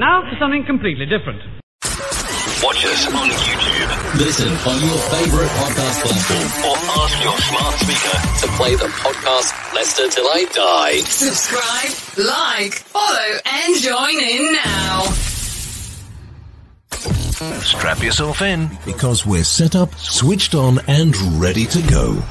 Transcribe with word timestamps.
Now 0.00 0.22
for 0.22 0.34
something 0.40 0.64
completely 0.64 1.04
different. 1.04 1.42
Watch 2.64 2.86
us 2.86 3.06
on 3.12 3.28
YouTube 3.28 4.16
Listen 4.16 4.48
on 4.48 4.80
your 4.80 4.96
favorite 5.12 5.50
podcast 5.60 6.00
platform. 6.00 6.70
or 6.70 6.76
ask 7.04 7.22
your 7.22 7.36
smart 7.36 7.74
speaker 7.74 8.16
to 8.40 8.56
play 8.56 8.74
the 8.76 8.88
podcast 8.96 9.74
Leicester 9.74 10.08
Till 10.08 10.24
I 10.24 10.46
Die. 10.54 11.00
Subscribe, 11.00 11.92
like, 12.16 12.72
follow, 12.72 13.38
and 13.44 13.76
join 13.76 14.18
in 14.20 14.52
now. 14.54 15.02
Strap 17.60 18.02
yourself 18.02 18.40
in. 18.40 18.70
Because 18.86 19.26
we're 19.26 19.44
set 19.44 19.76
up, 19.76 19.94
switched 19.96 20.54
on, 20.54 20.78
and 20.88 21.14
ready 21.38 21.66
to 21.66 21.82
go. 21.90 22.22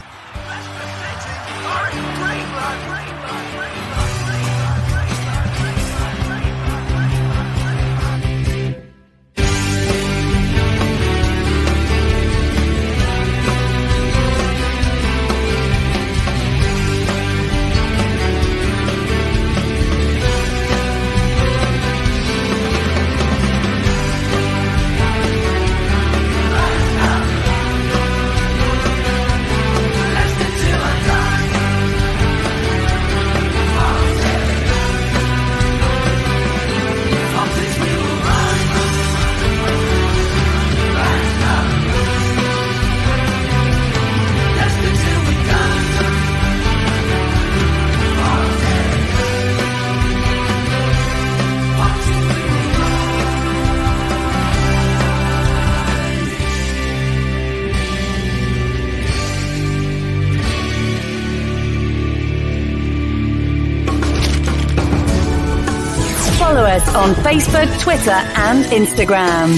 On 67.10 67.16
Facebook, 67.24 67.82
Twitter, 67.82 68.12
and 68.12 68.66
Instagram. 68.66 69.54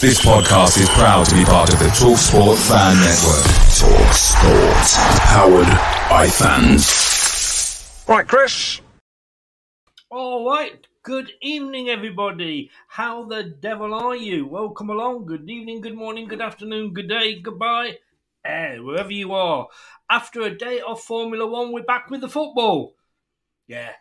This 0.00 0.24
podcast 0.24 0.80
is 0.80 0.88
proud 0.90 1.26
to 1.26 1.34
be 1.36 1.44
part 1.44 1.72
of 1.72 1.78
the 1.78 1.84
TalkSport 1.86 2.58
Fan 2.68 2.96
Network. 2.96 3.44
TalkSport. 3.78 4.88
Powered 5.26 5.68
by 6.10 6.26
fans. 6.26 8.04
Right, 8.08 8.26
Chris. 8.26 8.80
All 10.10 10.50
right. 10.50 10.84
Good 11.04 11.30
evening, 11.40 11.90
everybody. 11.90 12.70
How 12.88 13.24
the 13.24 13.44
devil 13.44 13.94
are 13.94 14.16
you? 14.16 14.46
Welcome 14.46 14.90
along. 14.90 15.26
Good 15.26 15.48
evening, 15.48 15.80
good 15.80 15.94
morning, 15.94 16.26
good 16.26 16.40
afternoon, 16.40 16.92
good 16.92 17.08
day, 17.08 17.38
goodbye, 17.40 17.98
eh, 18.46 18.78
wherever 18.78 19.12
you 19.12 19.34
are. 19.34 19.68
After 20.10 20.42
a 20.42 20.56
day 20.56 20.80
of 20.80 21.00
Formula 21.00 21.46
One, 21.46 21.72
we're 21.72 21.82
back 21.82 22.10
with 22.10 22.20
the 22.20 22.28
football. 22.28 22.94
Yeah, 23.66 23.92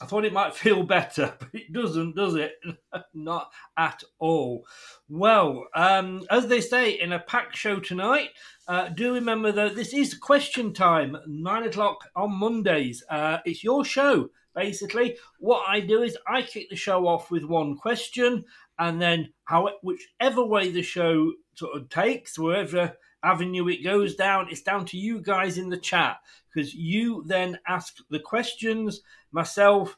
I 0.00 0.06
thought 0.06 0.24
it 0.24 0.32
might 0.32 0.56
feel 0.56 0.82
better, 0.82 1.34
but 1.38 1.48
it 1.52 1.72
doesn't, 1.72 2.16
does 2.16 2.34
it? 2.34 2.54
Not 3.14 3.50
at 3.76 4.02
all. 4.18 4.66
Well, 5.08 5.66
um, 5.74 6.22
as 6.30 6.48
they 6.48 6.60
say 6.60 6.90
in 7.00 7.12
a 7.12 7.20
packed 7.20 7.56
show 7.56 7.78
tonight, 7.78 8.30
uh, 8.66 8.88
do 8.88 9.14
remember 9.14 9.52
that 9.52 9.76
this 9.76 9.94
is 9.94 10.14
question 10.14 10.72
time, 10.72 11.16
nine 11.26 11.64
o'clock 11.64 12.08
on 12.16 12.34
Mondays. 12.34 13.04
Uh, 13.08 13.38
it's 13.44 13.62
your 13.62 13.84
show, 13.84 14.30
basically. 14.54 15.16
What 15.38 15.64
I 15.68 15.80
do 15.80 16.02
is 16.02 16.16
I 16.26 16.42
kick 16.42 16.68
the 16.70 16.76
show 16.76 17.06
off 17.06 17.30
with 17.30 17.44
one 17.44 17.76
question, 17.76 18.44
and 18.78 19.00
then 19.00 19.32
how 19.44 19.68
whichever 19.82 20.44
way 20.44 20.70
the 20.70 20.82
show 20.82 21.32
sort 21.54 21.76
of 21.76 21.88
takes, 21.88 22.38
wherever 22.38 22.96
avenue 23.22 23.68
it 23.68 23.84
goes 23.84 24.14
down, 24.14 24.48
it's 24.50 24.62
down 24.62 24.84
to 24.86 24.96
you 24.96 25.20
guys 25.20 25.58
in 25.58 25.68
the 25.68 25.76
chat 25.76 26.18
because 26.52 26.74
you 26.74 27.24
then 27.26 27.58
ask 27.66 27.96
the 28.10 28.18
questions. 28.18 29.00
Myself, 29.30 29.96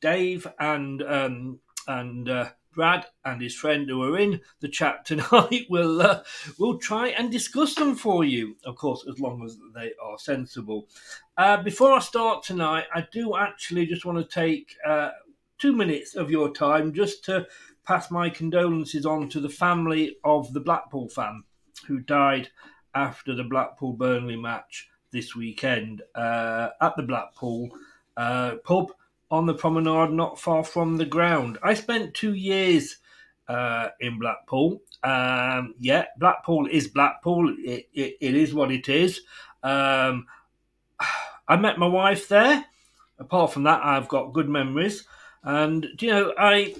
Dave, 0.00 0.46
and 0.58 1.02
um, 1.02 1.60
and 1.86 2.28
uh, 2.28 2.50
Brad 2.74 3.06
and 3.24 3.40
his 3.40 3.54
friend 3.54 3.88
who 3.88 4.02
are 4.02 4.18
in 4.18 4.40
the 4.60 4.68
chat 4.68 5.04
tonight 5.06 5.66
will 5.68 6.00
uh, 6.02 6.22
will 6.58 6.78
try 6.78 7.08
and 7.08 7.32
discuss 7.32 7.74
them 7.74 7.94
for 7.94 8.24
you. 8.24 8.56
Of 8.64 8.76
course, 8.76 9.04
as 9.08 9.18
long 9.18 9.44
as 9.44 9.56
they 9.74 9.92
are 10.02 10.18
sensible. 10.18 10.88
Uh, 11.36 11.62
before 11.62 11.92
I 11.92 12.00
start 12.00 12.44
tonight, 12.44 12.84
I 12.94 13.06
do 13.12 13.36
actually 13.36 13.86
just 13.86 14.04
want 14.04 14.18
to 14.18 14.34
take 14.34 14.74
uh, 14.86 15.10
two 15.58 15.72
minutes 15.72 16.14
of 16.14 16.30
your 16.30 16.52
time 16.52 16.92
just 16.92 17.24
to 17.24 17.46
pass 17.84 18.10
my 18.10 18.28
condolences 18.28 19.06
on 19.06 19.28
to 19.30 19.40
the 19.40 19.48
family 19.48 20.16
of 20.24 20.52
the 20.52 20.60
Blackpool 20.60 21.08
fan 21.08 21.44
who 21.86 22.00
died 22.00 22.48
after 22.94 23.34
the 23.34 23.44
Blackpool 23.44 23.92
Burnley 23.92 24.36
match 24.36 24.88
this 25.12 25.34
weekend 25.34 26.02
uh, 26.14 26.70
at 26.80 26.96
the 26.96 27.02
Blackpool 27.02 27.70
uh, 28.16 28.56
pub 28.64 28.92
on 29.30 29.46
the 29.46 29.54
promenade 29.54 30.12
not 30.12 30.40
far 30.40 30.64
from 30.64 30.96
the 30.96 31.04
ground. 31.04 31.58
I 31.62 31.74
spent 31.74 32.14
two 32.14 32.34
years 32.34 32.98
uh, 33.48 33.88
in 34.00 34.18
Blackpool. 34.18 34.82
Um, 35.02 35.74
yeah, 35.78 36.06
Blackpool 36.18 36.68
is 36.70 36.88
Blackpool. 36.88 37.54
It, 37.58 37.88
it, 37.92 38.16
it 38.20 38.34
is 38.34 38.54
what 38.54 38.70
it 38.70 38.88
is. 38.88 39.20
Um, 39.62 40.26
I 41.48 41.56
met 41.56 41.78
my 41.78 41.86
wife 41.86 42.28
there. 42.28 42.64
Apart 43.18 43.52
from 43.52 43.62
that, 43.64 43.84
I've 43.84 44.08
got 44.08 44.32
good 44.32 44.48
memories. 44.48 45.06
And 45.42 45.86
you 46.00 46.10
know, 46.10 46.32
I 46.38 46.74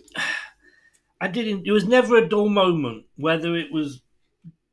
I 1.20 1.28
didn't. 1.28 1.64
There 1.64 1.72
was 1.72 1.86
never 1.86 2.16
a 2.16 2.28
dull 2.28 2.48
moment, 2.48 3.06
whether 3.16 3.56
it 3.56 3.72
was 3.72 4.02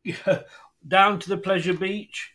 down 0.88 1.20
to 1.20 1.30
the 1.30 1.38
pleasure 1.38 1.74
beach 1.74 2.34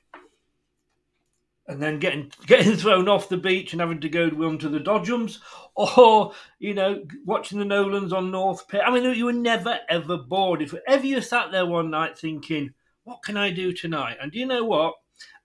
and 1.69 1.83
then 1.83 1.99
getting 1.99 2.33
getting 2.47 2.77
thrown 2.77 3.09
off 3.09 3.29
the 3.29 3.37
beach 3.37 3.73
and 3.73 3.81
having 3.81 4.01
to 4.01 4.09
go 4.09 4.27
onto 4.27 4.69
the 4.69 4.81
Dodgems, 4.81 5.39
or 5.77 6.33
you 6.59 6.75
know 6.75 7.05
watching 7.25 7.59
the 7.59 7.65
Nolans 7.65 8.13
on 8.13 8.31
North 8.31 8.67
Pier. 8.67 8.83
I 8.85 8.91
mean, 8.91 9.05
you 9.15 9.27
were 9.27 9.33
never 9.33 9.79
ever 9.89 10.17
bored. 10.17 10.63
If 10.63 10.75
ever 10.87 11.07
you 11.07 11.21
sat 11.21 11.53
there 11.53 11.67
one 11.67 11.91
night 11.91 12.19
thinking, 12.19 12.73
"What 13.05 13.23
can 13.23 13.37
I 13.37 13.51
do 13.51 13.73
tonight?" 13.73 14.17
and 14.21 14.33
do 14.33 14.39
you 14.39 14.47
know 14.47 14.65
what? 14.65 14.95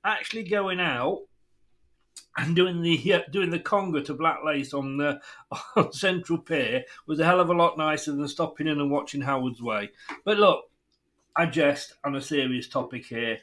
Actually, 0.05 0.43
going 0.43 0.79
out 0.79 1.19
and 2.37 2.55
doing 2.55 2.81
the 2.81 3.13
uh, 3.13 3.21
doing 3.31 3.49
the 3.49 3.59
conga 3.59 4.03
to 4.05 4.13
Black 4.13 4.39
Lace 4.45 4.73
on 4.73 4.97
the 4.97 5.19
on 5.75 5.91
Central 5.91 6.39
Pier 6.39 6.83
was 7.05 7.19
a 7.19 7.25
hell 7.25 7.41
of 7.41 7.49
a 7.49 7.53
lot 7.53 7.77
nicer 7.77 8.13
than 8.13 8.27
stopping 8.27 8.67
in 8.67 8.79
and 8.79 8.91
watching 8.91 9.21
Howard's 9.21 9.61
Way. 9.61 9.91
But 10.23 10.37
look, 10.37 10.65
I 11.35 11.45
jest 11.45 11.93
on 12.03 12.15
a 12.15 12.21
serious 12.21 12.67
topic 12.67 13.05
here. 13.05 13.39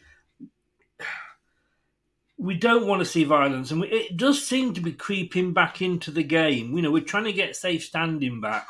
We 2.38 2.54
don't 2.54 2.86
want 2.86 3.00
to 3.00 3.06
see 3.06 3.24
violence, 3.24 3.70
and 3.70 3.82
we, 3.82 3.88
it 3.88 4.16
does 4.16 4.46
seem 4.46 4.72
to 4.74 4.80
be 4.80 4.92
creeping 4.92 5.52
back 5.52 5.82
into 5.82 6.10
the 6.10 6.22
game. 6.22 6.74
You 6.74 6.82
know, 6.82 6.90
we're 6.90 7.02
trying 7.02 7.24
to 7.24 7.32
get 7.32 7.56
safe 7.56 7.84
standing 7.84 8.40
back, 8.40 8.66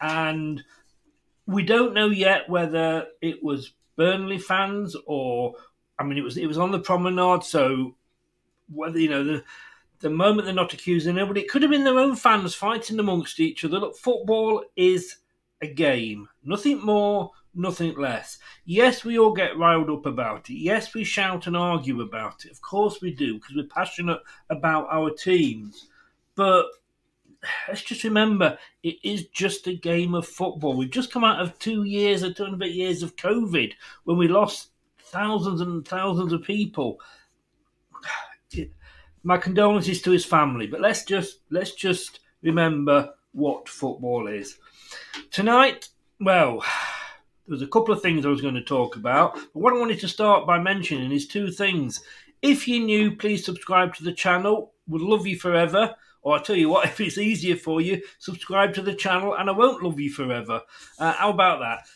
and 0.00 0.62
we 1.46 1.62
don't 1.62 1.94
know 1.94 2.08
yet 2.08 2.48
whether 2.48 3.08
it 3.20 3.42
was 3.42 3.72
Burnley 3.96 4.38
fans 4.38 4.96
or 5.06 5.54
I 6.00 6.02
mean, 6.02 6.16
it 6.16 6.24
was 6.24 6.38
it 6.38 6.46
was 6.46 6.56
on 6.56 6.70
the 6.72 6.78
promenade, 6.78 7.44
so 7.44 7.94
whether 8.72 8.98
you 8.98 9.10
know 9.10 9.22
the 9.22 9.44
the 10.00 10.08
moment 10.08 10.46
they're 10.46 10.54
not 10.54 10.72
accusing 10.72 11.18
anybody, 11.18 11.42
it 11.42 11.50
could 11.50 11.60
have 11.60 11.70
been 11.70 11.84
their 11.84 11.98
own 11.98 12.16
fans 12.16 12.54
fighting 12.54 12.98
amongst 12.98 13.38
each 13.38 13.64
other. 13.66 13.78
Look, 13.78 13.98
football 13.98 14.64
is 14.74 15.16
a 15.60 15.66
game, 15.66 16.26
nothing 16.42 16.80
more, 16.80 17.32
nothing 17.54 17.98
less. 17.98 18.38
Yes, 18.64 19.04
we 19.04 19.18
all 19.18 19.32
get 19.32 19.58
riled 19.58 19.90
up 19.90 20.06
about 20.06 20.50
it. 20.50 20.54
Yes, 20.54 20.94
we 20.94 21.04
shout 21.04 21.46
and 21.46 21.56
argue 21.56 22.00
about 22.00 22.44
it. 22.44 22.52
Of 22.52 22.60
course 22.60 23.00
we 23.00 23.12
do, 23.12 23.34
because 23.34 23.56
we're 23.56 23.66
passionate 23.66 24.20
about 24.48 24.88
our 24.90 25.10
teams. 25.10 25.88
But 26.34 26.66
let's 27.68 27.82
just 27.82 28.04
remember, 28.04 28.58
it 28.82 28.96
is 29.02 29.26
just 29.28 29.66
a 29.66 29.74
game 29.74 30.14
of 30.14 30.26
football. 30.26 30.76
We've 30.76 30.90
just 30.90 31.12
come 31.12 31.24
out 31.24 31.40
of 31.40 31.58
two 31.58 31.84
years 31.84 32.22
or 32.22 32.32
two 32.32 32.44
and 32.44 32.54
a 32.54 32.58
bit 32.58 32.72
years 32.72 33.02
of 33.02 33.16
COVID 33.16 33.72
when 34.04 34.16
we 34.16 34.28
lost 34.28 34.70
thousands 34.98 35.60
and 35.60 35.86
thousands 35.86 36.32
of 36.32 36.42
people 36.42 37.00
my 39.22 39.36
condolences 39.36 40.02
to 40.02 40.10
his 40.10 40.24
family. 40.24 40.66
But 40.66 40.80
let's 40.80 41.04
just 41.04 41.40
let's 41.50 41.72
just 41.72 42.20
remember 42.42 43.14
what 43.32 43.68
football 43.68 44.26
is. 44.26 44.58
Tonight, 45.30 45.88
well, 46.20 46.64
there's 47.50 47.62
a 47.62 47.66
couple 47.66 47.92
of 47.92 48.00
things 48.00 48.24
I 48.24 48.28
was 48.30 48.40
going 48.40 48.54
to 48.54 48.62
talk 48.62 48.94
about. 48.94 49.34
But 49.34 49.56
what 49.56 49.74
I 49.74 49.78
wanted 49.78 49.98
to 50.00 50.08
start 50.08 50.46
by 50.46 50.60
mentioning 50.60 51.10
is 51.10 51.26
two 51.26 51.50
things. 51.50 52.00
If 52.42 52.68
you're 52.68 52.84
new, 52.84 53.16
please 53.16 53.44
subscribe 53.44 53.94
to 53.96 54.04
the 54.04 54.12
channel. 54.12 54.72
Would 54.86 55.02
love 55.02 55.26
you 55.26 55.36
forever. 55.36 55.96
Or 56.22 56.36
I'll 56.36 56.42
tell 56.42 56.54
you 56.54 56.68
what, 56.68 56.84
if 56.86 57.00
it's 57.00 57.18
easier 57.18 57.56
for 57.56 57.80
you, 57.80 58.02
subscribe 58.20 58.72
to 58.74 58.82
the 58.82 58.94
channel 58.94 59.34
and 59.34 59.50
I 59.50 59.52
won't 59.52 59.82
love 59.82 59.98
you 59.98 60.12
forever. 60.12 60.62
Uh, 60.98 61.12
how 61.12 61.30
about 61.30 61.58
that? 61.58 61.86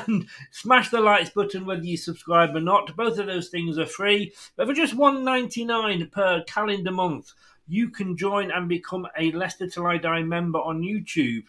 And 0.06 0.26
smash 0.50 0.90
the 0.90 1.00
likes 1.00 1.30
button 1.30 1.64
whether 1.64 1.82
you 1.82 1.96
subscribe 1.96 2.54
or 2.54 2.60
not. 2.60 2.94
Both 2.94 3.18
of 3.18 3.26
those 3.26 3.48
things 3.48 3.78
are 3.78 3.86
free. 3.86 4.34
But 4.56 4.66
for 4.66 4.74
just 4.74 4.94
one 4.94 5.24
ninety 5.24 5.64
nine 5.64 6.06
per 6.12 6.42
calendar 6.44 6.90
month, 6.90 7.32
you 7.66 7.88
can 7.90 8.16
join 8.16 8.50
and 8.50 8.68
become 8.68 9.06
a 9.16 9.30
Leicester 9.32 9.68
Till 9.68 9.86
I 9.86 9.96
Die 9.96 10.22
member 10.22 10.58
on 10.58 10.82
YouTube. 10.82 11.44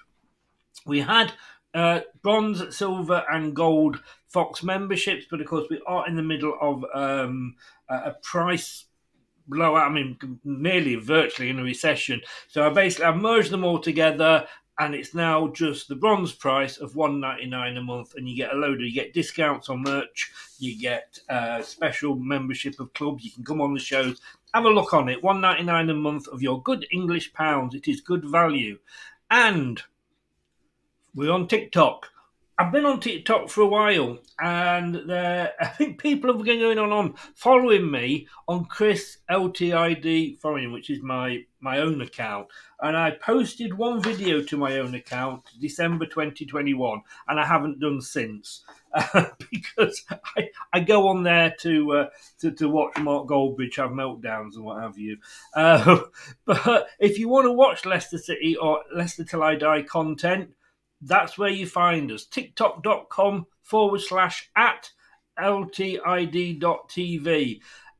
We 0.85 0.99
had 0.99 1.33
uh, 1.73 2.01
bronze, 2.21 2.75
silver, 2.75 3.23
and 3.31 3.55
gold 3.55 4.01
Fox 4.27 4.63
memberships, 4.63 5.25
but 5.29 5.41
of 5.41 5.47
course 5.47 5.67
we 5.69 5.81
are 5.87 6.07
in 6.07 6.15
the 6.15 6.21
middle 6.21 6.55
of 6.61 6.85
um, 6.93 7.55
a 7.89 8.11
price 8.21 8.85
blow 9.47 9.75
out. 9.75 9.89
I 9.89 9.93
mean, 9.93 10.39
nearly 10.43 10.95
virtually 10.95 11.49
in 11.49 11.59
a 11.59 11.63
recession. 11.63 12.21
So 12.47 12.65
I 12.65 12.69
basically 12.69 13.05
I've 13.05 13.17
merged 13.17 13.49
them 13.49 13.63
all 13.63 13.79
together, 13.79 14.45
and 14.77 14.93
it's 14.93 15.15
now 15.15 15.47
just 15.47 15.87
the 15.87 15.95
bronze 15.95 16.31
price 16.31 16.77
of 16.77 16.95
one 16.95 17.19
ninety 17.19 17.47
nine 17.47 17.75
a 17.77 17.81
month, 17.81 18.13
and 18.15 18.29
you 18.29 18.35
get 18.35 18.53
a 18.53 18.57
load 18.57 18.75
of 18.75 18.81
you 18.81 18.93
get 18.93 19.13
discounts 19.13 19.69
on 19.69 19.81
merch, 19.81 20.31
you 20.59 20.79
get 20.79 21.17
uh, 21.29 21.61
special 21.61 22.15
membership 22.15 22.79
of 22.79 22.93
clubs, 22.93 23.23
you 23.23 23.31
can 23.31 23.43
come 23.43 23.61
on 23.61 23.73
the 23.73 23.79
shows. 23.79 24.21
Have 24.53 24.65
a 24.65 24.69
look 24.69 24.93
on 24.93 25.09
it. 25.09 25.23
One 25.23 25.41
ninety 25.41 25.63
nine 25.63 25.89
a 25.89 25.95
month 25.95 26.27
of 26.27 26.41
your 26.41 26.61
good 26.61 26.85
English 26.91 27.33
pounds. 27.33 27.73
It 27.73 27.87
is 27.87 28.01
good 28.01 28.25
value, 28.25 28.77
and 29.31 29.81
we're 31.15 31.31
on 31.31 31.47
TikTok. 31.47 32.09
I've 32.59 32.73
been 32.73 32.85
on 32.85 32.99
TikTok 32.99 33.47
for 33.47 33.61
a 33.61 33.67
while, 33.67 34.19
and 34.37 35.09
there, 35.09 35.53
I 35.61 35.67
think 35.67 35.97
people 35.97 36.29
have 36.29 36.43
been 36.43 36.59
going 36.59 36.77
on, 36.77 36.91
on 36.91 37.13
following 37.33 37.89
me 37.89 38.27
on 38.49 38.65
Chris 38.65 39.19
LTID 39.31 40.41
Foreign, 40.41 40.73
which 40.73 40.89
is 40.89 41.01
my 41.01 41.45
my 41.61 41.79
own 41.79 42.01
account, 42.01 42.47
and 42.81 42.97
I 42.97 43.11
posted 43.11 43.73
one 43.73 44.01
video 44.01 44.41
to 44.43 44.57
my 44.57 44.77
own 44.79 44.93
account 44.95 45.43
December 45.61 46.05
2021, 46.05 47.01
and 47.29 47.39
I 47.39 47.45
haven't 47.45 47.79
done 47.79 48.01
since 48.01 48.63
uh, 48.93 49.25
because 49.51 50.03
I, 50.37 50.49
I 50.73 50.81
go 50.81 51.07
on 51.07 51.23
there 51.23 51.55
to, 51.61 51.91
uh, 51.93 52.09
to 52.39 52.51
to 52.51 52.67
watch 52.67 52.97
Mark 52.97 53.27
Goldbridge 53.27 53.77
have 53.77 53.91
meltdowns 53.91 54.55
and 54.55 54.65
what 54.65 54.81
have 54.81 54.97
you. 54.97 55.17
Uh, 55.53 56.01
but 56.45 56.89
if 56.99 57.17
you 57.17 57.29
want 57.29 57.45
to 57.45 57.53
watch 57.53 57.85
Leicester 57.85 58.17
City 58.17 58.57
or 58.57 58.81
Leicester 58.93 59.23
Till 59.23 59.43
I 59.43 59.55
Die 59.55 59.83
content 59.83 60.51
that's 61.01 61.37
where 61.37 61.49
you 61.49 61.67
find 61.67 62.11
us. 62.11 62.25
TikTok.com 62.25 63.45
forward 63.61 64.01
slash 64.01 64.49
at 64.55 64.91
LTID.tv. 65.39 66.59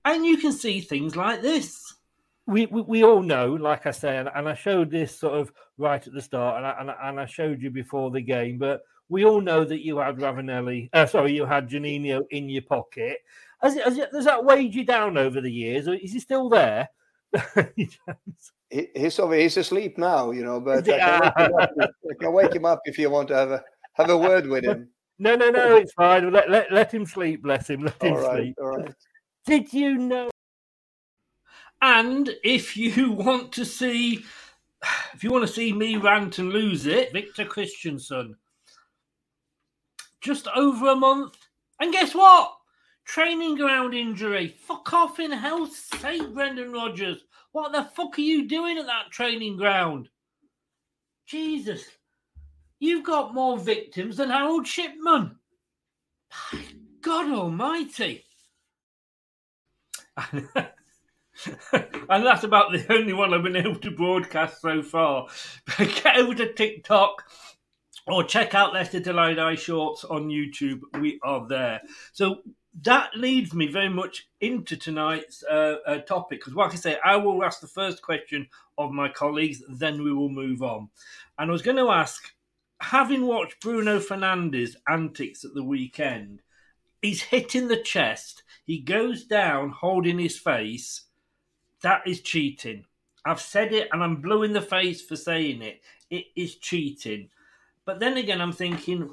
And 0.06 0.26
you 0.26 0.38
can 0.38 0.52
see 0.52 0.82
things 0.82 1.16
like 1.16 1.42
this. 1.42 1.94
We, 2.48 2.66
we, 2.66 2.82
we 2.82 3.04
all 3.04 3.22
know, 3.22 3.54
like 3.54 3.86
I 3.86 3.92
say, 3.92 4.18
and, 4.18 4.30
and 4.34 4.50
I 4.50 4.56
showed 4.56 4.90
this 4.90 5.18
sort 5.18 5.40
of 5.40 5.54
right 5.78 6.06
at 6.06 6.14
the 6.14 6.22
start, 6.22 6.58
and 6.58 6.66
I, 6.66 6.76
and, 6.80 6.90
and 6.90 7.20
I 7.20 7.26
showed 7.26 7.62
you 7.62 7.70
before 7.70 8.10
the 8.10 8.22
game, 8.22 8.58
but 8.58 8.82
we 9.08 9.24
all 9.26 9.42
know 9.42 9.64
that 9.64 9.86
you 9.86 9.98
had 9.98 10.18
Ravanelli, 10.18 10.90
uh, 10.94 11.06
sorry, 11.06 11.34
you 11.34 11.46
had 11.46 11.70
Juninho 11.70 12.22
in 12.32 12.50
your 12.50 12.64
pocket. 12.64 13.18
Has, 13.62 13.76
has, 13.76 14.00
has 14.14 14.26
that 14.26 14.46
weighed 14.46 14.74
you 14.74 14.84
down 14.84 15.18
over 15.18 15.42
the 15.42 15.52
years, 15.52 15.88
or 15.88 15.94
is 15.94 16.14
he 16.14 16.20
still 16.20 16.50
there? 16.50 16.90
he, 17.76 17.90
he's 18.96 19.20
over. 19.20 19.36
He's 19.36 19.58
asleep 19.58 19.98
now, 19.98 20.32
you 20.32 20.44
know. 20.44 20.60
But 20.60 20.90
I 20.90 20.98
can, 20.98 21.24
up, 21.24 21.34
I 21.38 22.14
can, 22.20 22.34
wake 22.34 22.54
him 22.54 22.66
up 22.66 22.82
if 22.86 22.98
you 22.98 23.10
want 23.10 23.28
to 23.30 23.36
have 23.36 23.52
a 23.52 23.64
have 23.94 24.10
a 24.10 24.18
word 24.18 24.48
with 24.48 24.64
him. 24.64 24.90
No, 25.22 25.36
no, 25.36 25.50
no. 25.50 25.76
It's 25.76 25.92
fine. 25.92 26.32
Let 26.32 26.50
let, 26.50 26.72
let 26.72 26.94
him 26.94 27.06
sleep. 27.06 27.44
Bless 27.44 27.70
him. 27.70 27.84
Let 27.84 28.02
him 28.02 28.14
all 28.14 28.22
right, 28.22 28.38
sleep. 28.38 28.56
All 28.58 28.68
right. 28.78 28.94
Did 29.46 29.74
you 29.74 29.98
know? 29.98 30.30
And 31.82 32.30
if 32.42 32.78
you 32.78 33.12
want 33.12 33.52
to 33.52 33.66
see, 33.66 34.24
if 35.14 35.22
you 35.22 35.30
want 35.30 35.46
to 35.46 35.54
see 35.54 35.74
me 35.74 35.98
rant 35.98 36.40
and 36.40 36.54
lose 36.54 36.86
it, 36.86 37.12
Victor 37.12 37.44
Kristiansen. 37.44 38.36
Just 40.22 40.48
over 40.56 40.88
a 40.88 40.96
month, 40.96 41.36
and 41.82 41.92
guess 41.92 42.16
what? 42.16 42.54
Training 43.10 43.56
ground 43.56 43.96
injury. 43.96 44.50
Fuck 44.68 44.94
off 44.94 45.20
in 45.20 45.32
hell's 45.32 45.76
sake, 45.76 46.32
Brendan 46.32 46.72
Rodgers. 46.72 47.24
What 47.54 47.72
the 47.72 47.84
fuck 47.84 48.20
are 48.20 48.22
you 48.22 48.48
doing 48.48 48.78
at 48.78 48.86
that 48.86 49.10
training 49.10 49.58
ground? 49.58 50.10
Jesus. 51.26 51.86
You've 52.78 53.04
got 53.04 53.34
more 53.34 53.58
victims 53.58 54.18
than 54.18 54.30
Harold 54.30 54.68
Shipman. 54.68 55.38
God 57.02 57.32
almighty. 57.32 58.26
and 60.36 60.48
that's 62.24 62.44
about 62.44 62.72
the 62.72 62.86
only 62.92 63.14
one 63.14 63.34
I've 63.34 63.42
been 63.42 63.56
able 63.56 63.80
to 63.80 63.90
broadcast 63.90 64.62
so 64.62 64.84
far. 64.84 65.26
Get 65.80 66.18
over 66.18 66.36
to 66.36 66.54
TikTok 66.54 67.24
or 68.06 68.24
check 68.24 68.54
out 68.54 68.76
Leicester 68.76 69.20
I 69.20 69.56
Shorts 69.56 70.04
on 70.04 70.28
YouTube. 70.28 70.82
We 71.00 71.20
are 71.24 71.48
there. 71.48 71.82
So 72.12 72.44
that 72.84 73.16
leads 73.16 73.54
me 73.54 73.68
very 73.68 73.90
much 73.90 74.28
into 74.42 74.78
tonight's 74.78 75.44
uh, 75.44 75.76
uh, 75.86 75.98
topic 76.00 76.40
because, 76.40 76.54
like 76.54 76.74
I 76.74 76.76
say, 76.76 76.98
I 77.04 77.16
will 77.16 77.44
ask 77.44 77.62
the 77.62 77.68
first 77.68 78.02
question 78.02 78.48
of 78.78 78.92
my 78.92 79.10
colleagues, 79.10 79.62
then 79.68 80.04
we 80.04 80.14
will 80.14 80.30
move 80.30 80.62
on. 80.62 80.90
And 81.38 81.50
I 81.50 81.52
was 81.52 81.62
going 81.62 81.78
to 81.78 81.90
ask, 81.90 82.32
having 82.80 83.26
watched 83.26 83.60
Bruno 83.62 84.00
Fernandes' 84.00 84.76
antics 84.88 85.44
at 85.44 85.54
the 85.54 85.64
weekend, 85.64 86.42
he's 87.02 87.22
hitting 87.24 87.68
the 87.68 87.82
chest, 87.82 88.44
he 88.66 88.80
goes 88.80 89.26
down 89.26 89.70
holding 89.72 90.20
his 90.20 90.38
face. 90.38 91.02
That 91.82 92.02
is 92.06 92.22
cheating. 92.22 92.86
I've 93.26 93.42
said 93.42 93.74
it 93.74 93.90
and 93.92 94.04
I'm 94.04 94.22
blue 94.22 94.44
in 94.44 94.54
the 94.54 94.62
face 94.62 95.02
for 95.02 95.16
saying 95.16 95.62
it. 95.62 95.82
It 96.10 96.26
is 96.36 96.56
cheating. 96.56 97.30
But 97.86 98.00
then 98.00 98.18
again, 98.18 98.42
I'm 98.42 98.52
thinking, 98.52 99.12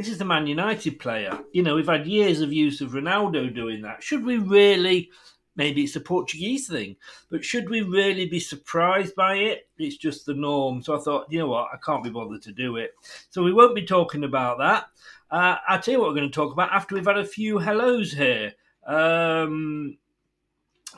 this 0.00 0.08
is 0.08 0.16
the 0.16 0.24
Man 0.24 0.46
United 0.46 0.98
player. 0.98 1.38
You 1.52 1.62
know, 1.62 1.74
we've 1.74 1.86
had 1.86 2.06
years 2.06 2.40
of 2.40 2.54
use 2.54 2.80
of 2.80 2.92
Ronaldo 2.92 3.54
doing 3.54 3.82
that. 3.82 4.02
Should 4.02 4.24
we 4.24 4.38
really 4.38 5.10
maybe 5.56 5.82
it's 5.82 5.96
a 5.96 6.00
Portuguese 6.00 6.68
thing. 6.68 6.96
But 7.30 7.44
should 7.44 7.68
we 7.68 7.82
really 7.82 8.24
be 8.24 8.40
surprised 8.40 9.14
by 9.14 9.34
it? 9.34 9.68
It's 9.76 9.98
just 9.98 10.24
the 10.24 10.32
norm. 10.32 10.82
So 10.82 10.96
I 10.96 11.00
thought, 11.00 11.26
you 11.28 11.38
know 11.38 11.48
what, 11.48 11.68
I 11.70 11.76
can't 11.84 12.02
be 12.02 12.08
bothered 12.08 12.40
to 12.42 12.52
do 12.52 12.76
it. 12.76 12.94
So 13.28 13.42
we 13.42 13.52
won't 13.52 13.74
be 13.74 13.84
talking 13.84 14.24
about 14.24 14.56
that. 14.56 14.86
Uh, 15.30 15.56
I'll 15.68 15.80
tell 15.80 15.92
you 15.92 16.00
what 16.00 16.08
we're 16.08 16.16
going 16.16 16.30
to 16.30 16.34
talk 16.34 16.54
about 16.54 16.72
after 16.72 16.94
we've 16.94 17.04
had 17.04 17.18
a 17.18 17.24
few 17.26 17.58
hellos 17.58 18.12
here. 18.12 18.54
Um, 18.86 19.98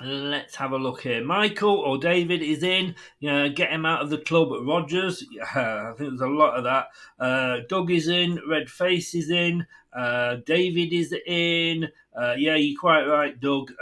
Let's 0.00 0.56
have 0.56 0.72
a 0.72 0.78
look 0.78 1.02
here. 1.02 1.22
Michael 1.22 1.76
or 1.76 1.98
David 1.98 2.42
is 2.42 2.62
in. 2.62 2.94
You 3.20 3.30
know, 3.30 3.48
get 3.50 3.70
him 3.70 3.84
out 3.84 4.02
of 4.02 4.10
the 4.10 4.18
club 4.18 4.48
Rodgers. 4.66 5.24
I 5.54 5.92
think 5.96 6.10
there's 6.10 6.20
a 6.20 6.26
lot 6.26 6.56
of 6.56 6.64
that. 6.64 6.86
Uh, 7.18 7.58
Doug 7.68 7.90
is 7.90 8.08
in. 8.08 8.40
Red 8.48 8.70
Face 8.70 9.14
is 9.14 9.30
in. 9.30 9.66
Uh, 9.92 10.36
David 10.46 10.92
is 10.92 11.14
in. 11.26 11.88
Uh, 12.16 12.34
yeah, 12.38 12.54
you're 12.54 12.80
quite 12.80 13.04
right, 13.04 13.38
Doug. 13.38 13.72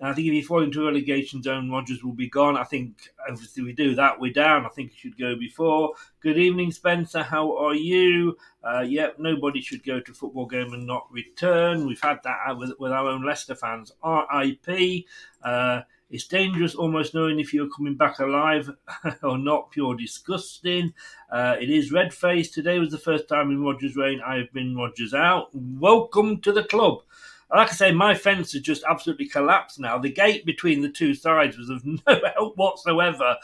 Uh, 0.00 0.06
I 0.06 0.14
think 0.14 0.28
if 0.28 0.34
you 0.34 0.44
fall 0.44 0.62
into 0.62 0.84
relegation 0.84 1.42
zone, 1.42 1.70
Rodgers 1.70 2.04
will 2.04 2.12
be 2.12 2.28
gone. 2.28 2.56
I 2.56 2.64
think 2.64 3.10
obviously 3.28 3.64
we 3.64 3.72
do 3.72 3.94
that, 3.96 4.20
we're 4.20 4.32
down. 4.32 4.64
I 4.64 4.68
think 4.68 4.92
it 4.92 4.98
should 4.98 5.18
go 5.18 5.36
before. 5.36 5.92
Good 6.20 6.38
evening, 6.38 6.70
Spencer. 6.70 7.22
How 7.22 7.56
are 7.56 7.74
you? 7.74 8.36
Uh, 8.62 8.80
yep, 8.80 9.16
nobody 9.18 9.60
should 9.60 9.84
go 9.84 10.00
to 10.00 10.12
a 10.12 10.14
football 10.14 10.46
game 10.46 10.72
and 10.72 10.86
not 10.86 11.06
return. 11.10 11.86
We've 11.86 12.00
had 12.00 12.20
that 12.24 12.56
with, 12.56 12.72
with 12.78 12.92
our 12.92 13.08
own 13.08 13.24
Leicester 13.24 13.54
fans. 13.54 13.92
RIP. 14.04 15.04
Uh, 15.42 15.82
it's 16.10 16.26
dangerous 16.26 16.74
almost 16.74 17.12
knowing 17.12 17.38
if 17.38 17.52
you're 17.52 17.68
coming 17.68 17.94
back 17.94 18.18
alive 18.18 18.70
or 19.22 19.36
not. 19.36 19.70
Pure 19.70 19.96
disgusting. 19.96 20.94
Uh, 21.30 21.56
it 21.60 21.68
is 21.68 21.92
red 21.92 22.14
face. 22.14 22.50
Today 22.50 22.78
was 22.78 22.90
the 22.90 22.98
first 22.98 23.28
time 23.28 23.50
in 23.50 23.62
Rodgers' 23.62 23.96
reign 23.96 24.20
I 24.24 24.36
have 24.36 24.52
been 24.52 24.74
Rodgers 24.74 25.12
out. 25.12 25.48
Welcome 25.52 26.40
to 26.40 26.52
the 26.52 26.64
club 26.64 27.02
like 27.50 27.70
I 27.70 27.72
say, 27.72 27.92
my 27.92 28.14
fence 28.14 28.52
has 28.52 28.60
just 28.60 28.84
absolutely 28.88 29.26
collapsed 29.26 29.80
now. 29.80 29.98
The 29.98 30.10
gate 30.10 30.44
between 30.44 30.82
the 30.82 30.90
two 30.90 31.14
sides 31.14 31.56
was 31.56 31.70
of 31.70 31.84
no 31.84 32.00
help 32.34 32.56
whatsoever. 32.56 33.36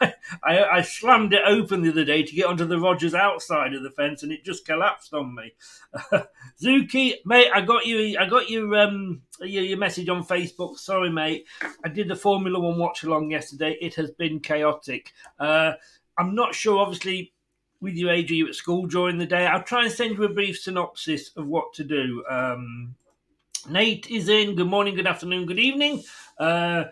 I, 0.00 0.14
I, 0.42 0.64
I, 0.64 0.82
slammed 0.82 1.32
it 1.32 1.42
open 1.46 1.82
the 1.82 1.90
other 1.90 2.04
day 2.04 2.24
to 2.24 2.34
get 2.34 2.46
onto 2.46 2.66
the 2.66 2.80
Rodgers 2.80 3.14
outside 3.14 3.74
of 3.74 3.82
the 3.82 3.90
fence, 3.90 4.22
and 4.22 4.32
it 4.32 4.44
just 4.44 4.66
collapsed 4.66 5.14
on 5.14 5.34
me. 5.34 5.54
Zuki, 6.60 7.14
mate, 7.24 7.50
I 7.54 7.60
got 7.60 7.86
you. 7.86 8.18
I 8.18 8.26
got 8.26 8.50
your 8.50 8.74
um 8.76 9.22
your, 9.40 9.62
your 9.62 9.78
message 9.78 10.08
on 10.08 10.24
Facebook. 10.24 10.78
Sorry, 10.78 11.10
mate. 11.10 11.46
I 11.84 11.88
did 11.88 12.08
the 12.08 12.16
Formula 12.16 12.58
One 12.58 12.78
watch 12.78 13.04
along 13.04 13.30
yesterday. 13.30 13.76
It 13.80 13.94
has 13.94 14.10
been 14.10 14.40
chaotic. 14.40 15.12
Uh, 15.38 15.74
I'm 16.18 16.34
not 16.34 16.54
sure, 16.54 16.80
obviously 16.80 17.32
with 17.80 17.94
you, 17.94 18.06
AJ, 18.06 18.30
you 18.30 18.48
at 18.48 18.54
school 18.54 18.86
during 18.86 19.18
the 19.18 19.26
day. 19.26 19.44
I'll 19.44 19.62
try 19.62 19.82
and 19.82 19.92
send 19.92 20.16
you 20.16 20.22
a 20.22 20.28
brief 20.28 20.56
synopsis 20.56 21.30
of 21.36 21.48
what 21.48 21.74
to 21.74 21.84
do. 21.84 22.24
Um, 22.30 22.94
Nate 23.68 24.10
is 24.10 24.28
in. 24.28 24.56
Good 24.56 24.66
morning, 24.66 24.94
good 24.94 25.06
afternoon, 25.06 25.46
good 25.46 25.58
evening. 25.58 26.02
Uh, 26.38 26.84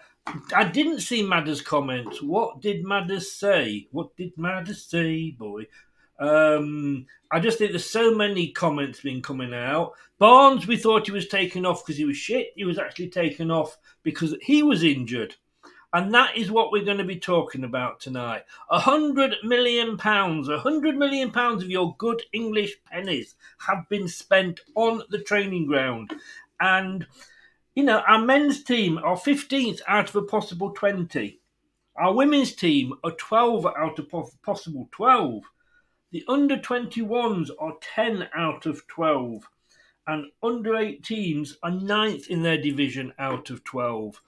I 0.54 0.64
didn't 0.64 1.00
see 1.00 1.22
Madders 1.22 1.62
comment. 1.62 2.22
What 2.22 2.60
did 2.60 2.84
Madders 2.84 3.32
say? 3.32 3.88
What 3.90 4.16
did 4.16 4.36
Madders 4.36 4.84
say, 4.84 5.32
boy? 5.32 5.66
Um, 6.18 7.06
I 7.30 7.40
just 7.40 7.58
think 7.58 7.72
there's 7.72 7.90
so 7.90 8.14
many 8.14 8.52
comments 8.52 9.00
been 9.00 9.22
coming 9.22 9.54
out. 9.54 9.92
Barnes, 10.18 10.66
we 10.66 10.76
thought 10.76 11.06
he 11.06 11.12
was 11.12 11.26
taken 11.26 11.66
off 11.66 11.84
because 11.84 11.96
he 11.96 12.04
was 12.04 12.16
shit. 12.16 12.48
He 12.54 12.64
was 12.64 12.78
actually 12.78 13.08
taken 13.08 13.50
off 13.50 13.76
because 14.02 14.36
he 14.42 14.62
was 14.62 14.84
injured. 14.84 15.34
And 15.92 16.14
that 16.14 16.36
is 16.36 16.52
what 16.52 16.70
we're 16.70 16.84
going 16.84 16.98
to 16.98 17.04
be 17.04 17.18
talking 17.18 17.64
about 17.64 17.98
tonight. 17.98 18.44
A 18.70 18.78
hundred 18.78 19.34
million 19.42 19.96
pounds, 19.96 20.48
a 20.48 20.58
hundred 20.58 20.96
million 20.96 21.32
pounds 21.32 21.64
of 21.64 21.70
your 21.70 21.96
good 21.96 22.22
English 22.32 22.76
pennies 22.84 23.34
have 23.58 23.88
been 23.88 24.06
spent 24.06 24.60
on 24.76 25.02
the 25.10 25.18
training 25.18 25.66
ground. 25.66 26.12
And, 26.60 27.06
you 27.74 27.82
know, 27.82 28.00
our 28.00 28.20
men's 28.20 28.62
team 28.62 28.98
are 28.98 29.16
15th 29.16 29.80
out 29.88 30.10
of 30.10 30.16
a 30.16 30.22
possible 30.22 30.70
20. 30.70 31.40
Our 31.96 32.14
women's 32.14 32.54
team 32.54 32.94
are 33.02 33.10
12 33.12 33.66
out 33.66 33.98
of 33.98 34.08
possible 34.42 34.88
12. 34.92 35.42
The 36.12 36.24
under 36.28 36.56
21s 36.56 37.50
are 37.58 37.74
10 37.94 38.28
out 38.34 38.66
of 38.66 38.86
12. 38.86 39.48
And 40.06 40.26
under 40.42 40.72
18s 40.72 41.54
are 41.62 41.70
ninth 41.70 42.28
in 42.28 42.42
their 42.42 42.60
division 42.60 43.12
out 43.18 43.50
of 43.50 43.64
12. 43.64 44.20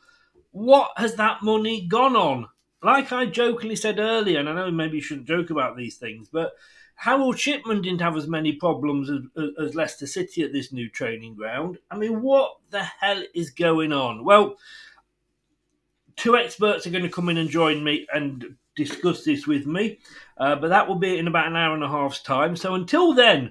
What 0.53 0.93
has 0.97 1.17
that 1.17 1.43
money 1.43 1.87
gone 1.87 2.15
on? 2.15 2.49
Like 2.83 3.13
I 3.13 3.27
jokingly 3.27 3.77
said 3.77 3.99
earlier, 3.99 4.41
and 4.41 4.49
I 4.49 4.55
know 4.55 4.71
maybe 4.71 4.97
you 4.97 5.03
shouldn't 5.03 5.29
joke 5.29 5.51
about 5.51 5.77
these 5.77 5.97
things, 5.97 6.29
but 6.31 6.53
Harold 7.03 7.37
Shipman 7.37 7.83
didn't 7.83 8.01
have 8.01 8.17
as 8.17 8.29
many 8.29 8.53
problems 8.53 9.11
as, 9.11 9.51
as, 9.61 9.75
Leicester 9.75 10.07
City 10.07 10.45
at 10.45 10.53
this 10.53 10.73
new 10.73 10.89
training 10.89 11.35
ground. 11.35 11.79
I 11.91 11.97
mean, 11.97 12.23
what 12.23 12.59
the 12.71 12.85
hell 12.85 13.21
is 13.35 13.51
going 13.51 13.93
on? 13.93 14.25
Well, 14.25 14.55
two 16.15 16.37
experts 16.37 16.87
are 16.87 16.91
going 16.91 17.03
to 17.03 17.11
come 17.11 17.29
in 17.29 17.39
and 17.39 17.51
join 17.51 17.83
me 17.83 18.07
and 18.15 18.55
discuss 18.77 19.25
this 19.25 19.49
with 19.49 19.67
me, 19.67 19.99
uh, 20.39 20.55
but 20.55 20.69
that 20.69 20.87
will 20.87 20.95
be 20.95 21.19
in 21.19 21.27
about 21.27 21.49
an 21.49 21.57
hour 21.57 21.75
and 21.75 21.83
a 21.83 21.89
half's 21.89 22.23
time. 22.23 22.55
So 22.55 22.77
until 22.77 23.15
then, 23.15 23.51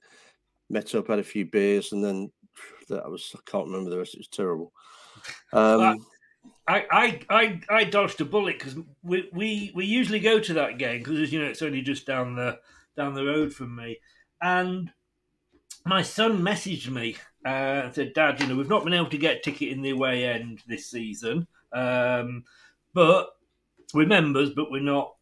Met 0.69 0.95
up, 0.95 1.07
had 1.07 1.19
a 1.19 1.23
few 1.23 1.45
beers, 1.45 1.91
and 1.91 2.03
then 2.03 2.31
that 2.89 3.09
was 3.09 3.35
I 3.35 3.39
can't 3.49 3.67
remember 3.67 3.89
the 3.89 3.97
rest. 3.97 4.13
It 4.13 4.19
was 4.19 4.27
terrible. 4.27 4.71
Um, 5.51 6.05
I, 6.67 6.85
I, 6.91 7.19
I, 7.29 7.61
I 7.69 7.83
dodged 7.83 8.19
a 8.21 8.25
bullet 8.25 8.57
because 8.57 8.75
we, 9.01 9.29
we, 9.33 9.71
we 9.75 9.85
usually 9.85 10.19
go 10.19 10.39
to 10.39 10.53
that 10.53 10.77
game 10.77 10.99
because 10.99 11.19
as 11.19 11.31
you 11.31 11.41
know 11.41 11.47
it's 11.47 11.61
only 11.61 11.81
just 11.81 12.05
down 12.05 12.35
the 12.35 12.59
down 12.95 13.13
the 13.13 13.25
road 13.25 13.53
from 13.53 13.75
me. 13.75 13.99
And 14.41 14.91
my 15.85 16.01
son 16.01 16.41
messaged 16.41 16.89
me 16.89 17.17
uh, 17.45 17.83
and 17.85 17.95
said, 17.95 18.13
Dad, 18.13 18.39
you 18.39 18.47
know, 18.47 18.55
we've 18.55 18.69
not 18.69 18.83
been 18.83 18.93
able 18.93 19.09
to 19.09 19.17
get 19.17 19.37
a 19.37 19.39
ticket 19.39 19.69
in 19.69 19.81
the 19.81 19.91
away 19.91 20.25
end 20.25 20.59
this 20.67 20.89
season. 20.89 21.47
Um, 21.71 22.43
but 22.93 23.29
we're 23.93 24.07
members, 24.07 24.51
but 24.51 24.71
we're 24.71 24.81
not. 24.81 25.15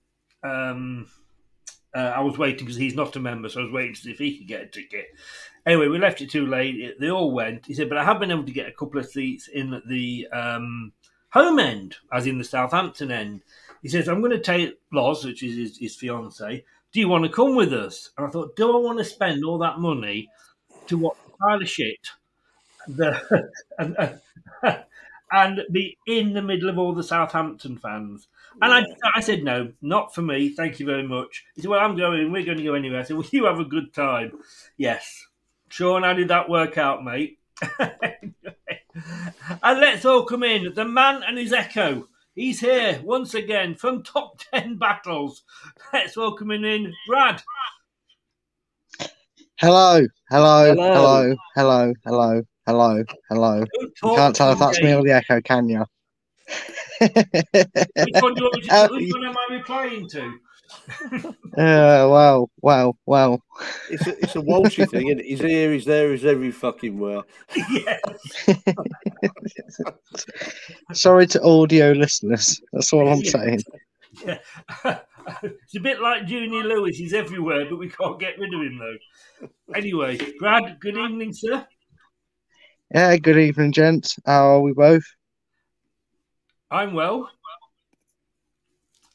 Um, 0.44 1.08
uh, 1.94 2.14
I 2.16 2.22
was 2.22 2.38
waiting 2.38 2.66
because 2.66 2.78
he's 2.78 2.96
not 2.96 3.16
a 3.16 3.20
member, 3.20 3.50
so 3.50 3.62
I 3.62 3.64
was 3.64 3.74
waiting 3.74 3.94
to 3.94 4.02
see 4.02 4.12
if 4.12 4.20
he 4.20 4.38
could 4.38 4.48
get 4.48 4.64
a 4.64 4.68
ticket. 4.68 5.08
Anyway, 5.66 5.88
we 5.88 6.00
left 6.00 6.22
it 6.22 6.32
too 6.32 6.48
late. 6.48 7.00
They 7.00 7.12
all 7.12 7.32
went. 7.32 7.66
He 7.66 7.74
said, 7.74 7.90
but 7.90 7.98
I 7.98 8.04
have 8.04 8.20
been 8.20 8.32
able 8.32 8.46
to 8.46 8.52
get 8.52 8.70
a 8.70 8.74
couple 8.74 9.00
of 9.00 9.06
seats 9.06 9.48
in 9.48 9.82
the 9.88 10.28
um, 10.32 10.94
home 11.30 11.60
end, 11.60 11.98
as 12.12 12.28
in 12.28 12.38
the 12.38 12.44
Southampton 12.44 13.12
end. 13.12 13.42
He 13.82 13.90
says, 13.90 14.08
I'm 14.08 14.22
going 14.22 14.32
to 14.32 14.40
take 14.40 14.80
Loz, 14.92 15.26
which 15.26 15.44
is 15.44 15.56
his, 15.56 15.78
his 15.78 15.96
fiance, 15.96 16.64
do 16.92 17.00
you 17.00 17.08
want 17.08 17.24
to 17.24 17.30
come 17.30 17.56
with 17.56 17.74
us? 17.74 18.10
And 18.18 18.28
I 18.28 18.30
thought, 18.30 18.56
do 18.56 18.76
I 18.76 18.80
want 18.80 19.00
to 19.00 19.06
spend 19.06 19.44
all 19.44 19.58
that 19.60 19.80
money 19.80 20.30
to 20.88 20.98
watch 20.98 21.18
pile 21.40 21.62
of 21.62 21.70
shit 21.70 22.10
the, 22.88 23.50
and, 23.80 24.20
and, 25.32 25.62
be 25.72 25.98
in 26.08 26.34
the 26.34 26.42
middle 26.42 26.70
of 26.70 26.78
all 26.78 26.94
the 26.94 27.04
Southampton 27.04 27.78
fans? 27.78 28.28
And 28.62 28.74
I, 28.74 28.86
I 29.16 29.22
said, 29.22 29.44
no, 29.44 29.72
not 29.82 30.14
for 30.14 30.22
me. 30.22 30.50
Thank 30.50 30.80
you 30.80 30.86
very 30.86 31.08
much. 31.08 31.46
He 31.56 31.62
said, 31.62 31.72
well, 31.72 31.80
I'm 31.80 31.96
going. 31.96 32.32
We're 32.32 32.46
going 32.46 32.58
to 32.58 32.64
go 32.64 32.74
anywhere. 32.74 33.00
I 33.00 33.04
said, 33.04 33.16
well, 33.16 33.28
you 33.32 33.46
have 33.46 33.60
a 33.60 33.66
good 33.66 33.94
time. 33.94 34.34
Yes. 34.78 35.26
Sean, 35.70 36.04
how 36.04 36.14
did 36.14 36.28
that 36.28 36.50
work 36.50 36.78
out, 36.78 37.04
mate? 37.04 37.40
and 37.80 38.34
let's 39.64 40.04
all 40.04 40.26
come 40.26 40.44
in. 40.44 40.74
The 40.74 40.84
man 40.84 41.24
and 41.24 41.38
his 41.38 41.54
echo. 41.54 42.08
He's 42.34 42.62
here 42.62 43.02
once 43.04 43.34
again 43.34 43.76
from 43.76 44.04
Top 44.04 44.40
10 44.54 44.78
Battles. 44.78 45.44
Let's 45.92 46.16
welcome 46.16 46.52
him 46.52 46.64
in, 46.64 46.94
Brad. 47.08 47.42
Hello, 49.60 50.02
hello, 50.30 50.74
hello, 50.74 51.36
hello, 51.56 51.94
hello, 52.06 52.42
hello, 52.66 53.04
hello. 53.30 53.66
You 53.80 54.16
can't 54.16 54.36
tell 54.36 54.54
if 54.54 54.60
that's 54.60 54.82
me 54.82 54.94
or 54.94 55.04
the 55.04 55.12
echo, 55.12 55.42
can 55.42 55.70
you? 55.70 55.86
which, 57.00 57.12
one 58.22 58.34
do 58.34 58.44
you, 58.44 58.52
which, 58.56 58.70
uh, 58.72 58.88
which 58.90 59.12
one 59.12 59.26
am 59.26 59.36
I 59.38 59.54
replying 59.54 60.08
to? 60.10 60.34
Uh, 61.58 62.08
wow, 62.10 62.48
wow, 62.62 62.94
well. 63.06 63.44
It's 63.90 64.08
a, 64.08 64.18
it's 64.20 64.36
a 64.36 64.42
Walshy 64.42 64.90
thing, 64.90 65.08
isn't 65.08 65.20
it? 65.20 65.26
He's 65.26 65.42
here, 65.42 65.74
he's 65.74 65.86
there, 65.86 66.12
he's 66.12 66.26
every 66.26 66.52
fucking 66.52 66.98
where. 66.98 67.22
Sorry 70.94 71.28
to 71.28 71.44
audio 71.44 71.92
listeners. 71.92 72.62
That's 72.72 72.94
all 72.94 73.10
I'm 73.10 73.24
saying. 73.24 73.62
Yeah. 74.26 74.38
it's 75.44 75.76
a 75.76 75.80
bit 75.80 76.02
like 76.02 76.26
Junior 76.26 76.64
Lewis. 76.64 76.98
He's 76.98 77.14
everywhere, 77.14 77.66
but 77.70 77.78
we 77.78 77.90
can't 77.90 78.20
get 78.20 78.40
rid 78.40 78.54
of 78.54 78.62
him, 78.62 78.80
though. 78.80 79.48
Anyway, 79.76 80.18
Brad, 80.40 80.80
good 80.80 80.98
evening, 80.98 81.34
sir. 81.34 81.66
Yeah, 82.94 83.16
good 83.18 83.38
evening, 83.38 83.72
gents. 83.72 84.18
How 84.26 84.52
are 84.52 84.62
we 84.62 84.74
both? 84.74 85.04
I'm 86.70 86.94
well. 86.94 87.30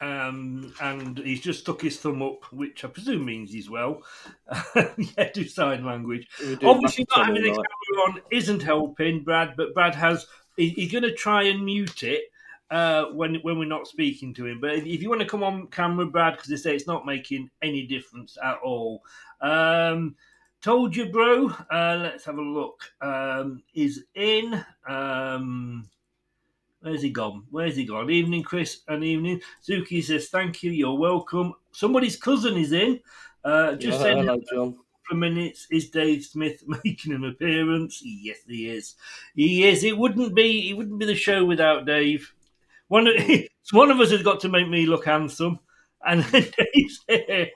Um, 0.00 0.74
and 0.80 1.18
he's 1.18 1.40
just 1.40 1.60
stuck 1.60 1.80
his 1.80 1.98
thumb 1.98 2.22
up, 2.22 2.52
which 2.52 2.84
I 2.84 2.88
presume 2.88 3.24
means 3.24 3.50
he's 3.50 3.70
well. 3.70 4.02
yeah, 4.76 5.30
do 5.32 5.48
sign 5.48 5.84
language. 5.84 6.28
Do 6.38 6.58
Obviously, 6.64 7.06
not 7.16 7.26
having 7.26 7.42
the 7.42 7.50
camera 7.50 8.04
on 8.06 8.20
isn't 8.30 8.62
helping, 8.62 9.24
Brad. 9.24 9.54
But 9.56 9.74
Brad 9.74 9.94
has. 9.94 10.26
He, 10.56 10.70
he's 10.70 10.92
going 10.92 11.04
to 11.04 11.14
try 11.14 11.44
and 11.44 11.64
mute 11.64 12.02
it 12.02 12.24
uh, 12.70 13.06
when 13.06 13.36
when 13.36 13.58
we're 13.58 13.64
not 13.64 13.86
speaking 13.86 14.34
to 14.34 14.46
him. 14.46 14.60
But 14.60 14.74
if, 14.74 14.86
if 14.86 15.02
you 15.02 15.08
want 15.08 15.22
to 15.22 15.26
come 15.26 15.42
on 15.42 15.68
camera, 15.68 16.06
Brad, 16.06 16.34
because 16.34 16.50
they 16.50 16.56
say 16.56 16.74
it's 16.74 16.86
not 16.86 17.06
making 17.06 17.50
any 17.62 17.86
difference 17.86 18.36
at 18.42 18.58
all. 18.62 19.02
Um, 19.40 20.16
told 20.60 20.94
you, 20.94 21.06
bro. 21.06 21.48
Uh, 21.70 21.98
let's 22.02 22.24
have 22.26 22.38
a 22.38 22.42
look. 22.42 22.82
Um, 23.00 23.62
is 23.74 24.04
in. 24.14 24.62
Um, 24.86 25.88
Where's 26.80 27.02
he 27.02 27.10
gone? 27.10 27.44
Where's 27.50 27.76
he 27.76 27.84
gone? 27.84 28.10
Evening, 28.10 28.42
Chris, 28.42 28.82
and 28.88 29.02
evening. 29.02 29.40
Zuki 29.66 30.02
says, 30.02 30.28
Thank 30.28 30.62
you, 30.62 30.70
you're 30.70 30.98
welcome. 30.98 31.54
Somebody's 31.72 32.16
cousin 32.16 32.56
is 32.56 32.72
in. 32.72 33.00
Uh, 33.44 33.74
just 33.74 33.98
Yeah, 33.98 34.02
saying, 34.04 34.18
hello, 34.18 34.38
John. 34.52 34.76
for 35.08 35.14
minutes. 35.14 35.66
Is 35.70 35.90
Dave 35.90 36.24
Smith 36.24 36.62
making 36.84 37.12
an 37.12 37.24
appearance? 37.24 38.00
Yes, 38.04 38.38
he 38.46 38.68
is. 38.70 38.94
He 39.34 39.66
is. 39.66 39.84
It 39.84 39.96
wouldn't 39.96 40.34
be. 40.34 40.70
It 40.70 40.74
wouldn't 40.76 40.98
be 40.98 41.06
the 41.06 41.14
show 41.14 41.44
without 41.44 41.86
Dave. 41.86 42.32
One 42.88 43.06
of 43.08 43.14
one 43.72 43.90
of 43.90 43.98
us 44.00 44.10
has 44.12 44.22
got 44.22 44.40
to 44.40 44.48
make 44.48 44.68
me 44.68 44.86
look 44.86 45.06
handsome, 45.06 45.58
and 46.06 46.24
Dave's 46.32 47.04
here. 47.08 47.50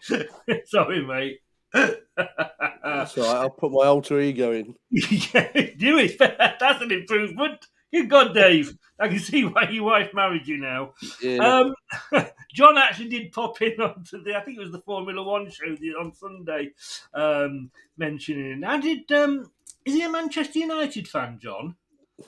Sorry, 0.66 1.04
mate. 1.06 1.40
That's 1.72 3.16
all 3.18 3.24
right, 3.24 3.36
I'll 3.42 3.50
put 3.50 3.70
my 3.70 3.86
alter 3.86 4.20
ego 4.20 4.52
in. 4.52 4.74
yeah, 4.90 5.52
do 5.78 5.98
it. 5.98 6.18
That's 6.18 6.82
an 6.82 6.90
improvement. 6.90 7.64
Good 7.92 8.08
God, 8.08 8.34
Dave. 8.34 8.76
I 8.98 9.08
can 9.08 9.18
see 9.18 9.44
why 9.44 9.68
your 9.70 9.84
wife 9.84 10.12
married 10.14 10.46
you 10.46 10.58
now. 10.58 10.92
Yeah. 11.22 11.38
Um, 11.38 11.74
John 12.54 12.76
actually 12.78 13.08
did 13.08 13.32
pop 13.32 13.60
in 13.62 13.80
onto 13.80 14.22
the, 14.22 14.36
I 14.36 14.40
think 14.40 14.58
it 14.58 14.60
was 14.60 14.72
the 14.72 14.80
Formula 14.82 15.22
One 15.22 15.50
show 15.50 15.64
on 15.98 16.12
Sunday, 16.14 16.70
um, 17.14 17.70
mentioning. 17.96 18.62
And 18.64 18.82
did, 18.82 19.10
um, 19.12 19.50
is 19.84 19.94
he 19.94 20.02
a 20.02 20.10
Manchester 20.10 20.58
United 20.60 21.08
fan, 21.08 21.38
John? 21.40 21.74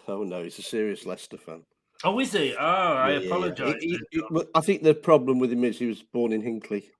Oh 0.08 0.22
no, 0.24 0.42
he's 0.42 0.58
a 0.58 0.62
serious 0.62 1.04
Leicester 1.04 1.36
fan. 1.36 1.62
Oh, 2.04 2.18
is 2.18 2.32
he? 2.32 2.54
Oh, 2.58 2.64
I 2.64 3.10
Yeah, 3.10 3.14
yeah, 3.14 3.20
yeah. 3.20 3.26
apologise. 3.26 3.84
Well, 4.30 4.44
I 4.54 4.60
think 4.60 4.82
the 4.82 4.94
problem 4.94 5.38
with 5.38 5.52
him 5.52 5.62
is 5.64 5.78
he 5.78 5.86
was 5.86 6.02
born 6.02 6.32
in 6.32 6.40
Hinckley. 6.40 6.90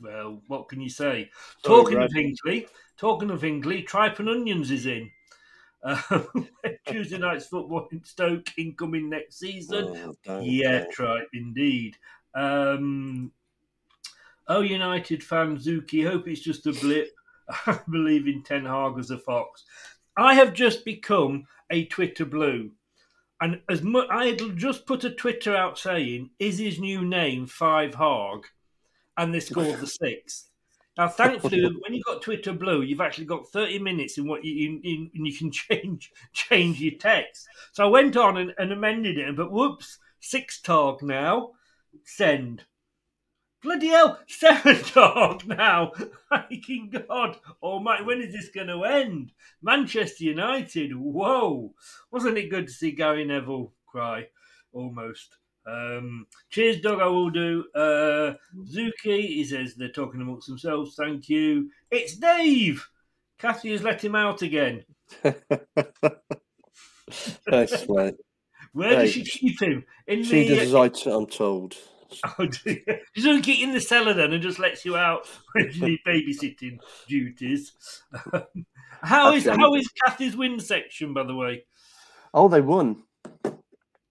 Well, 0.00 0.40
what 0.46 0.68
can 0.68 0.80
you 0.80 0.88
say? 0.88 1.30
Sorry, 1.64 1.82
Talking 1.82 1.94
Brad. 1.96 2.06
of 2.06 2.12
Hinckley, 2.14 2.66
talking 2.96 3.30
of 3.30 3.42
Hinckley, 3.42 3.82
Tripe 3.82 4.18
and 4.20 4.28
Onions 4.28 4.70
is 4.70 4.86
in. 4.86 5.10
Uh, 5.82 6.22
Tuesday 6.88 7.18
night's 7.18 7.46
football 7.46 7.88
in 7.92 8.04
Stoke 8.04 8.48
incoming 8.56 9.08
next 9.08 9.38
season. 9.38 10.16
Oh, 10.26 10.40
yeah, 10.40 10.80
don't. 10.80 10.92
Tripe 10.92 11.28
indeed. 11.32 11.96
Um, 12.34 13.32
oh, 14.48 14.60
United 14.60 15.22
fan 15.22 15.56
Zuki, 15.56 16.08
hope 16.08 16.28
it's 16.28 16.40
just 16.40 16.66
a 16.66 16.72
blip. 16.72 17.10
I 17.66 17.80
believe 17.90 18.26
in 18.26 18.42
Ten 18.42 18.64
Hag 18.64 18.98
as 18.98 19.10
a 19.10 19.18
fox. 19.18 19.64
I 20.16 20.34
have 20.34 20.52
just 20.52 20.84
become 20.84 21.46
a 21.70 21.84
Twitter 21.86 22.24
blue. 22.24 22.72
And 23.40 23.60
as 23.70 23.82
mu- 23.82 24.08
I 24.10 24.26
had 24.26 24.56
just 24.56 24.84
put 24.84 25.04
a 25.04 25.10
Twitter 25.10 25.54
out 25.54 25.78
saying, 25.78 26.30
"Is 26.40 26.58
his 26.58 26.80
new 26.80 27.04
name 27.04 27.46
Five 27.46 27.94
Hog?" 27.94 28.46
and 29.16 29.34
they 29.34 29.40
scored 29.40 29.80
the 29.80 29.86
sixth. 29.86 30.47
Now, 30.98 31.06
thankfully, 31.06 31.62
when 31.62 31.94
you've 31.94 32.04
got 32.04 32.22
Twitter 32.22 32.52
Blue, 32.52 32.82
you've 32.82 33.00
actually 33.00 33.26
got 33.26 33.48
thirty 33.48 33.78
minutes 33.78 34.18
in 34.18 34.26
what 34.26 34.44
you 34.44 34.68
in, 34.68 34.80
in, 34.82 35.10
and 35.14 35.26
you 35.26 35.32
can 35.32 35.52
change 35.52 36.10
change 36.32 36.80
your 36.80 36.98
text. 36.98 37.46
So 37.72 37.84
I 37.84 37.88
went 37.88 38.16
on 38.16 38.36
and, 38.36 38.52
and 38.58 38.72
amended 38.72 39.16
it, 39.16 39.36
but 39.36 39.52
whoops, 39.52 39.98
six 40.18 40.60
talk 40.60 41.00
now, 41.00 41.52
send. 42.04 42.64
Bloody 43.62 43.88
hell, 43.88 44.18
seven 44.26 44.76
talk 44.82 45.46
now. 45.46 45.92
Thanking 46.30 46.90
God. 46.90 47.36
Oh 47.62 47.78
my, 47.78 48.02
when 48.02 48.20
is 48.20 48.32
this 48.32 48.50
going 48.50 48.66
to 48.66 48.82
end? 48.82 49.30
Manchester 49.62 50.24
United. 50.24 50.96
Whoa. 50.96 51.74
Wasn't 52.10 52.38
it 52.38 52.50
good 52.50 52.66
to 52.66 52.72
see 52.72 52.90
Gary 52.90 53.24
Neville 53.24 53.72
cry? 53.86 54.28
Almost. 54.72 55.36
Um, 55.68 56.26
cheers, 56.50 56.80
Doug. 56.80 57.00
I 57.00 57.06
will 57.06 57.30
do. 57.30 57.64
Uh, 57.74 58.34
Zuki, 58.64 59.26
he 59.26 59.44
says 59.44 59.74
they're 59.74 59.90
talking 59.90 60.20
amongst 60.20 60.48
themselves. 60.48 60.94
Thank 60.96 61.28
you. 61.28 61.70
It's 61.90 62.16
Dave. 62.16 62.88
Kathy 63.38 63.72
has 63.72 63.82
let 63.82 64.02
him 64.02 64.14
out 64.14 64.42
again. 64.42 64.84
Thanks, 67.10 67.86
mate. 67.88 68.14
Where 68.72 68.96
does 68.96 69.12
she 69.12 69.24
keep 69.24 69.60
him? 69.60 69.84
In 70.06 70.22
She 70.24 70.48
the. 70.48 70.56
does 70.56 70.68
as 70.68 70.74
I 70.74 70.88
t- 70.88 71.10
I'm 71.10 71.26
told. 71.26 71.76
Oh, 72.38 72.46
dear. 72.46 73.02
She 73.14 73.22
doesn't 73.22 73.44
get 73.44 73.60
in 73.60 73.72
the 73.74 73.82
cellar 73.82 74.14
then 74.14 74.32
and 74.32 74.42
just 74.42 74.58
lets 74.58 74.82
you 74.86 74.96
out 74.96 75.28
when 75.52 75.70
you 75.70 75.80
need 75.88 75.98
babysitting 76.06 76.78
duties. 77.06 77.74
how 79.02 79.34
is 79.34 79.44
how 79.44 79.74
is 79.74 79.86
Kathy's 80.06 80.34
win 80.34 80.58
section, 80.58 81.12
by 81.12 81.24
the 81.24 81.34
way? 81.34 81.64
Oh, 82.32 82.48
they 82.48 82.62
won. 82.62 83.02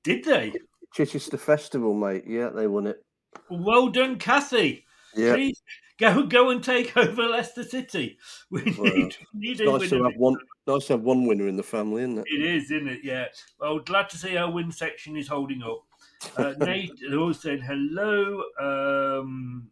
Did 0.04 0.24
they? 0.26 0.54
Chichester 0.93 1.38
Festival, 1.38 1.93
mate. 1.93 2.23
Yeah, 2.26 2.50
they 2.50 2.67
won 2.67 2.88
it. 2.88 3.04
Well 3.50 3.89
done, 3.89 4.17
Kathy. 4.17 4.86
Yeah. 5.15 5.36
Please 5.36 5.62
go 6.00 6.23
go 6.23 6.50
and 6.50 6.63
take 6.63 6.95
over 6.95 7.23
Leicester 7.23 7.63
City. 7.63 8.17
We 8.52 8.62
need, 8.63 8.78
Well, 8.78 8.91
need 9.34 9.60
nice 9.60 9.89
to 9.89 10.04
have 10.04 10.17
one. 10.17 10.38
Nice 10.67 10.88
to 10.88 10.93
have 10.93 11.02
one 11.02 11.26
winner 11.26 11.47
in 11.47 11.58
the 11.58 11.63
family, 11.63 12.04
isn't 12.04 12.19
it? 12.19 12.26
It 12.28 12.45
is, 12.45 12.71
isn't 12.71 12.88
it? 12.88 13.00
Yeah. 13.04 13.26
Well, 13.60 13.80
glad 13.80 14.10
to 14.10 14.17
see 14.17 14.38
our 14.38 14.52
win 14.52 14.71
section 14.71 15.15
is 15.17 15.28
holding 15.28 15.63
up. 15.63 15.84
Uh, 16.38 16.54
Nate 16.65 16.91
always 17.13 17.39
saying 17.39 17.62
hello. 17.62 18.43
Um, 18.60 19.69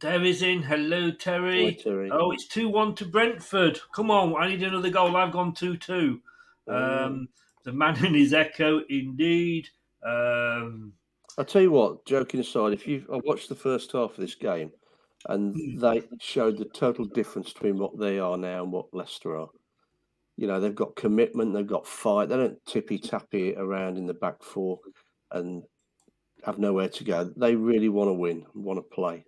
Terry's 0.00 0.42
in. 0.42 0.62
Hello, 0.62 1.10
Terry. 1.10 1.64
Hi, 1.64 1.82
Terry. 1.82 2.10
Oh, 2.10 2.30
it's 2.30 2.46
2 2.48 2.68
1 2.68 2.94
to 2.96 3.04
Brentford. 3.06 3.80
Come 3.92 4.10
on, 4.10 4.34
I 4.40 4.48
need 4.48 4.62
another 4.62 4.90
goal. 4.90 5.16
I've 5.16 5.32
gone 5.32 5.52
2 5.52 5.76
2. 5.76 6.20
Um, 6.68 7.28
the 7.68 7.74
man 7.74 8.02
in 8.04 8.14
his 8.14 8.32
echo, 8.32 8.80
indeed. 8.88 9.68
Um, 10.02 10.94
I'll 11.36 11.44
tell 11.44 11.60
you 11.60 11.70
what. 11.70 12.06
Joking 12.06 12.40
aside, 12.40 12.72
if 12.72 12.86
you 12.86 13.04
I 13.12 13.20
watched 13.24 13.50
the 13.50 13.54
first 13.54 13.92
half 13.92 14.12
of 14.12 14.16
this 14.16 14.34
game, 14.34 14.72
and 15.28 15.54
Hmm. 15.54 15.78
they 15.78 16.02
showed 16.18 16.56
the 16.56 16.64
total 16.64 17.04
difference 17.04 17.52
between 17.52 17.76
what 17.78 17.98
they 17.98 18.18
are 18.18 18.38
now 18.38 18.62
and 18.62 18.72
what 18.72 18.94
Leicester 18.94 19.36
are. 19.36 19.50
You 20.36 20.46
know, 20.46 20.60
they've 20.60 20.74
got 20.74 20.96
commitment, 20.96 21.52
they've 21.52 21.66
got 21.66 21.86
fight. 21.86 22.28
They 22.30 22.36
don't 22.36 22.64
tippy 22.64 22.98
tappy 22.98 23.54
around 23.54 23.98
in 23.98 24.06
the 24.06 24.14
back 24.14 24.42
four 24.42 24.78
and 25.30 25.62
have 26.44 26.58
nowhere 26.58 26.88
to 26.88 27.04
go. 27.04 27.24
They 27.36 27.54
really 27.54 27.88
want 27.90 28.08
to 28.08 28.14
win, 28.14 28.46
want 28.54 28.78
to 28.78 28.82
play. 28.94 29.24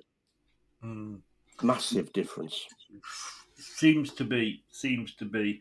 hmm. 0.81 1.17
Massive 1.63 2.11
difference. 2.15 2.65
Seems 3.59 4.15
to 4.15 4.25
be. 4.25 4.65
Seems 4.71 5.15
to 5.17 5.27
be. 5.27 5.61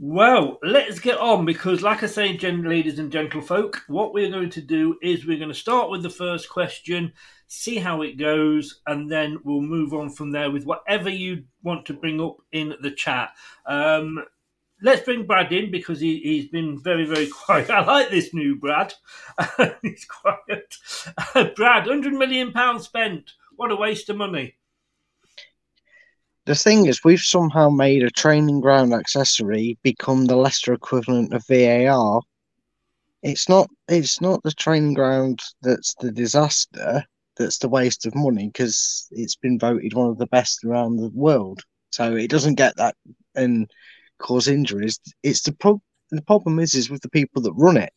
Well, 0.00 0.58
let's 0.62 1.00
get 1.00 1.18
on 1.18 1.44
because, 1.44 1.82
like 1.82 2.04
I 2.04 2.06
say, 2.06 2.36
gen- 2.36 2.62
ladies 2.62 3.00
and 3.00 3.12
gentlefolk, 3.12 3.80
what 3.88 4.14
we're 4.14 4.30
going 4.30 4.50
to 4.50 4.60
do 4.60 4.96
is 5.02 5.26
we're 5.26 5.38
going 5.38 5.48
to 5.48 5.54
start 5.54 5.90
with 5.90 6.04
the 6.04 6.10
first 6.10 6.48
question, 6.48 7.12
see 7.48 7.78
how 7.78 8.02
it 8.02 8.16
goes, 8.16 8.80
and 8.86 9.10
then 9.10 9.38
we'll 9.42 9.60
move 9.60 9.92
on 9.92 10.10
from 10.10 10.30
there 10.30 10.52
with 10.52 10.64
whatever 10.64 11.10
you 11.10 11.42
want 11.64 11.84
to 11.86 11.94
bring 11.94 12.20
up 12.20 12.36
in 12.52 12.74
the 12.80 12.92
chat. 12.92 13.30
Um, 13.66 14.24
let's 14.80 15.02
bring 15.02 15.26
Brad 15.26 15.52
in 15.52 15.72
because 15.72 15.98
he, 15.98 16.20
he's 16.20 16.46
been 16.46 16.80
very, 16.80 17.04
very 17.04 17.26
quiet. 17.46 17.68
I 17.68 17.84
like 17.84 18.10
this 18.10 18.32
new 18.32 18.54
Brad. 18.54 18.94
he's 19.82 20.04
quiet. 20.04 20.76
Brad, 21.56 21.86
£100 21.86 22.12
million 22.16 22.52
spent. 22.78 23.32
What 23.56 23.72
a 23.72 23.76
waste 23.76 24.08
of 24.10 24.16
money. 24.16 24.57
The 26.48 26.54
thing 26.54 26.86
is, 26.86 27.04
we've 27.04 27.20
somehow 27.20 27.68
made 27.68 28.02
a 28.02 28.10
training 28.10 28.62
ground 28.62 28.94
accessory 28.94 29.76
become 29.82 30.24
the 30.24 30.36
Leicester 30.36 30.72
equivalent 30.72 31.34
of 31.34 31.46
VAR. 31.46 32.22
It's 33.22 33.50
not. 33.50 33.68
It's 33.86 34.22
not 34.22 34.42
the 34.42 34.52
training 34.52 34.94
ground 34.94 35.40
that's 35.60 35.94
the 36.00 36.10
disaster. 36.10 37.04
That's 37.36 37.58
the 37.58 37.68
waste 37.68 38.06
of 38.06 38.14
money 38.14 38.46
because 38.46 39.08
it's 39.10 39.36
been 39.36 39.58
voted 39.58 39.92
one 39.92 40.08
of 40.08 40.16
the 40.16 40.26
best 40.28 40.64
around 40.64 40.96
the 40.96 41.10
world. 41.10 41.64
So 41.90 42.16
it 42.16 42.30
doesn't 42.30 42.54
get 42.54 42.74
that 42.78 42.96
and 43.34 43.70
cause 44.18 44.48
injuries. 44.48 44.98
It's 45.22 45.42
the 45.42 45.52
pro- 45.52 45.82
The 46.12 46.22
problem 46.22 46.60
is, 46.60 46.74
is 46.74 46.88
with 46.88 47.02
the 47.02 47.10
people 47.10 47.42
that 47.42 47.52
run 47.52 47.76
it 47.76 47.92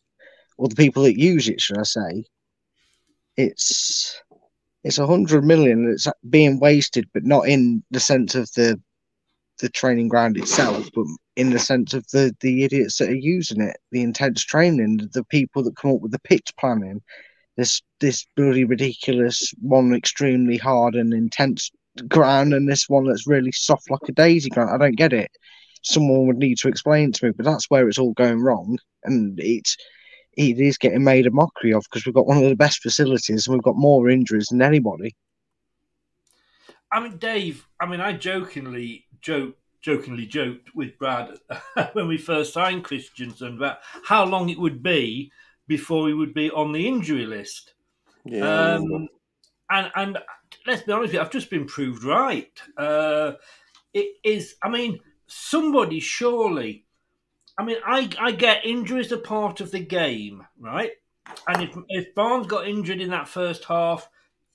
or 0.58 0.68
the 0.68 0.76
people 0.76 1.04
that 1.04 1.18
use 1.18 1.48
it. 1.48 1.58
Should 1.58 1.78
I 1.78 1.84
say? 1.84 2.24
It's 3.38 4.20
it's 4.84 4.98
a 4.98 5.06
hundred 5.06 5.44
million 5.44 5.88
that's 5.88 6.06
being 6.28 6.58
wasted, 6.58 7.08
but 7.14 7.24
not 7.24 7.48
in 7.48 7.82
the 7.90 8.00
sense 8.00 8.34
of 8.34 8.50
the 8.52 8.80
the 9.60 9.68
training 9.68 10.08
ground 10.08 10.36
itself, 10.36 10.88
but 10.94 11.04
in 11.36 11.50
the 11.50 11.58
sense 11.58 11.94
of 11.94 12.06
the 12.08 12.34
the 12.40 12.64
idiots 12.64 12.98
that 12.98 13.08
are 13.08 13.14
using 13.14 13.60
it, 13.60 13.76
the 13.92 14.02
intense 14.02 14.42
training, 14.44 15.08
the 15.12 15.24
people 15.24 15.62
that 15.62 15.76
come 15.76 15.92
up 15.92 16.00
with 16.00 16.12
the 16.12 16.18
pitch 16.20 16.50
planning, 16.58 17.00
this 17.56 17.80
this 18.00 18.26
bloody 18.36 18.64
ridiculous 18.64 19.52
one, 19.60 19.94
extremely 19.94 20.56
hard 20.56 20.94
and 20.94 21.14
intense 21.14 21.70
ground, 22.08 22.52
and 22.54 22.68
this 22.68 22.88
one 22.88 23.04
that's 23.06 23.26
really 23.26 23.52
soft 23.52 23.90
like 23.90 24.08
a 24.08 24.12
daisy 24.12 24.50
ground. 24.50 24.70
I 24.70 24.78
don't 24.78 24.96
get 24.96 25.12
it. 25.12 25.30
Someone 25.82 26.26
would 26.26 26.38
need 26.38 26.58
to 26.58 26.68
explain 26.68 27.12
to 27.12 27.26
me, 27.26 27.32
but 27.32 27.44
that's 27.44 27.70
where 27.70 27.88
it's 27.88 27.98
all 27.98 28.14
going 28.14 28.40
wrong, 28.40 28.78
and 29.04 29.38
it's 29.40 29.76
it 30.36 30.58
is 30.58 30.78
getting 30.78 31.04
made 31.04 31.26
a 31.26 31.30
mockery 31.30 31.72
of 31.72 31.84
because 31.84 32.06
we've 32.06 32.14
got 32.14 32.26
one 32.26 32.38
of 32.38 32.48
the 32.48 32.56
best 32.56 32.80
facilities 32.80 33.46
and 33.46 33.54
we've 33.54 33.62
got 33.62 33.76
more 33.76 34.08
injuries 34.08 34.48
than 34.48 34.62
anybody. 34.62 35.14
I 36.90 37.00
mean, 37.00 37.16
Dave. 37.18 37.66
I 37.80 37.86
mean, 37.86 38.00
I 38.00 38.12
jokingly 38.12 39.06
joke, 39.20 39.56
jokingly 39.80 40.26
joked 40.26 40.74
with 40.74 40.98
Brad 40.98 41.38
when 41.94 42.06
we 42.06 42.18
first 42.18 42.52
signed 42.52 42.84
Kristiansen 42.84 43.56
about 43.56 43.78
how 44.04 44.24
long 44.24 44.50
it 44.50 44.58
would 44.58 44.82
be 44.82 45.32
before 45.66 46.08
he 46.08 46.14
would 46.14 46.34
be 46.34 46.50
on 46.50 46.72
the 46.72 46.86
injury 46.86 47.26
list. 47.26 47.74
Yeah. 48.24 48.74
Um, 48.74 49.08
and 49.70 49.90
and 49.94 50.18
let's 50.66 50.82
be 50.82 50.92
honest 50.92 51.08
with 51.08 51.14
you, 51.14 51.20
I've 51.20 51.30
just 51.30 51.50
been 51.50 51.66
proved 51.66 52.04
right. 52.04 52.52
Uh, 52.76 53.32
it 53.94 54.16
is. 54.22 54.56
I 54.62 54.68
mean, 54.68 55.00
somebody 55.26 56.00
surely. 56.00 56.84
I 57.58 57.64
mean, 57.64 57.76
I 57.86 58.08
I 58.18 58.32
get 58.32 58.64
injuries 58.64 59.12
are 59.12 59.18
part 59.18 59.60
of 59.60 59.70
the 59.70 59.80
game, 59.80 60.46
right? 60.58 60.92
And 61.48 61.62
if 61.62 61.76
if 61.88 62.14
Barnes 62.14 62.46
got 62.46 62.68
injured 62.68 63.00
in 63.00 63.10
that 63.10 63.28
first 63.28 63.64
half, 63.64 64.08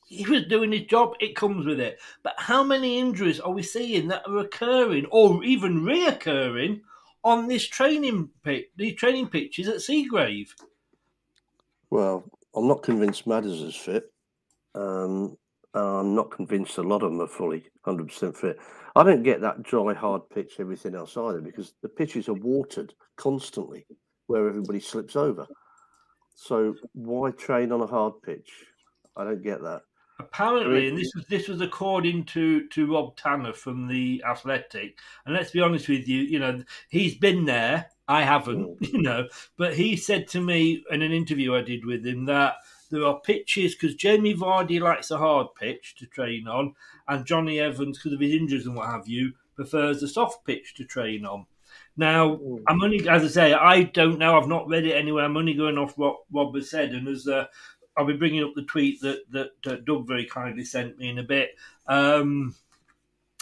he 0.07 0.25
was 0.25 0.45
doing 0.45 0.71
his 0.71 0.83
job. 0.83 1.13
It 1.19 1.36
comes 1.36 1.65
with 1.65 1.79
it. 1.79 1.99
But 2.23 2.36
how 2.38 2.63
many 2.63 2.99
injuries 2.99 3.39
are 3.39 3.51
we 3.51 3.63
seeing 3.63 4.07
that 4.07 4.27
are 4.27 4.39
occurring 4.39 5.05
or 5.12 5.43
even 5.43 5.81
reoccurring 5.81 6.81
on 7.23 7.47
this 7.47 7.67
training 7.67 8.29
pit, 8.43 8.71
these 8.77 8.95
training 8.95 9.27
pitches 9.27 9.67
at 9.67 9.77
Seagrave? 9.77 10.49
Well, 11.89 12.23
I'm 12.55 12.67
not 12.67 12.83
convinced 12.83 13.27
Madders 13.27 13.62
is 13.62 13.75
fit. 13.75 14.12
Um, 14.75 15.38
I'm 15.73 16.15
not 16.15 16.31
convinced 16.31 16.77
a 16.77 16.83
lot 16.83 17.03
of 17.03 17.12
them 17.12 17.21
are 17.21 17.27
fully 17.27 17.65
100% 17.86 18.36
fit. 18.36 18.60
I 18.97 19.03
don't 19.03 19.21
get 19.21 19.41
that 19.41 19.62
dry, 19.62 19.93
hard 19.93 20.27
pitch, 20.29 20.55
everything 20.60 20.95
else 20.95 21.15
either, 21.17 21.39
because 21.39 21.73
the 21.83 21.89
pitches 21.89 22.27
are 22.29 22.33
watered 22.33 22.95
constantly 23.15 23.86
where 24.25 24.49
everybody 24.49 24.79
slips 24.79 25.15
over. 25.15 25.45
So 26.36 26.73
why 26.93 27.29
train 27.31 27.71
on 27.71 27.81
a 27.81 27.88
hard 27.88 28.13
pitch? 28.23 28.49
I 29.15 29.23
don't 29.23 29.43
get 29.43 29.62
that. 29.62 29.81
Apparently, 30.19 30.88
and 30.88 30.97
this 30.97 31.12
was 31.15 31.27
this 31.27 31.47
was 31.47 31.62
according 31.62 32.25
to 32.25 32.67
to 32.69 32.91
Rob 32.91 33.15
Tanner 33.17 33.53
from 33.53 33.88
the 33.88 34.23
Athletic. 34.27 34.97
And 35.25 35.36
let's 35.36 35.51
be 35.51 35.62
honest 35.62 35.88
with 35.88 36.07
you, 36.07 36.21
you 36.21 36.39
know, 36.39 36.63
he's 36.89 37.15
been 37.15 37.45
there. 37.45 37.86
I 38.07 38.23
haven't, 38.23 38.81
mm. 38.81 38.93
you 38.93 39.03
know, 39.03 39.27
but 39.57 39.75
he 39.75 39.95
said 39.95 40.27
to 40.29 40.41
me 40.41 40.83
in 40.89 41.03
an 41.03 41.12
interview 41.12 41.55
I 41.55 41.62
did 41.62 41.86
with 41.86 42.03
him 42.03 42.25
that 42.25 42.55
there 42.89 43.06
are 43.06 43.19
pitches 43.19 43.76
because 43.76 43.95
Jamie 43.95 44.36
Vardy 44.36 44.80
likes 44.80 45.12
a 45.12 45.17
hard 45.17 45.47
pitch 45.60 45.95
to 46.00 46.06
train 46.06 46.47
on, 46.47 46.76
and 47.08 47.26
Jonny 47.26 47.60
Evans, 47.60 47.97
because 47.97 48.13
of 48.13 48.19
his 48.19 48.34
injuries 48.34 48.65
and 48.65 48.76
what 48.76 48.89
have 48.89 49.08
you, 49.08 49.34
prefers 49.56 50.04
a 50.04 50.08
soft 50.08 50.45
pitch 50.45 50.73
to 50.76 50.86
train 50.86 51.26
on. 51.26 51.45
Now, 51.95 52.39
I'm 52.67 52.82
only, 52.82 53.08
as 53.10 53.23
I 53.23 53.28
say, 53.28 53.54
I 53.54 53.84
don't 53.84 54.19
know. 54.19 54.38
I've 54.38 54.47
not 54.47 54.67
read 54.67 54.86
it 54.86 54.95
anywhere. 54.95 55.26
I'm 55.26 55.38
only 55.38 55.54
going 55.54 55.78
off 55.78 55.97
what 55.97 56.17
Rob 56.32 56.56
has 56.56 56.69
said, 56.69 56.91
and 56.91 57.08
as 57.08 57.28
uh, 57.28 57.47
I'll 57.97 58.06
be 58.06 58.13
bringing 58.13 58.43
up 58.43 58.54
the 58.56 58.63
tweet 58.63 59.02
that 59.02 59.23
that 59.32 59.52
uh, 59.65 59.78
Doug 59.84 60.08
very 60.08 60.26
kindly 60.26 60.63
sent 60.63 60.97
me 61.00 61.10
in 61.10 61.17
a 61.17 61.23
bit 61.23 61.56
um, 61.88 62.56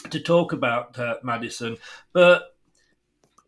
to 0.09 0.19
talk 0.19 0.53
about 0.53 0.97
uh, 0.97 1.15
Maddison, 1.23 1.77
but 2.13 2.55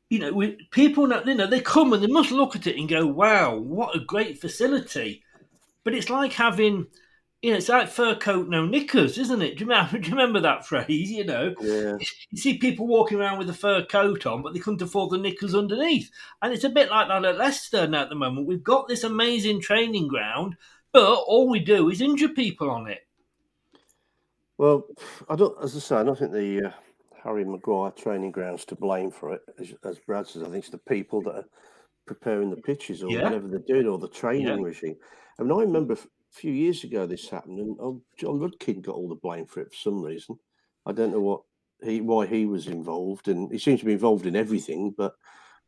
you 0.09 0.19
know, 0.19 0.31
we, 0.31 0.57
people, 0.71 1.09
you 1.25 1.35
know, 1.35 1.47
they 1.47 1.59
come 1.59 1.91
and 1.91 2.01
they 2.01 2.07
must 2.07 2.31
look 2.31 2.55
at 2.55 2.67
it 2.67 2.77
and 2.77 2.87
go, 2.87 3.05
"Wow, 3.05 3.57
what 3.57 3.95
a 3.95 3.99
great 3.99 4.39
facility!" 4.39 5.23
But 5.87 5.95
it's 5.95 6.09
like 6.09 6.33
having, 6.33 6.87
you 7.41 7.51
know, 7.51 7.55
it's 7.55 7.69
like 7.69 7.87
fur 7.87 8.13
coat, 8.13 8.49
no 8.49 8.65
knickers, 8.65 9.17
isn't 9.17 9.41
it? 9.41 9.55
Do 9.57 9.63
you 9.63 9.69
remember, 9.69 9.97
do 9.99 10.09
you 10.09 10.17
remember 10.17 10.41
that 10.41 10.65
phrase? 10.65 11.09
You 11.09 11.23
know, 11.23 11.55
yeah. 11.61 11.95
you 12.29 12.37
see 12.37 12.57
people 12.57 12.87
walking 12.87 13.17
around 13.17 13.37
with 13.37 13.49
a 13.49 13.53
fur 13.53 13.85
coat 13.85 14.25
on, 14.25 14.41
but 14.41 14.53
they 14.53 14.59
couldn't 14.59 14.81
afford 14.81 15.11
the 15.11 15.17
knickers 15.17 15.55
underneath. 15.55 16.11
And 16.41 16.51
it's 16.51 16.65
a 16.65 16.69
bit 16.69 16.89
like 16.89 17.07
that 17.07 17.23
at 17.23 17.37
Leicester 17.37 17.87
now 17.87 18.01
at 18.01 18.09
the 18.09 18.15
moment. 18.15 18.47
We've 18.47 18.61
got 18.61 18.89
this 18.89 19.05
amazing 19.05 19.61
training 19.61 20.09
ground, 20.09 20.57
but 20.91 21.05
all 21.09 21.47
we 21.47 21.59
do 21.59 21.89
is 21.89 22.01
injure 22.01 22.27
people 22.27 22.69
on 22.69 22.87
it. 22.87 23.07
Well, 24.57 24.87
I 25.29 25.37
don't, 25.37 25.55
as 25.63 25.73
I 25.73 25.79
say, 25.79 25.95
I 25.95 26.03
don't 26.03 26.19
think 26.19 26.33
the 26.33 26.65
uh, 26.65 26.71
Harry 27.23 27.45
Maguire 27.45 27.91
training 27.91 28.31
ground's 28.31 28.65
to 28.65 28.75
blame 28.75 29.09
for 29.09 29.35
it. 29.35 29.41
As, 29.57 29.73
as 29.85 29.99
Brad 29.99 30.27
says, 30.27 30.43
I 30.43 30.47
think 30.47 30.57
it's 30.65 30.69
the 30.69 30.79
people 30.79 31.21
that 31.21 31.35
are 31.35 31.45
preparing 32.05 32.49
the 32.49 32.57
pitches 32.57 33.03
or 33.03 33.09
Yeah. 33.09 33.23
whatever 33.23 33.47
they're 33.47 33.59
doing 33.59 33.87
or 33.87 33.97
the 33.97 34.09
training 34.09 34.47
Yeah. 34.47 34.55
regime. 34.61 34.97
I 35.39 35.43
mean, 35.43 35.51
I 35.51 35.61
remember 35.61 35.93
a 35.93 35.97
few 36.31 36.51
years 36.51 36.83
ago 36.83 37.05
this 37.05 37.29
happened, 37.29 37.59
and 37.59 37.77
oh, 37.79 38.01
Jon 38.17 38.39
Rudkin 38.39 38.81
got 38.81 38.95
all 38.95 39.09
the 39.09 39.15
blame 39.15 39.45
for 39.45 39.61
it 39.61 39.71
for 39.71 39.77
some 39.77 40.01
reason. 40.01 40.37
I 40.85 40.91
don't 40.91 41.11
know 41.11 41.21
what 41.21 41.41
he 41.83 42.01
why 42.01 42.25
he 42.25 42.45
was 42.45 42.67
involved, 42.67 43.27
and 43.27 43.51
he 43.51 43.59
seems 43.59 43.79
to 43.81 43.85
be 43.85 43.93
involved 43.93 44.25
in 44.25 44.35
everything. 44.35 44.93
But 44.97 45.13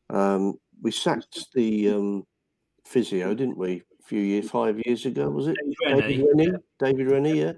um, 0.10 0.56
we 0.82 0.92
sacked 0.92 1.54
the 1.54 1.90
um, 1.90 2.24
physio, 2.86 3.34
didn't 3.34 3.58
we? 3.58 3.84
A 4.00 4.04
few 4.04 4.22
years, 4.22 4.50
five 4.50 4.82
years 4.86 5.06
ago, 5.06 5.30
was 5.30 5.48
it? 5.48 5.58
David. 5.86 6.26
Rennie. 6.34 6.54
David 6.80 7.12
Rennie, 7.12 7.40
yeah. 7.42 7.54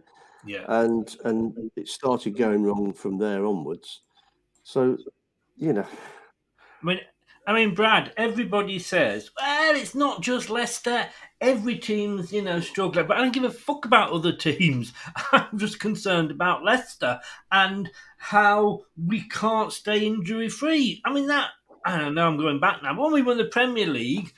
Yeah. 0.45 0.65
And 0.67 1.15
and 1.23 1.71
it 1.75 1.87
started 1.87 2.37
going 2.37 2.63
wrong 2.63 2.93
from 2.93 3.17
there 3.17 3.45
onwards. 3.45 4.01
So, 4.63 4.97
you 5.55 5.73
know, 5.73 5.87
I 6.81 6.85
mean, 6.85 6.99
I 7.47 7.53
mean, 7.53 7.73
Brad. 7.73 8.13
Everybody 8.17 8.79
says, 8.79 9.31
"Well, 9.39 9.75
it's 9.75 9.95
not 9.95 10.21
just 10.21 10.49
Leicester. 10.49 11.07
Every 11.39 11.77
team's, 11.77 12.31
you 12.31 12.41
know, 12.41 12.59
struggling." 12.59 13.07
But 13.07 13.17
I 13.17 13.21
don't 13.21 13.33
give 13.33 13.43
a 13.43 13.51
fuck 13.51 13.85
about 13.85 14.11
other 14.11 14.31
teams. 14.37 14.93
I'm 15.31 15.57
just 15.57 15.79
concerned 15.79 16.31
about 16.31 16.63
Leicester 16.63 17.19
and 17.51 17.89
how 18.17 18.81
we 18.95 19.21
can't 19.27 19.73
stay 19.73 20.05
injury 20.05 20.49
free. 20.49 21.01
I 21.03 21.11
mean, 21.13 21.27
that 21.27 21.49
I 21.85 21.97
don't 21.97 22.13
know. 22.13 22.27
I'm 22.27 22.37
going 22.37 22.59
back 22.59 22.83
now. 22.83 22.99
When 22.99 23.11
we 23.11 23.21
won 23.21 23.37
the 23.37 23.45
Premier 23.45 23.87
League, 23.87 24.33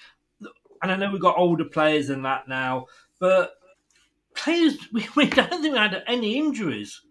and 0.81 0.91
I 0.91 0.95
know 0.95 1.11
we've 1.11 1.21
got 1.21 1.37
older 1.37 1.65
players 1.65 2.07
than 2.07 2.23
that 2.23 2.47
now, 2.47 2.87
but 3.19 3.53
players, 4.35 4.77
we, 4.93 5.07
we 5.15 5.27
don't 5.27 5.49
think 5.49 5.73
we 5.73 5.77
had 5.77 6.03
any 6.07 6.37
injuries. 6.37 7.01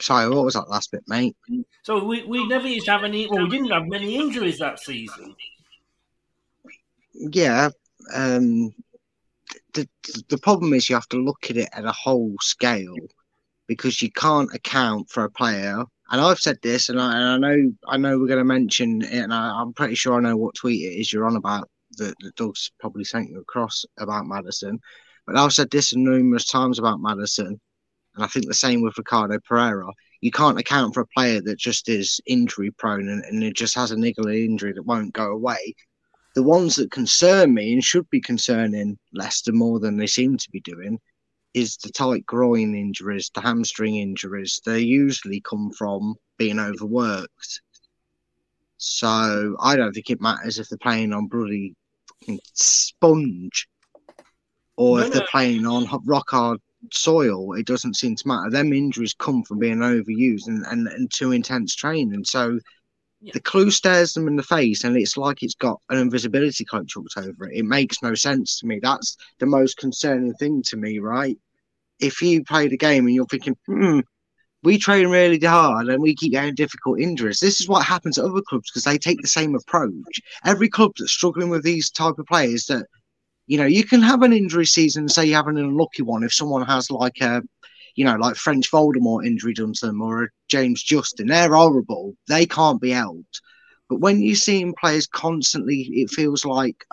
Sorry, 0.00 0.28
what 0.28 0.44
was 0.44 0.54
that 0.54 0.68
last 0.68 0.90
bit, 0.90 1.04
mate? 1.06 1.36
So 1.82 2.04
we, 2.04 2.24
we 2.24 2.46
never 2.46 2.68
used 2.68 2.86
to 2.86 2.92
have 2.92 3.04
any. 3.04 3.26
Well, 3.26 3.44
we 3.44 3.50
didn't 3.50 3.70
have 3.70 3.86
many 3.86 4.16
injuries 4.16 4.58
that 4.58 4.78
season. 4.80 5.34
Yeah. 7.14 7.70
Um, 8.14 8.74
the, 9.74 9.88
the 10.28 10.38
problem 10.38 10.74
is 10.74 10.88
you 10.88 10.96
have 10.96 11.08
to 11.08 11.22
look 11.22 11.50
at 11.50 11.56
it 11.56 11.68
at 11.72 11.84
a 11.84 11.92
whole 11.92 12.34
scale 12.40 12.96
because 13.66 14.02
you 14.02 14.10
can't 14.12 14.52
account 14.54 15.08
for 15.10 15.24
a 15.24 15.30
player. 15.30 15.82
And 16.10 16.20
I've 16.20 16.38
said 16.38 16.58
this, 16.62 16.88
and 16.88 17.00
I, 17.00 17.16
and 17.18 17.44
I 17.44 17.48
know 17.48 17.72
I 17.88 17.96
know 17.96 18.18
we're 18.18 18.28
going 18.28 18.38
to 18.38 18.44
mention 18.44 19.02
it, 19.02 19.12
and 19.12 19.34
I, 19.34 19.60
I'm 19.60 19.72
pretty 19.72 19.96
sure 19.96 20.14
I 20.14 20.20
know 20.20 20.36
what 20.36 20.54
tweet 20.54 20.82
it 20.82 21.00
is 21.00 21.12
you're 21.12 21.26
on 21.26 21.36
about 21.36 21.68
that, 21.98 22.14
that 22.20 22.36
Doug's 22.36 22.70
probably 22.78 23.04
sent 23.04 23.28
you 23.28 23.40
across 23.40 23.84
about 23.98 24.26
Maddison. 24.26 24.78
But 25.26 25.36
I've 25.36 25.52
said 25.52 25.70
this 25.70 25.94
numerous 25.96 26.46
times 26.46 26.78
about 26.78 27.00
Maddison, 27.00 27.60
and 28.16 28.24
I 28.24 28.28
think 28.28 28.46
the 28.46 28.54
same 28.54 28.82
with 28.82 28.98
Ricardo 28.98 29.38
Pereira. 29.46 29.92
You 30.22 30.30
can't 30.30 30.58
account 30.58 30.94
for 30.94 31.02
a 31.02 31.06
player 31.06 31.40
that 31.42 31.58
just 31.58 31.88
is 31.88 32.20
injury 32.26 32.70
prone 32.72 33.08
and, 33.08 33.22
and 33.24 33.44
it 33.44 33.54
just 33.54 33.74
has 33.74 33.92
a 33.92 33.96
niggly 33.96 34.44
injury 34.44 34.72
that 34.72 34.82
won't 34.86 35.12
go 35.12 35.30
away. 35.30 35.74
The 36.34 36.42
ones 36.42 36.76
that 36.76 36.90
concern 36.90 37.54
me 37.54 37.74
and 37.74 37.84
should 37.84 38.08
be 38.10 38.20
concerning 38.20 38.98
Leicester 39.12 39.52
more 39.52 39.78
than 39.80 39.96
they 39.96 40.06
seem 40.06 40.36
to 40.38 40.50
be 40.50 40.60
doing 40.60 40.98
is 41.54 41.76
the 41.76 41.90
tight 41.90 42.26
groin 42.26 42.74
injuries, 42.74 43.30
the 43.34 43.40
hamstring 43.40 43.96
injuries. 43.96 44.60
They 44.64 44.80
usually 44.80 45.40
come 45.40 45.70
from 45.72 46.16
being 46.38 46.58
overworked. 46.58 47.60
So 48.78 49.56
I 49.60 49.76
don't 49.76 49.92
think 49.92 50.10
it 50.10 50.20
matters 50.20 50.58
if 50.58 50.68
they're 50.68 50.78
playing 50.78 51.12
on 51.12 51.28
bloody 51.28 51.74
sponge 52.54 53.68
or 54.76 54.98
No, 54.98 55.04
if 55.06 55.12
they're 55.12 55.20
no. 55.22 55.26
playing 55.30 55.66
on 55.66 55.88
rock 56.04 56.30
hard 56.30 56.60
soil. 56.92 57.54
It 57.54 57.66
doesn't 57.66 57.96
seem 57.96 58.16
to 58.16 58.28
matter. 58.28 58.50
Them 58.50 58.72
injuries 58.72 59.14
come 59.14 59.42
from 59.44 59.58
being 59.58 59.78
overused 59.78 60.46
and, 60.46 60.64
and, 60.66 60.88
and 60.88 61.10
too 61.10 61.32
intense 61.32 61.74
training. 61.74 62.24
So 62.24 62.58
the 63.32 63.40
clue 63.40 63.70
stares 63.70 64.12
them 64.12 64.28
in 64.28 64.36
the 64.36 64.42
face 64.42 64.84
and 64.84 64.96
it's 64.96 65.16
like 65.16 65.42
it's 65.42 65.54
got 65.54 65.80
an 65.88 65.98
invisibility 65.98 66.64
cloak 66.64 66.88
chucked 66.88 67.16
over 67.16 67.48
it. 67.48 67.58
It 67.58 67.64
makes 67.64 68.02
no 68.02 68.14
sense 68.14 68.60
to 68.60 68.66
me. 68.66 68.78
That's 68.82 69.16
the 69.38 69.46
most 69.46 69.76
concerning 69.78 70.34
thing 70.34 70.62
to 70.68 70.76
me, 70.76 70.98
right? 70.98 71.38
If 71.98 72.20
you 72.20 72.44
play 72.44 72.68
the 72.68 72.76
game 72.76 73.06
and 73.06 73.14
you're 73.14 73.26
thinking, 73.26 73.56
hmm, 73.66 74.00
we 74.62 74.78
train 74.78 75.08
really 75.08 75.38
hard 75.38 75.88
and 75.88 76.02
we 76.02 76.14
keep 76.14 76.32
getting 76.32 76.54
difficult 76.54 77.00
injuries. 77.00 77.40
This 77.40 77.60
is 77.60 77.68
what 77.68 77.86
happens 77.86 78.18
at 78.18 78.24
other 78.24 78.42
clubs 78.42 78.70
because 78.70 78.84
they 78.84 78.98
take 78.98 79.22
the 79.22 79.28
same 79.28 79.54
approach. 79.54 80.20
Every 80.44 80.68
club 80.68 80.92
that's 80.98 81.12
struggling 81.12 81.50
with 81.50 81.62
these 81.62 81.90
type 81.90 82.18
of 82.18 82.26
players 82.26 82.66
that 82.66 82.86
You 83.46 83.58
know, 83.58 83.66
you 83.66 83.84
can 83.84 84.02
have 84.02 84.22
an 84.22 84.32
injury 84.32 84.66
season 84.66 85.08
say 85.08 85.26
you 85.26 85.34
have 85.34 85.46
an 85.46 85.56
unlucky 85.56 86.02
one 86.02 86.24
if 86.24 86.34
someone 86.34 86.66
has 86.66 86.90
like 86.90 87.20
a, 87.20 87.42
you 87.94 88.04
know, 88.04 88.16
like 88.16 88.36
French 88.36 88.70
Voldemort 88.70 89.24
injury 89.24 89.54
done 89.54 89.72
to 89.74 89.86
them 89.86 90.02
or 90.02 90.24
a 90.24 90.28
James 90.48 90.82
Justin. 90.82 91.28
They're 91.28 91.54
horrible. 91.54 92.16
They 92.28 92.46
can't 92.46 92.80
be 92.80 92.90
helped. 92.90 93.40
But 93.88 94.00
when 94.00 94.20
you 94.20 94.34
see 94.34 94.72
players 94.80 95.06
constantly, 95.06 95.82
it 95.92 96.10
feels 96.10 96.44
like 96.44 96.84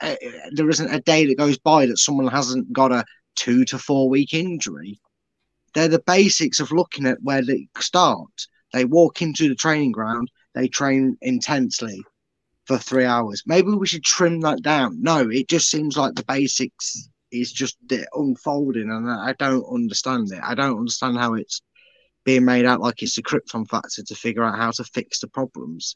uh, 0.00 0.16
there 0.52 0.70
isn't 0.70 0.94
a 0.94 1.00
day 1.00 1.26
that 1.26 1.38
goes 1.38 1.58
by 1.58 1.86
that 1.86 1.98
someone 1.98 2.28
hasn't 2.28 2.72
got 2.72 2.92
a 2.92 3.04
two 3.36 3.64
to 3.66 3.78
four 3.78 4.08
week 4.08 4.32
injury. 4.32 4.98
They're 5.74 5.88
the 5.88 6.02
basics 6.06 6.60
of 6.60 6.72
looking 6.72 7.06
at 7.06 7.22
where 7.22 7.42
they 7.42 7.68
start. 7.78 8.46
They 8.72 8.86
walk 8.86 9.20
into 9.20 9.48
the 9.48 9.54
training 9.54 9.92
ground, 9.92 10.30
they 10.54 10.68
train 10.68 11.18
intensely 11.20 12.02
for 12.66 12.78
three 12.78 13.04
hours. 13.04 13.42
Maybe 13.46 13.68
we 13.68 13.86
should 13.86 14.04
trim 14.04 14.40
that 14.40 14.62
down. 14.62 15.02
No, 15.02 15.28
it 15.28 15.48
just 15.48 15.70
seems 15.70 15.96
like 15.96 16.14
the 16.14 16.24
basics 16.24 17.08
is 17.30 17.52
just 17.52 17.76
unfolding, 18.14 18.90
and 18.90 19.10
I 19.10 19.34
don't 19.38 19.64
understand 19.64 20.32
it. 20.32 20.40
I 20.42 20.54
don't 20.54 20.78
understand 20.78 21.18
how 21.18 21.34
it's 21.34 21.60
being 22.24 22.44
made 22.44 22.64
out 22.64 22.80
like 22.80 23.02
it's 23.02 23.18
a 23.18 23.22
Krypton 23.22 23.68
factor 23.68 24.02
to 24.02 24.14
figure 24.14 24.44
out 24.44 24.58
how 24.58 24.70
to 24.72 24.84
fix 24.84 25.20
the 25.20 25.28
problems. 25.28 25.94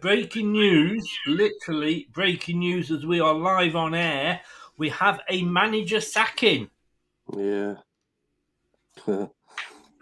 Breaking 0.00 0.52
news, 0.52 1.08
literally 1.26 2.08
breaking 2.12 2.58
news 2.58 2.90
as 2.90 3.06
we 3.06 3.20
are 3.20 3.34
live 3.34 3.76
on 3.76 3.94
air. 3.94 4.40
We 4.76 4.88
have 4.90 5.20
a 5.28 5.42
manager 5.42 6.00
sacking. 6.00 6.70
Yeah. 7.36 7.76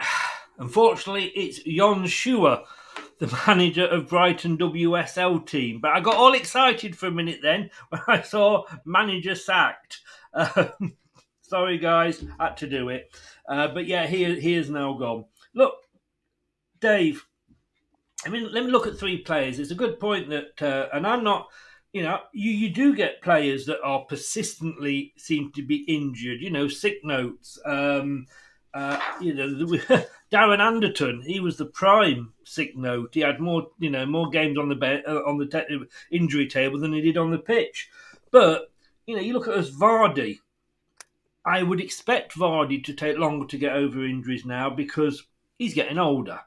Unfortunately, 0.58 1.26
it's 1.26 1.62
Jens 1.62 2.10
Scheuer, 2.10 2.64
the 3.18 3.40
manager 3.46 3.86
of 3.86 4.08
Brighton 4.08 4.58
WSL 4.58 5.46
team. 5.46 5.80
But 5.80 5.92
I 5.92 6.00
got 6.00 6.16
all 6.16 6.34
excited 6.34 6.96
for 6.96 7.06
a 7.06 7.12
minute 7.12 7.40
then 7.42 7.70
when 7.88 8.00
I 8.06 8.22
saw 8.22 8.64
manager 8.84 9.34
sacked. 9.34 10.00
Um, 10.32 10.96
sorry, 11.42 11.78
guys, 11.78 12.24
had 12.38 12.56
to 12.58 12.68
do 12.68 12.88
it. 12.88 13.14
Uh, 13.48 13.68
but 13.68 13.86
yeah, 13.86 14.06
he, 14.06 14.38
he 14.40 14.54
is 14.54 14.70
now 14.70 14.94
gone. 14.94 15.24
Look, 15.54 15.74
Dave, 16.80 17.24
I 18.24 18.28
mean, 18.28 18.52
let 18.52 18.64
me 18.64 18.70
look 18.70 18.86
at 18.86 18.98
three 18.98 19.18
players. 19.18 19.58
It's 19.58 19.70
a 19.70 19.76
good 19.76 19.98
point 19.98 20.28
that, 20.28 20.62
uh, 20.62 20.88
and 20.92 21.06
I'm 21.06 21.24
not, 21.24 21.48
you 21.92 22.02
know, 22.02 22.20
you, 22.32 22.50
you 22.50 22.70
do 22.70 22.94
get 22.94 23.22
players 23.22 23.66
that 23.66 23.80
are 23.82 24.04
persistently 24.04 25.14
seem 25.16 25.50
to 25.52 25.62
be 25.62 25.76
injured. 25.88 26.40
You 26.40 26.50
know, 26.50 26.68
sick 26.68 26.98
notes. 27.02 27.58
Um, 27.64 28.26
uh, 28.74 29.00
you 29.20 29.34
know, 29.34 29.46
Darren 30.30 30.60
Anderton, 30.60 31.22
he 31.22 31.40
was 31.40 31.56
the 31.56 31.66
prime 31.66 32.34
sick 32.44 32.76
note. 32.76 33.10
He 33.14 33.20
had 33.20 33.40
more, 33.40 33.68
you 33.78 33.90
know, 33.90 34.04
more 34.04 34.28
games 34.28 34.58
on 34.58 34.68
the 34.68 34.74
be- 34.74 35.04
uh, 35.06 35.20
on 35.26 35.38
the 35.38 35.46
te- 35.46 35.86
injury 36.10 36.46
table 36.46 36.78
than 36.78 36.92
he 36.92 37.00
did 37.00 37.16
on 37.16 37.30
the 37.30 37.38
pitch. 37.38 37.88
But 38.30 38.70
you 39.06 39.16
know, 39.16 39.22
you 39.22 39.32
look 39.32 39.48
at 39.48 39.54
us 39.54 39.70
Vardy. 39.70 40.40
I 41.46 41.62
would 41.62 41.80
expect 41.80 42.34
Vardy 42.34 42.84
to 42.84 42.92
take 42.92 43.16
longer 43.16 43.46
to 43.46 43.56
get 43.56 43.72
over 43.72 44.04
injuries 44.04 44.44
now 44.44 44.68
because 44.68 45.24
he's 45.58 45.72
getting 45.72 45.98
older. 45.98 46.40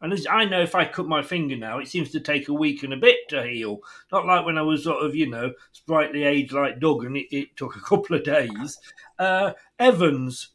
And 0.00 0.12
as 0.12 0.26
I 0.30 0.44
know, 0.44 0.62
if 0.62 0.74
I 0.74 0.86
cut 0.86 1.06
my 1.06 1.22
finger 1.22 1.56
now, 1.56 1.78
it 1.78 1.88
seems 1.88 2.10
to 2.12 2.20
take 2.20 2.48
a 2.48 2.54
week 2.54 2.82
and 2.82 2.92
a 2.92 2.98
bit 2.98 3.28
to 3.30 3.42
heal. 3.42 3.80
Not 4.12 4.26
like 4.26 4.46
when 4.46 4.58
I 4.58 4.62
was 4.62 4.84
sort 4.84 5.04
of, 5.04 5.14
you 5.14 5.28
know, 5.28 5.52
sprightly 5.72 6.24
age 6.24 6.52
like 6.52 6.80
Doug, 6.80 7.04
and 7.04 7.16
it, 7.16 7.34
it 7.34 7.56
took 7.56 7.76
a 7.76 7.80
couple 7.86 8.16
of 8.16 8.24
days. 8.24 8.78
Uh, 9.18 9.52
Evans, 9.78 10.48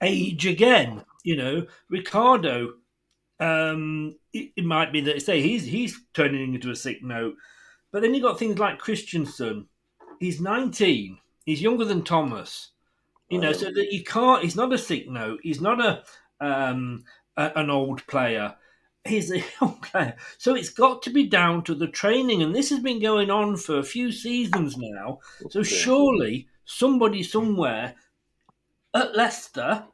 age 0.00 0.46
again. 0.46 1.04
You 1.28 1.36
know, 1.36 1.66
Ricardo. 1.90 2.72
Um, 3.38 4.16
it, 4.32 4.52
it 4.56 4.64
might 4.64 4.92
be 4.92 5.02
that 5.02 5.20
say 5.20 5.42
he's 5.42 5.66
he's 5.66 6.00
turning 6.14 6.54
into 6.54 6.70
a 6.70 6.76
sick 6.76 7.02
note, 7.02 7.34
but 7.92 8.00
then 8.00 8.14
you 8.14 8.22
got 8.22 8.38
things 8.38 8.58
like 8.58 8.80
Kristiansen. 8.80 9.66
He's 10.18 10.40
nineteen. 10.40 11.18
He's 11.44 11.60
younger 11.60 11.84
than 11.84 12.02
Thomas. 12.02 12.70
You 13.28 13.40
know, 13.40 13.52
so 13.52 13.66
that 13.66 13.92
you 13.92 14.04
can't. 14.04 14.42
He's 14.42 14.56
not 14.56 14.72
a 14.72 14.78
sick 14.78 15.06
note. 15.06 15.40
He's 15.42 15.60
not 15.60 15.84
a 15.84 16.02
um, 16.40 17.04
a, 17.36 17.52
an 17.56 17.68
old 17.68 18.06
player 18.06 18.56
he's 19.08 19.30
a 19.30 19.38
young 19.60 19.74
player. 19.80 20.16
So 20.38 20.54
it's 20.54 20.70
got 20.70 21.02
to 21.02 21.10
be 21.10 21.26
down 21.26 21.64
to 21.64 21.74
the 21.74 21.88
training. 21.88 22.42
And 22.42 22.54
this 22.54 22.70
has 22.70 22.80
been 22.80 23.00
going 23.00 23.30
on 23.30 23.56
for 23.56 23.78
a 23.78 23.84
few 23.84 24.12
seasons 24.12 24.76
now. 24.76 25.18
So 25.50 25.62
surely 25.62 26.48
somebody 26.64 27.22
somewhere 27.22 27.94
at 28.94 29.16
Leicester 29.16 29.84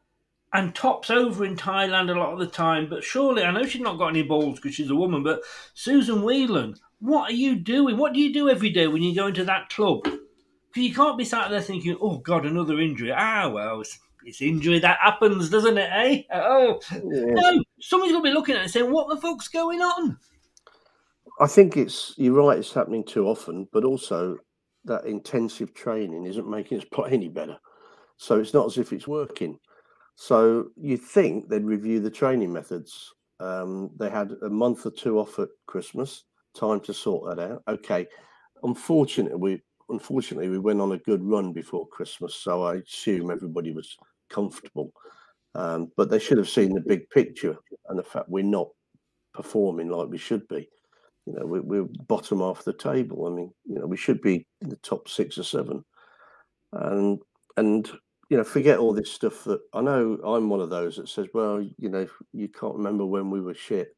and 0.55 0.75
tops 0.75 1.11
over 1.11 1.45
in 1.45 1.57
Thailand 1.57 2.11
a 2.11 2.19
lot 2.19 2.33
of 2.33 2.39
the 2.39 2.47
time. 2.47 2.89
But 2.89 3.05
surely, 3.05 3.43
I 3.43 3.51
know 3.51 3.67
she's 3.67 3.83
not 3.83 3.99
got 3.99 4.09
any 4.09 4.23
balls 4.23 4.57
because 4.57 4.75
she's 4.75 4.89
a 4.89 4.95
woman, 4.95 5.23
but 5.25 5.43
Susan 5.75 6.23
Whelan, 6.23 6.77
what 7.01 7.31
are 7.31 7.35
you 7.35 7.57
doing? 7.57 7.99
What 7.99 8.15
do 8.15 8.21
you 8.21 8.33
do 8.33 8.49
every 8.49 8.71
day 8.71 8.87
when 8.87 9.03
you 9.03 9.15
go 9.15 9.27
into 9.27 9.45
that 9.45 9.69
club? 9.69 10.05
Because 10.05 10.89
you 10.89 10.95
can't 10.95 11.19
be 11.19 11.25
sat 11.25 11.51
there 11.51 11.61
thinking, 11.61 11.99
oh, 12.01 12.19
God, 12.19 12.47
another 12.47 12.81
injury. 12.81 13.13
Ah, 13.13 13.49
well, 13.49 13.81
it's 13.81 13.99
it's 14.25 14.41
injury 14.41 14.79
that 14.79 14.99
happens, 15.01 15.51
doesn't 15.51 15.77
it? 15.77 15.91
Eh? 15.93 16.23
Oh 16.33 16.81
yeah. 16.93 17.01
no! 17.35 17.63
Somebody's 17.81 18.13
going 18.13 18.25
to 18.25 18.31
be 18.31 18.35
looking 18.35 18.55
at 18.55 18.61
it 18.61 18.63
and 18.63 18.71
saying, 18.71 18.91
"What 18.91 19.11
the 19.11 19.21
fuck's 19.21 19.49
going 19.49 19.81
on?" 19.81 20.17
I 21.41 21.47
think 21.47 21.77
it's 21.77 22.15
you're 22.17 22.33
right. 22.33 22.59
It's 22.59 22.73
happening 22.73 23.05
too 23.05 23.27
often, 23.27 23.69
but 23.71 23.85
also 23.85 24.39
that 24.87 25.05
intensive 25.05 25.75
training 25.75 26.25
isn't 26.25 26.49
making 26.49 26.79
us 26.79 26.85
play 26.93 27.11
any 27.11 27.29
better. 27.29 27.59
So 28.17 28.41
it's 28.41 28.55
not 28.55 28.67
as 28.67 28.79
if 28.79 28.93
it's 28.93 29.07
working. 29.07 29.59
So 30.17 30.69
you'd 30.77 31.03
think 31.03 31.49
they'd 31.49 31.65
review 31.65 32.01
the 32.01 32.11
training 32.11 32.53
methods. 32.53 33.13
Um, 33.41 33.91
they 33.99 34.11
had 34.11 34.33
a 34.43 34.49
month 34.49 34.87
or 34.87 34.91
two 34.91 35.19
off 35.19 35.39
at 35.39 35.49
Christmas, 35.67 36.25
time 36.55 36.81
to 36.81 36.95
sort 36.95 37.37
that 37.37 37.51
out. 37.51 37.63
Okay. 37.69 38.07
Unfortunately, 38.63 39.37
we 39.37 39.63
unfortunately 39.91 40.49
we 40.49 40.59
went 40.59 40.81
on 40.81 40.93
a 40.93 40.99
good 40.99 41.23
run 41.23 41.53
before 41.53 41.87
Christmas, 41.89 42.35
so 42.35 42.63
I 42.63 42.77
assume 42.77 43.31
everybody 43.31 43.73
was 43.73 43.97
comfortable. 44.31 44.93
Um, 45.57 45.93
but 45.97 46.11
they 46.11 46.19
should 46.19 46.39
have 46.39 46.49
seen 46.49 46.75
the 46.75 46.81
big 46.81 47.09
picture 47.11 47.57
and 47.89 47.99
the 47.99 48.03
fact 48.03 48.29
we're 48.29 48.43
not 48.43 48.69
performing 49.33 49.89
like 49.89 50.09
we 50.09 50.19
should 50.19 50.47
be. 50.49 50.69
You 51.27 51.35
know, 51.35 51.47
we, 51.47 51.79
are 51.79 51.89
bottom 52.07 52.41
half 52.41 52.65
the 52.65 52.73
table. 52.73 53.27
I 53.27 53.31
mean, 53.31 53.51
you 53.65 53.79
know, 53.79 53.87
we 53.87 53.97
should 53.97 54.21
be 54.21 54.47
in 54.61 54.69
the 54.69 54.77
top 54.77 55.09
six 55.09 55.39
or 55.39 55.45
seven, 55.45 55.85
and 56.73 57.21
and 57.57 57.91
you 58.35 58.39
know, 58.39 58.45
forget 58.45 58.81
all 58.81 58.93
this 58.93 59.13
stuff 59.13 59.45
that 59.45 59.61
I 59.73 59.81
know. 59.81 60.19
I'm 60.25 60.49
one 60.49 60.61
of 60.61 60.69
those 60.69 60.97
that 60.97 61.09
says, 61.09 61.29
well, 61.33 61.63
you 61.79 61.89
know, 61.89 62.05
you 62.33 62.49
can't 62.49 62.75
remember 62.75 63.07
when 63.07 63.31
we 63.31 63.41
were 63.41 63.55
shit. 63.55 63.95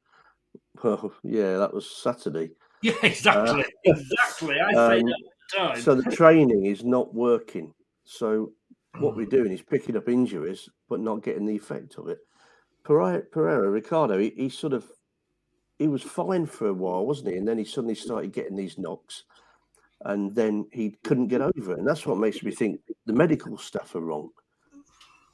Well, 0.84 1.10
yeah, 1.22 1.56
that 1.56 1.72
was 1.72 1.90
Saturday. 1.90 2.50
Yeah, 2.82 2.92
exactly, 3.02 3.62
uh, 3.62 3.66
exactly. 3.84 4.60
I 4.60 4.72
say 4.72 5.00
um, 5.00 5.06
that 5.06 5.16
all 5.58 5.68
the 5.68 5.72
time. 5.72 5.80
So 5.80 5.94
the 5.94 6.14
training 6.14 6.66
is 6.66 6.84
not 6.84 7.14
working. 7.14 7.72
So 8.04 8.52
what 8.98 9.16
we're 9.16 9.24
doing 9.24 9.52
is 9.52 9.62
picking 9.62 9.96
up 9.96 10.10
injuries 10.10 10.68
but 10.90 11.00
not 11.00 11.22
getting 11.22 11.46
the 11.46 11.56
effect 11.56 11.96
of 11.96 12.08
it. 12.08 12.18
Pereira, 12.84 13.22
Pereira 13.22 13.70
Ricardo, 13.70 14.18
he, 14.18 14.34
he, 14.36 14.50
sort 14.50 14.74
of 14.74 14.84
he 15.78 15.88
was 15.88 16.02
fine 16.02 16.44
for 16.44 16.68
a 16.68 16.74
while, 16.74 17.06
wasn't 17.06 17.30
he? 17.30 17.38
And 17.38 17.48
then 17.48 17.56
he 17.56 17.64
suddenly 17.64 17.94
started 17.94 18.34
getting 18.34 18.56
these 18.56 18.76
knocks, 18.76 19.24
and 20.04 20.34
then 20.34 20.66
he 20.72 20.96
couldn't 21.04 21.28
get 21.28 21.40
over 21.40 21.72
it. 21.72 21.78
And 21.78 21.86
that's 21.86 22.06
what 22.06 22.18
makes 22.18 22.42
me 22.42 22.50
think 22.50 22.80
the 23.06 23.12
medical 23.12 23.56
stuff 23.56 23.94
are 23.94 24.00
wrong, 24.00 24.30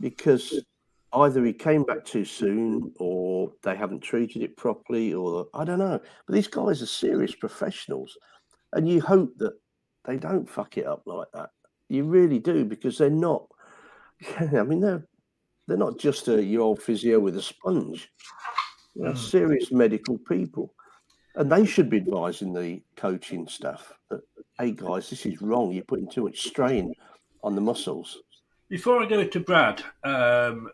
because 0.01 0.65
either 1.13 1.45
he 1.45 1.53
came 1.53 1.85
back 1.85 2.05
too 2.05 2.25
soon, 2.25 2.93
or 2.99 3.53
they 3.63 3.77
haven't 3.77 4.01
treated 4.01 4.43
it 4.43 4.57
properly, 4.57 5.13
or 5.15 5.47
I 5.55 5.65
don't 5.65 5.79
know. 5.79 6.01
But 6.27 6.35
these 6.35 6.49
guys 6.49 6.83
are 6.83 6.87
serious 6.87 7.35
professionals, 7.35 8.17
and 8.73 8.89
you 8.89 9.01
hope 9.01 9.37
that 9.39 9.55
they 10.05 10.17
don't 10.17 10.49
fuck 10.49 10.79
it 10.79 10.87
up 10.87 11.03
like 11.07 11.29
that. 11.35 11.51
You 11.89 12.05
really 12.05 12.39
do 12.39 12.65
because 12.65 12.99
they're 12.99 13.11
not. 13.11 13.47
I 14.41 14.63
mean 14.63 14.81
they're 14.81 15.07
they're 15.69 15.77
not 15.77 15.99
just 15.99 16.29
a 16.29 16.43
your 16.43 16.63
old 16.63 16.83
physio 16.83 17.21
with 17.21 17.37
a 17.37 17.43
sponge. 17.43 18.11
They're 18.97 19.13
mm. 19.13 19.19
serious 19.19 19.73
medical 19.73 20.19
people, 20.19 20.75
and 21.35 21.51
they 21.51 21.65
should 21.65 21.89
be 21.89 21.99
advising 21.99 22.53
the 22.53 22.83
coaching 22.97 23.49
staff 23.49 23.93
that, 24.11 24.21
hey 24.59 24.73
guys, 24.73 25.11
this 25.11 25.27
is 25.27 25.41
wrong. 25.41 25.73
You're 25.73 25.85
putting 25.85 26.11
too 26.11 26.25
much 26.25 26.43
strain 26.43 26.93
on 27.43 27.55
the 27.55 27.61
muscles. 27.61 28.23
Before 28.69 29.03
I 29.03 29.07
go 29.07 29.25
to 29.25 29.41
Brad, 29.41 29.83
um, 30.05 30.71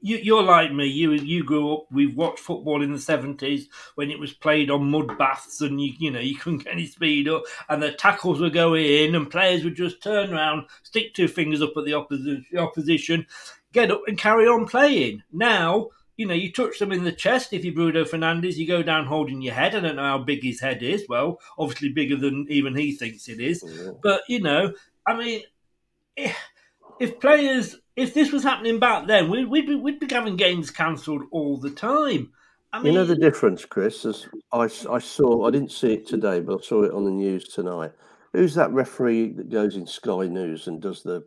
you, 0.00 0.36
are 0.36 0.42
like 0.42 0.72
me. 0.72 0.86
You 0.86 1.12
you 1.12 1.42
grew 1.42 1.74
up. 1.74 1.86
We've 1.90 2.16
watched 2.16 2.38
football 2.38 2.82
in 2.82 2.92
the 2.92 2.98
seventies 2.98 3.68
when 3.96 4.10
it 4.10 4.18
was 4.18 4.32
played 4.32 4.70
on 4.70 4.90
mud 4.90 5.18
baths, 5.18 5.60
and 5.60 5.80
you 5.80 5.92
you 5.98 6.10
know 6.10 6.20
you 6.20 6.36
couldn't 6.36 6.64
get 6.64 6.72
any 6.72 6.86
speed 6.86 7.28
up, 7.28 7.42
and 7.68 7.82
the 7.82 7.92
tackles 7.92 8.40
were 8.40 8.50
going 8.50 8.84
in, 8.84 9.14
and 9.14 9.30
players 9.30 9.64
would 9.64 9.76
just 9.76 10.02
turn 10.02 10.32
around, 10.32 10.66
stick 10.82 11.14
two 11.14 11.28
fingers 11.28 11.62
up 11.62 11.72
at 11.76 11.84
the 11.84 11.94
opposition, 11.94 12.44
opposition, 12.56 13.26
get 13.72 13.90
up 13.90 14.02
and 14.06 14.18
carry 14.18 14.46
on 14.46 14.66
playing. 14.66 15.22
Now 15.32 15.88
you 16.16 16.26
know, 16.26 16.34
you 16.34 16.52
touch 16.52 16.78
them 16.78 16.92
in 16.92 17.04
the 17.04 17.12
chest. 17.12 17.52
If 17.52 17.64
you're 17.64 17.74
Bruno 17.74 18.04
Fernandes, 18.04 18.56
you 18.56 18.66
go 18.66 18.82
down 18.82 19.06
holding 19.06 19.42
your 19.42 19.54
head. 19.54 19.74
I 19.74 19.80
don't 19.80 19.96
know 19.96 20.02
how 20.02 20.18
big 20.18 20.42
his 20.42 20.60
head 20.60 20.82
is. 20.82 21.04
Well, 21.08 21.38
obviously 21.58 21.90
bigger 21.90 22.16
than 22.16 22.46
even 22.48 22.76
he 22.76 22.92
thinks 22.92 23.28
it 23.28 23.40
is. 23.40 23.64
But 24.02 24.22
you 24.28 24.40
know, 24.40 24.72
I 25.06 25.16
mean, 25.16 25.42
if, 26.16 26.36
if 27.00 27.20
players 27.20 27.76
if 27.96 28.12
this 28.12 28.30
was 28.30 28.42
happening 28.42 28.78
back 28.78 29.06
then, 29.06 29.30
we'd, 29.30 29.46
we'd, 29.46 29.66
be, 29.66 29.74
we'd 29.74 29.98
be 29.98 30.06
having 30.14 30.36
games 30.36 30.70
cancelled 30.70 31.22
all 31.32 31.56
the 31.56 31.70
time. 31.70 32.30
I 32.72 32.78
mean, 32.78 32.92
you 32.92 32.98
know 32.98 33.06
the 33.06 33.16
difference, 33.16 33.64
Chris. 33.64 34.04
As 34.04 34.28
I, 34.52 34.64
I 34.64 34.98
saw, 34.98 35.46
I 35.46 35.50
didn't 35.50 35.72
see 35.72 35.94
it 35.94 36.06
today, 36.06 36.40
but 36.40 36.58
I 36.58 36.62
saw 36.62 36.82
it 36.82 36.92
on 36.92 37.04
the 37.04 37.10
news 37.10 37.48
tonight. 37.48 37.92
who's 38.32 38.54
that 38.54 38.70
referee 38.72 39.32
that 39.32 39.48
goes 39.48 39.76
in 39.76 39.86
Sky 39.86 40.26
News 40.26 40.68
and 40.68 40.80
does 40.80 41.02
the, 41.02 41.24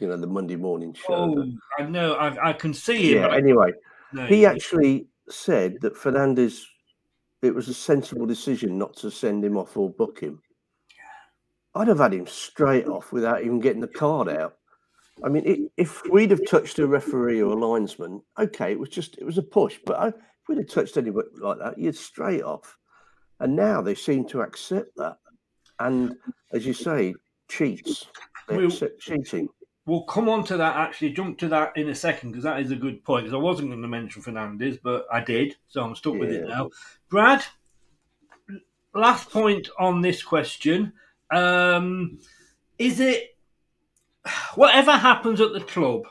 you 0.00 0.08
know, 0.08 0.16
the 0.16 0.26
Monday 0.26 0.56
morning 0.56 0.94
show? 0.94 1.14
Oh, 1.14 1.52
I 1.78 1.84
know. 1.84 2.14
I, 2.14 2.50
I 2.50 2.52
can 2.52 2.74
see 2.74 3.14
him. 3.14 3.22
yeah. 3.22 3.34
Anyway, 3.34 3.72
No, 4.12 4.26
he 4.26 4.44
actually 4.46 5.06
said 5.28 5.76
that 5.80 5.94
Fernandes, 5.94 6.62
it 7.42 7.54
was 7.54 7.68
a 7.68 7.74
sensible 7.74 8.26
decision 8.26 8.78
not 8.78 8.96
to 8.98 9.10
send 9.10 9.44
him 9.44 9.56
off 9.56 9.76
or 9.76 9.90
book 9.90 10.20
him. 10.20 10.40
I'd 11.74 11.88
have 11.88 11.98
had 11.98 12.14
him 12.14 12.26
straight 12.26 12.86
off 12.86 13.12
without 13.12 13.42
even 13.42 13.60
getting 13.60 13.82
the 13.82 13.88
card 13.88 14.28
out. 14.28 14.56
I 15.24 15.28
mean, 15.28 15.44
it, 15.46 15.60
if 15.76 16.02
we'd 16.10 16.30
have 16.30 16.46
touched 16.46 16.78
a 16.78 16.86
referee 16.86 17.42
or 17.42 17.52
a 17.52 17.54
linesman, 17.54 18.22
okay, 18.38 18.72
it 18.72 18.78
was 18.78 18.88
just 18.88 19.18
it 19.18 19.24
was 19.24 19.38
a 19.38 19.42
push. 19.42 19.78
But 19.84 19.96
I, 19.96 20.08
if 20.08 20.14
we'd 20.48 20.58
have 20.58 20.68
touched 20.68 20.96
anybody 20.96 21.28
like 21.38 21.58
that, 21.58 21.78
you'd 21.78 21.96
straight 21.96 22.42
off. 22.42 22.76
And 23.40 23.56
now 23.56 23.82
they 23.82 23.94
seem 23.94 24.26
to 24.28 24.40
accept 24.40 24.90
that. 24.96 25.18
And 25.78 26.16
as 26.52 26.66
you 26.66 26.72
say, 26.72 27.14
cheats. 27.48 28.06
They 28.48 28.64
accept 28.64 29.00
cheating. 29.00 29.48
We'll 29.86 30.02
come 30.02 30.28
on 30.28 30.44
to 30.44 30.56
that, 30.56 30.76
actually, 30.76 31.10
jump 31.10 31.38
to 31.38 31.48
that 31.48 31.76
in 31.76 31.88
a 31.88 31.94
second, 31.94 32.32
because 32.32 32.44
that 32.44 32.60
is 32.60 32.72
a 32.72 32.76
good 32.76 33.04
point. 33.04 33.24
Because 33.24 33.34
I 33.34 33.42
wasn't 33.42 33.70
going 33.70 33.82
to 33.82 33.88
mention 33.88 34.20
Fernandes, 34.20 34.78
but 34.82 35.06
I 35.12 35.20
did, 35.20 35.56
so 35.68 35.82
I'm 35.82 35.94
stuck 35.94 36.14
with 36.14 36.30
it 36.30 36.48
now. 36.48 36.70
Brad, 37.08 37.44
last 38.94 39.30
point 39.30 39.68
on 39.78 40.00
this 40.00 40.22
question. 40.22 40.92
Um, 41.30 42.18
is 42.78 43.00
it 43.00 43.36
whatever 44.54 44.92
happens 44.92 45.40
at 45.40 45.52
the 45.52 45.60
club 45.60 46.02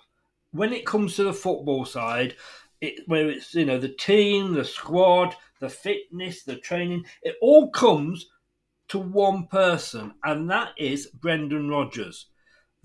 when 0.52 0.72
it 0.72 0.86
comes 0.86 1.16
to 1.16 1.24
the 1.24 1.34
football 1.34 1.86
side, 1.86 2.36
it, 2.82 3.02
where 3.08 3.30
it's 3.30 3.54
you 3.54 3.66
know 3.66 3.78
the 3.78 3.90
team, 3.90 4.54
the 4.54 4.64
squad, 4.64 5.36
the 5.60 5.70
fitness, 5.70 6.44
the 6.44 6.56
training, 6.56 7.06
it 7.24 7.36
all 7.42 7.70
comes 7.72 8.28
to 8.88 9.00
one 9.00 9.48
person, 9.48 10.14
and 10.24 10.50
that 10.50 10.70
is 10.78 11.08
Brendan 11.08 11.70
Rodgers. 11.70 12.28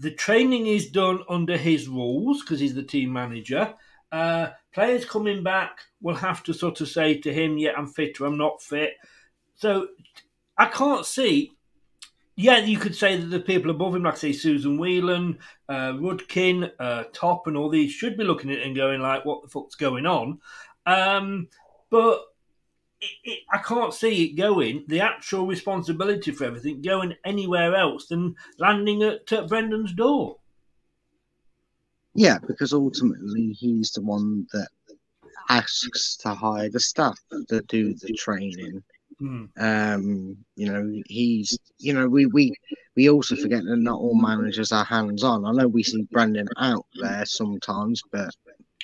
The 0.00 0.12
training 0.12 0.66
is 0.66 0.90
done 0.90 1.20
under 1.28 1.58
his 1.58 1.86
rules 1.86 2.40
because 2.40 2.58
he's 2.58 2.74
the 2.74 2.82
team 2.82 3.12
manager. 3.12 3.74
Uh, 4.10 4.48
players 4.72 5.04
coming 5.04 5.42
back 5.42 5.80
will 6.00 6.14
have 6.14 6.42
to 6.44 6.54
sort 6.54 6.80
of 6.80 6.88
say 6.88 7.18
to 7.18 7.30
him, 7.30 7.58
"Yeah, 7.58 7.72
I'm 7.76 7.86
fit 7.86 8.18
or 8.18 8.26
I'm 8.26 8.38
not 8.38 8.62
fit." 8.62 8.94
So 9.56 9.88
I 10.56 10.66
can't 10.66 11.04
see. 11.04 11.52
Yeah, 12.34 12.60
you 12.60 12.78
could 12.78 12.94
say 12.96 13.16
that 13.16 13.26
the 13.26 13.40
people 13.40 13.70
above 13.70 13.94
him, 13.94 14.04
like 14.04 14.16
say 14.16 14.32
Susan 14.32 14.78
Whelan, 14.78 15.38
uh, 15.68 15.92
Rudkin, 15.92 16.70
uh, 16.78 17.04
Top, 17.12 17.46
and 17.46 17.54
all 17.54 17.68
these, 17.68 17.92
should 17.92 18.16
be 18.16 18.24
looking 18.24 18.50
at 18.50 18.60
it 18.60 18.66
and 18.66 18.74
going 18.74 19.02
like, 19.02 19.26
"What 19.26 19.42
the 19.42 19.48
fuck's 19.48 19.74
going 19.74 20.06
on?" 20.06 20.40
Um, 20.86 21.48
but 21.90 22.22
it, 23.00 23.10
it, 23.24 23.38
I 23.50 23.58
can't 23.58 23.94
see 23.94 24.24
it 24.24 24.36
going. 24.36 24.84
The 24.88 25.00
actual 25.00 25.46
responsibility 25.46 26.32
for 26.32 26.44
everything 26.44 26.82
going 26.82 27.14
anywhere 27.24 27.74
else 27.74 28.06
than 28.06 28.36
landing 28.58 29.02
at 29.02 29.32
uh, 29.32 29.46
Brendan's 29.46 29.92
door. 29.92 30.36
Yeah, 32.14 32.38
because 32.46 32.72
ultimately 32.72 33.52
he's 33.52 33.92
the 33.92 34.02
one 34.02 34.46
that 34.52 34.68
asks 35.48 36.16
to 36.18 36.34
hire 36.34 36.68
the 36.68 36.80
staff 36.80 37.18
that 37.48 37.66
do 37.68 37.94
the 37.94 38.12
training. 38.14 38.82
Hmm. 39.18 39.44
Um, 39.58 40.36
you 40.56 40.70
know, 40.70 41.02
he's 41.06 41.58
you 41.78 41.92
know, 41.92 42.08
we, 42.08 42.26
we 42.26 42.54
we 42.96 43.08
also 43.08 43.36
forget 43.36 43.62
that 43.64 43.76
not 43.76 43.98
all 43.98 44.14
managers 44.14 44.72
are 44.72 44.84
hands 44.84 45.22
on. 45.24 45.44
I 45.44 45.52
know 45.52 45.68
we 45.68 45.82
see 45.82 46.02
Brendan 46.10 46.48
out 46.58 46.86
there 47.00 47.24
sometimes, 47.24 48.02
but 48.10 48.34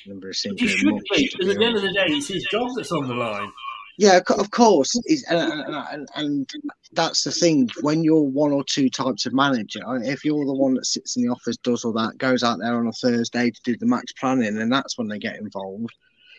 never 0.06 0.32
seem 0.32 0.56
He 0.56 0.68
should 0.68 1.02
be, 1.10 1.30
because 1.32 1.48
at 1.48 1.58
the 1.58 1.64
end 1.64 1.76
of 1.76 1.82
the 1.82 1.92
day, 1.92 2.04
it's 2.06 2.28
his 2.28 2.46
job 2.50 2.68
that's 2.76 2.92
on 2.92 3.08
the 3.08 3.14
line. 3.14 3.50
Yeah, 3.98 4.20
of 4.28 4.50
course. 4.50 4.94
And, 5.28 5.52
and, 5.90 6.08
and 6.14 6.50
that's 6.92 7.24
the 7.24 7.30
thing. 7.30 7.68
When 7.80 8.04
you're 8.04 8.20
one 8.22 8.52
or 8.52 8.62
two 8.64 8.90
types 8.90 9.24
of 9.26 9.32
manager, 9.32 9.80
if 10.02 10.24
you're 10.24 10.44
the 10.44 10.54
one 10.54 10.74
that 10.74 10.86
sits 10.86 11.16
in 11.16 11.22
the 11.24 11.30
office, 11.32 11.56
does 11.58 11.84
all 11.84 11.92
that, 11.94 12.18
goes 12.18 12.42
out 12.42 12.58
there 12.60 12.74
on 12.76 12.86
a 12.86 12.92
Thursday 12.92 13.50
to 13.50 13.60
do 13.64 13.76
the 13.78 13.86
match 13.86 14.12
planning, 14.20 14.58
and 14.58 14.70
that's 14.70 14.98
when 14.98 15.08
they 15.08 15.18
get 15.18 15.38
involved. 15.38 15.94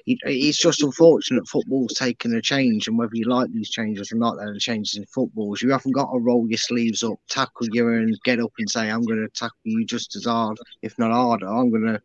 It's 0.06 0.58
just 0.58 0.84
unfortunate 0.84 1.48
football's 1.50 1.94
taken 1.94 2.34
a 2.36 2.42
change, 2.42 2.88
and 2.88 2.98
whether 2.98 3.12
you 3.16 3.26
like 3.26 3.52
these 3.52 3.70
changes 3.70 4.12
or 4.12 4.16
not, 4.16 4.38
there 4.38 4.52
are 4.52 4.60
changes 4.60 4.96
in 4.96 5.06
footballs. 5.08 5.62
You 5.62 5.72
haven't 5.72 5.92
got 5.92 6.12
to 6.12 6.20
roll 6.20 6.48
your 6.48 6.58
sleeves 6.58 7.04
up, 7.04 7.20
tackle 7.30 7.68
you, 7.74 7.88
and 7.90 8.16
get 8.24 8.40
up 8.40 8.54
and 8.58 8.70
say, 8.70 8.90
"I'm 8.90 9.04
going 9.04 9.20
to 9.20 9.28
tackle 9.30 9.58
you 9.66 9.86
just 9.86 10.16
as 10.16 10.24
hard, 10.24 10.58
if 10.82 10.98
not 10.98 11.12
harder. 11.12 11.48
I'm 11.50 11.72
going 11.72 11.88
to 11.88 12.02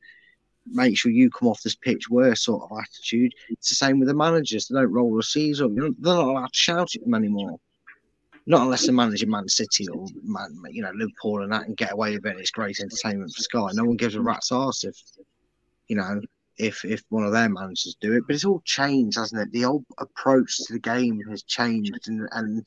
make 0.67 0.97
sure 0.97 1.11
you 1.11 1.31
come 1.31 1.49
off 1.49 1.63
this 1.63 1.75
pitch 1.75 2.09
worse 2.09 2.45
sort 2.45 2.71
of 2.71 2.79
attitude. 2.79 3.35
It's 3.51 3.69
the 3.69 3.75
same 3.75 3.99
with 3.99 4.09
the 4.09 4.15
managers. 4.15 4.69
They 4.69 4.81
don't 4.81 4.93
roll 4.93 5.17
the 5.17 5.23
sleeves 5.23 5.61
up. 5.61 5.75
They're 5.75 5.91
not 5.99 6.25
allowed 6.25 6.53
to 6.53 6.59
shout 6.59 6.95
at 6.95 7.03
them 7.03 7.15
anymore. 7.15 7.59
Not 8.47 8.63
unless 8.63 8.87
they're 8.87 8.95
managing 8.95 9.31
Man 9.31 9.49
City 9.49 9.87
or 9.89 10.07
Man, 10.25 10.51
you 10.71 10.83
know 10.83 10.91
Liverpool 10.95 11.43
and 11.43 11.53
that, 11.53 11.67
and 11.67 11.77
get 11.77 11.93
away 11.93 12.15
with 12.15 12.27
it. 12.27 12.39
It's 12.39 12.51
great 12.51 12.81
entertainment 12.81 13.33
for 13.33 13.43
Sky. 13.43 13.69
No 13.73 13.85
one 13.85 13.97
gives 13.97 14.17
a 14.17 14.21
rat's 14.21 14.51
arse 14.51 14.83
if 14.83 14.97
you 15.87 15.97
know 15.97 16.21
if 16.59 16.85
if 16.85 17.03
one 17.09 17.25
of 17.25 17.33
their 17.33 17.49
managers 17.49 17.97
do 18.01 18.15
it. 18.15 18.25
But 18.27 18.35
it's 18.35 18.45
all 18.45 18.61
changed, 18.65 19.17
hasn't 19.17 19.41
it? 19.41 19.53
The 19.53 19.65
old 19.65 19.85
approach 19.99 20.57
to 20.65 20.73
the 20.73 20.81
game 20.81 21.21
has 21.31 21.45
changed, 21.45 22.09
and 22.09 22.29
and 22.33 22.67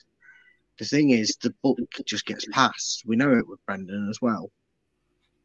the 0.78 0.84
thing 0.86 1.10
is, 1.10 1.36
the 1.42 1.54
book 1.62 1.78
just 2.06 2.26
gets 2.26 2.46
passed. 2.52 3.02
We 3.06 3.16
know 3.16 3.32
it 3.36 3.48
with 3.48 3.64
Brendan 3.66 4.08
as 4.08 4.20
well. 4.20 4.50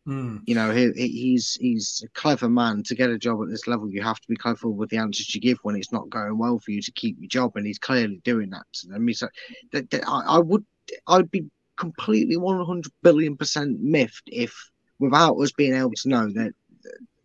Hmm. 0.06 0.38
You 0.46 0.56
know, 0.56 0.72
he- 0.72 0.94
he's 1.08 1.54
he's 1.62 2.02
a 2.04 2.10
clever 2.10 2.50
man. 2.50 2.82
To 2.84 2.96
get 2.96 3.12
a 3.12 3.20
job 3.20 3.42
at 3.44 3.50
this 3.50 3.68
level, 3.68 3.90
you 3.90 4.02
have 4.02 4.20
to 4.20 4.28
be 4.28 4.36
clever 4.36 4.68
with 4.68 4.90
the 4.90 4.98
answers 4.98 5.34
you 5.36 5.42
give 5.42 5.60
when 5.62 5.76
it's 5.76 5.92
not 5.92 6.10
going 6.10 6.38
well 6.40 6.58
for 6.60 6.72
you 6.72 6.82
to 6.82 6.92
keep 6.92 7.18
your 7.20 7.28
job, 7.30 7.56
and 7.56 7.68
he's 7.68 7.78
clearly 7.78 8.20
doing 8.24 8.50
that 8.50 8.66
to 8.74 8.88
them. 8.88 9.08
He's 9.08 9.22
like, 9.22 9.32
that, 9.74 9.90
that- 9.92 10.08
I, 10.08 10.22
I 10.22 10.40
would, 10.40 10.66
I'd 11.08 11.30
be 11.30 11.46
completely 11.78 12.36
one 12.38 12.66
hundred 12.66 12.92
billion 13.04 13.38
percent 13.38 13.80
miffed 13.80 14.24
if, 14.26 14.54
without 15.00 15.38
us 15.38 15.52
being 15.52 15.76
able 15.76 15.94
to 15.94 16.10
know 16.10 16.28
that 16.34 16.54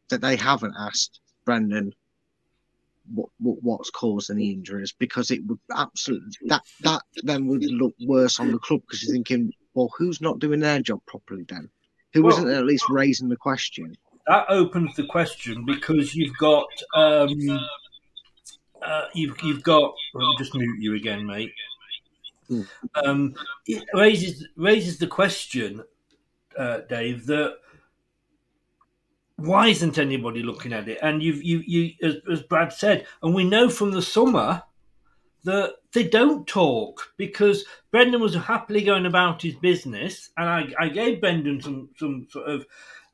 that 0.09 0.21
they 0.21 0.37
haven't 0.37 0.75
asked 0.79 1.21
Brendan 1.47 1.93
what, 3.15 3.29
what 3.39 3.63
what's 3.63 3.91
causing 3.91 4.37
the 4.37 4.51
injuries, 4.51 4.93
because 4.93 5.31
it 5.31 5.45
would 5.47 5.59
absolutely 5.75 6.31
that 6.49 6.63
that 6.81 7.03
then 7.23 7.47
would 7.47 7.65
look 7.65 7.95
worse 8.05 8.39
on 8.39 8.53
the 8.53 8.59
club 8.59 8.83
because 8.83 9.03
you're 9.03 9.15
thinking, 9.15 9.53
well, 9.75 9.91
who's 9.97 10.21
not 10.21 10.41
doing 10.41 10.61
their 10.61 10.81
job 10.81 11.01
properly 11.07 11.45
then? 11.49 11.71
Who 12.17 12.25
Well- 12.25 12.45
not 12.45 12.55
at 12.55 12.67
least 12.67 12.85
raising 12.89 13.29
the 13.29 13.37
question? 13.37 13.97
That 14.27 14.47
opens 14.49 14.97
the 14.97 15.07
question 15.07 15.65
because 15.65 16.15
you've 16.15 16.37
got 16.39 16.67
um, 16.95 17.31
uh, 18.83 19.03
you've 19.15 19.41
you've 19.43 19.63
got. 19.63 19.95
Let 20.15 20.27
me 20.27 20.35
just 20.39 20.55
mute 20.55 20.81
you 20.81 20.95
again, 20.95 21.25
mate. 21.25 21.53
Um, 23.05 23.35
it 23.67 23.85
raises 23.95 24.49
raises 24.57 24.99
the 24.99 25.07
question, 25.07 25.83
uh, 26.59 26.79
Dave, 26.89 27.27
that 27.27 27.57
why 29.37 29.69
isn't 29.69 29.99
anybody 29.99 30.43
looking 30.43 30.73
at 30.73 30.89
it? 30.89 30.99
And 31.03 31.23
you've 31.23 31.43
you 31.43 31.63
you 31.67 31.93
as, 32.03 32.17
as 32.31 32.43
Brad 32.43 32.73
said, 32.73 33.07
and 33.23 33.35
we 33.35 33.45
know 33.45 33.69
from 33.69 33.91
the 33.91 34.03
summer 34.03 34.63
that 35.47 35.75
they 35.93 36.03
don't 36.03 36.47
talk 36.47 37.13
because 37.17 37.65
Brendan 37.93 38.21
was 38.21 38.35
happily 38.35 38.83
going 38.83 39.07
about 39.07 39.43
his 39.43 39.55
business, 39.55 40.31
and 40.37 40.49
I, 40.49 40.67
I 40.79 40.89
gave 40.89 41.21
Brendan 41.21 41.63
some 41.63 41.89
some 41.97 42.27
sort 42.31 42.49
of 42.49 42.67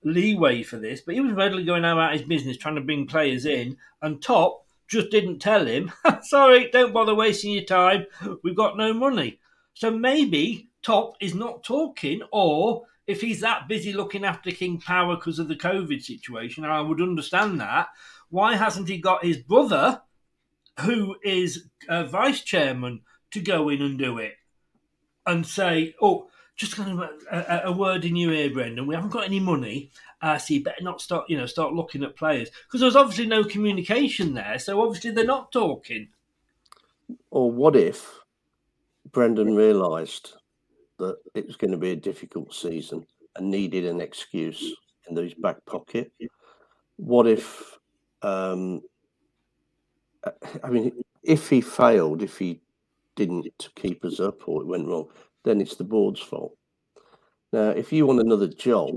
leeway 0.02 0.62
for 0.62 0.78
this, 0.78 1.02
but 1.02 1.14
he 1.14 1.20
was 1.20 1.34
readily 1.34 1.64
going 1.64 1.84
about 1.84 2.14
his 2.14 2.22
business, 2.22 2.56
trying 2.56 2.74
to 2.74 2.80
bring 2.80 3.06
players 3.06 3.46
in, 3.46 3.76
and 4.00 4.22
Top 4.22 4.66
just 4.88 5.10
didn't 5.10 5.38
tell 5.38 5.66
him, 5.66 5.92
sorry, 6.22 6.70
don't 6.70 6.92
bother 6.92 7.14
wasting 7.14 7.52
your 7.52 7.64
time, 7.64 8.06
we've 8.42 8.56
got 8.56 8.76
no 8.76 8.92
money. 8.92 9.38
So 9.74 9.90
maybe 9.90 10.70
Top 10.82 11.16
is 11.20 11.34
not 11.34 11.64
talking, 11.64 12.22
or 12.32 12.82
if 13.06 13.20
he's 13.20 13.40
that 13.40 13.68
busy 13.68 13.92
looking 13.92 14.24
after 14.24 14.50
King 14.50 14.80
Power 14.80 15.16
because 15.16 15.38
of 15.38 15.48
the 15.48 15.54
COVID 15.54 16.02
situation, 16.02 16.64
I 16.64 16.80
would 16.80 17.00
understand 17.00 17.60
that, 17.60 17.88
why 18.30 18.56
hasn't 18.56 18.88
he 18.88 18.98
got 18.98 19.24
his 19.24 19.36
brother, 19.36 20.00
who 20.80 21.16
is 21.22 21.68
a 21.88 22.06
vice 22.06 22.42
chairman, 22.42 23.00
to 23.32 23.40
go 23.40 23.68
in 23.68 23.82
and 23.82 23.98
do 23.98 24.18
it? 24.18 24.34
And 25.26 25.46
say, 25.46 25.94
oh, 26.02 26.28
just 26.56 26.76
kind 26.76 27.00
of 27.00 27.10
a, 27.30 27.62
a, 27.66 27.72
word 27.72 28.04
in 28.04 28.16
your 28.16 28.32
ear, 28.32 28.50
Brendan. 28.50 28.86
We 28.86 28.94
haven't 28.94 29.10
got 29.10 29.24
any 29.24 29.40
money, 29.40 29.90
uh, 30.20 30.38
so 30.38 30.54
you 30.54 30.62
better 30.62 30.82
not 30.82 31.00
start, 31.00 31.24
you 31.28 31.36
know, 31.36 31.46
start 31.46 31.72
looking 31.72 32.04
at 32.04 32.16
players 32.16 32.50
because 32.66 32.80
there's 32.80 32.96
obviously 32.96 33.26
no 33.26 33.42
communication 33.44 34.34
there. 34.34 34.58
So 34.58 34.82
obviously 34.82 35.10
they're 35.10 35.24
not 35.24 35.50
talking. 35.52 36.08
Or 37.30 37.50
what 37.50 37.76
if 37.76 38.20
Brendan 39.10 39.56
realised 39.56 40.34
that 40.98 41.16
it 41.34 41.46
was 41.46 41.56
going 41.56 41.72
to 41.72 41.78
be 41.78 41.90
a 41.90 41.96
difficult 41.96 42.54
season 42.54 43.06
and 43.36 43.50
needed 43.50 43.86
an 43.86 44.00
excuse 44.00 44.76
in 45.08 45.16
his 45.16 45.34
back 45.34 45.64
pocket? 45.64 46.12
What 46.96 47.26
if, 47.26 47.78
um, 48.22 48.82
I 50.62 50.68
mean, 50.68 51.02
if 51.22 51.48
he 51.48 51.60
failed, 51.60 52.22
if 52.22 52.38
he 52.38 52.60
didn't 53.16 53.68
keep 53.74 54.04
us 54.04 54.20
up 54.20 54.48
or 54.48 54.62
it 54.62 54.66
went 54.66 54.86
wrong, 54.86 55.08
then 55.44 55.60
it's 55.60 55.76
the 55.76 55.84
board's 55.84 56.20
fault. 56.20 56.56
Now, 57.52 57.70
if 57.70 57.92
you 57.92 58.06
want 58.06 58.20
another 58.20 58.48
job 58.48 58.94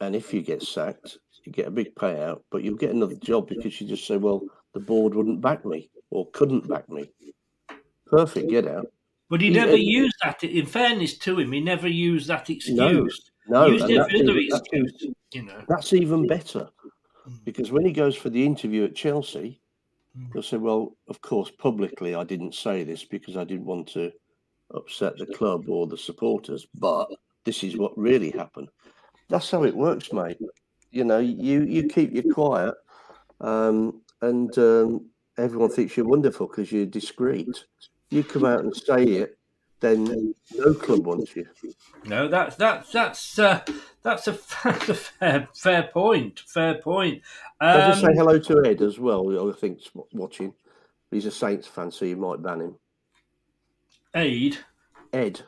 and 0.00 0.14
if 0.14 0.32
you 0.32 0.40
get 0.42 0.62
sacked, 0.62 1.18
you 1.44 1.52
get 1.52 1.66
a 1.66 1.70
big 1.70 1.94
payout, 1.94 2.42
but 2.50 2.62
you'll 2.62 2.76
get 2.76 2.94
another 2.94 3.16
job 3.16 3.48
because 3.48 3.80
you 3.80 3.86
just 3.88 4.06
say, 4.06 4.16
well, 4.16 4.42
the 4.74 4.80
board 4.80 5.14
wouldn't 5.14 5.40
back 5.40 5.64
me 5.64 5.90
or 6.10 6.30
couldn't 6.30 6.68
back 6.68 6.88
me. 6.88 7.10
Perfect 8.06 8.50
get 8.50 8.66
out. 8.66 8.86
But 9.28 9.40
he, 9.40 9.48
He- 9.48 9.54
never 9.54 9.76
used 9.76 10.16
that. 10.22 10.42
In 10.44 10.66
fairness 10.66 11.18
to 11.18 11.38
him, 11.38 11.52
he 11.52 11.60
never 11.60 11.88
used 11.88 12.28
that 12.28 12.48
excuse. 12.48 12.76
no, 13.48 13.66
He 13.66 13.72
used 13.72 13.84
every 13.84 13.96
that's 13.96 14.14
other 14.14 14.38
even- 14.38 14.48
that's 14.50 15.04
You 15.34 15.42
know. 15.42 15.62
That's 15.68 15.92
even 15.92 16.26
better 16.26 16.68
hmm. 17.24 17.34
because 17.44 17.70
when 17.70 17.84
he 17.84 17.92
goes 17.92 18.16
for 18.16 18.30
the 18.30 18.44
interview 18.44 18.84
at 18.84 18.94
Chelsea, 18.94 19.60
he'll 20.32 20.42
say, 20.42 20.56
Well, 20.56 20.96
of 21.08 21.20
course, 21.20 21.50
publicly, 21.58 22.14
I 22.14 22.24
didn't 22.24 22.54
say 22.54 22.84
this 22.84 23.04
because 23.04 23.36
I 23.36 23.44
didn't 23.44 23.66
want 23.66 23.88
to 23.88 24.12
upset 24.74 25.16
the 25.18 25.26
club 25.26 25.68
or 25.68 25.86
the 25.86 25.96
supporters, 25.96 26.66
but 26.74 27.08
this 27.44 27.64
is 27.64 27.76
what 27.76 27.96
really 27.96 28.30
happened. 28.30 28.68
That's 29.28 29.50
how 29.50 29.64
it 29.64 29.76
works, 29.76 30.12
mate. 30.12 30.38
You 30.90 31.04
know, 31.04 31.18
you, 31.18 31.62
you 31.64 31.88
keep 31.88 32.14
you 32.14 32.32
quiet 32.32 32.74
um, 33.40 34.02
and 34.20 34.56
um, 34.58 35.06
everyone 35.36 35.70
thinks 35.70 35.96
you're 35.96 36.06
wonderful 36.06 36.48
because 36.48 36.72
you're 36.72 36.86
discreet. 36.86 37.64
You 38.10 38.24
come 38.24 38.44
out 38.44 38.64
and 38.64 38.74
say 38.74 39.04
it, 39.04 39.37
then 39.80 40.34
no 40.54 40.74
club 40.74 41.06
wants 41.06 41.34
you. 41.36 41.46
No, 42.04 42.28
that's 42.28 42.56
that's 42.56 42.90
that's 42.92 43.38
uh, 43.38 43.64
that's 44.02 44.26
a, 44.28 44.32
that's 44.64 44.88
a 44.88 44.94
fair 44.94 45.48
fair 45.54 45.82
point. 45.84 46.40
Fair 46.40 46.74
point. 46.76 47.22
I'll 47.60 47.90
just 47.90 48.04
Um, 48.04 48.10
say 48.10 48.16
hello 48.16 48.38
to 48.38 48.62
Ed 48.66 48.82
as 48.82 48.98
well. 48.98 49.48
I 49.48 49.52
think 49.52 49.80
watching. 50.12 50.54
He's 51.10 51.26
a 51.26 51.30
Saints 51.30 51.66
fan, 51.66 51.90
so 51.90 52.04
you 52.04 52.16
might 52.16 52.42
ban 52.42 52.60
him. 52.60 52.76
Aid. 54.14 54.58
Ed. 55.12 55.40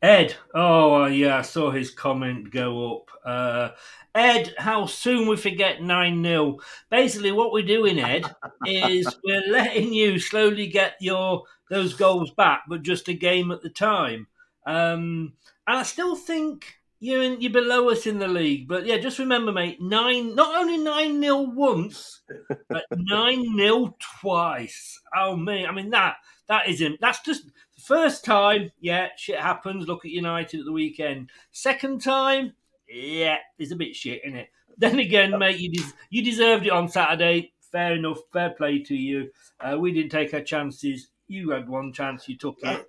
Ed. 0.00 0.36
Oh, 0.54 1.06
yeah, 1.06 1.38
I 1.38 1.42
saw 1.42 1.70
his 1.72 1.90
comment 1.90 2.52
go 2.52 2.98
up. 2.98 3.10
Uh, 3.24 3.70
Ed, 4.14 4.54
how 4.58 4.86
soon 4.86 5.28
we 5.28 5.36
forget 5.36 5.82
9 5.82 6.22
0. 6.24 6.58
Basically, 6.88 7.32
what 7.32 7.52
we're 7.52 7.66
doing, 7.66 7.98
Ed, 7.98 8.24
is 8.64 9.12
we're 9.24 9.50
letting 9.50 9.92
you 9.92 10.20
slowly 10.20 10.68
get 10.68 10.94
your 11.00 11.42
those 11.70 11.94
goals 11.94 12.30
back, 12.30 12.62
but 12.68 12.82
just 12.82 13.08
a 13.08 13.14
game 13.14 13.50
at 13.50 13.62
the 13.62 13.70
time. 13.70 14.26
Um, 14.66 15.34
and 15.66 15.78
I 15.78 15.82
still 15.82 16.16
think 16.16 16.78
you're, 17.00 17.22
in, 17.22 17.40
you're 17.40 17.52
below 17.52 17.90
us 17.90 18.06
in 18.06 18.18
the 18.18 18.28
league. 18.28 18.68
But 18.68 18.86
yeah, 18.86 18.98
just 18.98 19.18
remember, 19.18 19.52
mate, 19.52 19.80
nine 19.80 20.34
not 20.34 20.56
only 20.56 20.78
9 20.78 21.22
0 21.22 21.36
once, 21.54 22.20
but 22.68 22.84
9 22.90 23.56
0 23.56 23.96
twice. 24.20 25.00
Oh, 25.16 25.36
me. 25.36 25.66
I 25.66 25.72
mean, 25.72 25.90
that 25.90 26.16
that 26.48 26.68
isn't, 26.68 27.00
that's 27.00 27.20
just 27.20 27.44
the 27.46 27.52
First 27.88 28.24
time, 28.24 28.70
yeah, 28.80 29.08
shit 29.16 29.38
happens. 29.38 29.86
Look 29.86 30.04
at 30.04 30.10
United 30.10 30.60
at 30.60 30.66
the 30.66 30.72
weekend. 30.72 31.30
Second 31.52 32.02
time, 32.02 32.52
yeah, 32.86 33.38
it's 33.58 33.72
a 33.72 33.76
bit 33.76 33.94
shit, 33.96 34.20
is 34.24 34.34
it? 34.34 34.48
Then 34.80 35.00
again, 35.00 35.36
mate, 35.38 35.58
you 35.58 35.72
des- 35.72 35.92
you 36.08 36.22
deserved 36.22 36.64
it 36.64 36.70
on 36.70 36.88
Saturday. 36.88 37.52
Fair 37.72 37.94
enough. 37.94 38.18
Fair 38.32 38.50
play 38.50 38.78
to 38.80 38.94
you. 38.94 39.30
Uh, 39.58 39.76
we 39.76 39.90
didn't 39.90 40.10
take 40.10 40.32
our 40.34 40.40
chances. 40.40 41.08
You 41.28 41.50
had 41.50 41.68
one 41.68 41.92
chance. 41.92 42.28
You 42.28 42.36
took 42.36 42.58
it. 42.62 42.88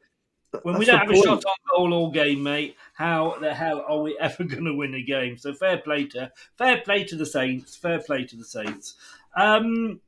When 0.63 0.79
we 0.79 0.85
don't 0.85 0.97
have 0.97 1.11
a 1.11 1.15
shot 1.15 1.45
on 1.45 1.55
goal 1.69 1.93
all 1.93 2.09
game, 2.11 2.41
mate, 2.41 2.75
how 2.95 3.37
the 3.39 3.53
hell 3.53 3.83
are 3.87 4.01
we 4.01 4.17
ever 4.19 4.43
going 4.43 4.65
to 4.65 4.73
win 4.73 4.95
a 4.95 5.01
game? 5.03 5.37
So 5.37 5.53
fair 5.53 5.77
play 5.77 6.05
to 6.07 6.31
fair 6.57 6.81
play 6.81 7.03
to 7.03 7.15
the 7.15 7.25
Saints. 7.25 7.75
Fair 7.75 7.99
play 7.99 8.25
to 8.25 8.35
the 8.35 8.43
Saints. 8.45 8.95
Um, 9.35 10.01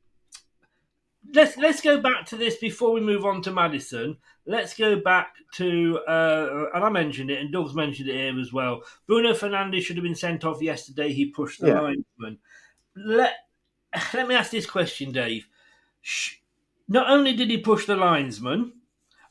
let's 1.32 1.56
let's 1.56 1.80
go 1.80 2.00
back 2.00 2.26
to 2.26 2.36
this 2.36 2.56
before 2.56 2.92
we 2.92 3.00
move 3.00 3.24
on 3.24 3.42
to 3.42 3.52
Maddison. 3.52 4.18
Let's 4.44 4.76
go 4.76 4.98
back 4.98 5.34
to 5.54 6.00
uh, 6.08 6.66
and 6.74 6.84
I 6.84 6.88
mentioned 6.88 7.30
it, 7.30 7.40
and 7.40 7.52
Doug's 7.52 7.74
mentioned 7.74 8.08
it 8.08 8.16
here 8.16 8.40
as 8.40 8.52
well. 8.52 8.82
Bruno 9.06 9.32
Fernandes 9.34 9.82
should 9.82 9.96
have 9.96 10.04
been 10.04 10.14
sent 10.14 10.44
off 10.44 10.60
yesterday. 10.60 11.12
He 11.12 11.26
pushed 11.26 11.60
the 11.60 11.68
Yeah. 11.68 11.80
linesman. 11.80 12.38
Let 12.96 13.34
let 14.14 14.26
me 14.26 14.34
ask 14.34 14.50
this 14.50 14.66
question, 14.66 15.12
Dave. 15.12 15.46
Sh- 16.00 16.38
Not 16.92 17.08
only 17.08 17.32
did 17.32 17.48
he 17.48 17.56
push 17.56 17.86
the 17.86 17.96
linesman, 17.96 18.74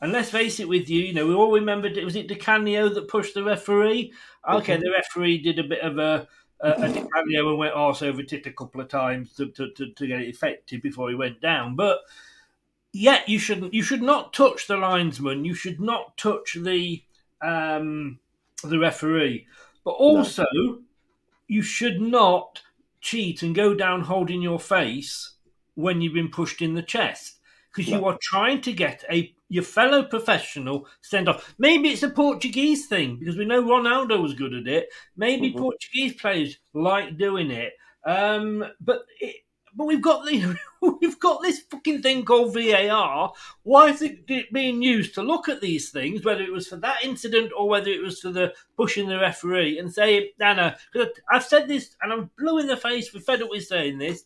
and 0.02 0.12
let's 0.12 0.32
face 0.32 0.60
it, 0.60 0.68
with 0.68 0.90
you, 0.90 1.02
you 1.02 1.14
know, 1.14 1.28
we 1.28 1.36
all 1.36 1.52
remembered 1.52 1.96
it 1.96 2.04
was 2.04 2.16
it 2.16 2.28
Di 2.28 2.34
Canio 2.34 2.90
that 2.90 3.08
pushed 3.08 3.36
the 3.36 3.44
referee? 3.44 4.12
Okay, 4.50 4.78
the 4.78 4.92
referee 4.92 5.38
did 5.38 5.60
a 5.60 5.64
bit 5.64 5.82
of 5.82 6.00
a 6.00 6.28
a, 6.60 6.70
a 6.70 7.08
and 7.14 7.58
went 7.60 7.76
arse 7.76 8.02
over 8.02 8.24
tit 8.24 8.48
a 8.48 8.52
couple 8.52 8.82
of 8.82 8.88
times 8.88 9.36
to, 9.36 9.52
to, 9.52 9.70
to, 9.74 9.92
to 9.92 10.08
get 10.08 10.22
it 10.22 10.30
effective 10.30 10.82
before 10.82 11.10
he 11.10 11.16
went 11.16 11.40
down. 11.40 11.76
But 11.76 12.00
yet 12.94 13.30
you 13.30 13.38
shouldn't 13.38 13.76
you 13.76 13.84
should 13.84 14.02
not 14.02 14.34
touch 14.34 14.66
the 14.66 14.78
linesman. 14.78 15.46
You 15.46 15.54
should 15.54 15.80
not 15.80 16.18
touch 16.18 16.58
the 16.60 17.04
um, 17.44 18.18
the 18.64 18.80
referee. 18.80 19.46
But 19.84 19.92
also 19.92 20.48
you 21.48 21.62
should 21.62 22.02
not 22.02 22.64
cheat 23.02 23.44
and 23.44 23.54
go 23.54 23.76
down 23.76 24.02
holding 24.02 24.42
your 24.42 24.60
face 24.60 25.34
when 25.76 26.02
you've 26.02 26.16
been 26.16 26.32
pushed 26.32 26.64
in 26.64 26.74
the 26.74 26.82
chest 26.82 27.38
because 27.74 27.90
you 27.90 28.06
are 28.06 28.18
trying 28.22 28.62
to 28.62 28.74
get 28.74 29.04
a 29.10 29.34
your 29.50 29.64
fellow 29.64 30.04
professional 30.04 30.88
sent 31.02 31.28
off. 31.28 31.54
Maybe 31.60 31.90
it's 31.90 32.04
a 32.04 32.10
Portuguese 32.10 32.88
thing 32.88 33.18
because 33.20 33.38
we 33.38 33.46
know 33.46 33.62
Ronaldo 33.64 34.22
was 34.22 34.34
good 34.34 34.54
at 34.54 34.68
it. 34.68 34.90
Maybe 35.18 35.52
Mhm. 35.52 35.58
Portuguese 35.58 36.14
players 36.14 36.58
like 36.74 37.18
doing 37.18 37.52
it. 37.52 37.74
Um, 38.06 38.66
but 38.80 39.04
it, 39.20 39.36
but 39.76 39.86
we've 39.86 40.02
got 40.02 40.26
the 40.26 40.58
we've 41.02 41.20
got 41.20 41.42
this 41.42 41.60
fucking 41.70 42.02
thing 42.02 42.26
called 42.26 42.54
VAR. 42.54 43.34
Why 43.64 43.90
is 43.90 44.02
it 44.02 44.20
it 44.28 44.52
being 44.52 44.82
used 44.82 45.14
to 45.16 45.22
look 45.22 45.48
at 45.50 45.62
these 45.62 45.92
things, 45.92 46.24
whether 46.26 46.42
it 46.42 46.52
was 46.52 46.68
for 46.68 46.78
that 46.78 47.04
incident 47.04 47.52
or 47.58 47.70
whether 47.70 47.90
it 47.90 48.02
was 48.02 48.20
for 48.20 48.32
the 48.32 48.54
pushing 48.76 49.08
the 49.08 49.18
referee 49.20 49.78
and 49.80 49.94
say, 49.94 50.32
Nana, 50.40 50.78
because 50.92 51.10
I've 51.32 51.46
said 51.46 51.68
this 51.68 51.96
and 52.02 52.12
I'm 52.12 52.32
blue 52.38 52.60
in 52.60 52.68
the 52.68 52.78
face. 52.78 53.14
We're 53.14 53.22
fed 53.22 53.42
up 53.42 53.50
with 53.50 53.66
saying 53.66 53.98
this. 53.98 54.24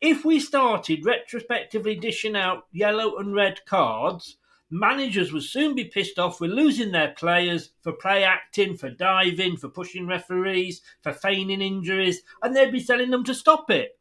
If 0.00 0.24
we 0.24 0.38
started 0.38 1.04
retrospectively 1.04 1.96
dishing 1.96 2.36
out 2.36 2.66
yellow 2.70 3.16
and 3.18 3.34
red 3.34 3.64
cards, 3.66 4.36
managers 4.70 5.32
would 5.32 5.42
soon 5.42 5.74
be 5.74 5.84
pissed 5.84 6.20
off 6.20 6.40
with 6.40 6.52
losing 6.52 6.92
their 6.92 7.14
players 7.16 7.70
for 7.82 7.92
play 7.92 8.22
acting, 8.22 8.76
for 8.76 8.90
diving, 8.90 9.56
for 9.56 9.68
pushing 9.68 10.06
referees, 10.06 10.82
for 11.02 11.12
feigning 11.12 11.60
injuries, 11.60 12.22
and 12.42 12.54
they'd 12.54 12.70
be 12.70 12.82
telling 12.82 13.10
them 13.10 13.24
to 13.24 13.34
stop 13.34 13.70
it. 13.70 13.98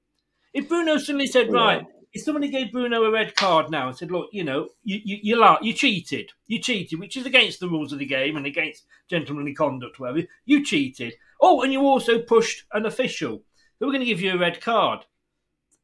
If 0.54 0.70
Bruno 0.70 0.98
suddenly 0.98 1.26
said, 1.26 1.52
right, 1.52 1.86
if 2.14 2.24
somebody 2.24 2.50
gave 2.50 2.72
Bruno 2.72 3.04
a 3.04 3.12
red 3.12 3.36
card 3.36 3.72
now 3.72 3.88
and 3.88 3.98
said, 3.98 4.12
look, 4.12 4.30
you 4.32 4.44
know, 4.44 4.70
you 4.84 5.00
you 5.04 5.18
you, 5.24 5.58
you 5.62 5.74
cheated, 5.74 6.32
you 6.46 6.60
cheated, 6.60 7.00
which 7.00 7.18
is 7.18 7.26
against 7.26 7.60
the 7.60 7.70
rules 7.70 7.92
of 7.92 8.00
the 8.00 8.06
game 8.06 8.38
and 8.38 8.46
against 8.46 8.86
gentlemanly 9.10 9.54
conduct, 9.54 10.00
whatever, 10.00 10.28
you 10.46 10.64
cheated. 10.64 11.14
Oh, 11.42 11.62
and 11.62 11.74
you 11.74 11.82
also 11.82 12.20
pushed 12.20 12.66
an 12.74 12.86
official. 12.86 13.42
So 13.78 13.86
we're 13.86 13.92
going 13.92 14.02
to 14.02 14.06
give 14.06 14.22
you 14.22 14.34
a 14.34 14.38
red 14.38 14.62
card. 14.62 15.06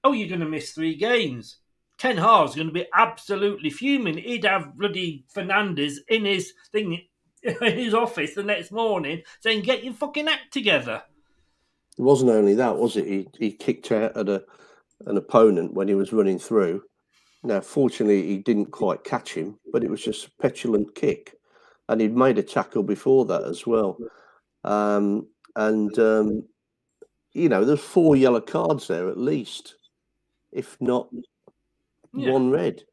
Oh, 0.03 0.11
you're 0.11 0.29
going 0.29 0.41
to 0.41 0.47
miss 0.47 0.71
three 0.71 0.95
games. 0.95 1.57
Ten 1.97 2.17
Hag's 2.17 2.55
going 2.55 2.67
to 2.67 2.73
be 2.73 2.87
absolutely 2.93 3.69
fuming. 3.69 4.17
He'd 4.17 4.45
have 4.45 4.77
bloody 4.77 5.25
Fernandes 5.33 5.97
in 6.09 6.25
his 6.25 6.53
thing 6.71 7.01
in 7.43 7.77
his 7.77 7.93
office 7.93 8.35
the 8.35 8.43
next 8.43 8.71
morning 8.71 9.21
saying, 9.41 9.61
"Get 9.61 9.83
your 9.83 9.93
fucking 9.93 10.27
act 10.27 10.51
together." 10.51 11.03
It 11.97 12.01
wasn't 12.01 12.31
only 12.31 12.55
that, 12.55 12.77
was 12.77 12.97
it? 12.97 13.05
He 13.05 13.27
he 13.37 13.51
kicked 13.51 13.91
out 13.91 14.17
at 14.17 14.29
a 14.29 14.43
an 15.05 15.17
opponent 15.17 15.73
when 15.73 15.87
he 15.87 15.95
was 15.95 16.13
running 16.13 16.39
through. 16.39 16.83
Now, 17.43 17.59
fortunately, 17.59 18.25
he 18.25 18.37
didn't 18.37 18.71
quite 18.71 19.03
catch 19.03 19.33
him, 19.33 19.59
but 19.71 19.83
it 19.83 19.89
was 19.89 20.03
just 20.03 20.27
a 20.27 20.31
petulant 20.41 20.95
kick, 20.95 21.35
and 21.89 21.99
he'd 21.99 22.15
made 22.15 22.37
a 22.37 22.43
tackle 22.43 22.83
before 22.83 23.25
that 23.25 23.43
as 23.43 23.67
well. 23.67 23.97
Um, 24.63 25.27
and 25.55 25.97
um, 25.99 26.43
you 27.33 27.49
know, 27.49 27.65
there's 27.65 27.81
four 27.81 28.15
yellow 28.15 28.41
cards 28.41 28.87
there 28.87 29.09
at 29.09 29.17
least, 29.17 29.75
if 30.53 30.77
not 30.79 31.09
Yeah. 32.13 32.31
one 32.31 32.49
red. 32.49 32.83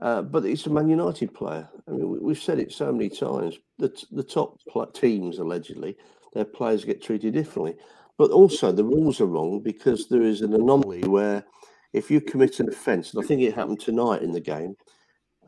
Uh, 0.00 0.22
but 0.22 0.44
it's 0.44 0.66
a 0.66 0.70
Man 0.70 0.88
United 0.88 1.34
player. 1.34 1.68
I 1.88 1.90
mean, 1.90 2.08
we, 2.08 2.18
we've 2.20 2.38
said 2.42 2.58
it 2.60 2.70
so 2.72 2.92
many 2.92 3.08
times. 3.08 3.58
The 3.78 3.88
t- 3.88 4.06
the 4.12 4.22
top 4.22 4.58
pl- 4.68 4.86
teams 4.86 5.38
allegedly, 5.38 5.96
their 6.34 6.44
players 6.44 6.84
get 6.84 7.02
treated 7.02 7.34
differently. 7.34 7.76
But 8.16 8.30
also 8.30 8.70
the 8.70 8.84
rules 8.84 9.20
are 9.20 9.26
wrong 9.26 9.60
because 9.60 10.08
there 10.08 10.22
is 10.22 10.42
an 10.42 10.54
anomaly 10.54 11.02
where 11.08 11.44
if 11.92 12.10
you 12.10 12.20
commit 12.20 12.60
an 12.60 12.68
offence, 12.68 13.12
and 13.14 13.24
I 13.24 13.26
think 13.26 13.40
it 13.42 13.54
happened 13.54 13.80
tonight 13.80 14.22
in 14.22 14.32
the 14.32 14.40
game, 14.40 14.76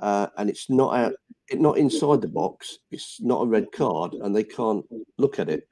uh, 0.01 0.29
and 0.39 0.49
it's 0.49 0.71
not 0.71 0.95
out, 0.97 1.13
not 1.53 1.79
inside 1.79 2.21
the 2.21 2.29
box, 2.29 2.79
it's 2.91 3.21
not 3.21 3.43
a 3.43 3.47
red 3.47 3.71
card, 3.73 4.15
and 4.15 4.35
they 4.35 4.45
can't 4.45 4.85
look 5.19 5.39
at 5.39 5.49
it. 5.51 5.69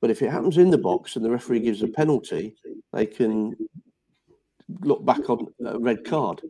But 0.00 0.10
if 0.10 0.20
it 0.22 0.30
happens 0.30 0.58
in 0.58 0.70
the 0.70 0.78
box 0.78 1.16
and 1.16 1.24
the 1.24 1.30
referee 1.30 1.60
gives 1.60 1.82
a 1.82 1.88
penalty, 1.88 2.56
they 2.92 3.06
can 3.06 3.54
look 4.80 5.04
back 5.04 5.28
on 5.30 5.46
a 5.64 5.78
red 5.78 6.04
card. 6.04 6.42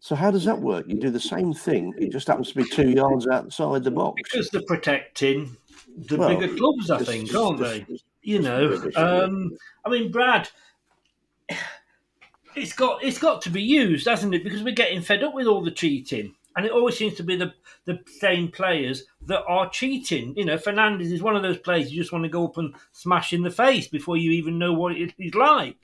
So 0.00 0.14
how 0.14 0.30
does 0.30 0.44
that 0.44 0.60
work? 0.60 0.84
You 0.86 0.96
do 1.00 1.10
the 1.10 1.20
same 1.20 1.54
thing. 1.54 1.94
It 1.96 2.12
just 2.12 2.26
happens 2.28 2.48
to 2.52 2.56
be 2.56 2.64
two 2.68 2.90
yards 2.90 3.26
outside 3.26 3.84
the 3.84 3.90
box. 3.90 4.20
Because 4.22 4.50
they're 4.50 4.62
protecting 4.66 5.56
the 5.96 6.16
Well, 6.16 6.28
bigger 6.36 6.54
clubs, 6.56 6.90
I 6.90 6.98
think, 6.98 7.28
this- 7.28 7.36
aren't 7.36 7.58
this- 7.58 7.78
they? 7.88 7.98
You 8.22 8.40
know, 8.40 8.90
um, 8.96 9.56
I 9.84 9.90
mean, 9.90 10.10
Brad, 10.10 10.48
it's 12.56 12.72
got 12.72 13.02
it's 13.04 13.18
got 13.18 13.42
to 13.42 13.50
be 13.50 13.62
used, 13.62 14.06
hasn't 14.06 14.34
it? 14.34 14.44
Because 14.44 14.62
we're 14.62 14.74
getting 14.74 15.02
fed 15.02 15.22
up 15.22 15.34
with 15.34 15.46
all 15.46 15.62
the 15.62 15.70
cheating, 15.70 16.34
and 16.56 16.64
it 16.64 16.72
always 16.72 16.96
seems 16.96 17.14
to 17.16 17.22
be 17.22 17.36
the 17.36 17.52
the 17.84 17.98
same 18.18 18.48
players 18.50 19.04
that 19.26 19.44
are 19.46 19.68
cheating. 19.68 20.32
You 20.36 20.46
know, 20.46 20.56
Fernandes 20.56 21.12
is 21.12 21.22
one 21.22 21.36
of 21.36 21.42
those 21.42 21.58
players 21.58 21.92
you 21.92 22.00
just 22.00 22.12
want 22.12 22.24
to 22.24 22.30
go 22.30 22.46
up 22.46 22.56
and 22.56 22.74
smash 22.92 23.34
in 23.34 23.42
the 23.42 23.50
face 23.50 23.88
before 23.88 24.16
you 24.16 24.30
even 24.30 24.58
know 24.58 24.72
what 24.72 24.96
it 24.96 25.12
is 25.18 25.34
like. 25.34 25.76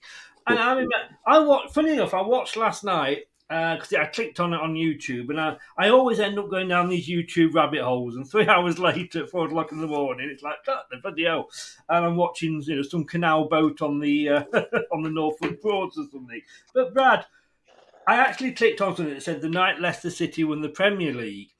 And 0.47 0.59
I 0.59 0.70
remember, 0.70 0.95
I 1.26 1.38
watched. 1.41 1.74
Funny 1.74 1.93
enough, 1.93 2.14
I 2.14 2.22
watched 2.22 2.57
last 2.57 2.84
night. 2.84 3.24
because 3.49 3.93
I 3.93 4.07
clicked 4.07 4.38
on 4.41 4.55
it 4.55 4.61
on 4.61 4.74
YouTube, 4.74 5.28
and 5.30 5.41
I, 5.41 5.57
I 5.76 5.88
always 5.91 6.20
end 6.20 6.38
up 6.38 6.51
going 6.51 6.68
down 6.68 6.88
these 6.88 7.09
YouTube 7.09 7.55
rabbit 7.55 7.82
holes. 7.82 8.16
And 8.16 8.26
three 8.30 8.47
hours 8.47 8.78
later, 8.78 9.24
at 9.24 9.30
four 9.30 9.47
o'clock 9.47 9.72
in 9.72 9.80
the 9.80 9.86
morning, 9.86 10.28
it's 10.32 10.43
like, 10.43 10.64
God, 10.64 10.84
the 10.91 10.99
video! 10.99 11.49
And 11.88 12.05
I'm 12.05 12.16
watching, 12.16 12.62
you 12.62 12.76
know, 12.76 12.82
some 12.82 13.05
canal 13.05 13.49
boat 13.49 13.82
on 13.82 13.99
the 13.99 14.28
uh, 14.28 14.45
on 14.93 15.03
the 15.03 15.11
Norfolk 15.11 15.61
Broads 15.61 15.99
or 15.99 16.05
something. 16.11 16.43
But 16.74 16.95
Brad, 16.95 17.26
I 18.07 18.16
actually 18.16 18.53
clicked 18.53 18.80
on 18.80 18.97
something 18.97 19.14
that 19.14 19.22
said 19.22 19.41
the 19.41 19.49
night 19.49 19.80
Leicester 19.80 20.11
City 20.11 20.43
won 20.43 20.62
the 20.62 20.68
Premier 20.68 21.12
League, 21.12 21.51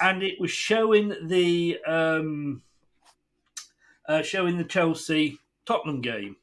and 0.00 0.22
it 0.22 0.40
was 0.40 0.50
showing 0.50 1.14
the 1.26 1.78
um, 1.86 2.62
uh, 4.08 4.22
showing 4.22 4.58
the 4.58 4.64
Chelsea 4.64 5.38
Tottenham 5.64 6.00
game. 6.00 6.36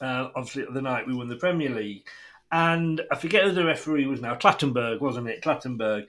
Uh, 0.00 0.28
obviously, 0.34 0.66
the 0.72 0.82
night 0.82 1.06
we 1.06 1.14
won 1.14 1.28
the 1.28 1.36
Premier 1.36 1.70
League 1.70 2.04
and 2.54 3.00
I 3.10 3.16
forget 3.16 3.42
who 3.42 3.50
the 3.50 3.64
referee 3.64 4.06
was 4.06 4.20
now. 4.20 4.36
Clattenburg, 4.36 5.00
wasn't 5.00 5.28
it? 5.28 5.42
Clattenburg. 5.42 6.06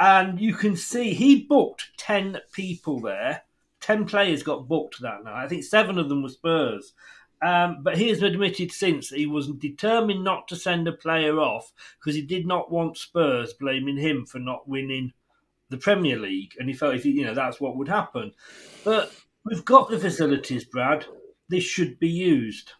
And 0.00 0.40
you 0.40 0.52
can 0.52 0.74
see 0.74 1.14
he 1.14 1.44
booked 1.44 1.90
10 1.96 2.38
people 2.52 3.00
there. 3.00 3.42
10 3.82 4.04
players 4.06 4.42
got 4.42 4.66
booked 4.66 5.00
that 5.00 5.22
night. 5.22 5.44
I 5.44 5.46
think 5.46 5.62
seven 5.62 5.96
of 5.96 6.08
them 6.08 6.24
were 6.24 6.28
Spurs. 6.28 6.92
Um, 7.40 7.84
but 7.84 7.96
he 7.96 8.08
has 8.08 8.20
admitted 8.20 8.72
since 8.72 9.10
he 9.10 9.26
was 9.26 9.46
determined 9.46 10.24
not 10.24 10.48
to 10.48 10.56
send 10.56 10.88
a 10.88 10.92
player 10.92 11.38
off 11.38 11.72
because 12.00 12.16
he 12.16 12.22
did 12.22 12.48
not 12.48 12.72
want 12.72 12.98
Spurs 12.98 13.52
blaming 13.52 13.96
him 13.96 14.26
for 14.26 14.40
not 14.40 14.68
winning 14.68 15.12
the 15.68 15.76
Premier 15.76 16.18
League. 16.18 16.54
And 16.58 16.68
he 16.68 16.74
felt 16.74 16.96
if 16.96 17.04
he, 17.04 17.10
you 17.10 17.24
know 17.24 17.34
that's 17.34 17.60
what 17.60 17.76
would 17.76 17.88
happen. 17.88 18.32
But 18.82 19.14
we've 19.44 19.64
got 19.64 19.88
the 19.88 20.00
facilities, 20.00 20.64
Brad. 20.64 21.06
This 21.48 21.62
should 21.62 22.00
be 22.00 22.08
used 22.08 22.72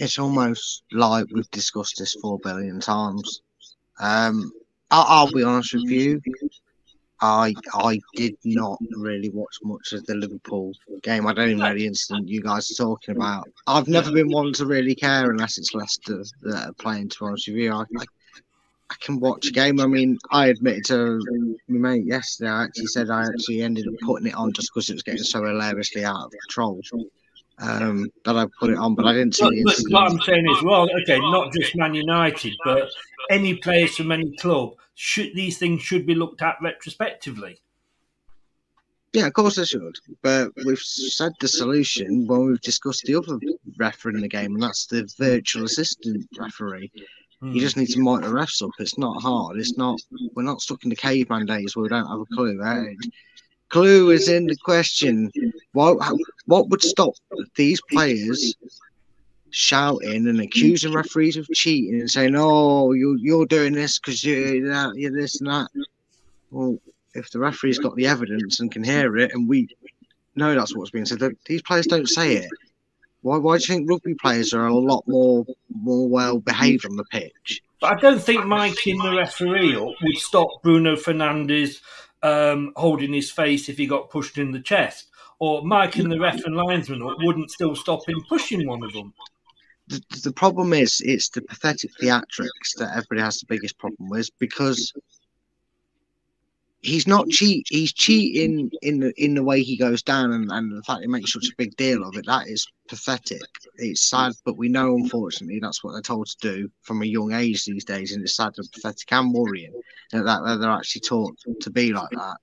it's 0.00 0.18
almost 0.18 0.82
like 0.92 1.26
we've 1.30 1.50
discussed 1.50 1.96
this 1.98 2.16
four 2.22 2.38
billion 2.38 2.80
times. 2.80 3.42
Um, 4.00 4.50
I'll, 4.90 5.04
I'll, 5.08 5.32
be 5.32 5.42
honest 5.42 5.74
with 5.74 5.90
you. 5.90 6.20
I 7.20 7.54
I 7.74 8.00
did 8.14 8.34
not 8.44 8.78
really 8.96 9.28
watch 9.28 9.58
much 9.62 9.92
of 9.92 10.06
the 10.06 10.14
Liverpool 10.14 10.72
game. 11.02 11.26
I 11.26 11.34
don't 11.34 11.48
even 11.48 11.58
know 11.58 11.74
the 11.74 11.86
incident 11.86 12.28
you 12.28 12.40
guys 12.40 12.70
are 12.70 12.82
talking 12.82 13.14
about. 13.14 13.46
I've 13.66 13.88
never 13.88 14.10
been 14.10 14.30
one 14.30 14.54
to 14.54 14.64
really 14.64 14.94
care 14.94 15.30
unless 15.30 15.58
it's 15.58 15.74
Leicester 15.74 16.24
that 16.42 16.68
are 16.68 16.72
playing. 16.72 17.10
To 17.10 17.18
be 17.20 17.26
honest 17.26 17.48
with 17.48 17.56
you, 17.56 17.72
I, 17.74 17.82
I, 17.82 18.04
I 18.88 18.94
can 19.00 19.20
watch 19.20 19.48
a 19.48 19.52
game. 19.52 19.80
I 19.80 19.86
mean, 19.86 20.16
I 20.30 20.46
admitted 20.46 20.86
to 20.86 21.20
my 21.68 21.90
mate 21.90 22.06
yesterday. 22.06 22.50
I 22.50 22.64
actually 22.64 22.86
said 22.86 23.10
I 23.10 23.26
actually 23.26 23.60
ended 23.60 23.86
up 23.86 24.00
putting 24.00 24.28
it 24.28 24.34
on 24.34 24.54
just 24.54 24.70
because 24.72 24.88
it 24.88 24.94
was 24.94 25.02
getting 25.02 25.22
so 25.22 25.44
hilariously 25.44 26.06
out 26.06 26.24
of 26.24 26.32
control 26.48 26.80
um, 27.60 28.08
that 28.24 28.36
I 28.36 28.46
put 28.58 28.70
it 28.70 28.78
on, 28.78 28.94
but 28.94 29.06
I 29.06 29.12
didn't 29.12 29.34
see 29.34 29.62
but, 29.64 29.76
but 29.76 29.92
what 29.92 30.10
I'm 30.10 30.20
saying 30.20 30.48
is, 30.48 30.62
well, 30.62 30.88
okay, 31.02 31.18
not 31.18 31.52
just 31.52 31.76
Man 31.76 31.94
United, 31.94 32.54
but 32.64 32.90
any 33.30 33.54
players 33.54 33.96
from 33.96 34.12
any 34.12 34.34
club, 34.36 34.74
should 34.94 35.34
these 35.34 35.58
things 35.58 35.82
should 35.82 36.06
be 36.06 36.14
looked 36.14 36.42
at 36.42 36.56
retrospectively. 36.62 37.60
Yeah, 39.12 39.26
of 39.26 39.32
course 39.32 39.56
they 39.56 39.64
should. 39.64 39.96
But 40.22 40.52
we've 40.64 40.78
said 40.78 41.32
the 41.40 41.48
solution 41.48 42.26
when 42.26 42.46
we've 42.46 42.60
discussed 42.60 43.02
the 43.04 43.16
other 43.16 43.38
referee 43.78 44.14
in 44.14 44.20
the 44.20 44.28
game, 44.28 44.54
and 44.54 44.62
that's 44.62 44.86
the 44.86 45.10
virtual 45.18 45.64
assistant 45.64 46.28
referee. 46.38 46.90
Mm. 47.42 47.54
You 47.54 47.60
just 47.60 47.76
need 47.76 47.88
to 47.88 47.98
mic 47.98 48.22
the 48.22 48.28
refs 48.28 48.62
up. 48.62 48.70
It's 48.78 48.98
not 48.98 49.20
hard. 49.20 49.58
It's 49.58 49.76
not. 49.76 50.00
We're 50.34 50.42
not 50.42 50.60
stuck 50.60 50.84
in 50.84 50.90
the 50.90 50.96
caveman 50.96 51.46
days 51.46 51.74
where 51.74 51.82
we 51.82 51.88
don't 51.88 52.06
have 52.06 52.20
a 52.20 52.34
clue. 52.34 52.60
Right? 52.60 52.96
Clue 53.70 54.10
is 54.10 54.28
in 54.28 54.46
the 54.46 54.56
question. 54.56 55.30
What 55.72 55.98
what 56.46 56.68
would 56.68 56.82
stop 56.82 57.14
these 57.56 57.80
players 57.90 58.54
shouting 59.50 60.28
and 60.28 60.40
accusing 60.40 60.92
referees 60.92 61.36
of 61.36 61.48
cheating 61.48 62.00
and 62.00 62.10
saying, 62.10 62.34
"Oh, 62.36 62.92
you 62.92 63.16
you're 63.20 63.46
doing 63.46 63.72
this 63.72 63.98
because 63.98 64.22
you're 64.24 64.68
that, 64.68 64.94
you're 64.96 65.12
this 65.12 65.40
and 65.40 65.50
that." 65.50 65.68
Well, 66.50 66.78
if 67.14 67.30
the 67.30 67.38
referee's 67.38 67.78
got 67.78 67.96
the 67.96 68.06
evidence 68.06 68.60
and 68.60 68.70
can 68.70 68.84
hear 68.84 69.16
it, 69.16 69.32
and 69.32 69.48
we 69.48 69.68
know 70.36 70.54
that's 70.54 70.76
what's 70.76 70.90
being 70.90 71.06
said, 71.06 71.20
these 71.46 71.62
players 71.62 71.86
don't 71.86 72.08
say 72.08 72.36
it. 72.36 72.50
Why, 73.22 73.36
why 73.36 73.58
do 73.58 73.62
you 73.62 73.66
think 73.66 73.90
rugby 73.90 74.14
players 74.14 74.54
are 74.54 74.66
a 74.66 74.74
lot 74.74 75.04
more 75.06 75.44
more 75.82 76.08
well 76.08 76.38
behaved 76.38 76.86
on 76.86 76.96
the 76.96 77.04
pitch? 77.04 77.62
But 77.80 77.96
I 77.96 78.00
don't 78.00 78.22
think 78.22 78.46
Mike 78.46 78.86
in 78.86 78.98
the 78.98 79.14
referee 79.14 79.76
would 79.76 80.16
stop 80.16 80.48
Bruno 80.62 80.96
Fernandes 80.96 81.80
um, 82.22 82.72
holding 82.76 83.12
his 83.12 83.30
face 83.30 83.68
if 83.68 83.76
he 83.76 83.86
got 83.86 84.10
pushed 84.10 84.38
in 84.38 84.50
the 84.50 84.60
chest, 84.60 85.08
or 85.38 85.62
Mike 85.62 85.96
and 85.96 86.10
the 86.10 86.20
ref 86.20 86.44
and 86.44 86.54
linesman 86.54 87.02
wouldn't 87.20 87.50
still 87.50 87.74
stop 87.74 88.08
him 88.08 88.22
pushing 88.28 88.66
one 88.66 88.82
of 88.82 88.92
them. 88.92 89.12
The, 89.88 90.02
the 90.24 90.32
problem 90.32 90.72
is, 90.72 91.00
it's 91.04 91.30
the 91.30 91.42
pathetic 91.42 91.90
theatrics 92.00 92.76
that 92.76 92.90
everybody 92.90 93.22
has 93.22 93.38
the 93.38 93.46
biggest 93.46 93.78
problem 93.78 94.08
with 94.08 94.30
because 94.38 94.92
he's 96.82 97.06
not 97.06 97.28
cheat. 97.28 97.66
He's 97.68 97.92
cheating 97.92 98.70
in 98.82 99.00
the 99.00 99.12
in 99.22 99.34
the 99.34 99.42
way 99.42 99.62
he 99.62 99.76
goes 99.76 100.02
down, 100.02 100.32
and, 100.32 100.50
and 100.50 100.76
the 100.76 100.82
fact 100.82 101.02
he 101.02 101.06
makes 101.06 101.32
such 101.32 101.48
a 101.48 101.56
big 101.56 101.76
deal 101.76 102.02
of 102.02 102.16
it. 102.16 102.26
That 102.26 102.48
is 102.48 102.66
pathetic. 102.88 103.42
It's 103.76 104.08
sad, 104.08 104.32
but 104.44 104.56
we 104.56 104.68
know 104.68 104.94
unfortunately 104.96 105.60
that's 105.60 105.84
what 105.84 105.92
they're 105.92 106.02
told 106.02 106.28
to 106.28 106.36
do 106.40 106.70
from 106.82 107.02
a 107.02 107.06
young 107.06 107.32
age 107.32 107.64
these 107.64 107.84
days, 107.84 108.12
and 108.12 108.22
it's 108.22 108.36
sad 108.36 108.54
and 108.56 108.70
pathetic 108.72 109.12
and 109.12 109.32
worrying 109.32 109.72
that, 110.12 110.24
that 110.24 110.58
they're 110.60 110.70
actually 110.70 111.02
taught 111.02 111.36
to 111.60 111.70
be 111.70 111.92
like 111.92 112.10
that. 112.10 112.36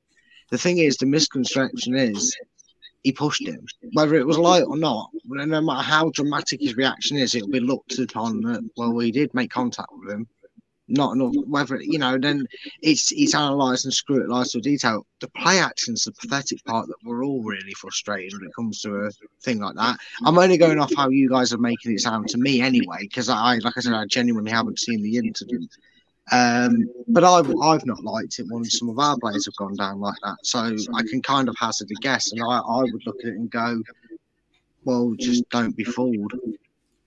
The 0.49 0.57
thing 0.57 0.77
is, 0.77 0.97
the 0.97 1.05
misconception 1.05 1.95
is 1.95 2.35
he 3.03 3.11
pushed 3.11 3.45
him, 3.45 3.65
whether 3.93 4.15
it 4.15 4.25
was 4.25 4.38
light 4.38 4.63
or 4.63 4.77
not. 4.77 5.09
No 5.25 5.61
matter 5.61 5.83
how 5.83 6.09
dramatic 6.11 6.61
his 6.61 6.77
reaction 6.77 7.17
is, 7.17 7.35
it'll 7.35 7.49
be 7.49 7.59
looked 7.59 7.99
upon 7.99 8.41
that 8.41 8.69
well, 8.77 8.97
he 8.99 9.11
did 9.11 9.33
make 9.33 9.51
contact 9.51 9.89
with 9.93 10.11
him 10.11 10.27
not 10.88 11.15
enough. 11.15 11.33
Whether 11.45 11.81
you 11.81 11.99
know, 11.99 12.17
then 12.17 12.47
it's 12.81 13.11
it's 13.11 13.33
analysed 13.33 13.85
and 13.85 13.93
scrutinised 13.93 14.51
to 14.51 14.61
detail. 14.61 15.05
The 15.19 15.27
play 15.29 15.59
action's 15.59 16.05
the 16.05 16.11
pathetic 16.13 16.63
part 16.65 16.88
that 16.88 16.95
we're 17.03 17.25
all 17.25 17.43
really 17.43 17.73
frustrated 17.73 18.33
when 18.33 18.47
it 18.47 18.55
comes 18.55 18.81
to 18.81 18.95
a 18.95 19.11
thing 19.41 19.59
like 19.59 19.75
that. 19.75 19.97
I'm 20.23 20.38
only 20.38 20.57
going 20.57 20.79
off 20.79 20.93
how 20.95 21.09
you 21.09 21.29
guys 21.29 21.53
are 21.53 21.57
making 21.57 21.93
it 21.93 21.99
sound 21.99 22.29
to 22.29 22.38
me 22.38 22.61
anyway, 22.61 22.99
because 23.01 23.29
I, 23.29 23.57
like 23.57 23.73
I 23.77 23.81
said, 23.81 23.93
I 23.93 24.05
genuinely 24.05 24.51
haven't 24.51 24.79
seen 24.79 25.01
the 25.01 25.17
incident. 25.17 25.69
Um, 26.31 26.89
but 27.07 27.23
I've 27.23 27.53
I've 27.61 27.85
not 27.85 28.03
liked 28.03 28.39
it 28.39 28.47
when 28.49 28.63
some 28.65 28.89
of 28.89 28.99
our 28.99 29.17
players 29.17 29.45
have 29.45 29.55
gone 29.55 29.75
down 29.75 29.99
like 29.99 30.17
that. 30.23 30.38
So 30.43 30.59
I 30.59 31.03
can 31.03 31.21
kind 31.21 31.49
of 31.49 31.55
hazard 31.59 31.89
a 31.91 31.95
guess, 32.01 32.31
and 32.31 32.41
I, 32.41 32.59
I 32.59 32.81
would 32.81 33.05
look 33.05 33.17
at 33.23 33.29
it 33.29 33.35
and 33.35 33.49
go, 33.49 33.81
well, 34.83 35.13
just 35.19 35.49
don't 35.49 35.75
be 35.75 35.83
fooled. 35.83 36.33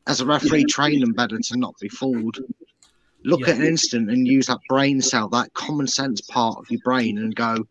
As 0.07 0.20
a 0.20 0.26
referee, 0.26 0.64
train 0.64 1.01
them 1.01 1.12
better 1.12 1.39
to 1.39 1.59
not 1.59 1.74
be 1.81 1.89
fooled 1.89 2.39
look 3.25 3.41
yeah. 3.41 3.51
at 3.51 3.57
an 3.57 3.64
instant 3.64 4.11
and 4.11 4.27
use 4.27 4.47
that 4.47 4.61
brain 4.68 5.01
cell, 5.01 5.29
that 5.29 5.53
common 5.55 5.87
sense 5.87 6.21
part 6.21 6.59
of 6.59 6.71
your 6.71 6.81
brain, 6.85 7.18
and 7.18 7.35
go, 7.35 7.66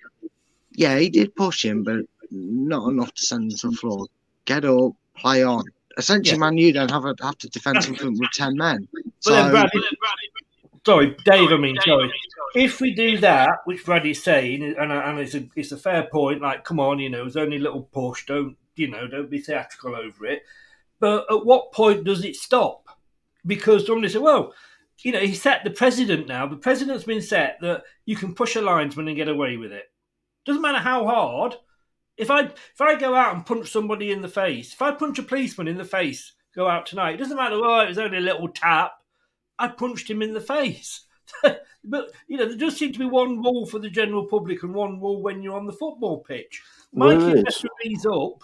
yeah, 0.71 0.97
he 0.97 1.09
did 1.09 1.35
push 1.35 1.63
him, 1.63 1.83
but 1.83 2.05
not 2.31 2.89
enough 2.89 3.13
to 3.13 3.25
send 3.25 3.51
him 3.51 3.57
to 3.57 3.69
the 3.69 3.75
floor. 3.75 4.07
Get 4.45 4.65
up, 4.65 4.93
play 5.15 5.43
on. 5.43 5.63
Essentially, 5.97 6.37
yeah. 6.37 6.39
man, 6.39 6.57
you 6.57 6.71
don't 6.71 6.91
have, 6.91 7.05
a, 7.05 7.15
have 7.21 7.37
to 7.39 7.49
defend 7.49 7.83
something 7.83 8.17
with 8.17 8.31
10 8.33 8.55
men. 8.55 8.87
So, 9.21 9.33
then 9.33 9.51
Bradley, 9.51 9.81
sorry, 10.85 11.17
Dave, 11.25 11.51
I 11.51 11.57
mean, 11.57 11.77
sorry. 11.85 12.09
If 12.55 12.79
we 12.79 12.95
do 12.95 13.17
that, 13.17 13.49
which 13.65 13.83
Bradley's 13.83 14.23
saying, 14.23 14.63
and, 14.63 14.93
and 14.93 15.19
it's, 15.19 15.35
a, 15.35 15.45
it's 15.57 15.73
a 15.73 15.77
fair 15.77 16.03
point, 16.03 16.41
like, 16.41 16.63
come 16.63 16.79
on, 16.79 16.99
you 16.99 17.09
know, 17.09 17.25
it's 17.25 17.35
only 17.35 17.57
a 17.57 17.59
little 17.59 17.81
push, 17.81 18.25
don't, 18.25 18.55
you 18.77 18.87
know, 18.87 19.07
don't 19.09 19.29
be 19.29 19.39
theatrical 19.39 19.93
over 19.93 20.25
it. 20.25 20.43
But 21.01 21.25
at 21.29 21.45
what 21.45 21.73
point 21.73 22.05
does 22.05 22.23
it 22.23 22.37
stop? 22.37 22.87
Because 23.45 23.85
somebody 23.85 24.07
said, 24.07 24.21
well, 24.21 24.53
you 25.03 25.11
know, 25.11 25.19
he 25.19 25.33
set 25.33 25.63
the 25.63 25.71
president 25.71 26.27
now. 26.27 26.47
The 26.47 26.57
president's 26.57 27.03
been 27.03 27.21
set 27.21 27.57
that 27.61 27.83
you 28.05 28.15
can 28.15 28.35
push 28.35 28.55
a 28.55 28.61
linesman 28.61 29.07
and 29.07 29.17
get 29.17 29.29
away 29.29 29.57
with 29.57 29.71
it. 29.71 29.85
Doesn't 30.45 30.61
matter 30.61 30.79
how 30.79 31.05
hard. 31.05 31.55
If 32.17 32.29
I 32.29 32.41
if 32.41 32.81
I 32.81 32.95
go 32.95 33.15
out 33.15 33.33
and 33.33 33.45
punch 33.45 33.69
somebody 33.69 34.11
in 34.11 34.21
the 34.21 34.27
face, 34.27 34.73
if 34.73 34.81
I 34.81 34.91
punch 34.91 35.19
a 35.19 35.23
policeman 35.23 35.67
in 35.67 35.77
the 35.77 35.85
face, 35.85 36.33
go 36.53 36.67
out 36.67 36.85
tonight, 36.85 37.15
it 37.15 37.17
doesn't 37.17 37.37
matter. 37.37 37.55
Oh, 37.55 37.79
it 37.79 37.87
was 37.87 37.97
only 37.97 38.17
a 38.17 38.21
little 38.21 38.49
tap. 38.49 38.91
I 39.57 39.69
punched 39.69 40.09
him 40.09 40.21
in 40.21 40.33
the 40.33 40.41
face. 40.41 41.05
but 41.83 42.11
you 42.27 42.37
know, 42.37 42.47
there 42.47 42.57
does 42.57 42.75
seem 42.75 42.91
to 42.91 42.99
be 42.99 43.05
one 43.05 43.41
rule 43.41 43.65
for 43.65 43.79
the 43.79 43.89
general 43.89 44.25
public 44.25 44.63
and 44.63 44.73
one 44.73 44.99
rule 44.99 45.21
when 45.21 45.41
you're 45.41 45.57
on 45.57 45.65
the 45.65 45.73
football 45.73 46.19
pitch. 46.19 46.61
Mike 46.93 47.19
Miking 47.19 47.45
referees 47.45 48.05
up, 48.05 48.43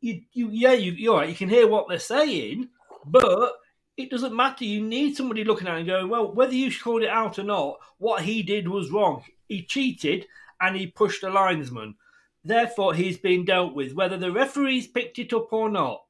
you, 0.00 0.20
you 0.32 0.50
yeah, 0.50 0.72
you, 0.72 0.92
you're 0.92 1.16
right. 1.16 1.28
You 1.28 1.34
can 1.34 1.48
hear 1.48 1.68
what 1.68 1.88
they're 1.88 1.98
saying, 1.98 2.68
but 3.06 3.52
it 3.96 4.10
doesn't 4.10 4.36
matter. 4.36 4.64
You 4.64 4.82
need 4.82 5.16
somebody 5.16 5.44
looking 5.44 5.68
at 5.68 5.76
it 5.76 5.78
and 5.78 5.86
going, 5.86 6.08
well, 6.08 6.32
whether 6.32 6.54
you 6.54 6.70
called 6.70 7.02
it 7.02 7.08
out 7.08 7.38
or 7.38 7.44
not, 7.44 7.78
what 7.98 8.22
he 8.22 8.42
did 8.42 8.68
was 8.68 8.90
wrong. 8.90 9.24
He 9.48 9.62
cheated 9.62 10.26
and 10.60 10.76
he 10.76 10.86
pushed 10.86 11.22
a 11.22 11.30
linesman. 11.30 11.94
Therefore, 12.44 12.94
he's 12.94 13.18
being 13.18 13.44
dealt 13.44 13.74
with, 13.74 13.94
whether 13.94 14.16
the 14.16 14.30
referees 14.30 14.86
picked 14.86 15.18
it 15.18 15.32
up 15.32 15.52
or 15.52 15.70
not. 15.70 16.02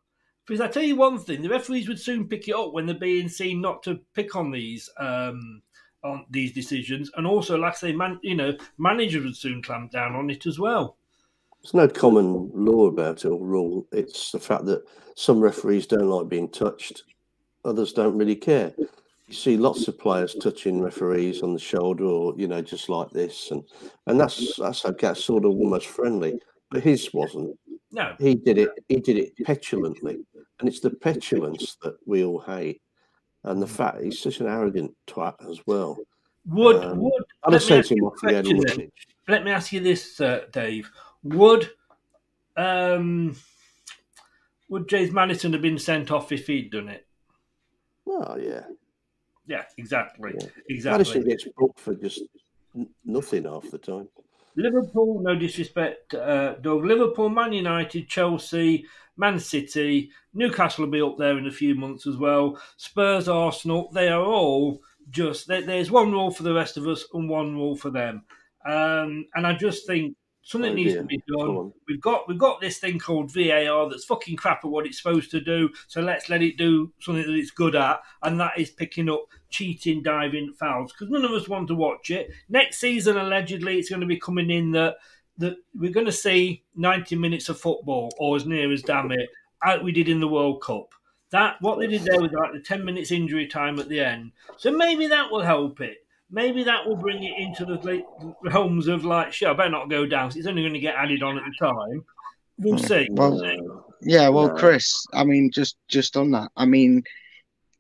Because 0.47 0.61
I 0.61 0.68
tell 0.68 0.82
you 0.82 0.97
one 0.97 1.18
thing, 1.18 1.43
the 1.43 1.49
referees 1.49 1.89
would 1.89 1.99
soon 1.99 2.28
pick 2.28 2.47
it 2.47 2.55
up 2.55 2.72
when 2.72 2.87
they're 2.87 2.95
being 2.95 3.28
seen 3.28 3.61
not 3.61 3.82
to 3.84 4.01
pick 4.14 4.37
on 4.37 4.51
these 4.51 4.89
um, 4.99 5.62
on 6.05 6.24
these 6.30 6.53
decisions, 6.53 7.11
and 7.16 7.26
also, 7.26 7.57
like 7.57 7.72
I 7.72 7.76
say, 7.76 7.93
man, 7.93 8.20
you 8.22 8.37
know, 8.37 8.57
managers 8.78 9.24
would 9.24 9.37
soon 9.37 9.61
clamp 9.61 9.91
down 9.91 10.14
on 10.14 10.30
it 10.30 10.47
as 10.47 10.57
well. 10.57 10.99
There's 11.62 11.74
no 11.74 11.89
common 11.89 12.53
law 12.55 12.87
about 12.87 13.24
it 13.24 13.28
or 13.28 13.45
rule. 13.45 13.89
It's 13.91 14.30
the 14.30 14.39
fact 14.39 14.66
that 14.66 14.84
some 15.16 15.41
referees 15.41 15.89
don't 15.89 16.09
like 16.09 16.28
being 16.28 16.49
touched 16.49 17.03
others 17.67 17.93
don't 17.93 18.17
really 18.17 18.37
care. 18.37 18.73
you 18.79 19.35
see 19.35 19.57
lots 19.57 19.89
of 19.89 19.99
players 19.99 20.35
touching 20.35 20.81
referees 20.81 21.43
on 21.43 21.53
the 21.53 21.59
shoulder, 21.59 22.05
or 22.05 22.35
you 22.37 22.49
know, 22.49 22.62
just 22.62 22.89
like 22.89 23.11
this, 23.11 23.51
and 23.51 23.64
and 24.07 24.19
that's 24.19 24.57
that's 24.57 24.85
I 24.85 24.93
guess 24.93 25.25
sort 25.25 25.45
of 25.45 25.51
almost 25.51 25.87
friendly. 25.87 26.39
But 26.71 26.83
his 26.83 27.12
wasn't. 27.12 27.59
No, 27.93 28.14
he 28.19 28.35
did 28.35 28.59
it. 28.59 28.71
He 28.89 29.01
did 29.01 29.19
it 29.19 29.33
petulantly, 29.45 30.19
and 30.61 30.69
it's 30.69 30.81
the 30.81 30.91
petulance 30.91 31.77
that 31.83 31.97
we 32.07 32.25
all 32.25 32.41
hate, 32.41 32.81
and 33.45 33.61
the 33.61 33.67
fact 33.67 34.03
he's 34.03 34.21
such 34.21 34.41
an 34.41 34.47
arrogant 34.47 34.95
twat 35.07 35.35
as 35.51 35.61
well. 35.67 35.99
Would 36.49 36.85
um, 36.85 37.01
would 37.01 37.25
I'd 37.45 37.53
have 37.55 37.62
sent 37.62 37.91
him 37.91 38.05
off 38.05 38.14
the 38.23 38.33
head 38.33 38.47
on 38.47 38.57
the 38.57 38.64
pitch. 38.64 39.07
Let 39.29 39.45
me 39.45 39.51
ask 39.51 39.73
you 39.73 39.81
this, 39.81 40.21
uh, 40.21 40.43
Dave: 40.53 40.91
Would 41.25 41.71
um 42.57 43.37
would 44.69 44.89
James 44.89 45.12
Maddison 45.12 45.53
have 45.53 45.62
been 45.62 45.79
sent 45.79 46.11
off 46.11 46.33
if 46.33 46.47
he'd 46.47 46.71
done 46.71 46.89
it? 46.89 47.05
Oh 48.07 48.36
yeah, 48.36 48.64
yeah, 49.46 49.64
exactly, 49.78 50.32
yeah. 50.38 50.46
exactly. 50.68 50.98
Maddison 50.98 51.24
gets 51.28 51.48
booked 51.57 51.80
for 51.80 51.94
just 51.94 52.22
nothing 53.04 53.44
half 53.44 53.70
the 53.70 53.78
time. 53.78 54.09
Liverpool, 54.57 55.20
no 55.20 55.34
disrespect, 55.34 56.14
uh, 56.14 56.54
Doug. 56.54 56.84
Liverpool, 56.84 57.28
Man 57.28 57.52
United, 57.52 58.09
Chelsea, 58.09 58.86
Man 59.16 59.38
City, 59.38 60.11
Newcastle 60.34 60.84
will 60.84 60.92
be 60.92 61.02
up 61.02 61.18
there 61.18 61.36
in 61.38 61.46
a 61.46 61.52
few 61.52 61.74
months 61.74 62.07
as 62.07 62.16
well. 62.16 62.59
Spurs, 62.76 63.28
Arsenal, 63.28 63.90
they 63.92 64.09
are 64.09 64.22
all 64.22 64.80
just 65.11 65.46
there's 65.46 65.90
one 65.90 66.11
rule 66.11 66.30
for 66.30 66.42
the 66.42 66.54
rest 66.54 66.76
of 66.76 66.86
us 66.88 67.04
and 67.12 67.28
one 67.28 67.54
rule 67.54 67.76
for 67.76 67.90
them. 67.90 68.24
Um, 68.64 69.26
and 69.34 69.46
I 69.46 69.54
just 69.54 69.86
think 69.86 70.16
something 70.47 70.70
oh, 70.70 70.74
needs 70.74 70.92
dear. 70.92 71.03
to 71.03 71.07
be 71.09 71.22
done. 71.28 71.72
We've 71.88 72.01
got 72.01 72.28
we've 72.28 72.38
got 72.38 72.61
this 72.61 72.78
thing 72.78 72.99
called 72.99 73.32
VAR 73.32 73.90
that's 73.90 74.05
fucking 74.05 74.36
crap 74.36 74.64
at 74.64 74.70
what 74.70 74.86
it's 74.86 75.03
supposed 75.03 75.30
to 75.32 75.40
do. 75.40 75.70
So 75.88 76.01
let's 76.01 76.30
let 76.30 76.40
it 76.42 76.57
do 76.57 76.92
something 77.01 77.26
that 77.26 77.34
it's 77.34 77.51
good 77.51 77.74
at, 77.74 78.01
and 78.22 78.40
that 78.40 78.57
is 78.57 78.70
picking 78.70 79.11
up 79.11 79.24
cheating, 79.51 80.03
diving, 80.03 80.55
fouls. 80.59 80.92
Because 80.92 81.11
none 81.11 81.24
of 81.24 81.32
us 81.32 81.49
want 81.49 81.68
to 81.68 81.74
watch 81.74 82.11
it. 82.11 82.30
Next 82.49 82.78
season, 82.78 83.16
allegedly, 83.16 83.78
it's 83.78 83.90
going 83.90 84.01
to 84.01 84.07
be 84.07 84.20
coming 84.20 84.51
in 84.51 84.70
that 84.72 84.97
that 85.38 85.57
we're 85.74 85.92
going 85.92 86.07
to 86.07 86.12
see 86.12 86.64
90 86.76 87.16
minutes 87.16 87.49
of 87.49 87.61
football, 87.61 88.14
or 88.18 88.36
as 88.36 88.47
near 88.47 88.72
as 88.72 88.82
damn 88.82 89.11
it, 89.11 89.28
like 89.64 89.82
we 89.82 89.92
did 89.92 90.09
in 90.09 90.20
the 90.20 90.28
World 90.28 90.62
Cup. 90.62 90.94
That 91.30 91.57
what 91.61 91.80
they 91.80 91.88
did 91.88 92.05
there 92.05 92.20
was 92.20 92.30
like 92.30 92.53
the 92.53 92.61
10 92.61 92.84
minutes 92.84 93.11
injury 93.11 93.49
time 93.49 93.80
at 93.80 93.88
the 93.88 93.99
end. 93.99 94.30
So 94.59 94.70
maybe 94.70 95.09
that 95.09 95.30
will 95.30 95.42
help 95.42 95.80
it 95.80 96.05
maybe 96.31 96.64
that 96.64 96.87
will 96.87 96.97
bring 96.97 97.22
it 97.22 97.39
into 97.39 97.64
the 97.64 98.03
realms 98.43 98.89
of 98.89 99.05
like, 99.05 99.33
sure, 99.33 99.51
I 99.51 99.55
better 99.55 99.70
not 99.70 99.91
go 99.91 100.07
down. 100.07 100.33
it's 100.35 100.47
only 100.47 100.62
going 100.62 100.74
to 100.74 100.81
get 100.81 100.95
added 100.95 101.22
on 101.22 101.39
at 101.39 101.45
the 101.45 101.66
time. 101.66 102.05
We'll 102.59 102.79
hmm. 102.79 102.85
see. 102.85 103.09
Well, 103.11 103.85
yeah, 104.03 104.29
well, 104.29 104.51
Chris, 104.51 105.07
I 105.12 105.24
mean, 105.24 105.51
just 105.51 105.77
just 105.89 106.16
on 106.16 106.31
that, 106.33 106.51
I 106.57 106.66
mean, 106.66 107.03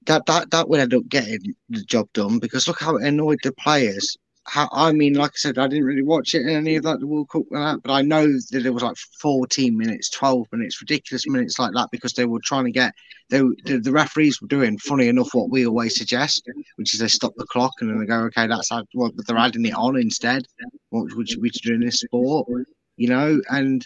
that 0.06 0.26
that 0.26 0.50
that 0.50 0.68
would 0.68 0.80
end 0.80 0.94
up 0.94 1.08
getting 1.08 1.54
the 1.68 1.82
job 1.82 2.08
done 2.12 2.38
because 2.38 2.68
look 2.68 2.80
how 2.80 2.96
it 2.96 3.04
annoyed 3.04 3.38
the 3.42 3.52
players 3.52 4.16
how 4.46 4.68
I 4.72 4.92
mean, 4.92 5.14
like 5.14 5.32
I 5.32 5.36
said, 5.36 5.58
I 5.58 5.66
didn't 5.66 5.84
really 5.84 6.02
watch 6.02 6.34
it 6.34 6.42
in 6.42 6.48
any 6.48 6.76
of 6.76 6.84
that 6.84 7.00
the 7.00 7.06
World 7.06 7.28
Cup 7.28 7.42
and 7.50 7.62
that, 7.62 7.82
but 7.82 7.92
I 7.92 8.02
know 8.02 8.26
that 8.26 8.66
it 8.66 8.70
was 8.70 8.82
like 8.82 8.96
14 9.20 9.76
minutes, 9.76 10.10
12 10.10 10.46
minutes, 10.52 10.80
ridiculous 10.80 11.26
minutes 11.26 11.58
like 11.58 11.72
that 11.74 11.88
because 11.90 12.12
they 12.12 12.24
were 12.24 12.40
trying 12.40 12.64
to 12.64 12.70
get 12.70 12.92
they 13.30 13.38
the, 13.38 13.80
the 13.82 13.92
referees 13.92 14.40
were 14.40 14.48
doing 14.48 14.78
funny 14.78 15.08
enough 15.08 15.34
what 15.34 15.50
we 15.50 15.66
always 15.66 15.96
suggest, 15.96 16.48
which 16.76 16.94
is 16.94 17.00
they 17.00 17.08
stop 17.08 17.32
the 17.36 17.46
clock 17.46 17.72
and 17.80 17.90
then 17.90 17.98
they 17.98 18.06
go, 18.06 18.20
okay, 18.24 18.46
that's 18.46 18.70
what 18.70 18.86
well, 18.94 19.12
they're 19.26 19.36
adding 19.36 19.66
it 19.66 19.74
on 19.74 19.96
instead, 19.96 20.46
which 20.90 21.36
we 21.40 21.50
do 21.50 21.74
in 21.74 21.80
this 21.80 22.00
sport, 22.00 22.48
you 22.96 23.08
know, 23.08 23.40
and 23.50 23.84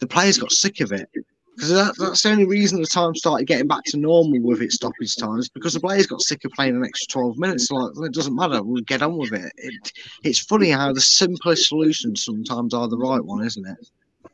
the 0.00 0.06
players 0.06 0.38
got 0.38 0.52
sick 0.52 0.80
of 0.80 0.92
it 0.92 1.08
because 1.54 1.70
that, 1.70 1.94
that's 1.98 2.22
the 2.22 2.30
only 2.30 2.46
reason 2.46 2.80
the 2.80 2.86
time 2.86 3.14
started 3.14 3.46
getting 3.46 3.68
back 3.68 3.84
to 3.84 3.96
normal 3.96 4.40
with 4.40 4.60
its 4.60 4.74
stoppage 4.74 5.16
times 5.16 5.48
because 5.48 5.74
the 5.74 5.80
players 5.80 6.06
got 6.06 6.20
sick 6.20 6.44
of 6.44 6.52
playing 6.52 6.76
an 6.76 6.84
extra 6.84 7.20
12 7.20 7.38
minutes. 7.38 7.70
Like, 7.70 7.92
it 7.96 8.12
doesn't 8.12 8.34
matter, 8.34 8.62
we'll 8.62 8.82
get 8.82 9.02
on 9.02 9.16
with 9.16 9.32
it. 9.32 9.52
it. 9.56 9.92
It's 10.24 10.40
funny 10.40 10.70
how 10.70 10.92
the 10.92 11.00
simplest 11.00 11.68
solutions 11.68 12.24
sometimes 12.24 12.74
are 12.74 12.88
the 12.88 12.98
right 12.98 13.24
one, 13.24 13.44
isn't 13.44 13.66
it? 13.66 14.30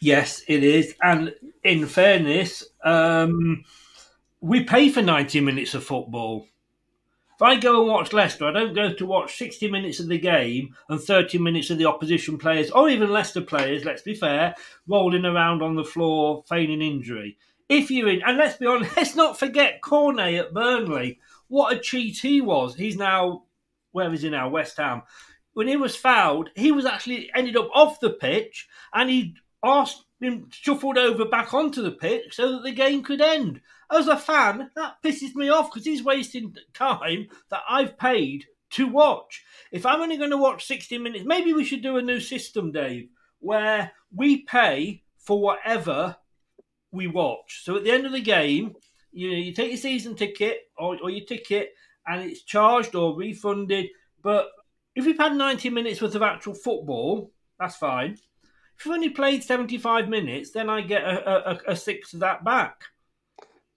Yes, 0.00 0.42
it 0.48 0.64
is. 0.64 0.94
And 1.02 1.34
in 1.64 1.86
fairness, 1.86 2.64
um, 2.84 3.64
we 4.40 4.64
pay 4.64 4.88
for 4.88 5.02
90 5.02 5.40
minutes 5.40 5.74
of 5.74 5.84
football. 5.84 6.46
If 7.38 7.42
I 7.42 7.54
go 7.54 7.82
and 7.82 7.88
watch 7.88 8.12
Leicester, 8.12 8.46
I 8.46 8.50
don't 8.50 8.74
go 8.74 8.92
to 8.92 9.06
watch 9.06 9.36
60 9.36 9.70
minutes 9.70 10.00
of 10.00 10.08
the 10.08 10.18
game 10.18 10.74
and 10.88 11.00
30 11.00 11.38
minutes 11.38 11.70
of 11.70 11.78
the 11.78 11.86
opposition 11.86 12.36
players, 12.36 12.72
or 12.72 12.88
even 12.88 13.12
Leicester 13.12 13.42
players, 13.42 13.84
let's 13.84 14.02
be 14.02 14.16
fair, 14.16 14.56
rolling 14.88 15.24
around 15.24 15.62
on 15.62 15.76
the 15.76 15.84
floor, 15.84 16.42
feigning 16.48 16.82
injury. 16.82 17.38
If 17.68 17.92
you're 17.92 18.08
in, 18.08 18.22
and 18.26 18.38
let's 18.38 18.56
be 18.56 18.66
honest, 18.66 18.90
let's 18.96 19.14
not 19.14 19.38
forget 19.38 19.82
Cornet 19.82 20.34
at 20.34 20.52
Burnley. 20.52 21.20
What 21.46 21.76
a 21.76 21.78
cheat 21.78 22.18
he 22.18 22.40
was. 22.40 22.74
He's 22.74 22.96
now, 22.96 23.44
where 23.92 24.12
is 24.12 24.22
he 24.22 24.30
now? 24.30 24.48
West 24.48 24.76
Ham. 24.78 25.02
When 25.52 25.68
he 25.68 25.76
was 25.76 25.94
fouled, 25.94 26.50
he 26.56 26.72
was 26.72 26.86
actually 26.86 27.30
ended 27.36 27.56
up 27.56 27.70
off 27.72 28.00
the 28.00 28.10
pitch 28.10 28.66
and 28.92 29.08
he 29.08 29.36
asked 29.62 30.06
him 30.20 30.48
shuffled 30.50 30.98
over 30.98 31.24
back 31.24 31.54
onto 31.54 31.82
the 31.82 31.92
pitch 31.92 32.34
so 32.34 32.50
that 32.50 32.64
the 32.64 32.72
game 32.72 33.04
could 33.04 33.20
end 33.20 33.60
as 33.90 34.08
a 34.08 34.16
fan, 34.16 34.70
that 34.76 34.96
pisses 35.02 35.34
me 35.34 35.48
off 35.48 35.70
because 35.70 35.86
he's 35.86 36.02
wasting 36.02 36.54
time 36.74 37.28
that 37.50 37.62
I've 37.68 37.98
paid 37.98 38.46
to 38.70 38.86
watch. 38.86 39.44
If 39.72 39.86
I'm 39.86 40.00
only 40.00 40.16
going 40.16 40.30
to 40.30 40.36
watch 40.36 40.66
60 40.66 40.98
minutes, 40.98 41.24
maybe 41.24 41.52
we 41.52 41.64
should 41.64 41.82
do 41.82 41.96
a 41.96 42.02
new 42.02 42.20
system, 42.20 42.72
Dave, 42.72 43.08
where 43.40 43.92
we 44.14 44.42
pay 44.42 45.02
for 45.18 45.40
whatever 45.40 46.16
we 46.92 47.06
watch. 47.06 47.62
So 47.64 47.76
at 47.76 47.84
the 47.84 47.90
end 47.90 48.06
of 48.06 48.12
the 48.12 48.20
game, 48.20 48.74
you 49.12 49.30
know, 49.30 49.36
you 49.36 49.52
take 49.52 49.70
your 49.70 49.78
season 49.78 50.14
ticket 50.14 50.70
or, 50.76 50.98
or 51.02 51.10
your 51.10 51.26
ticket 51.26 51.74
and 52.06 52.22
it's 52.22 52.42
charged 52.42 52.94
or 52.94 53.16
refunded. 53.16 53.86
But 54.22 54.48
if 54.94 55.06
we've 55.06 55.18
had 55.18 55.34
90 55.34 55.70
minutes 55.70 56.00
worth 56.00 56.14
of 56.14 56.22
actual 56.22 56.54
football, 56.54 57.32
that's 57.58 57.76
fine. 57.76 58.18
If 58.78 58.84
you've 58.84 58.94
only 58.94 59.10
played 59.10 59.42
75 59.42 60.08
minutes, 60.08 60.50
then 60.52 60.70
I 60.70 60.82
get 60.82 61.02
a, 61.02 61.50
a, 61.50 61.72
a 61.72 61.76
sixth 61.76 62.14
of 62.14 62.20
that 62.20 62.44
back. 62.44 62.82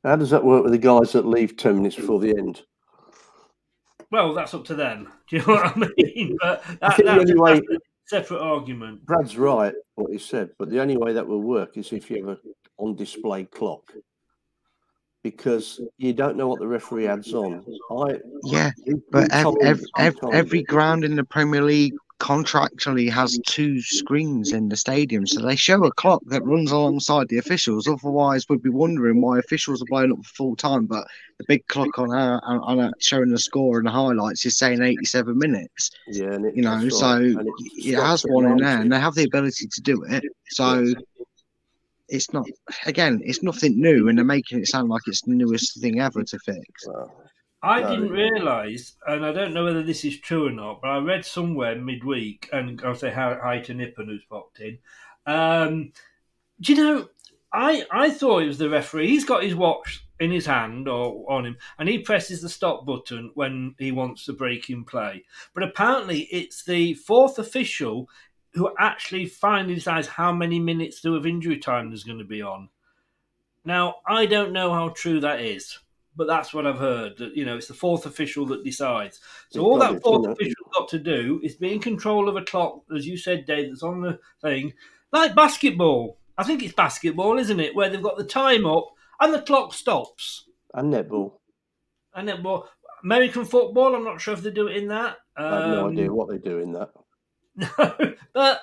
How 0.04 0.16
does 0.16 0.32
that 0.32 0.44
work 0.44 0.64
with 0.64 0.72
the 0.72 0.80
guys 0.80 1.12
that 1.12 1.26
leave 1.28 1.58
10 1.58 1.76
minutes 1.76 1.96
before 1.96 2.20
the 2.20 2.36
end? 2.36 2.64
Well, 4.12 4.34
that's 4.34 4.54
up 4.54 4.66
to 4.66 4.76
them. 4.76 5.12
Do 5.30 5.38
you 5.38 5.42
know 5.44 5.54
what 5.54 5.66
I 5.66 5.92
mean? 5.98 6.38
But 6.42 6.64
that, 6.64 6.78
I 6.82 6.96
think 6.96 7.08
that's, 7.08 7.26
the 7.26 7.34
only 7.34 7.40
way, 7.40 7.58
a 7.58 7.78
separate 8.08 8.42
argument. 8.42 9.06
Brad's 9.06 9.38
right, 9.38 9.74
what 9.96 10.12
he 10.12 10.18
said, 10.18 10.50
but 10.58 10.70
the 10.70 10.82
only 10.82 10.98
way 10.98 11.14
that 11.14 11.26
will 11.26 11.42
work 11.42 11.78
is 11.78 11.94
if 11.94 12.10
you 12.10 12.26
have 12.26 12.38
a 12.38 12.40
on 12.78 12.96
display 12.96 13.46
clock. 13.46 13.94
Because 15.24 15.80
you 15.98 16.14
don't 16.14 16.36
know 16.36 16.48
what 16.48 16.60
the 16.60 16.68
referee 16.68 17.08
adds 17.08 17.32
on. 17.32 17.64
I 17.92 18.20
yeah, 18.44 18.72
but 19.12 19.32
every, 19.32 19.54
every, 19.62 19.86
every, 20.00 20.34
every 20.34 20.64
ground 20.64 21.04
in 21.04 21.16
the 21.16 21.24
Premier 21.24 21.62
League 21.62 21.94
contractually 22.22 23.10
has 23.10 23.40
two 23.48 23.82
screens 23.82 24.54
in 24.54 24.70
the 24.70 24.78
stadium, 24.78 25.26
so 25.26 25.42
they 25.42 25.56
show 25.56 25.84
a 25.84 25.92
clock 25.92 26.22
that 26.28 26.46
runs 26.46 26.72
alongside 26.72 27.28
the 27.30 27.40
officials. 27.40 27.88
Otherwise, 27.88 28.46
we'd 28.48 28.62
be 28.62 28.70
wondering 28.70 29.22
why 29.22 29.40
officials 29.40 29.82
are 29.82 29.86
blowing 29.90 30.12
up 30.12 30.24
full 30.24 30.56
time, 30.56 30.86
but 30.86 31.08
the 31.40 31.46
big 31.48 31.66
clock 31.68 31.98
on 31.98 32.14
our 32.14 32.40
on 32.46 32.80
our, 32.80 32.92
showing 33.00 33.32
the 33.32 33.40
score 33.40 33.80
and 33.80 33.88
the 33.88 33.92
highlights 33.92 34.46
is 34.46 34.56
saying 34.56 34.84
87 34.84 35.36
minutes. 35.36 35.90
Yeah, 36.08 36.36
it, 36.36 36.56
you 36.56 36.62
know, 36.62 36.88
so 36.90 37.20
it, 37.20 37.38
it 37.76 37.96
has 37.96 38.22
one 38.22 38.46
in 38.46 38.58
there, 38.58 38.80
and 38.82 38.92
they 38.92 39.00
have 39.00 39.16
the 39.16 39.24
ability 39.24 39.68
to 39.68 39.82
do 39.82 40.04
it. 40.04 40.24
So. 40.50 40.94
It's 42.14 42.34
not 42.34 42.46
again. 42.86 43.22
It's 43.24 43.42
nothing 43.42 43.80
new, 43.80 44.10
and 44.10 44.18
they're 44.18 44.26
making 44.26 44.60
it 44.60 44.68
sound 44.68 44.90
like 44.90 45.04
it's 45.08 45.22
the 45.22 45.32
newest 45.32 45.80
thing 45.80 46.02
ever 46.02 46.22
to 46.26 46.40
fix. 46.40 46.86
I 47.64 47.82
didn't 47.82 48.10
realise, 48.10 48.96
and 49.06 49.24
I 49.24 49.32
don't 49.32 49.54
know 49.54 49.66
whether 49.66 49.84
this 49.84 50.04
is 50.04 50.20
true 50.20 50.48
or 50.48 50.52
not, 50.52 50.82
but 50.82 50.90
I 50.90 50.98
read 50.98 51.26
somewhere 51.26 51.76
midweek, 51.76 52.50
and 52.52 52.82
I'll 52.84 52.96
say 52.96 53.12
hi 53.12 53.60
to 53.60 53.74
Nippon 53.74 54.08
who's 54.08 54.26
popped 54.26 54.60
in. 54.60 54.80
Um, 55.28 55.92
do 56.60 56.74
you 56.74 56.84
know? 56.84 57.10
I 57.54 57.86
I 57.92 58.10
thought 58.10 58.44
it 58.44 58.48
was 58.48 58.58
the 58.58 58.70
referee. 58.70 59.10
He's 59.10 59.26
got 59.26 59.44
his 59.44 59.56
watch 59.56 60.08
in 60.20 60.32
his 60.32 60.46
hand 60.46 60.88
or 60.88 61.30
on 61.30 61.46
him, 61.46 61.58
and 61.78 61.88
he 61.88 62.00
presses 62.00 62.42
the 62.42 62.50
stop 62.50 62.86
button 62.86 63.32
when 63.36 63.76
he 63.78 63.92
wants 63.92 64.26
to 64.26 64.34
break 64.34 64.70
in 64.70 64.84
play. 64.84 65.26
But 65.54 65.64
apparently, 65.64 66.22
it's 66.32 66.64
the 66.64 66.96
fourth 66.96 67.38
official 67.38 68.10
who 68.54 68.74
actually 68.80 69.26
finally 69.26 69.76
decides 69.76 70.08
how 70.08 70.34
many 70.34 70.60
minutes 70.60 71.06
of 71.06 71.26
injury 71.26 71.58
time 71.58 71.90
there's 71.90 72.04
going 72.04 72.20
to 72.20 72.26
be 72.26 72.42
on. 72.42 72.70
Now, 73.64 73.96
I 74.08 74.26
don't 74.26 74.52
know 74.52 74.74
how 74.74 74.90
true 74.90 75.20
that 75.20 75.42
is 75.42 75.78
but 76.16 76.28
that's 76.28 76.54
what 76.54 76.68
I've 76.68 76.78
heard. 76.78 77.18
That 77.18 77.36
you 77.36 77.46
know, 77.46 77.58
it's 77.58 77.68
the 77.68 77.74
fourth 77.74 78.06
official 78.06 78.46
that 78.48 78.64
decides. 78.64 79.20
So 79.50 79.62
all 79.62 79.78
that 79.80 80.02
fourth 80.02 80.28
official 80.28 80.66
got 80.74 80.90
to 80.90 81.00
do 81.00 81.40
is 81.44 81.56
be 81.56 81.74
in 81.74 81.80
control 81.80 82.30
of 82.30 82.36
a 82.36 82.44
clock, 82.44 82.82
as 82.96 83.08
you 83.08 83.18
said, 83.18 83.46
Dave, 83.46 83.70
that's 83.70 83.84
on 83.84 84.02
the 84.02 84.20
thing, 84.42 84.74
like 85.12 85.36
basketball. 85.36 86.18
I 86.38 86.44
think 86.44 86.64
it's 86.64 86.74
basketball, 86.74 87.38
isn't 87.38 87.60
it? 87.60 87.76
Where 87.76 87.90
they've 87.90 88.02
got 88.02 88.18
the 88.18 88.24
time 88.24 88.66
up 88.66 88.88
and 89.20 89.34
the 89.34 89.42
clock 89.42 89.74
stops. 89.74 90.46
And 90.74 90.94
netball. 90.94 91.34
And 92.16 92.30
netball. 92.30 92.66
American 93.04 93.46
football, 93.46 93.96
I'm 93.96 94.04
not 94.04 94.22
sure 94.22 94.34
if 94.34 94.42
they 94.42 94.52
do 94.52 94.68
it 94.68 94.78
in 94.78 94.88
that. 94.90 95.18
Um, 95.38 95.46
I 95.46 95.62
have 95.62 95.70
no 95.70 95.90
idea 95.90 96.10
um, 96.10 96.16
what 96.16 96.30
they 96.30 96.38
do 96.38 96.60
in 96.60 96.74
that. 96.74 96.90
No, 97.78 98.14
but 98.34 98.62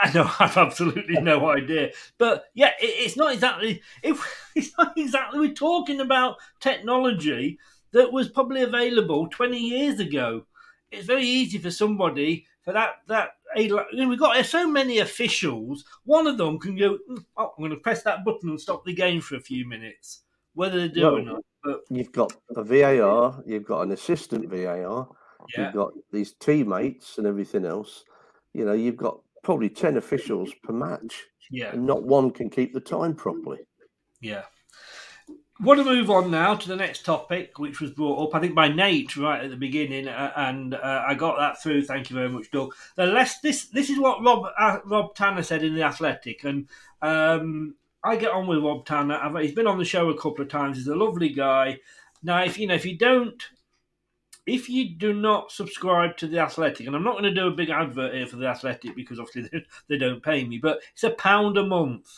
I 0.02 0.12
know 0.12 0.30
I've 0.38 0.56
absolutely 0.56 1.20
no 1.20 1.50
idea, 1.50 1.90
but 2.18 2.44
yeah, 2.54 2.72
it, 2.80 2.86
it's 2.86 3.16
not 3.16 3.32
exactly. 3.32 3.82
It, 4.02 4.16
it's 4.54 4.72
not 4.78 4.96
exactly. 4.96 5.40
We're 5.40 5.54
talking 5.54 6.00
about 6.00 6.36
technology 6.60 7.58
that 7.92 8.12
was 8.12 8.28
probably 8.28 8.62
available 8.62 9.28
20 9.28 9.58
years 9.58 10.00
ago. 10.00 10.46
It's 10.90 11.06
very 11.06 11.24
easy 11.24 11.58
for 11.58 11.70
somebody 11.70 12.46
for 12.62 12.72
that 12.72 12.96
that 13.08 13.30
we've 13.56 14.18
got 14.18 14.44
so 14.46 14.68
many 14.68 14.98
officials. 14.98 15.84
One 16.04 16.26
of 16.26 16.38
them 16.38 16.58
can 16.58 16.76
go, 16.76 16.98
"Mm, 17.10 17.24
oh, 17.36 17.52
I'm 17.56 17.62
going 17.62 17.70
to 17.70 17.76
press 17.76 18.02
that 18.02 18.24
button 18.24 18.50
and 18.50 18.60
stop 18.60 18.84
the 18.84 18.94
game 18.94 19.20
for 19.20 19.36
a 19.36 19.40
few 19.40 19.66
minutes, 19.66 20.22
whether 20.54 20.80
they 20.80 20.88
do 20.88 21.08
or 21.08 21.22
not. 21.22 21.44
But 21.62 21.80
You've 21.90 22.12
got 22.12 22.32
a 22.56 22.64
VAR, 22.64 23.42
you've 23.46 23.66
got 23.66 23.82
an 23.82 23.92
assistant 23.92 24.48
VAR, 24.48 25.08
Yeah. 25.54 25.64
you've 25.64 25.74
got 25.74 25.92
these 26.10 26.32
teammates 26.32 27.18
and 27.18 27.26
everything 27.26 27.64
else. 27.66 28.04
You 28.54 28.64
know, 28.64 28.72
you've 28.72 28.96
got 28.96 29.20
probably 29.42 29.68
10 29.68 29.96
officials 29.96 30.52
per 30.62 30.72
match, 30.72 31.24
yeah, 31.50 31.72
and 31.72 31.86
not 31.86 32.02
one 32.02 32.30
can 32.30 32.50
keep 32.50 32.72
the 32.72 32.80
time 32.80 33.14
properly. 33.14 33.58
Yeah. 34.20 34.42
Want 35.62 35.78
to 35.78 35.84
move 35.84 36.10
on 36.10 36.30
now 36.30 36.54
to 36.54 36.68
the 36.68 36.76
next 36.76 37.04
topic, 37.04 37.58
which 37.58 37.82
was 37.82 37.90
brought 37.90 38.28
up, 38.28 38.34
I 38.34 38.40
think, 38.40 38.54
by 38.54 38.68
Nate 38.68 39.14
right 39.16 39.44
at 39.44 39.50
the 39.50 39.56
beginning, 39.56 40.08
uh, 40.08 40.32
and 40.34 40.74
uh, 40.74 41.04
I 41.06 41.12
got 41.14 41.38
that 41.38 41.62
through. 41.62 41.84
Thank 41.84 42.08
you 42.08 42.16
very 42.16 42.30
much, 42.30 42.50
Doug. 42.50 42.74
The 42.96 43.04
less 43.04 43.40
this 43.40 43.66
this 43.66 43.90
is 43.90 43.98
what 43.98 44.24
Rob 44.24 44.46
uh, 44.58 44.78
Rob 44.86 45.14
Tanner 45.14 45.42
said 45.42 45.62
in 45.62 45.74
the 45.74 45.82
Athletic, 45.82 46.44
and 46.44 46.66
um, 47.02 47.74
I 48.02 48.16
get 48.16 48.32
on 48.32 48.46
with 48.46 48.62
Rob 48.62 48.86
Tanner. 48.86 49.16
I've, 49.16 49.36
he's 49.42 49.54
been 49.54 49.66
on 49.66 49.78
the 49.78 49.84
show 49.84 50.08
a 50.08 50.16
couple 50.16 50.40
of 50.40 50.48
times. 50.48 50.78
He's 50.78 50.86
a 50.86 50.94
lovely 50.94 51.28
guy. 51.28 51.78
Now, 52.22 52.42
if 52.42 52.58
you 52.58 52.66
know, 52.66 52.74
if 52.74 52.86
you 52.86 52.96
don't, 52.96 53.42
if 54.50 54.68
you 54.68 54.90
do 54.90 55.12
not 55.12 55.52
subscribe 55.52 56.16
to 56.16 56.26
the 56.26 56.40
Athletic, 56.40 56.86
and 56.86 56.96
I'm 56.96 57.04
not 57.04 57.12
going 57.12 57.24
to 57.24 57.34
do 57.34 57.46
a 57.46 57.52
big 57.52 57.70
advert 57.70 58.14
here 58.14 58.26
for 58.26 58.36
the 58.36 58.48
Athletic 58.48 58.96
because 58.96 59.20
obviously 59.20 59.42
they, 59.52 59.64
they 59.88 59.98
don't 59.98 60.22
pay 60.22 60.44
me, 60.44 60.58
but 60.58 60.80
it's 60.92 61.04
a 61.04 61.10
pound 61.10 61.56
a 61.56 61.64
month. 61.64 62.08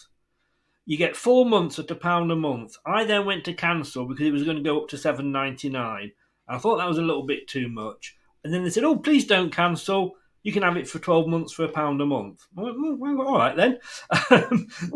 You 0.86 0.96
get 0.96 1.14
four 1.14 1.44
months 1.44 1.78
at 1.78 1.90
a 1.90 1.94
pound 1.94 2.32
a 2.32 2.36
month. 2.36 2.76
I 2.86 3.04
then 3.04 3.26
went 3.26 3.44
to 3.44 3.54
cancel 3.54 4.06
because 4.06 4.26
it 4.26 4.32
was 4.32 4.44
going 4.44 4.56
to 4.56 4.62
go 4.62 4.80
up 4.80 4.88
to 4.88 4.98
seven 4.98 5.30
ninety 5.30 5.68
nine. 5.68 6.12
I 6.48 6.58
thought 6.58 6.78
that 6.78 6.88
was 6.88 6.98
a 6.98 7.02
little 7.02 7.22
bit 7.22 7.46
too 7.46 7.68
much. 7.68 8.16
And 8.42 8.52
then 8.52 8.64
they 8.64 8.70
said, 8.70 8.82
"Oh, 8.82 8.96
please 8.96 9.26
don't 9.26 9.54
cancel. 9.54 10.16
You 10.42 10.52
can 10.52 10.64
have 10.64 10.76
it 10.76 10.88
for 10.88 10.98
twelve 10.98 11.28
months 11.28 11.52
for 11.52 11.64
a 11.64 11.68
pound 11.68 12.00
a 12.00 12.06
month." 12.06 12.46
Went, 12.56 12.76
"Mm, 12.76 12.98
well, 12.98 13.28
all 13.28 13.38
right 13.38 13.56
then. 13.56 13.78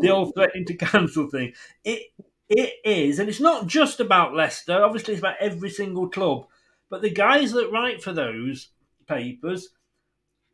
the 0.01 0.11
old 0.11 0.34
threatening 0.34 0.66
to 0.66 0.74
cancel 0.74 1.30
thing. 1.30 1.53
It 1.84 2.03
it 2.49 2.74
is, 2.84 3.20
and 3.20 3.28
it's 3.28 3.41
not 3.41 3.68
just 3.68 4.01
about 4.01 4.34
Leicester. 4.34 4.82
Obviously, 4.82 5.14
it's 5.14 5.20
about 5.20 5.37
every 5.41 5.70
single 5.70 6.09
club. 6.09 6.47
But 6.91 7.03
the 7.03 7.11
guys 7.11 7.53
that 7.53 7.70
write 7.70 8.03
for 8.03 8.12
those 8.12 8.68
papers 9.07 9.70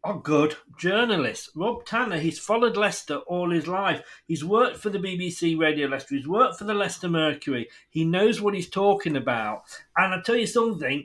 are 0.04 0.18
good 0.18 0.56
journalists. 0.78 1.50
Rob 1.54 1.84
Tanner, 1.84 2.18
he's 2.18 2.38
followed 2.38 2.76
Leicester 2.76 3.18
all 3.18 3.50
his 3.50 3.68
life. 3.68 4.02
He's 4.26 4.44
worked 4.44 4.78
for 4.78 4.90
the 4.90 4.98
BBC 4.98 5.58
Radio 5.58 5.86
Leicester. 5.86 6.16
He's 6.16 6.26
worked 6.26 6.58
for 6.58 6.64
the 6.64 6.74
Leicester 6.74 7.08
Mercury. 7.08 7.68
He 7.88 8.04
knows 8.04 8.40
what 8.40 8.54
he's 8.54 8.68
talking 8.68 9.16
about. 9.16 9.62
And 9.96 10.12
I 10.12 10.20
tell 10.20 10.36
you 10.36 10.46
something, 10.46 11.04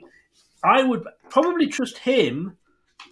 I 0.64 0.82
would 0.82 1.04
probably 1.28 1.68
trust 1.68 1.98
him 1.98 2.56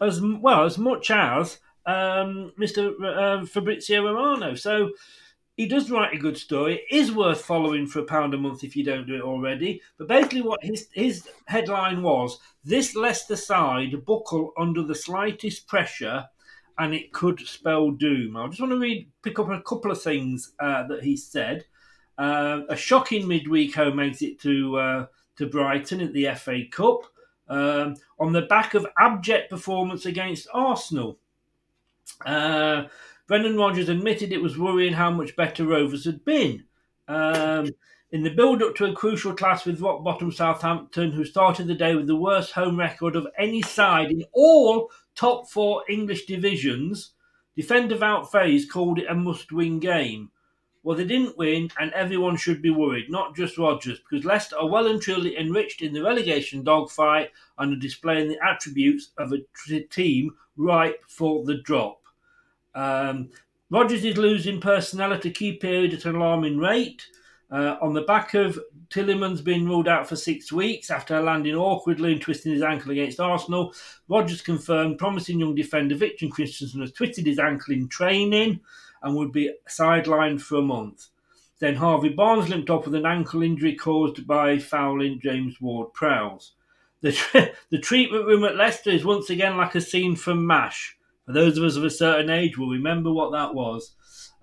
as 0.00 0.20
well 0.20 0.64
as 0.64 0.76
much 0.76 1.10
as 1.10 1.58
um, 1.86 2.52
Mr. 2.58 2.92
R- 3.00 3.34
um, 3.36 3.46
Fabrizio 3.46 4.04
Romano. 4.04 4.56
So 4.56 4.90
he 5.56 5.66
does 5.66 5.90
write 5.90 6.12
a 6.12 6.18
good 6.18 6.36
story. 6.36 6.74
It 6.74 6.94
is 6.94 7.12
worth 7.12 7.40
following 7.40 7.86
for 7.86 8.00
a 8.00 8.04
pound 8.04 8.34
a 8.34 8.38
month 8.38 8.62
if 8.62 8.76
you 8.76 8.84
don't 8.84 9.06
do 9.06 9.16
it 9.16 9.22
already. 9.22 9.80
But 9.96 10.08
basically, 10.08 10.42
what 10.42 10.62
his 10.62 10.88
his 10.92 11.28
headline 11.46 12.02
was: 12.02 12.38
"This 12.62 12.94
Leicester 12.94 13.36
side 13.36 14.04
buckle 14.04 14.52
under 14.58 14.82
the 14.82 14.94
slightest 14.94 15.66
pressure, 15.66 16.26
and 16.78 16.94
it 16.94 17.12
could 17.12 17.40
spell 17.40 17.90
doom." 17.90 18.36
I 18.36 18.46
just 18.48 18.60
want 18.60 18.72
to 18.72 18.78
read, 18.78 19.10
pick 19.22 19.38
up 19.38 19.48
a 19.48 19.62
couple 19.62 19.90
of 19.90 20.02
things 20.02 20.52
uh, 20.60 20.86
that 20.88 21.02
he 21.02 21.16
said. 21.16 21.64
Uh, 22.18 22.62
a 22.68 22.76
shocking 22.76 23.26
midweek 23.26 23.74
home 23.74 23.98
exit 23.98 24.38
to 24.40 24.78
uh, 24.78 25.06
to 25.36 25.46
Brighton 25.46 26.02
at 26.02 26.12
the 26.12 26.28
FA 26.34 26.64
Cup 26.70 27.04
um, 27.48 27.96
on 28.18 28.32
the 28.32 28.42
back 28.42 28.74
of 28.74 28.86
abject 28.98 29.48
performance 29.48 30.04
against 30.04 30.48
Arsenal. 30.52 31.18
Brendan 33.26 33.56
Rodgers 33.56 33.88
admitted 33.88 34.32
it 34.32 34.42
was 34.42 34.56
worrying 34.56 34.92
how 34.92 35.10
much 35.10 35.34
better 35.34 35.66
Rovers 35.66 36.04
had 36.04 36.24
been. 36.24 36.64
Um, 37.08 37.70
in 38.12 38.22
the 38.22 38.30
build 38.30 38.62
up 38.62 38.76
to 38.76 38.84
a 38.84 38.92
crucial 38.92 39.34
clash 39.34 39.66
with 39.66 39.80
rock 39.80 40.04
bottom 40.04 40.30
Southampton, 40.30 41.10
who 41.10 41.24
started 41.24 41.66
the 41.66 41.74
day 41.74 41.96
with 41.96 42.06
the 42.06 42.14
worst 42.14 42.52
home 42.52 42.78
record 42.78 43.16
of 43.16 43.26
any 43.36 43.62
side 43.62 44.12
in 44.12 44.24
all 44.32 44.92
top 45.16 45.50
four 45.50 45.82
English 45.88 46.26
divisions, 46.26 47.14
defender 47.56 47.96
Wout 47.96 48.28
Faes 48.28 48.68
called 48.70 49.00
it 49.00 49.10
a 49.10 49.14
must 49.14 49.50
win 49.50 49.80
game. 49.80 50.30
Well, 50.84 50.96
they 50.96 51.04
didn't 51.04 51.36
win, 51.36 51.68
and 51.80 51.92
everyone 51.94 52.36
should 52.36 52.62
be 52.62 52.70
worried, 52.70 53.10
not 53.10 53.34
just 53.34 53.58
Rodgers, 53.58 53.98
because 53.98 54.24
Leicester 54.24 54.56
are 54.56 54.68
well 54.68 54.86
and 54.86 55.02
truly 55.02 55.36
enriched 55.36 55.82
in 55.82 55.92
the 55.92 56.02
relegation 56.04 56.62
dogfight 56.62 57.32
and 57.58 57.72
are 57.72 57.80
displaying 57.80 58.28
the 58.28 58.38
attributes 58.40 59.10
of 59.18 59.32
a 59.32 59.38
t- 59.66 59.80
team 59.80 60.30
ripe 60.56 61.02
for 61.08 61.44
the 61.44 61.56
drop. 61.56 62.05
Um, 62.76 63.30
Rodgers 63.70 64.04
is 64.04 64.16
losing 64.16 64.60
personnel 64.60 65.12
at 65.12 65.24
a 65.24 65.30
key 65.30 65.54
period 65.54 65.94
at 65.94 66.04
an 66.04 66.14
alarming 66.14 66.58
rate. 66.58 67.04
Uh, 67.50 67.76
on 67.80 67.94
the 67.94 68.02
back 68.02 68.34
of 68.34 68.58
Tielemans 68.90 69.42
being 69.42 69.66
ruled 69.66 69.88
out 69.88 70.08
for 70.08 70.16
six 70.16 70.52
weeks 70.52 70.90
after 70.90 71.20
landing 71.20 71.54
awkwardly 71.54 72.12
and 72.12 72.20
twisting 72.20 72.52
his 72.52 72.62
ankle 72.62 72.92
against 72.92 73.20
Arsenal, 73.20 73.72
Rodgers 74.08 74.42
confirmed 74.42 74.98
promising 74.98 75.40
young 75.40 75.54
defender 75.54 75.94
Victor 75.94 76.26
Kristiansen 76.26 76.80
has 76.80 76.92
twisted 76.92 77.26
his 77.26 77.38
ankle 77.38 77.74
in 77.74 77.88
training 77.88 78.60
and 79.02 79.16
would 79.16 79.32
be 79.32 79.52
sidelined 79.68 80.40
for 80.40 80.58
a 80.58 80.62
month. 80.62 81.08
Then 81.58 81.76
Harvey 81.76 82.10
Barnes 82.10 82.48
limped 82.48 82.68
off 82.68 82.84
with 82.84 82.94
an 82.94 83.06
ankle 83.06 83.42
injury 83.42 83.74
caused 83.74 84.26
by 84.26 84.58
fouling 84.58 85.20
James 85.20 85.60
Ward 85.60 85.92
Prowse. 85.94 86.52
The, 87.00 87.52
the 87.70 87.78
treatment 87.78 88.26
room 88.26 88.44
at 88.44 88.56
Leicester 88.56 88.90
is 88.90 89.04
once 89.04 89.30
again 89.30 89.56
like 89.56 89.74
a 89.74 89.80
scene 89.80 90.16
from 90.16 90.46
MASH. 90.46 90.96
For 91.26 91.32
those 91.32 91.58
of 91.58 91.64
us 91.64 91.76
of 91.76 91.84
a 91.84 91.90
certain 91.90 92.30
age 92.30 92.56
will 92.56 92.70
remember 92.70 93.12
what 93.12 93.32
that 93.32 93.52
was. 93.54 93.94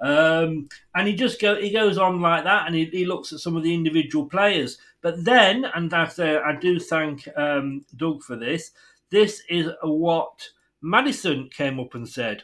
Um, 0.02 0.68
and 0.94 1.08
he 1.08 1.16
just 1.16 1.40
go 1.40 1.56
he 1.56 1.72
goes 1.72 1.98
on 1.98 2.20
like 2.20 2.44
that, 2.44 2.68
and 2.68 2.76
he, 2.76 2.86
he 2.86 3.06
looks 3.06 3.32
at 3.32 3.40
some 3.40 3.56
of 3.56 3.64
the 3.64 3.74
individual 3.74 4.26
players. 4.26 4.78
But 5.02 5.24
then, 5.24 5.66
and 5.74 5.90
that's, 5.90 6.20
uh, 6.20 6.42
I 6.46 6.56
do 6.56 6.80
thank 6.80 7.28
um, 7.38 7.86
Doug 7.96 8.22
for 8.24 8.36
this. 8.36 8.72
This 9.10 9.42
is 9.50 9.70
what 9.82 10.50
Maddison 10.82 11.50
came 11.50 11.80
up 11.80 11.96
and 11.96 12.08
said 12.08 12.44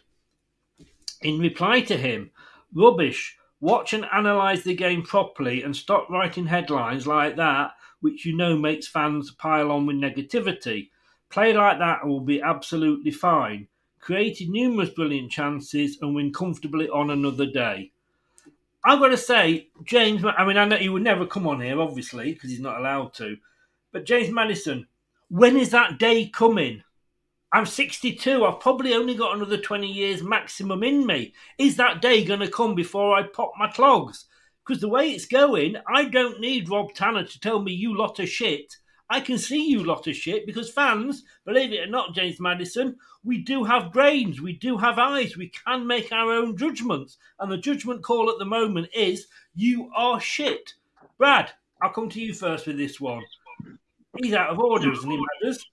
in 1.22 1.40
reply 1.40 1.82
to 1.82 1.98
him. 1.98 2.32
Rubbish. 2.74 3.36
Watch 3.62 3.92
and 3.92 4.06
analyse 4.10 4.64
the 4.64 4.74
game 4.74 5.04
properly, 5.04 5.64
and 5.64 5.76
stop 5.76 6.10
writing 6.10 6.46
headlines 6.46 7.06
like 7.06 7.36
that, 7.36 7.72
which 8.00 8.26
you 8.26 8.38
know 8.38 8.56
makes 8.56 8.88
fans 8.88 9.32
pile 9.32 9.70
on 9.70 9.86
with 9.86 9.98
negativity. 9.98 10.92
Play 11.30 11.52
like 11.52 11.78
that 11.80 12.04
and 12.04 12.10
we'll 12.10 12.22
be 12.22 12.42
absolutely 12.42 13.12
fine 13.12 13.68
created 14.00 14.50
numerous 14.50 14.90
brilliant 14.90 15.32
chances 15.32 15.98
and 16.02 16.16
win 16.16 16.32
comfortably 16.34 16.90
on 16.90 17.10
another 17.10 17.46
day. 17.46 17.92
I've 18.84 19.00
got 19.00 19.10
to 19.10 19.18
say, 19.18 19.68
James, 19.84 20.24
I 20.26 20.46
mean, 20.46 20.58
I 20.58 20.66
know 20.66 20.78
he 20.78 20.90
would 20.90 21.04
never 21.04 21.26
come 21.26 21.48
on 21.48 21.62
here, 21.62 21.82
obviously, 21.82 22.34
because 22.34 22.50
he's 22.50 22.62
not 22.62 22.80
allowed 22.80 23.14
to, 23.16 23.38
but 23.92 24.06
James 24.06 24.32
Maddison, 24.32 24.88
when 25.30 25.58
is 25.58 25.72
that 25.72 26.00
day 26.00 26.28
coming? 26.28 26.84
I'm 27.52 27.66
62. 27.66 28.46
I've 28.46 28.60
probably 28.60 28.94
only 28.94 29.16
got 29.16 29.36
another 29.36 29.58
20 29.58 29.92
years 29.92 30.22
maximum 30.22 30.84
in 30.84 31.06
me. 31.06 31.34
Is 31.58 31.76
that 31.78 32.02
day 32.02 32.24
going 32.24 32.42
to 32.42 32.48
come 32.50 32.76
before 32.76 33.16
I 33.16 33.24
pop 33.24 33.54
my 33.58 33.70
clogs? 33.70 34.26
Because 34.66 34.82
the 34.82 34.90
way 34.90 35.10
it's 35.12 35.26
going, 35.26 35.76
I 35.92 36.06
don't 36.06 36.40
need 36.40 36.70
Rob 36.70 36.94
Tanner 36.94 37.24
to 37.24 37.40
tell 37.40 37.60
me 37.60 37.72
you 37.72 37.98
lot 37.98 38.20
of 38.20 38.30
shit. 38.30 38.76
I 39.10 39.20
can 39.20 39.38
see 39.40 39.68
you 39.68 39.84
lot 39.84 40.08
of 40.08 40.16
shit 40.16 40.46
because 40.46 40.70
fans, 40.70 41.24
believe 41.46 41.74
it 41.74 41.88
or 41.88 41.90
not, 41.90 42.14
James 42.14 42.40
Maddison, 42.40 42.96
we 43.24 43.40
do 43.40 43.64
have 43.64 43.92
brains, 43.92 44.40
we 44.40 44.54
do 44.54 44.78
have 44.78 45.00
eyes, 45.00 45.36
we 45.36 45.50
can 45.50 45.88
make 45.88 46.12
our 46.12 46.32
own 46.32 46.56
judgments. 46.56 47.18
And 47.40 47.52
the 47.52 47.58
judgment 47.58 48.04
call 48.04 48.30
at 48.30 48.38
the 48.38 48.46
moment 48.46 48.90
is 48.94 49.28
you 49.56 49.90
are 49.96 50.20
shit. 50.20 50.74
Brad, 51.18 51.52
I'll 51.82 51.92
come 51.92 52.10
to 52.10 52.22
you 52.22 52.34
first 52.34 52.68
with 52.68 52.78
this 52.78 53.00
one. 53.00 53.24
He's 54.22 54.34
out 54.34 54.52
of 54.52 54.60
order, 54.60 54.92
isn't 54.92 55.10
he, 55.10 55.26
Matters? 55.42 55.66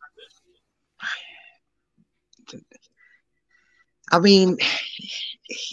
I 4.12 4.20
mean, 4.20 4.57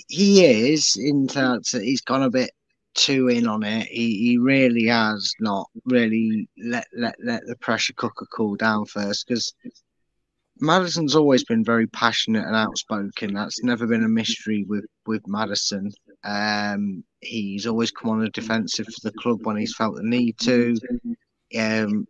he 0.08 0.74
is 0.74 0.98
in 0.98 1.28
that 1.28 1.66
he's 1.72 2.02
gone 2.02 2.24
a 2.24 2.30
bit 2.30 2.52
too 2.94 3.28
in 3.28 3.48
on 3.48 3.64
it. 3.64 3.88
He, 3.88 4.18
he 4.20 4.38
really 4.38 4.86
has 4.88 5.34
not 5.40 5.68
really 5.86 6.48
let 6.58 6.88
let 6.96 7.16
let 7.24 7.46
the 7.46 7.56
pressure 7.58 7.94
cooker 7.94 8.28
cool 8.36 8.56
down 8.56 8.86
first 8.86 9.28
because 9.28 9.54
Maddison's 10.60 11.16
always 11.16 11.44
been 11.44 11.64
very 11.64 11.88
passionate 11.88 12.46
and 12.46 12.56
outspoken. 12.56 13.34
That's 13.34 13.64
never 13.64 13.88
been 13.88 14.04
a 14.04 14.10
mystery 14.10 14.66
with 14.68 14.86
with 15.06 15.28
Maddison. 15.28 15.92
Um, 16.24 17.04
he's 17.22 17.68
always 17.68 17.92
come 17.92 18.12
on 18.12 18.20
the 18.22 18.30
defensive 18.30 18.86
for 18.86 19.10
the 19.10 19.18
club 19.18 19.46
when 19.46 19.58
he's 19.58 19.76
felt 19.76 19.96
the 19.96 20.04
need 20.04 20.38
to. 20.40 20.78
Um, 21.58 22.08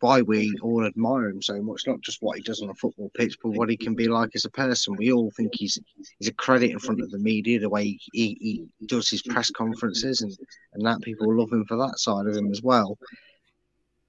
why 0.00 0.22
we 0.22 0.54
all 0.62 0.84
admire 0.86 1.28
him 1.28 1.42
so 1.42 1.60
much, 1.62 1.86
not 1.86 2.00
just 2.00 2.22
what 2.22 2.36
he 2.36 2.42
does 2.42 2.62
on 2.62 2.70
a 2.70 2.74
football 2.74 3.10
pitch, 3.16 3.36
but 3.42 3.50
what 3.50 3.68
he 3.68 3.76
can 3.76 3.94
be 3.94 4.08
like 4.08 4.30
as 4.34 4.44
a 4.44 4.50
person. 4.50 4.96
We 4.96 5.12
all 5.12 5.30
think 5.36 5.52
he's 5.54 5.78
he's 6.18 6.28
a 6.28 6.34
credit 6.34 6.70
in 6.70 6.78
front 6.78 7.00
of 7.00 7.10
the 7.10 7.18
media, 7.18 7.58
the 7.58 7.68
way 7.68 7.98
he, 8.12 8.36
he 8.40 8.66
does 8.86 9.08
his 9.08 9.22
press 9.22 9.50
conferences, 9.50 10.22
and, 10.22 10.36
and 10.74 10.86
that 10.86 11.02
people 11.02 11.34
love 11.34 11.52
him 11.52 11.64
for 11.66 11.76
that 11.76 11.98
side 11.98 12.26
of 12.26 12.36
him 12.36 12.50
as 12.50 12.62
well. 12.62 12.98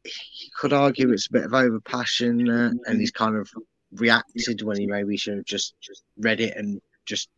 you 0.06 0.50
could 0.58 0.74
argue 0.74 1.12
it's 1.12 1.28
a 1.28 1.34
bit 1.34 1.46
of 1.46 1.54
over 1.54 1.80
passion, 1.80 2.50
uh, 2.50 2.72
and 2.86 3.00
he's 3.00 3.12
kind 3.12 3.36
of 3.36 3.50
reacted 3.94 4.62
when 4.62 4.78
he 4.78 4.86
maybe 4.86 5.18
should 5.18 5.38
have 5.38 5.46
just 5.46 5.74
just 5.82 6.04
read 6.18 6.40
it 6.40 6.56
and 6.56 6.82
just 7.06 7.30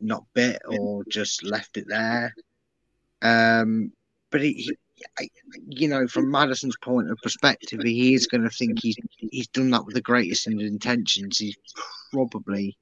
not 0.00 0.24
bit 0.34 0.60
or 0.68 1.04
just 1.04 1.42
left 1.42 1.76
it 1.76 1.86
there. 1.88 2.34
Um, 3.20 3.92
but 4.30 4.40
he, 4.42 4.52
he 4.52 4.76
you 5.68 5.88
know, 5.88 6.06
from 6.06 6.30
Maddison's 6.30 6.76
point 6.82 7.10
of 7.10 7.18
perspective, 7.22 7.80
he 7.82 8.14
is 8.14 8.26
going 8.26 8.42
to 8.42 8.50
think 8.50 8.80
he's 8.80 8.96
he's 9.16 9.48
done 9.48 9.70
that 9.70 9.84
with 9.84 9.94
the 9.94 10.02
greatest 10.02 10.46
of 10.46 10.54
intentions. 10.54 11.38
He's 11.38 11.56
probably 12.12 12.76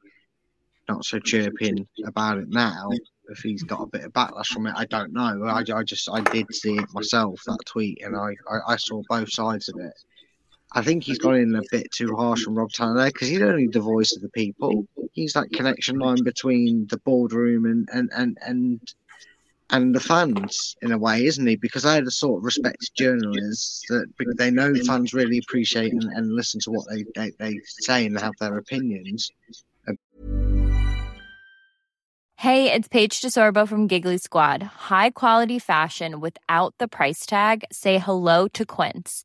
not 0.88 1.04
so 1.04 1.18
chirping 1.18 1.86
about 2.04 2.38
it 2.38 2.48
now. 2.48 2.90
If 3.28 3.38
he's 3.38 3.64
got 3.64 3.82
a 3.82 3.86
bit 3.86 4.04
of 4.04 4.12
backlash 4.12 4.46
from 4.46 4.66
it, 4.66 4.74
I 4.76 4.84
don't 4.86 5.12
know. 5.12 5.44
I, 5.44 5.64
I 5.74 5.82
just 5.82 6.08
I 6.12 6.20
did 6.20 6.54
see 6.54 6.76
it 6.76 6.86
myself 6.92 7.40
that 7.46 7.58
tweet, 7.66 8.02
and 8.04 8.16
I, 8.16 8.36
I, 8.48 8.74
I 8.74 8.76
saw 8.76 9.02
both 9.08 9.32
sides 9.32 9.68
of 9.68 9.80
it. 9.80 9.92
I 10.72 10.82
think 10.82 11.04
he's 11.04 11.18
gone 11.18 11.36
in 11.36 11.54
a 11.54 11.62
bit 11.70 11.90
too 11.92 12.14
harsh 12.16 12.46
on 12.46 12.54
Rob 12.54 12.70
Tanner 12.70 12.94
there 12.94 13.06
because 13.06 13.28
he's 13.28 13.42
only 13.42 13.68
the 13.68 13.80
voice 13.80 14.14
of 14.14 14.22
the 14.22 14.28
people. 14.30 14.86
He's 15.12 15.32
that 15.32 15.50
connection 15.52 15.98
line 15.98 16.22
between 16.22 16.86
the 16.88 16.98
boardroom 16.98 17.66
and 17.66 17.88
and 17.92 18.10
and 18.14 18.38
and 18.42 18.80
and 19.70 19.94
the 19.94 20.00
fans 20.00 20.76
in 20.82 20.92
a 20.92 20.98
way, 20.98 21.24
isn't 21.26 21.46
he? 21.46 21.56
Because 21.56 21.82
they're 21.82 22.04
the 22.04 22.10
sort 22.10 22.38
of 22.38 22.44
respected 22.44 22.88
journalists 22.96 23.82
that 23.88 24.06
they 24.36 24.50
know 24.50 24.74
fans 24.86 25.12
really 25.12 25.38
appreciate 25.38 25.92
and, 25.92 26.04
and 26.14 26.32
listen 26.32 26.60
to 26.60 26.70
what 26.70 26.86
they, 26.88 27.04
they, 27.14 27.32
they 27.38 27.60
say 27.64 28.06
and 28.06 28.18
have 28.18 28.34
their 28.38 28.58
opinions. 28.58 29.30
Hey, 32.38 32.70
it's 32.70 32.86
Paige 32.86 33.22
DeSorbo 33.22 33.66
from 33.66 33.86
Giggly 33.86 34.18
Squad. 34.18 34.62
High 34.62 35.10
quality 35.10 35.58
fashion 35.58 36.20
without 36.20 36.74
the 36.78 36.86
price 36.86 37.24
tag. 37.24 37.64
Say 37.72 37.98
hello 37.98 38.46
to 38.48 38.66
Quince. 38.66 39.24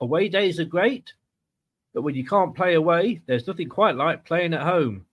Away 0.00 0.28
days 0.28 0.60
are 0.60 0.64
great, 0.64 1.12
but 1.92 2.02
when 2.02 2.14
you 2.14 2.24
can't 2.24 2.54
play 2.54 2.74
away, 2.74 3.20
there's 3.26 3.46
nothing 3.46 3.68
quite 3.68 3.96
like 3.96 4.24
playing 4.24 4.54
at 4.54 4.62
home. 4.62 5.06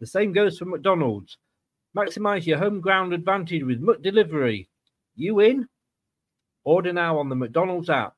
The 0.00 0.06
same 0.06 0.32
goes 0.32 0.58
for 0.58 0.64
McDonald's. 0.64 1.38
Maximize 1.96 2.46
your 2.46 2.58
home 2.58 2.80
ground 2.80 3.12
advantage 3.12 3.62
with 3.64 3.82
McDelivery. 3.82 4.68
You 5.16 5.40
in? 5.40 5.68
Order 6.64 6.92
now 6.92 7.18
on 7.18 7.28
the 7.28 7.36
McDonald's 7.36 7.90
app. 7.90 8.14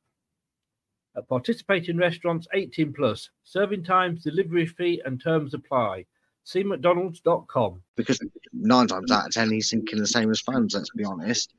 At 1.16 1.28
participating 1.28 1.96
restaurants 1.96 2.46
18 2.52 2.92
plus, 2.92 3.30
serving 3.44 3.84
times, 3.84 4.22
delivery 4.22 4.66
fee, 4.66 5.00
and 5.04 5.22
terms 5.22 5.54
apply. 5.54 6.06
See 6.44 6.62
McDonald's.com. 6.62 7.82
Because 7.96 8.20
nine 8.52 8.86
times 8.86 9.10
out 9.10 9.26
of 9.26 9.32
ten, 9.32 9.50
he's 9.50 9.70
thinking 9.70 9.98
the 9.98 10.06
same 10.06 10.30
as 10.30 10.40
fans, 10.40 10.74
let's 10.74 10.90
be 10.90 11.04
honest. 11.04 11.54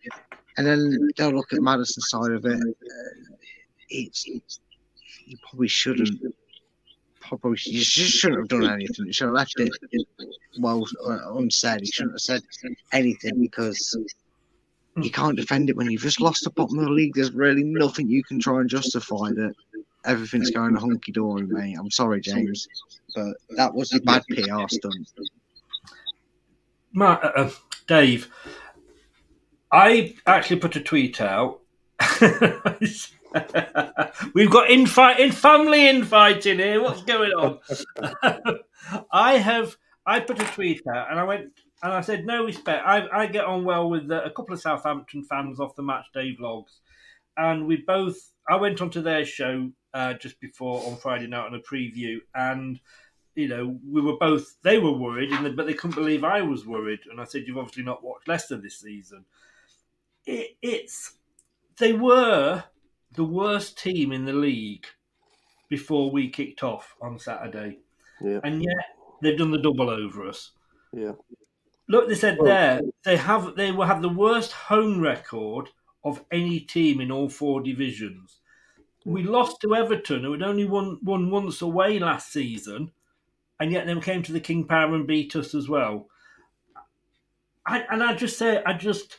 And 0.58 0.68
then 0.68 1.10
they'll 1.18 1.32
look 1.32 1.52
at 1.54 1.60
Maddison's 1.60 2.10
side 2.10 2.32
of 2.32 2.46
it. 2.46 2.60
It's, 3.90 4.26
it's 4.28 4.60
you 5.26 5.38
probably 5.48 5.68
shouldn't. 5.68 6.22
Probably 7.22 7.58
you 7.66 7.80
just 7.80 8.12
shouldn't 8.12 8.42
have 8.42 8.48
done 8.48 8.72
anything. 8.72 9.08
You 9.08 9.14
should 9.14 9.26
have 9.26 9.34
left 9.34 9.56
it 9.58 9.72
well 10.60 10.86
uh, 11.06 11.34
unsaid. 11.38 11.82
You 11.82 11.92
shouldn't 11.92 12.14
have 12.14 12.22
said 12.22 12.44
anything 12.92 13.42
because 13.42 13.98
you 14.98 15.10
can't 15.10 15.36
defend 15.36 15.70
it 15.70 15.76
when 15.76 15.90
you've 15.90 16.04
just 16.04 16.22
lost 16.22 16.44
the 16.44 16.52
bottom 16.52 16.78
of 16.80 16.86
the 16.86 16.92
league. 16.92 17.14
There's 17.16 17.34
really 17.34 17.64
nothing 17.64 18.08
you 18.08 18.24
can 18.24 18.40
try 18.40 18.60
and 18.60 18.70
justify 18.70 19.30
that 19.30 19.54
everything's 20.06 20.52
going 20.52 20.76
hunky 20.76 21.12
dory, 21.12 21.48
mate. 21.48 21.76
I'm 21.78 21.92
sorry, 21.92 22.22
James, 22.22 22.68
but 23.16 23.36
that 23.58 23.74
was 23.74 23.94
a 23.94 24.00
bad 24.02 24.24
PR 24.30 24.68
stunt. 24.70 25.12
Matt, 26.94 27.24
uh, 27.24 27.32
uh, 27.36 27.52
Dave, 27.88 28.30
I 29.72 30.16
actually 30.26 30.60
put 30.60 30.76
a 30.78 30.82
tweet 30.82 31.20
out 31.20 31.60
We've 34.34 34.50
got 34.50 34.70
infight 34.70 35.20
in 35.20 35.32
family 35.32 35.88
infighting 35.88 36.60
here. 36.60 36.82
What's 36.82 37.04
going 37.04 37.32
on? 37.32 37.60
I 39.12 39.38
have 39.38 39.76
I 40.06 40.20
put 40.20 40.42
a 40.42 40.46
tweet 40.46 40.82
out 40.94 41.10
and 41.10 41.20
I 41.20 41.24
went 41.24 41.52
and 41.84 41.94
I 41.94 42.02
said 42.02 42.26
no 42.26 42.46
respect. 42.46 42.86
I, 42.86 43.08
I 43.12 43.28
get 43.28 43.46
on 43.46 43.64
well 43.64 43.90
with 43.90 44.10
uh, 44.10 44.24
a 44.24 44.32
couple 44.32 44.54
of 44.54 44.62
Southampton 44.62 45.24
fans 45.24 45.60
off 45.60 45.76
the 45.76 45.84
match 45.84 46.06
day 46.14 46.36
vlogs, 46.40 46.80
and 47.38 47.68
we 47.68 47.78
both. 47.78 48.18
I 48.48 48.56
went 48.56 48.82
onto 48.82 49.02
their 49.02 49.26
show 49.26 49.72
uh, 49.94 50.14
just 50.14 50.40
before 50.40 50.86
on 50.86 50.98
Friday 50.98 51.28
night 51.28 51.46
on 51.46 51.56
a 51.56 51.60
preview, 51.60 52.18
and 52.34 52.80
you 53.36 53.48
know 53.48 53.78
we 53.88 54.02
were 54.02 54.18
both. 54.18 54.56
They 54.64 54.80
were 54.80 54.98
worried, 54.98 55.32
but 55.56 55.68
they 55.68 55.74
couldn't 55.74 55.96
believe 55.96 56.24
I 56.24 56.42
was 56.42 56.66
worried. 56.66 57.02
And 57.10 57.20
I 57.20 57.26
said, 57.26 57.44
"You've 57.46 57.58
obviously 57.58 57.84
not 57.84 58.04
watched 58.04 58.28
Leicester 58.28 58.58
this 58.58 58.80
season." 58.80 59.26
It, 60.26 60.58
it's 60.62 61.14
they 61.78 61.94
were 61.94 62.64
the 63.16 63.24
worst 63.24 63.78
team 63.78 64.12
in 64.12 64.26
the 64.26 64.34
league 64.34 64.86
before 65.70 66.12
we 66.12 66.30
kicked 66.30 66.64
off 66.64 66.96
on 67.02 67.20
Saturday. 67.20 67.80
Yeah. 68.22 68.40
And 68.44 68.62
yet 68.62 68.86
they've 69.22 69.38
done 69.38 69.52
the 69.52 69.58
double 69.58 69.90
over 69.90 70.28
us. 70.28 70.52
Yeah. 70.94 71.14
Look, 71.88 72.08
they 72.08 72.16
said 72.16 72.38
there 72.44 72.82
they 73.04 73.18
have 73.18 73.56
they 73.56 73.72
will 73.72 73.86
have 73.86 74.02
the 74.02 74.10
worst 74.10 74.52
home 74.52 75.02
record 75.02 75.70
of 76.04 76.24
any 76.32 76.60
team 76.60 77.02
in 77.02 77.12
all 77.12 77.30
four 77.30 77.62
divisions. 77.62 78.40
We 79.06 79.22
lost 79.22 79.62
to 79.62 79.76
Everton, 79.76 80.24
who 80.24 80.32
had 80.32 80.42
only 80.42 80.66
won 80.66 81.00
won 81.04 81.30
once 81.30 81.62
away 81.62 82.00
last 82.00 82.32
season, 82.32 82.92
and 83.60 83.72
yet 83.72 83.86
they 83.86 84.00
came 84.00 84.24
to 84.24 84.32
the 84.32 84.40
King 84.40 84.66
Power 84.66 84.96
and 84.96 85.06
beat 85.06 85.36
us 85.36 85.54
as 85.54 85.70
well. 85.70 86.08
I, 87.68 87.84
and 87.90 88.04
I 88.04 88.14
just 88.14 88.38
say, 88.38 88.64
I 88.64 88.74
just 88.74 89.18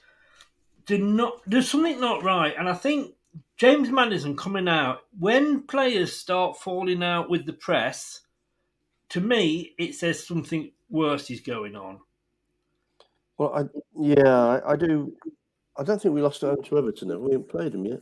did 0.86 1.02
not. 1.02 1.40
There's 1.46 1.70
something 1.70 2.00
not 2.00 2.24
right, 2.24 2.54
and 2.58 2.68
I 2.68 2.74
think 2.74 3.15
James 3.56 3.90
Maddison 3.90 4.36
coming 4.36 4.68
out 4.68 5.00
when 5.18 5.62
players 5.62 6.14
start 6.14 6.58
falling 6.58 7.02
out 7.02 7.30
with 7.30 7.46
the 7.46 7.54
press. 7.54 8.20
To 9.10 9.20
me, 9.20 9.74
it 9.78 9.94
says 9.94 10.26
something 10.26 10.72
worse 10.90 11.30
is 11.30 11.40
going 11.40 11.76
on. 11.76 12.00
Well, 13.38 13.54
I 13.54 13.64
yeah, 13.98 14.28
I, 14.28 14.72
I 14.72 14.76
do. 14.76 15.14
I 15.78 15.84
don't 15.84 16.00
think 16.00 16.14
we 16.14 16.22
lost 16.22 16.40
home 16.40 16.62
to 16.62 16.78
Everton. 16.78 17.10
Have 17.10 17.20
we 17.20 17.32
haven't 17.32 17.48
played 17.48 17.72
them 17.72 17.86
yet? 17.86 18.00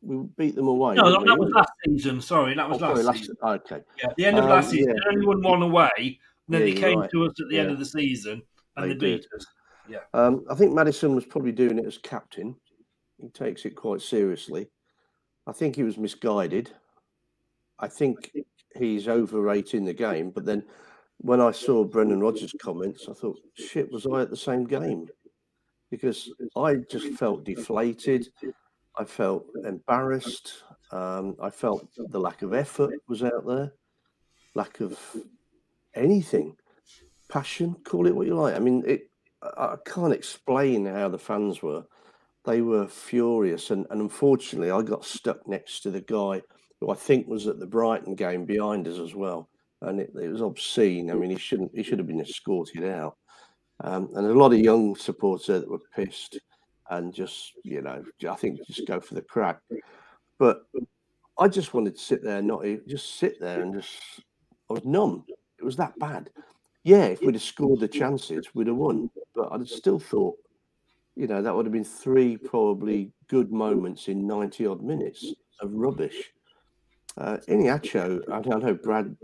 We 0.00 0.16
beat 0.36 0.56
them 0.56 0.68
away. 0.68 0.94
No, 0.96 1.10
that, 1.10 1.26
that 1.26 1.38
was 1.38 1.50
last 1.54 1.70
season. 1.86 2.20
Sorry, 2.20 2.54
that 2.54 2.68
was 2.68 2.82
oh, 2.82 2.88
last, 2.88 3.04
sorry, 3.04 3.18
season. 3.18 3.36
last 3.42 3.72
Okay. 3.72 3.84
Yeah, 4.02 4.12
the 4.16 4.24
end 4.24 4.38
of 4.38 4.44
um, 4.44 4.50
last 4.50 4.70
season, 4.70 4.88
yeah. 4.88 4.94
they 4.94 5.14
only 5.14 5.26
won 5.26 5.42
one 5.42 5.62
away. 5.62 6.18
And 6.46 6.54
then 6.54 6.66
yeah, 6.66 6.74
they 6.74 6.80
came 6.80 6.98
right. 7.00 7.10
to 7.10 7.24
us 7.24 7.34
at 7.40 7.48
the 7.48 7.56
yeah. 7.56 7.62
end 7.62 7.70
of 7.70 7.78
the 7.78 7.84
season 7.84 8.42
and 8.76 8.90
they, 8.90 8.94
they 8.94 9.16
beat 9.16 9.26
us. 9.36 9.46
Yeah. 9.88 9.98
Um, 10.14 10.44
I 10.50 10.54
think 10.54 10.72
Maddison 10.72 11.14
was 11.14 11.24
probably 11.24 11.52
doing 11.52 11.78
it 11.78 11.86
as 11.86 11.98
captain. 11.98 12.56
He 13.22 13.28
takes 13.28 13.64
it 13.64 13.76
quite 13.76 14.02
seriously. 14.02 14.68
I 15.46 15.52
think 15.52 15.76
he 15.76 15.84
was 15.84 15.96
misguided. 15.96 16.70
I 17.78 17.88
think 17.88 18.32
he's 18.76 19.08
overrating 19.08 19.84
the 19.84 19.94
game. 19.94 20.30
But 20.30 20.44
then 20.44 20.64
when 21.18 21.40
I 21.40 21.52
saw 21.52 21.84
Brendan 21.84 22.20
Rodgers' 22.20 22.54
comments, 22.60 23.06
I 23.08 23.12
thought, 23.12 23.38
shit, 23.54 23.90
was 23.92 24.06
I 24.06 24.22
at 24.22 24.30
the 24.30 24.36
same 24.36 24.64
game? 24.64 25.08
Because 25.90 26.32
I 26.56 26.76
just 26.90 27.14
felt 27.14 27.44
deflated. 27.44 28.28
I 28.96 29.04
felt 29.04 29.46
embarrassed. 29.64 30.64
Um, 30.90 31.36
I 31.40 31.50
felt 31.50 31.88
the 31.96 32.20
lack 32.20 32.42
of 32.42 32.52
effort 32.52 32.92
was 33.08 33.22
out 33.22 33.46
there, 33.46 33.72
lack 34.54 34.80
of 34.80 34.98
anything, 35.94 36.56
passion, 37.28 37.76
call 37.84 38.06
it 38.06 38.14
what 38.14 38.26
you 38.26 38.34
like. 38.34 38.54
I 38.54 38.58
mean, 38.58 38.82
it, 38.86 39.10
I 39.42 39.76
can't 39.86 40.12
explain 40.12 40.86
how 40.86 41.08
the 41.08 41.18
fans 41.18 41.62
were 41.62 41.84
they 42.44 42.60
were 42.62 42.86
furious. 42.86 43.70
And, 43.70 43.86
and 43.90 44.00
unfortunately, 44.00 44.70
I 44.70 44.82
got 44.82 45.04
stuck 45.04 45.46
next 45.46 45.80
to 45.80 45.90
the 45.90 46.00
guy 46.00 46.42
who 46.80 46.90
I 46.90 46.94
think 46.94 47.28
was 47.28 47.46
at 47.46 47.58
the 47.58 47.66
Brighton 47.66 48.14
game 48.14 48.44
behind 48.44 48.88
us 48.88 48.98
as 48.98 49.14
well. 49.14 49.48
And 49.80 50.00
it, 50.00 50.12
it 50.20 50.28
was 50.28 50.42
obscene. 50.42 51.10
I 51.10 51.14
mean, 51.14 51.30
he 51.30 51.38
shouldn't. 51.38 51.72
He 51.74 51.82
should 51.82 51.98
have 51.98 52.06
been 52.06 52.20
escorted 52.20 52.84
out. 52.84 53.16
Um, 53.80 54.10
and 54.14 54.26
a 54.26 54.34
lot 54.34 54.52
of 54.52 54.60
young 54.60 54.94
supporters 54.94 55.46
that 55.46 55.68
were 55.68 55.80
pissed 55.94 56.38
and 56.90 57.12
just, 57.12 57.52
you 57.64 57.80
know, 57.82 58.04
I 58.28 58.34
think 58.34 58.64
just 58.66 58.86
go 58.86 59.00
for 59.00 59.14
the 59.14 59.22
crack. 59.22 59.58
But 60.38 60.62
I 61.38 61.48
just 61.48 61.74
wanted 61.74 61.96
to 61.96 62.02
sit 62.02 62.22
there, 62.22 62.38
and 62.38 62.46
not 62.46 62.64
just 62.86 63.16
sit 63.16 63.40
there 63.40 63.62
and 63.62 63.74
just. 63.74 64.00
I 64.70 64.74
was 64.74 64.84
numb. 64.84 65.24
It 65.58 65.64
was 65.64 65.76
that 65.76 65.98
bad. 65.98 66.30
Yeah, 66.84 67.06
if 67.06 67.20
we'd 67.20 67.34
have 67.34 67.42
scored 67.42 67.80
the 67.80 67.88
chances, 67.88 68.54
we'd 68.54 68.66
have 68.66 68.76
won. 68.76 69.10
But 69.34 69.52
I 69.52 69.64
still 69.64 69.98
thought 69.98 70.36
you 71.16 71.26
know, 71.26 71.42
that 71.42 71.54
would 71.54 71.66
have 71.66 71.72
been 71.72 71.84
three 71.84 72.36
probably 72.36 73.10
good 73.28 73.52
moments 73.52 74.08
in 74.08 74.26
90 74.26 74.66
odd 74.66 74.82
minutes 74.82 75.32
of 75.60 75.72
rubbish. 75.72 76.32
Uh, 77.16 77.36
Iheanacho, 77.48 78.20
I 78.30 78.40
don't 78.40 78.62
know, 78.62 78.74
Brad 78.74 79.14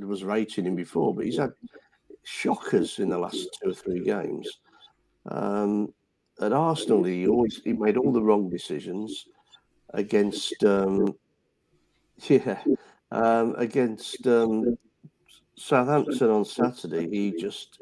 was 0.00 0.24
rating 0.24 0.66
him 0.66 0.74
before, 0.74 1.14
but 1.14 1.24
he's 1.24 1.38
had 1.38 1.52
shockers 2.24 2.98
in 2.98 3.08
the 3.08 3.18
last 3.18 3.58
two 3.62 3.70
or 3.70 3.74
three 3.74 4.00
games. 4.00 4.48
Um, 5.30 5.92
at 6.40 6.52
Arsenal, 6.52 7.04
he 7.04 7.28
always 7.28 7.60
he 7.64 7.72
made 7.72 7.96
all 7.96 8.12
the 8.12 8.22
wrong 8.22 8.50
decisions 8.50 9.26
against, 9.90 10.64
um, 10.64 11.14
yeah, 12.28 12.60
um, 13.12 13.54
against 13.56 14.26
um, 14.26 14.76
Southampton 15.56 16.30
on 16.30 16.44
Saturday. 16.44 17.08
He 17.08 17.30
just 17.40 17.78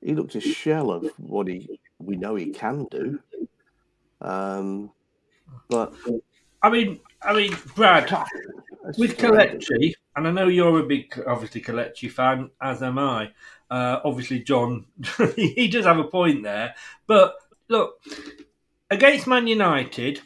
he 0.00 0.14
looked 0.14 0.34
a 0.36 0.40
shell 0.40 0.90
of 0.90 1.06
what 1.18 1.48
he 1.48 1.78
we 1.98 2.16
know 2.16 2.34
he 2.34 2.50
can 2.50 2.86
do. 2.90 3.20
Um, 4.20 4.90
but 5.68 5.94
I 6.62 6.70
mean, 6.70 7.00
I 7.22 7.34
mean, 7.34 7.56
Brad, 7.74 8.10
with 8.98 9.16
Kelechi, 9.18 9.94
and 10.14 10.28
I 10.28 10.30
know 10.30 10.48
you're 10.48 10.80
a 10.80 10.86
big, 10.86 11.12
obviously, 11.26 11.60
Kelechi 11.60 12.10
fan, 12.10 12.50
as 12.60 12.82
am 12.82 12.98
I. 12.98 13.30
Uh, 13.70 14.00
obviously, 14.04 14.40
John, 14.40 14.86
he 15.36 15.68
does 15.68 15.84
have 15.84 15.98
a 15.98 16.04
point 16.04 16.42
there. 16.42 16.74
But 17.06 17.34
look, 17.68 18.00
against 18.90 19.26
Man 19.26 19.46
United, 19.46 20.20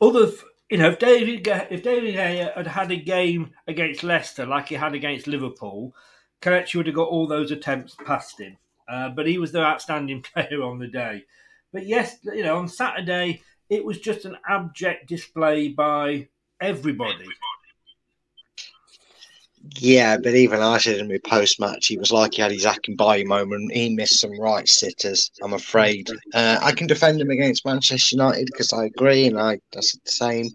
other, 0.00 0.32
you 0.68 0.78
know, 0.78 0.90
if 0.90 0.98
David 0.98 1.46
if 1.70 1.82
David 1.82 2.14
Gea 2.16 2.54
had 2.56 2.66
had 2.66 2.90
a 2.90 2.96
game 2.96 3.50
against 3.66 4.02
Leicester 4.02 4.46
like 4.46 4.68
he 4.68 4.74
had 4.74 4.94
against 4.94 5.26
Liverpool, 5.26 5.94
Kelechi 6.40 6.76
would 6.76 6.86
have 6.86 6.96
got 6.96 7.08
all 7.08 7.26
those 7.26 7.52
attempts 7.52 7.94
past 8.04 8.40
him. 8.40 8.56
Uh, 8.88 9.08
but 9.10 9.26
he 9.26 9.38
was 9.38 9.52
the 9.52 9.60
outstanding 9.60 10.22
player 10.34 10.62
on 10.62 10.78
the 10.78 10.88
day. 10.88 11.24
But 11.72 11.86
yes, 11.86 12.18
you 12.24 12.42
know, 12.42 12.58
on 12.58 12.68
Saturday 12.68 13.42
it 13.72 13.84
was 13.84 13.98
just 13.98 14.26
an 14.26 14.36
abject 14.46 15.08
display 15.08 15.68
by 15.68 16.28
everybody. 16.60 17.26
Yeah, 19.76 20.18
but 20.18 20.34
even 20.34 20.60
I 20.60 20.78
said 20.78 20.98
in 20.98 21.08
my 21.08 21.18
post 21.24 21.60
match, 21.60 21.86
he 21.86 21.96
was 21.96 22.12
like 22.12 22.34
he 22.34 22.42
had 22.42 22.50
his 22.50 22.66
Akinbiyi 22.66 23.24
moment. 23.24 23.72
He 23.72 23.94
missed 23.94 24.20
some 24.20 24.38
right 24.38 24.68
sitters. 24.68 25.30
I'm 25.42 25.54
afraid. 25.54 26.10
Uh, 26.34 26.58
I 26.60 26.72
can 26.72 26.86
defend 26.86 27.20
him 27.20 27.30
against 27.30 27.64
Manchester 27.64 28.16
United 28.16 28.46
because 28.46 28.72
I 28.72 28.86
agree, 28.86 29.26
and 29.26 29.38
I 29.38 29.58
that's 29.72 29.92
the 29.92 30.10
same. 30.10 30.50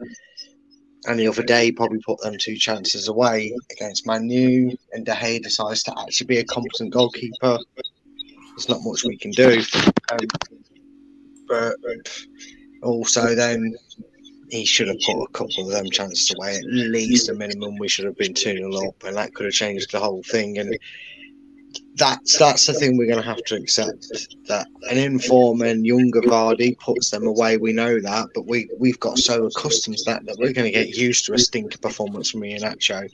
And 1.05 1.17
the 1.17 1.27
other 1.27 1.43
day, 1.43 1.71
probably 1.71 1.99
put 2.05 2.19
them 2.19 2.35
two 2.37 2.57
chances 2.57 3.07
away 3.07 3.55
against 3.71 4.05
Manu, 4.05 4.75
and 4.91 5.05
De 5.05 5.13
Gea 5.13 5.41
decides 5.41 5.83
to 5.83 5.99
actually 5.99 6.27
be 6.27 6.37
a 6.39 6.45
competent 6.45 6.91
goalkeeper. 6.91 7.57
There's 8.57 8.69
not 8.69 8.81
much 8.83 9.03
we 9.03 9.17
can 9.17 9.29
do. 9.31 9.61
Um, 10.11 10.17
but 11.47 11.75
also, 12.81 13.35
then 13.35 13.75
he 14.49 14.65
should 14.65 14.87
have 14.87 14.97
put 15.05 15.21
a 15.21 15.27
couple 15.31 15.67
of 15.67 15.71
them 15.71 15.91
chances 15.91 16.33
away. 16.35 16.55
At 16.55 16.63
least 16.65 17.29
a 17.29 17.35
minimum, 17.35 17.77
we 17.77 17.87
should 17.87 18.05
have 18.05 18.17
been 18.17 18.33
2 18.33 18.57
0 18.57 18.87
up, 18.87 19.03
and 19.03 19.15
that 19.15 19.35
could 19.35 19.45
have 19.45 19.53
changed 19.53 19.91
the 19.91 19.99
whole 19.99 20.23
thing. 20.23 20.57
And 20.57 20.75
that's 21.97 22.39
that's 22.39 22.65
the 22.65 22.73
thing 22.73 22.97
we're 22.97 23.05
going 23.05 23.21
to 23.21 23.29
have 23.29 23.43
to 23.43 23.55
accept 23.55 24.07
that 24.47 24.65
an 24.89 24.97
inform 24.97 25.61
and 25.61 25.85
younger 25.85 26.21
Vardy 26.21 26.79
puts 26.79 27.11
them 27.11 27.27
away. 27.27 27.57
We 27.57 27.73
know 27.73 28.01
that, 28.01 28.29
but 28.33 28.47
we 28.47 28.67
we've 28.79 28.99
got 28.99 29.19
so 29.19 29.45
accustomed 29.45 29.97
to 29.97 30.03
that 30.05 30.25
that 30.25 30.37
we're 30.39 30.53
going 30.53 30.71
to 30.71 30.71
get 30.71 30.97
used 30.97 31.25
to 31.25 31.33
a 31.33 31.39
stinker 31.39 31.77
performance 31.77 32.31
from 32.31 32.41
Iheanacho 32.41 33.07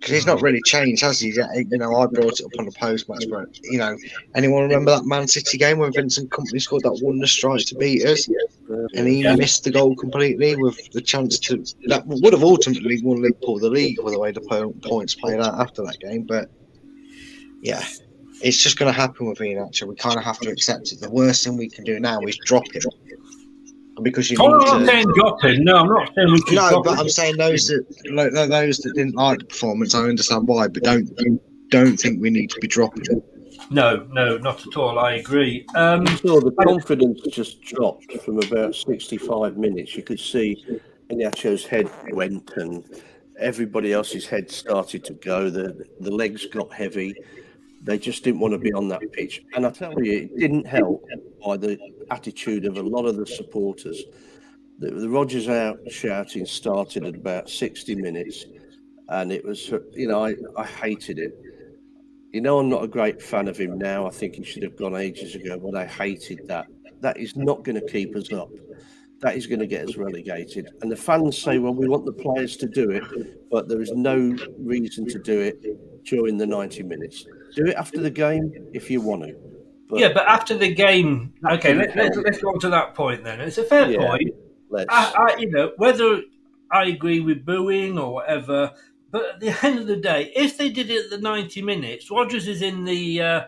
because 0.00 0.14
he's 0.14 0.26
not 0.26 0.40
really 0.40 0.62
changed, 0.62 1.02
has 1.02 1.20
he? 1.20 1.38
Uh, 1.38 1.46
you 1.52 1.76
know, 1.76 1.94
I 1.94 2.06
brought 2.06 2.40
it 2.40 2.44
up 2.44 2.52
on 2.58 2.64
the 2.64 2.72
post 2.72 3.06
match, 3.08 3.24
but 3.28 3.48
you 3.64 3.78
know, 3.78 3.98
anyone 4.34 4.62
remember 4.62 4.92
that 4.92 5.04
Man 5.04 5.28
City 5.28 5.58
game 5.58 5.78
when 5.78 5.92
Vincent 5.92 6.30
Kompany 6.30 6.60
scored 6.62 6.84
that 6.84 6.98
wonder 7.02 7.26
strike 7.26 7.66
to 7.66 7.74
beat 7.74 8.02
us, 8.06 8.26
and 8.94 9.06
he 9.06 9.22
missed 9.36 9.64
the 9.64 9.70
goal 9.70 9.94
completely 9.94 10.56
with 10.56 10.90
the 10.92 11.02
chance 11.02 11.38
to 11.40 11.62
that 11.88 12.06
would 12.06 12.32
have 12.32 12.42
ultimately 12.42 13.02
won 13.02 13.20
Liverpool 13.20 13.58
the 13.58 13.68
league 13.68 14.02
with 14.02 14.14
the 14.14 14.18
way 14.18 14.32
the 14.32 14.40
points 14.82 15.14
played 15.14 15.38
out 15.38 15.60
after 15.60 15.82
that 15.82 15.98
game. 16.00 16.22
But 16.22 16.50
yeah, 17.60 17.84
it's 18.42 18.62
just 18.62 18.78
going 18.78 18.92
to 18.92 18.98
happen 18.98 19.26
with 19.28 19.38
Iheanacho. 19.38 19.86
We 19.86 19.96
kind 19.96 20.16
of 20.16 20.24
have 20.24 20.38
to 20.40 20.50
accept 20.50 20.92
it. 20.92 21.00
The 21.00 21.10
worst 21.10 21.44
thing 21.44 21.58
we 21.58 21.68
can 21.68 21.84
do 21.84 22.00
now 22.00 22.20
is 22.20 22.38
drop 22.46 22.64
him 22.72 22.82
because 24.02 24.30
you. 24.30 24.36
Oh, 24.40 24.52
I'm 24.52 24.84
not 24.84 24.86
saying 24.86 25.06
dropping. 25.14 25.64
No, 25.64 25.76
I'm 25.76 25.88
not 25.88 26.12
saying 26.14 26.32
we 26.32 26.54
No, 26.54 26.82
but 26.82 26.98
I'm 26.98 27.08
saying 27.08 27.36
those 27.36 27.66
that 27.68 27.84
like, 28.12 28.32
those 28.32 28.78
that 28.78 28.94
didn't 28.94 29.14
like 29.14 29.40
the 29.40 29.44
performance. 29.44 29.94
I 29.94 30.00
understand 30.00 30.46
why, 30.46 30.68
but 30.68 30.82
don't 30.82 31.08
don't 31.70 31.96
think 31.96 32.20
we 32.20 32.30
need 32.30 32.50
to 32.50 32.60
be 32.60 32.68
dropping. 32.68 33.22
No, 33.70 34.06
no, 34.10 34.36
not 34.38 34.66
at 34.66 34.76
all. 34.76 34.98
I 34.98 35.14
agree. 35.14 35.64
Um, 35.76 36.06
so 36.06 36.40
the 36.40 36.50
confidence 36.50 37.20
just 37.30 37.62
dropped 37.62 38.12
from 38.22 38.38
about 38.38 38.74
65 38.74 39.56
minutes. 39.56 39.94
You 39.94 40.02
could 40.02 40.18
see 40.18 40.64
Iheanacho's 41.08 41.64
head 41.64 41.88
went, 42.12 42.50
and 42.56 42.84
everybody 43.38 43.92
else's 43.92 44.26
head 44.26 44.50
started 44.50 45.04
to 45.04 45.12
go. 45.14 45.50
The 45.50 45.86
the 46.00 46.10
legs 46.10 46.46
got 46.46 46.72
heavy. 46.72 47.14
They 47.82 47.98
just 47.98 48.24
didn't 48.24 48.40
want 48.40 48.52
to 48.52 48.58
be 48.58 48.72
on 48.72 48.88
that 48.88 49.00
pitch. 49.12 49.42
And 49.54 49.66
I 49.66 49.70
tell 49.70 49.94
you, 50.02 50.12
it 50.12 50.38
didn't 50.38 50.66
help 50.66 51.06
by 51.44 51.56
the 51.56 51.78
attitude 52.10 52.66
of 52.66 52.76
a 52.76 52.82
lot 52.82 53.06
of 53.06 53.16
the 53.16 53.26
supporters. 53.26 54.04
The, 54.78 54.90
the 54.90 55.08
Rodgers 55.08 55.48
out 55.48 55.78
shouting 55.88 56.46
started 56.46 57.04
at 57.04 57.14
about 57.14 57.50
60 57.50 57.94
minutes. 57.96 58.46
And 59.08 59.32
it 59.32 59.44
was, 59.44 59.72
you 59.92 60.08
know, 60.08 60.24
I, 60.24 60.34
I 60.56 60.64
hated 60.64 61.18
it. 61.18 61.34
You 62.32 62.40
know, 62.40 62.60
I'm 62.60 62.68
not 62.68 62.84
a 62.84 62.88
great 62.88 63.20
fan 63.20 63.48
of 63.48 63.58
him 63.58 63.76
now. 63.76 64.06
I 64.06 64.10
think 64.10 64.36
he 64.36 64.44
should 64.44 64.62
have 64.62 64.76
gone 64.76 64.94
ages 64.94 65.34
ago, 65.34 65.58
but 65.58 65.74
I 65.74 65.84
hated 65.84 66.46
that. 66.46 66.66
That 67.00 67.16
is 67.16 67.34
not 67.34 67.64
going 67.64 67.74
to 67.74 67.86
keep 67.86 68.14
us 68.14 68.32
up. 68.32 68.50
That 69.20 69.36
is 69.36 69.46
going 69.46 69.58
to 69.58 69.66
get 69.66 69.88
us 69.88 69.96
relegated. 69.96 70.68
And 70.80 70.90
the 70.90 70.96
fans 70.96 71.36
say, 71.36 71.58
well, 71.58 71.74
we 71.74 71.88
want 71.88 72.06
the 72.06 72.12
players 72.12 72.56
to 72.58 72.66
do 72.66 72.90
it, 72.90 73.50
but 73.50 73.68
there 73.68 73.82
is 73.82 73.92
no 73.92 74.36
reason 74.58 75.06
to 75.08 75.18
do 75.18 75.40
it 75.40 76.04
during 76.04 76.38
the 76.38 76.46
90 76.46 76.84
minutes. 76.84 77.26
Do 77.56 77.66
it 77.66 77.74
after 77.76 78.00
the 78.00 78.10
game 78.10 78.52
if 78.72 78.90
you 78.90 79.00
want 79.00 79.24
to. 79.24 79.49
But 79.90 79.98
yeah, 79.98 80.12
but 80.12 80.28
after 80.28 80.56
the 80.56 80.72
game, 80.72 81.34
okay, 81.44 81.74
let, 81.74 81.98
us 81.98 82.16
let's 82.16 82.40
go 82.40 82.50
on 82.50 82.60
to 82.60 82.70
that 82.70 82.94
point 82.94 83.24
then. 83.24 83.40
It's 83.40 83.58
a 83.58 83.64
fair 83.64 83.90
yeah, 83.90 83.98
point. 83.98 84.34
I, 84.88 85.12
I, 85.16 85.36
you 85.38 85.50
know, 85.50 85.72
whether 85.76 86.22
I 86.70 86.84
agree 86.84 87.20
with 87.20 87.44
booing 87.44 87.98
or 87.98 88.14
whatever, 88.14 88.72
but 89.10 89.34
at 89.34 89.40
the 89.40 89.66
end 89.66 89.80
of 89.80 89.86
the 89.88 89.96
day, 89.96 90.32
if 90.36 90.56
they 90.56 90.68
did 90.68 90.90
it 90.90 91.06
at 91.06 91.10
the 91.10 91.18
90 91.18 91.62
minutes, 91.62 92.10
Rodgers 92.10 92.46
is 92.46 92.62
in 92.62 92.84
the 92.84 93.20
uh, 93.20 93.40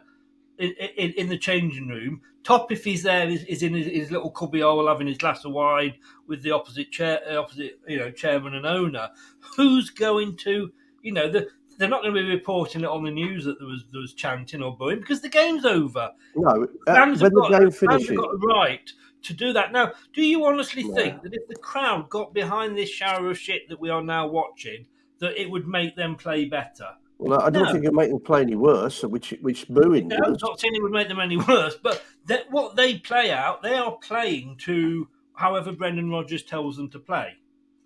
in, 0.58 0.72
in, 0.96 1.12
in, 1.12 1.28
the 1.28 1.38
changing 1.38 1.88
room. 1.88 2.20
Top, 2.42 2.72
if 2.72 2.82
he's 2.82 3.04
there, 3.04 3.28
is, 3.28 3.44
is 3.44 3.62
in 3.62 3.74
his, 3.74 3.86
his, 3.86 4.10
little 4.10 4.30
cubbyhole 4.30 4.88
having 4.88 5.06
his 5.06 5.18
glass 5.18 5.44
of 5.44 5.52
wine 5.52 5.94
with 6.26 6.42
the 6.42 6.50
opposite 6.50 6.90
chair, 6.90 7.20
opposite 7.38 7.78
you 7.86 7.98
know 7.98 8.10
chairman 8.10 8.54
and 8.54 8.66
owner. 8.66 9.10
Who's 9.56 9.90
going 9.90 10.36
to 10.38 10.72
you 11.02 11.12
know 11.12 11.30
the 11.30 11.48
they're 11.82 11.90
not 11.90 12.02
going 12.02 12.14
to 12.14 12.22
be 12.22 12.28
reporting 12.28 12.82
it 12.82 12.86
on 12.86 13.02
the 13.02 13.10
news 13.10 13.44
that 13.44 13.58
there 13.58 13.66
was 13.66 13.84
there 13.90 14.00
was 14.00 14.14
chanting 14.14 14.62
or 14.62 14.76
booing 14.76 15.00
because 15.00 15.20
the 15.20 15.28
game's 15.28 15.64
over. 15.64 16.12
No, 16.36 16.68
uh, 16.86 16.94
fans, 16.94 17.20
have 17.20 17.34
got, 17.34 17.50
fans 17.50 18.08
have 18.08 18.16
got 18.16 18.30
the 18.30 18.46
right 18.46 18.88
to 19.22 19.34
do 19.34 19.52
that. 19.52 19.72
Now, 19.72 19.92
do 20.12 20.22
you 20.22 20.44
honestly 20.46 20.84
yeah. 20.86 20.94
think 20.94 21.22
that 21.22 21.34
if 21.34 21.48
the 21.48 21.56
crowd 21.56 22.08
got 22.08 22.32
behind 22.32 22.78
this 22.78 22.88
shower 22.88 23.28
of 23.30 23.38
shit 23.38 23.68
that 23.68 23.80
we 23.80 23.90
are 23.90 24.02
now 24.02 24.28
watching, 24.28 24.86
that 25.18 25.36
it 25.36 25.50
would 25.50 25.66
make 25.66 25.96
them 25.96 26.14
play 26.14 26.44
better? 26.44 26.90
Well, 27.18 27.40
I 27.40 27.50
don't 27.50 27.64
no. 27.64 27.72
think 27.72 27.84
it 27.84 27.88
would 27.88 27.96
make 27.96 28.10
them 28.10 28.20
play 28.20 28.42
any 28.42 28.54
worse, 28.54 29.02
which 29.02 29.34
which 29.40 29.68
booing 29.68 30.06
no, 30.06 30.18
does. 30.18 30.26
I'm 30.26 30.50
not 30.50 30.60
saying 30.60 30.76
it 30.76 30.82
would 30.84 30.92
make 30.92 31.08
them 31.08 31.18
any 31.18 31.36
worse, 31.48 31.74
but 31.82 32.04
that 32.26 32.48
what 32.52 32.76
they 32.76 32.98
play 32.98 33.32
out, 33.32 33.60
they 33.60 33.74
are 33.74 33.96
playing 33.96 34.56
to 34.58 35.08
however 35.34 35.72
Brendan 35.72 36.10
Rodgers 36.10 36.44
tells 36.44 36.76
them 36.76 36.90
to 36.90 37.00
play. 37.00 37.34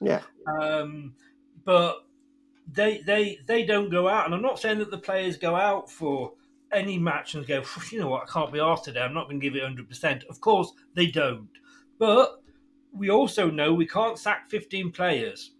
Yeah. 0.03 0.21
Um, 0.61 1.15
but 1.65 2.06
they 2.71 2.99
they 2.99 3.39
they 3.47 3.65
don't 3.65 3.91
go 3.91 4.09
out, 4.09 4.27
and 4.27 4.35
I'm 4.35 4.43
not 4.43 4.59
saying 4.59 4.79
that 4.79 4.91
the 4.91 4.99
players 4.99 5.37
go 5.37 5.57
out 5.57 5.91
for 5.91 6.33
any 6.73 6.99
match 6.99 7.35
and 7.35 7.47
go, 7.47 7.63
you 7.91 8.01
know 8.01 8.09
what, 8.09 8.25
I 8.25 8.33
can't 8.33 8.53
be 8.53 8.61
asked 8.61 8.85
today. 8.85 9.01
I'm 9.01 9.15
not 9.15 9.29
going 9.29 9.41
to 9.41 9.45
give 9.45 9.55
it 9.55 9.63
100. 9.63 9.89
percent 9.89 10.25
Of 10.29 10.41
course, 10.41 10.73
they 10.95 11.07
don't, 11.07 11.49
but 11.99 12.43
we 12.93 13.11
also 13.11 13.51
know 13.51 13.73
we 13.73 13.87
can't 13.87 14.19
sack 14.19 14.51
15 14.51 14.91
players, 14.93 15.53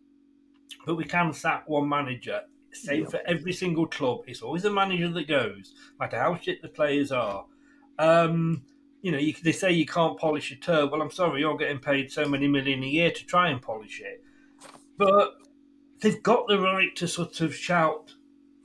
but 0.85 0.97
we 0.97 1.05
can 1.05 1.33
sack 1.33 1.69
one 1.69 1.89
manager. 1.89 2.43
Same 2.73 3.05
yeah. 3.05 3.09
for 3.09 3.21
every 3.27 3.53
single 3.53 3.87
club. 3.87 4.21
It's 4.27 4.43
always 4.43 4.63
the 4.63 4.71
manager 4.71 5.09
that 5.09 5.29
goes, 5.29 5.73
no 5.99 6.05
matter 6.05 6.19
how 6.19 6.37
shit 6.37 6.61
the 6.61 6.69
players 6.69 7.11
are. 7.11 7.47
Um, 7.99 8.65
you 9.01 9.13
know, 9.13 9.19
you, 9.19 9.35
they 9.43 9.53
say 9.53 9.73
you 9.73 9.87
can't 9.87 10.19
polish 10.19 10.51
a 10.51 10.57
turd. 10.57 10.91
Well, 10.91 11.01
I'm 11.01 11.11
sorry, 11.11 11.41
you're 11.41 11.57
getting 11.57 11.79
paid 11.79 12.11
so 12.11 12.27
many 12.27 12.49
million 12.49 12.83
a 12.83 12.87
year 12.87 13.11
to 13.11 13.25
try 13.25 13.49
and 13.49 13.63
polish 13.63 14.01
it. 14.01 14.23
But 14.99 15.35
they've 16.01 16.23
got 16.23 16.49
the 16.49 16.59
right 16.59 16.95
to 16.97 17.09
sort 17.09 17.41
of 17.41 17.55
shout 17.55 18.15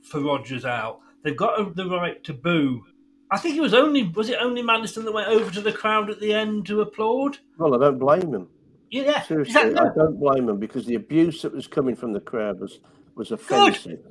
for 0.02 0.20
Rodgers 0.20 0.64
out. 0.64 1.00
They've 1.22 1.36
got 1.36 1.76
the 1.76 1.88
right 1.88 2.22
to 2.24 2.32
boo. 2.32 2.84
I 3.30 3.38
think 3.38 3.56
it 3.56 3.62
was 3.62 3.74
only 3.74 4.02
was 4.02 4.28
it 4.28 4.38
only 4.40 4.62
Maddison 4.62 5.04
that 5.04 5.12
went 5.12 5.28
over 5.28 5.50
to 5.50 5.60
the 5.60 5.72
crowd 5.72 6.10
at 6.10 6.20
the 6.20 6.34
end 6.34 6.66
to 6.66 6.82
applaud. 6.82 7.38
Well, 7.56 7.74
I 7.74 7.78
don't 7.78 7.98
blame 7.98 8.34
him. 8.34 8.48
Yeah, 8.90 9.22
seriously, 9.22 9.56
I 9.56 9.88
don't 9.94 10.20
blame 10.20 10.48
him 10.50 10.58
because 10.58 10.84
the 10.84 10.96
abuse 10.96 11.40
that 11.42 11.54
was 11.54 11.66
coming 11.66 11.96
from 11.96 12.12
the 12.12 12.20
crowd 12.20 12.60
was 12.60 12.80
was 13.14 13.32
offensive. 13.32 14.00
Good. 14.02 14.08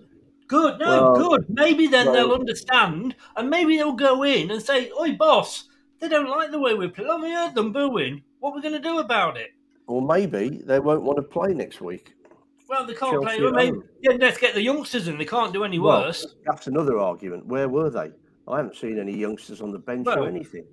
Good, 0.48 0.80
no, 0.80 1.14
well, 1.14 1.30
good. 1.30 1.46
Maybe 1.48 1.88
then 1.88 2.08
well, 2.08 2.16
they'll 2.16 2.34
understand, 2.34 3.16
and 3.38 3.50
maybe 3.50 3.78
they'll 3.78 3.94
go 3.94 4.24
in 4.24 4.52
and 4.52 4.62
say, 4.62 4.92
"Oi, 5.00 5.16
boss, 5.16 5.70
They 6.02 6.10
don't 6.10 6.30
like 6.30 6.50
the 6.50 6.60
way 6.60 6.74
we 6.74 6.88
play. 6.88 7.06
We 7.22 7.32
heard 7.32 7.54
them 7.54 7.72
booing? 7.72 8.24
What 8.40 8.52
are 8.52 8.56
we 8.56 8.62
going 8.62 8.74
to 8.74 8.80
do 8.80 8.98
about 8.98 9.38
it? 9.38 9.52
Or 9.86 10.02
maybe 10.02 10.62
they 10.66 10.80
won't 10.80 11.04
want 11.04 11.18
to 11.18 11.22
play 11.22 11.54
next 11.54 11.80
week. 11.80 12.16
Well, 12.72 12.86
they 12.86 12.94
can't 12.94 13.22
Chelsea 13.22 13.38
play. 13.40 13.52
Well, 13.52 13.66
home. 13.66 13.84
yeah, 14.02 14.14
let's 14.18 14.38
get 14.38 14.54
the 14.54 14.62
youngsters 14.62 15.10
in. 15.10 15.18
They 15.18 15.26
can't 15.26 15.52
do 15.52 15.66
any 15.66 15.78
Well, 15.78 16.04
worse. 16.04 16.36
that's 16.46 16.68
another 16.68 16.98
argument. 17.00 17.46
Where 17.46 17.68
were 17.68 17.90
they? 17.90 18.12
I 18.48 18.58
haven't 18.58 18.78
seen 18.78 18.98
any 18.98 19.16
youngsters 19.16 19.62
on 19.62 19.72
the 19.72 19.78
bench 19.80 20.06
Well, 20.08 20.24
or 20.24 20.28
anything. 20.28 20.66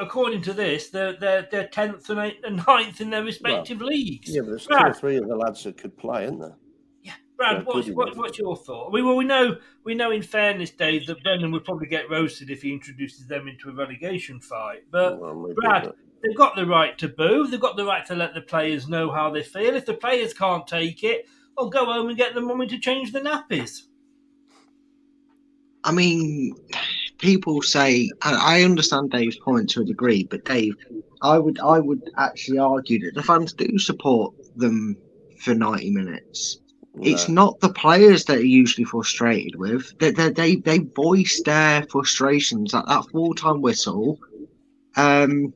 According 0.00 0.40
to 0.42 0.54
this, 0.54 0.88
they're 0.88 1.12
they're 1.12 1.46
they're 1.50 1.68
tenth 1.68 2.08
and 2.08 2.20
eighth 2.20 2.42
and 2.44 2.64
ninth 2.66 3.02
in 3.02 3.10
their 3.10 3.22
respective 3.22 3.82
leagues. 3.82 4.34
Yeah, 4.34 4.40
but 4.40 4.48
there's 4.50 4.66
two 4.66 4.74
or 4.74 4.94
three 4.94 5.16
of 5.16 5.28
the 5.28 5.36
lads 5.36 5.62
that 5.64 5.76
could 5.76 5.96
play, 5.98 6.24
aren't 6.24 6.40
there? 6.40 6.56
Yeah, 7.02 7.12
Brad, 7.36 7.58
they're 7.58 7.64
what's, 7.64 7.88
what, 7.90 8.16
what's 8.16 8.38
your 8.38 8.56
thought? 8.56 8.90
We 8.90 9.02
well, 9.02 9.16
we 9.16 9.24
know 9.26 9.56
we 9.84 9.94
know 9.94 10.10
in 10.10 10.22
fairness, 10.22 10.70
Dave, 10.70 11.06
that 11.06 11.22
Brendan 11.22 11.52
would 11.52 11.64
probably 11.64 11.86
get 11.86 12.10
roasted 12.10 12.48
if 12.50 12.62
he 12.62 12.72
introduces 12.72 13.26
them 13.26 13.46
into 13.46 13.68
a 13.68 13.74
relegation 13.74 14.40
fight. 14.40 14.84
But 14.90 15.20
maybe, 15.20 15.54
Brad, 15.54 15.84
but- 15.84 15.96
they've 16.22 16.36
got 16.36 16.56
the 16.56 16.66
right 16.66 16.96
to 16.98 17.08
boo. 17.08 17.46
They've 17.46 17.60
got 17.60 17.76
the 17.76 17.84
right 17.84 18.04
to 18.06 18.14
let 18.14 18.32
the 18.34 18.40
players 18.42 18.88
know 18.88 19.10
how 19.10 19.30
they 19.30 19.42
feel. 19.42 19.76
If 19.76 19.86
the 19.86 19.94
players 19.94 20.34
can't 20.34 20.66
take 20.66 21.04
it, 21.04 21.26
well, 21.56 21.68
go 21.68 21.84
home 21.84 22.08
and 22.08 22.16
get 22.16 22.34
the 22.34 22.40
mummy 22.40 22.66
to 22.68 22.78
change 22.78 23.12
the 23.12 23.20
nappies. 23.20 23.82
I 25.84 25.92
mean, 25.92 26.54
people 27.18 27.60
say, 27.62 28.10
I 28.22 28.62
understand 28.62 29.10
Dave's 29.10 29.38
point 29.38 29.70
to 29.70 29.82
a 29.82 29.84
degree, 29.84 30.24
but 30.24 30.44
Dave, 30.44 30.74
I 31.22 31.38
would, 31.38 31.58
I 31.60 31.80
would 31.80 32.10
actually 32.16 32.58
argue 32.58 33.00
that 33.04 33.14
the 33.14 33.22
fans 33.22 33.52
do 33.52 33.78
support 33.78 34.34
them 34.56 34.96
for 35.38 35.54
ninety 35.54 35.90
minutes. 35.90 36.58
It's 37.00 37.28
not 37.28 37.58
the 37.60 37.72
players 37.72 38.26
that 38.26 38.36
are 38.36 38.44
usually 38.44 38.84
frustrated 38.84 39.56
with. 39.56 39.98
They, 39.98 40.10
they, 40.10 40.28
they, 40.28 40.56
they 40.56 40.78
voice 40.78 41.40
their 41.42 41.84
frustrations 41.84 42.74
at 42.74 42.86
that 42.86 43.06
full 43.10 43.34
time 43.34 43.62
whistle. 43.62 44.18
Um, 44.96 45.54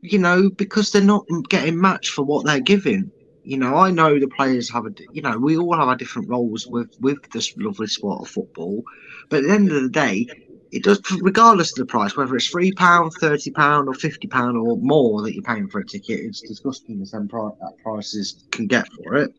you 0.00 0.18
know, 0.18 0.48
because 0.48 0.90
they're 0.90 1.02
not 1.02 1.26
getting 1.50 1.78
matched 1.78 2.10
for 2.10 2.24
what 2.24 2.46
they're 2.46 2.60
giving. 2.60 3.10
You 3.46 3.58
know, 3.58 3.76
I 3.76 3.92
know 3.92 4.18
the 4.18 4.26
players 4.26 4.68
have 4.70 4.86
a, 4.86 4.90
you 5.12 5.22
know, 5.22 5.38
we 5.38 5.56
all 5.56 5.76
have 5.76 5.86
our 5.86 5.94
different 5.94 6.28
roles 6.28 6.66
with 6.66 6.90
with 7.00 7.30
this 7.30 7.56
lovely 7.56 7.86
sport 7.86 8.22
of 8.22 8.28
football, 8.28 8.82
but 9.28 9.38
at 9.38 9.42
the 9.44 9.52
end 9.52 9.70
of 9.70 9.82
the 9.84 9.88
day, 9.88 10.26
it 10.72 10.82
does, 10.82 11.00
regardless 11.22 11.70
of 11.70 11.78
the 11.78 11.86
price, 11.86 12.16
whether 12.16 12.34
it's 12.34 12.48
three 12.48 12.72
pound, 12.72 13.12
thirty 13.20 13.52
pound, 13.52 13.86
or 13.86 13.94
fifty 13.94 14.26
pound 14.26 14.56
or 14.56 14.76
more 14.78 15.22
that 15.22 15.32
you're 15.32 15.44
paying 15.44 15.68
for 15.68 15.78
a 15.78 15.86
ticket. 15.86 16.18
It's 16.18 16.40
disgusting 16.40 16.98
the 16.98 17.06
same 17.06 17.28
price 17.28 17.54
that 17.60 17.78
prices 17.84 18.44
can 18.50 18.66
get 18.66 18.88
for 18.92 19.14
it. 19.14 19.32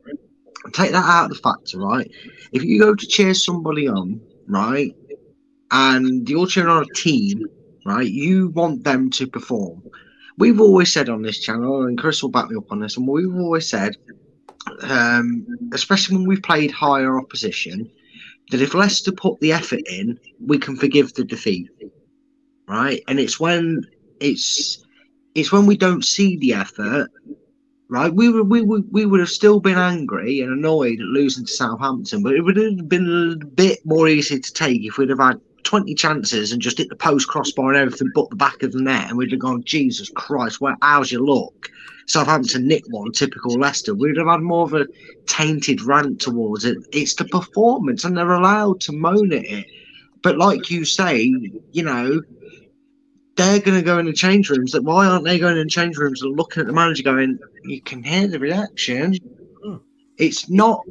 Take 0.71 0.91
that 0.91 1.03
out 1.03 1.25
of 1.25 1.31
the 1.31 1.41
factor, 1.43 1.77
right? 1.77 2.09
If 2.53 2.63
you 2.63 2.79
go 2.79 2.95
to 2.95 3.07
cheer 3.07 3.33
somebody 3.33 3.89
on, 3.89 4.21
right, 4.47 4.95
and 5.69 6.29
you're 6.29 6.47
cheering 6.47 6.69
on 6.69 6.83
a 6.83 6.93
team, 6.93 7.45
right, 7.85 8.07
you 8.09 8.47
want 8.49 8.85
them 8.85 9.09
to 9.11 9.27
perform. 9.27 9.83
We've 10.37 10.61
always 10.61 10.93
said 10.93 11.09
on 11.09 11.23
this 11.23 11.39
channel, 11.39 11.83
and 11.83 11.97
Chris 11.97 12.21
will 12.21 12.29
back 12.29 12.49
me 12.49 12.57
up 12.57 12.71
on 12.71 12.79
this, 12.79 12.97
and 12.97 13.07
we've 13.07 13.33
always 13.35 13.67
said, 13.67 13.95
um, 14.81 15.47
especially 15.73 16.17
when 16.17 16.27
we've 16.27 16.43
played 16.43 16.71
higher 16.71 17.17
opposition, 17.19 17.89
that 18.51 18.61
if 18.61 18.73
Leicester 18.73 19.11
put 19.11 19.39
the 19.39 19.51
effort 19.51 19.81
in, 19.89 20.19
we 20.39 20.57
can 20.57 20.75
forgive 20.75 21.13
the 21.13 21.23
defeat, 21.23 21.69
right? 22.67 23.01
And 23.07 23.19
it's 23.19 23.39
when 23.39 23.81
it's 24.19 24.83
it's 25.35 25.51
when 25.51 25.65
we 25.65 25.75
don't 25.75 26.05
see 26.05 26.37
the 26.37 26.53
effort, 26.53 27.09
right? 27.89 28.13
We 28.13 28.29
would 28.29 28.49
we 28.49 28.61
would 28.61 28.85
we 28.91 29.05
would 29.05 29.19
have 29.19 29.29
still 29.29 29.59
been 29.59 29.77
angry 29.77 30.41
and 30.41 30.51
annoyed 30.51 30.99
at 30.99 31.05
losing 31.07 31.45
to 31.45 31.51
Southampton, 31.51 32.21
but 32.21 32.33
it 32.33 32.41
would 32.41 32.57
have 32.57 32.87
been 32.87 33.39
a 33.41 33.45
bit 33.45 33.79
more 33.85 34.07
easy 34.07 34.39
to 34.39 34.53
take 34.53 34.83
if 34.83 34.97
we'd 34.97 35.09
have 35.09 35.19
had 35.19 35.41
20 35.67 35.93
chances 35.95 36.51
and 36.53 36.61
just 36.61 36.77
hit 36.77 36.87
the 36.87 36.95
post 36.95 37.27
crossbar 37.27 37.73
and 37.73 37.77
everything 37.77 38.09
but 38.15 38.29
the 38.29 38.37
back 38.37 38.63
of 38.63 38.71
the 38.71 38.81
net, 38.81 39.09
and 39.09 39.17
we'd 39.17 39.31
have 39.31 39.41
gone, 39.41 39.63
Jesus 39.65 40.09
Christ, 40.15 40.61
where 40.61 40.77
how's 40.81 41.11
your 41.11 41.21
luck? 41.21 41.69
Southampton 42.07 42.65
nick 42.65 42.85
one, 42.89 43.11
typical 43.11 43.53
Leicester. 43.59 43.93
We'd 43.93 44.15
have 44.15 44.27
had 44.27 44.39
more 44.39 44.63
of 44.63 44.73
a 44.73 44.87
tainted 45.25 45.81
rant 45.81 46.21
towards 46.21 46.63
it. 46.63 46.77
It's 46.93 47.15
the 47.15 47.25
performance, 47.25 48.05
and 48.05 48.17
they're 48.17 48.31
allowed 48.31 48.79
to 48.81 48.93
moan 48.93 49.33
at 49.33 49.43
it. 49.43 49.65
But 50.23 50.37
like 50.37 50.71
you 50.71 50.85
say, 50.85 51.33
you 51.73 51.83
know, 51.83 52.21
they're 53.35 53.59
going 53.59 53.77
to 53.77 53.83
go 53.83 53.99
in 53.99 54.05
the 54.05 54.13
change 54.13 54.49
rooms. 54.49 54.71
That 54.71 54.85
why 54.85 55.05
aren't 55.05 55.25
they 55.25 55.37
going 55.37 55.57
in 55.57 55.67
the 55.67 55.69
change 55.69 55.97
rooms 55.97 56.21
and 56.21 56.37
looking 56.37 56.61
at 56.61 56.67
the 56.67 56.73
manager, 56.73 57.03
going, 57.03 57.39
"You 57.65 57.81
can 57.81 58.03
hear 58.03 58.27
the 58.29 58.39
reaction." 58.39 59.15
Hmm. 59.61 59.75
It's 60.17 60.49
not. 60.49 60.85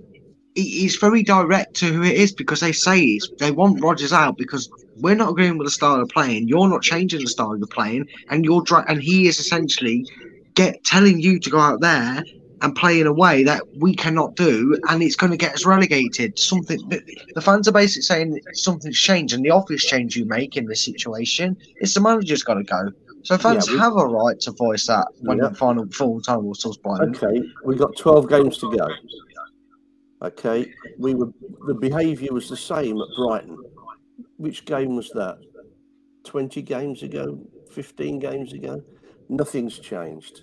He- 0.56 0.80
He's 0.80 0.96
very 0.96 1.22
direct 1.22 1.74
to 1.76 1.86
who 1.86 2.02
it 2.02 2.14
is 2.14 2.32
because 2.32 2.60
they 2.60 2.72
say 2.72 3.18
they 3.38 3.50
want 3.50 3.82
Rodgers 3.82 4.12
out 4.12 4.36
because 4.38 4.68
we're 5.00 5.14
not 5.14 5.30
agreeing 5.30 5.58
with 5.58 5.66
the 5.66 5.70
style 5.70 6.00
of 6.00 6.08
playing. 6.08 6.48
You're 6.48 6.68
not 6.68 6.82
changing 6.82 7.20
the 7.20 7.26
style 7.28 7.52
of 7.62 7.70
playing, 7.70 8.08
and 8.30 8.44
you're 8.44 8.62
dri- 8.62 8.84
and 8.88 9.00
he 9.02 9.28
is 9.28 9.38
essentially 9.38 10.06
get 10.54 10.82
telling 10.84 11.20
you 11.20 11.38
to 11.38 11.50
go 11.50 11.58
out 11.60 11.80
there 11.82 12.24
and 12.62 12.74
play 12.74 12.98
in 12.98 13.06
a 13.06 13.12
way 13.12 13.44
that 13.44 13.60
we 13.78 13.94
cannot 13.94 14.34
do, 14.34 14.78
and 14.88 15.02
it's 15.02 15.14
going 15.14 15.30
to 15.30 15.36
get 15.36 15.52
us 15.54 15.66
relegated. 15.66 16.38
Something 16.38 16.78
the, 17.34 17.42
fans 17.42 17.68
are 17.68 17.72
basically 17.72 18.02
saying 18.02 18.40
something's 18.54 18.98
changed, 18.98 19.34
and 19.34 19.44
the 19.44 19.50
obvious 19.50 19.84
change 19.84 20.16
you 20.16 20.24
make 20.24 20.56
in 20.56 20.64
this 20.66 20.82
situation 20.82 21.54
is 21.82 21.92
the 21.92 22.00
manager's 22.00 22.42
got 22.42 22.54
to 22.54 22.64
go. 22.64 22.90
So 23.24 23.36
fans 23.36 23.66
Yeah, 23.68 23.74
we- 23.74 23.78
have 23.80 23.96
a 23.96 24.06
right 24.06 24.40
to 24.40 24.52
voice 24.52 24.86
that 24.86 25.08
when 25.20 25.36
Yeah. 25.38 25.48
the 25.48 25.54
final 25.56 25.84
full 25.92 26.22
time 26.22 26.46
whistle's 26.46 26.78
blown. 26.78 27.14
Okay, 27.14 27.42
we've 27.64 27.76
got 27.78 27.94
12 27.96 28.30
games 28.30 28.56
to 28.58 28.74
go. 28.74 28.88
Okay, 30.26 30.72
we 30.98 31.14
were 31.14 31.30
the 31.66 31.74
behaviour 31.74 32.32
was 32.32 32.48
the 32.48 32.56
same 32.56 33.00
at 33.00 33.08
Brighton. 33.16 33.58
Which 34.38 34.64
game 34.64 34.96
was 34.96 35.10
that? 35.10 35.38
20 36.24 36.60
games 36.62 37.02
ago, 37.04 37.38
15 37.70 38.18
games 38.18 38.52
ago? 38.52 38.82
Nothing's 39.28 39.78
changed. 39.78 40.42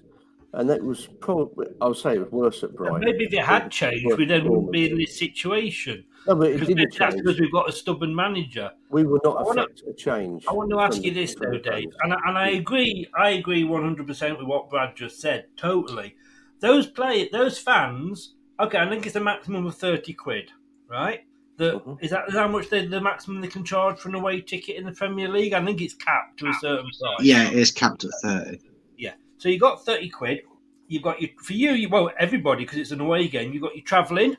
And 0.54 0.70
that 0.70 0.82
was 0.82 1.08
probably, 1.20 1.68
I 1.82 1.88
would 1.88 1.98
say 1.98 2.14
it 2.14 2.20
was 2.20 2.32
worse 2.32 2.64
at 2.64 2.76
Brighton. 2.76 3.02
Maybe 3.02 3.26
if 3.26 3.34
it 3.34 3.44
had 3.44 3.70
changed, 3.72 4.06
we 4.18 4.26
then 4.26 4.48
wouldn't 4.48 4.72
be 4.72 4.90
in 4.90 4.98
this 4.98 5.18
situation. 5.18 6.06
No, 6.28 6.36
but 6.36 6.50
it 6.50 6.54
Because 6.54 6.68
didn't 6.70 6.84
that's 6.84 6.96
change. 6.96 7.16
because 7.24 7.40
we've 7.40 7.52
got 7.52 7.68
a 7.68 7.72
stubborn 7.72 8.16
manager. 8.16 8.72
We 8.90 9.04
were 9.04 9.20
not 9.26 9.42
affected 9.50 9.88
a 9.90 9.94
change. 9.94 10.46
I 10.48 10.54
want 10.54 10.70
to 10.70 10.80
ask 10.80 11.04
you 11.04 11.12
this 11.12 11.36
though, 11.36 11.58
Dave, 11.58 11.90
and 12.04 12.14
I, 12.14 12.18
and 12.28 12.38
I 12.38 12.50
agree. 12.52 13.08
I 13.18 13.32
agree 13.32 13.64
one 13.66 13.82
hundred 13.84 14.08
percent 14.08 14.38
with 14.38 14.48
what 14.48 14.70
Brad 14.70 14.96
just 14.96 15.20
said. 15.20 15.48
Totally. 15.58 16.16
Those 16.62 16.88
play 16.88 17.28
those 17.30 17.58
fans. 17.60 18.36
Okay, 18.60 18.78
I 18.78 18.88
think 18.90 19.06
it's 19.06 19.16
a 19.16 19.20
maximum 19.20 19.66
of 19.66 19.76
thirty 19.76 20.14
quid, 20.14 20.52
right? 20.90 21.22
The, 21.58 21.74
Mm-hmm. 21.74 22.04
is 22.04 22.12
that 22.12 22.28
is 22.30 22.34
how 22.34 22.48
much 22.48 22.70
they, 22.70 22.86
the 22.88 23.00
maximum 23.00 23.40
they 23.42 23.48
can 23.48 23.64
charge 23.64 24.00
for 24.00 24.10
an 24.10 24.16
away 24.16 24.42
ticket 24.42 24.76
in 24.76 24.86
the 24.86 24.92
Premier 24.92 25.28
League? 25.28 25.54
I 25.54 25.64
think 25.64 25.82
it's 25.82 25.94
capped 25.94 26.40
to 26.40 26.48
a 26.50 26.54
certain 26.60 26.92
size. 26.92 27.18
Yeah, 27.26 27.48
it 27.48 27.54
is 27.54 27.72
capped 27.72 28.04
at 28.04 28.12
thirty. 28.24 28.60
Yeah. 28.98 29.14
So 29.38 29.50
you 29.50 29.60
got 29.60 29.86
thirty 29.86 30.10
quid. 30.10 30.42
You've 30.88 31.04
got 31.04 31.22
your 31.22 31.30
for 31.38 31.54
you. 31.54 31.72
you 31.74 31.90
well, 31.90 32.10
everybody 32.20 32.64
because 32.64 32.80
it's 32.80 32.92
an 32.92 33.02
away 33.02 33.28
game. 33.28 33.54
You 33.54 33.60
have 33.60 33.70
got 33.70 33.76
your 33.76 33.86
travelling. 33.86 34.36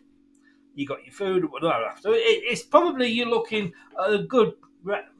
You 0.75 0.87
got 0.87 1.05
your 1.05 1.13
food. 1.13 1.49
Blah, 1.51 1.61
blah, 1.61 1.79
blah. 1.79 1.95
So 2.01 2.13
it, 2.13 2.19
it's 2.21 2.63
probably 2.63 3.09
you're 3.09 3.27
looking 3.27 3.73
at 4.01 4.13
a 4.13 4.19
good 4.19 4.55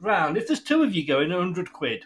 round. 0.01 0.37
If 0.37 0.47
there's 0.47 0.61
two 0.63 0.83
of 0.83 0.93
you 0.93 1.05
going, 1.05 1.31
hundred 1.31 1.71
quid. 1.71 2.05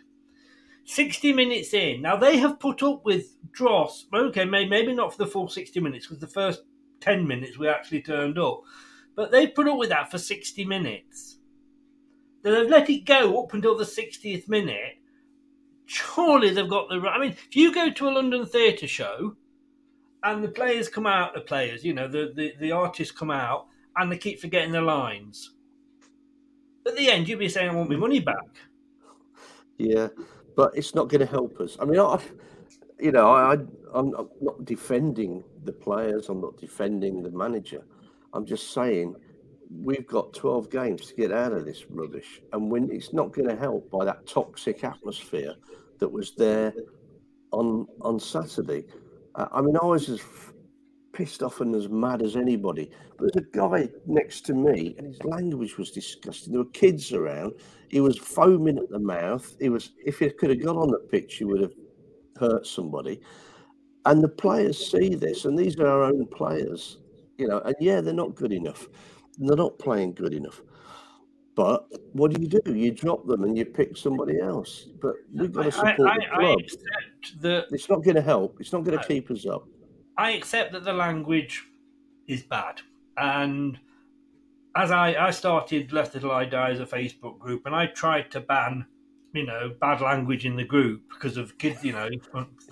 Sixty 0.86 1.34
minutes 1.34 1.74
in. 1.74 2.02
Now 2.02 2.16
they 2.16 2.38
have 2.38 2.60
put 2.60 2.82
up 2.84 3.06
with 3.06 3.36
dross. 3.52 4.06
Okay, 4.14 4.45
maybe 4.45 4.94
not 4.94 5.11
for 5.14 5.24
the 5.24 5.30
full 5.32 5.48
sixty 5.48 5.80
minutes 5.80 6.06
because 6.06 6.20
the 6.20 6.28
first 6.28 6.64
ten 7.01 7.27
minutes 7.27 7.57
we 7.57 7.67
actually 7.67 8.01
turned 8.01 8.38
up, 8.38 8.61
but 9.15 9.31
they 9.31 9.47
put 9.47 9.67
up 9.67 9.77
with 9.77 9.89
that 9.89 10.11
for 10.11 10.17
sixty 10.17 10.65
minutes. 10.65 11.38
They've 12.41 12.69
let 12.69 12.89
it 12.89 13.05
go 13.05 13.43
up 13.43 13.53
until 13.53 13.77
the 13.77 13.85
sixtieth 13.85 14.47
minute 14.47 14.99
surely 15.89 16.51
they've 16.51 16.69
got 16.69 16.88
the 16.88 17.01
right. 17.01 17.15
I 17.15 17.19
mean, 17.19 17.31
if 17.31 17.55
you 17.55 17.73
go 17.73 17.89
to 17.89 18.07
a 18.07 18.11
London 18.11 18.45
theatre 18.45 18.88
show 18.88 19.35
and 20.23 20.43
the 20.43 20.49
players 20.49 20.88
come 20.88 21.07
out, 21.07 21.34
the 21.34 21.41
players, 21.41 21.84
you 21.84 21.93
know, 21.93 22.07
the, 22.07 22.31
the, 22.35 22.53
the 22.59 22.71
artists 22.71 23.11
come 23.11 23.31
out 23.31 23.65
and 23.97 24.11
they 24.11 24.17
keep 24.17 24.39
forgetting 24.39 24.71
their 24.71 24.84
lines. 24.84 25.55
At 26.85 26.95
the 26.95 27.09
end, 27.09 27.27
you'll 27.27 27.39
be 27.39 27.49
saying, 27.49 27.69
I 27.69 27.73
want 27.73 27.89
my 27.89 27.95
money 27.95 28.19
back. 28.19 28.47
Yeah, 29.77 30.09
but 30.55 30.77
it's 30.77 30.93
not 30.93 31.07
going 31.07 31.21
to 31.21 31.26
help 31.26 31.59
us. 31.59 31.76
I 31.80 31.85
mean, 31.85 31.99
I, 31.99 32.19
you 32.99 33.11
know, 33.11 33.31
I, 33.31 33.53
I'm 33.93 34.13
I'm 34.15 34.30
not 34.41 34.65
defending 34.65 35.43
the 35.63 35.71
players. 35.71 36.30
I'm 36.30 36.41
not 36.41 36.57
defending 36.57 37.23
the 37.23 37.31
manager. 37.31 37.85
I'm 38.34 38.45
just 38.45 38.73
saying 38.73 39.15
we've 39.71 40.07
got 40.07 40.34
12 40.34 40.71
games 40.71 41.07
to 41.07 41.15
get 41.15 41.31
out 41.31 41.53
of 41.53 41.65
this 41.65 41.85
rubbish, 41.89 42.41
and 42.53 42.71
when 42.71 42.89
it's 42.91 43.13
not 43.13 43.34
going 43.34 43.47
to 43.47 43.55
help 43.55 43.89
by 43.89 44.05
that 44.05 44.26
toxic 44.27 44.84
atmosphere 44.84 45.55
that 45.99 46.11
was 46.11 46.34
there 46.35 46.73
on 47.51 47.88
on 48.01 48.19
Saturday. 48.19 48.85
I 49.35 49.47
I 49.53 49.61
mean, 49.61 49.77
I 49.81 49.85
was 49.85 50.09
as 50.09 50.21
pissed 51.19 51.43
off 51.43 51.59
and 51.59 51.76
as 51.76 51.89
mad 51.89 52.21
as 52.21 52.35
anybody. 52.35 52.91
But 53.17 53.34
there's 53.34 53.45
a 53.45 53.57
guy 53.57 53.89
next 54.05 54.45
to 54.47 54.53
me, 54.53 54.95
and 54.97 55.07
his 55.07 55.23
language 55.23 55.77
was 55.77 55.91
disgusting. 55.91 56.53
There 56.53 56.63
were 56.63 56.69
kids 56.69 57.11
around. 57.11 57.53
He 57.89 57.99
was 57.99 58.17
foaming 58.17 58.77
at 58.77 58.89
the 58.89 58.99
mouth. 58.99 59.55
He 59.59 59.69
was, 59.69 59.91
if 60.05 60.19
he 60.19 60.30
could 60.30 60.51
have 60.51 60.63
gone 60.63 60.77
on 60.77 60.91
the 60.91 60.99
pitch, 60.99 61.35
he 61.35 61.43
would 61.43 61.61
have 61.61 61.73
hurt 62.40 62.66
somebody. 62.66 63.22
And 64.06 64.24
the 64.24 64.30
players 64.30 64.91
see 64.91 65.16
this, 65.16 65.45
and 65.45 65.57
these 65.57 65.78
are 65.80 65.88
our 65.88 66.03
own 66.03 66.26
players, 66.28 66.98
you 67.38 67.48
know. 67.48 67.60
And 67.60 67.76
yeah, 67.80 68.02
they're 68.02 68.14
not 68.14 68.36
good 68.36 68.53
enough. 68.53 68.88
They're 69.38 69.57
not 69.57 69.78
playing 69.78 70.14
good 70.14 70.34
enough. 70.34 70.61
But 71.56 71.88
what 72.14 72.34
do 72.34 72.41
you 72.41 72.48
do? 72.48 72.74
You 72.74 72.91
drop 72.91 73.28
them 73.28 73.44
and 73.44 73.57
you 73.57 73.66
pick 73.66 73.98
somebody 73.98 74.40
else. 74.40 74.88
But 75.02 75.16
we've 75.34 75.52
got 75.52 75.64
to 75.64 75.72
support 75.72 76.10
I, 76.10 76.16
the 76.16 76.26
I, 76.32 76.36
club. 76.38 76.57
I 76.57 76.64
accept 76.64 77.41
that 77.41 77.66
It's 77.72 77.90
not 77.90 78.03
going 78.03 78.16
to 78.16 78.22
help. 78.22 78.61
It's 78.61 78.72
not 78.72 78.86
going 78.86 78.98
to 78.98 79.02
No. 79.03 79.07
keep 79.07 79.30
us 79.30 79.45
up. 79.45 79.68
I 80.18 80.32
accept 80.32 80.72
that 80.72 80.86
the 80.86 80.94
language 80.94 81.66
is 82.28 82.44
bad. 82.44 82.82
And 83.18 83.78
as 84.76 84.91
I, 84.91 85.28
I 85.28 85.32
started 85.32 85.91
Left 85.91 86.14
Till 86.14 86.32
I 86.32 86.45
Die 86.45 86.72
as 86.72 86.80
a 86.80 86.86
Facebook 86.86 87.40
group, 87.40 87.66
and 87.66 87.76
I 87.76 87.88
tried 87.88 88.32
to 88.32 88.40
ban, 88.40 88.86
you 89.34 89.45
know, 89.45 89.72
bad 89.80 90.01
language 90.01 90.45
in 90.45 90.56
the 90.56 90.64
group 90.64 91.03
because 91.14 91.38
of 91.38 91.57
kids, 91.57 91.84
you 91.84 91.93
know, 91.93 92.10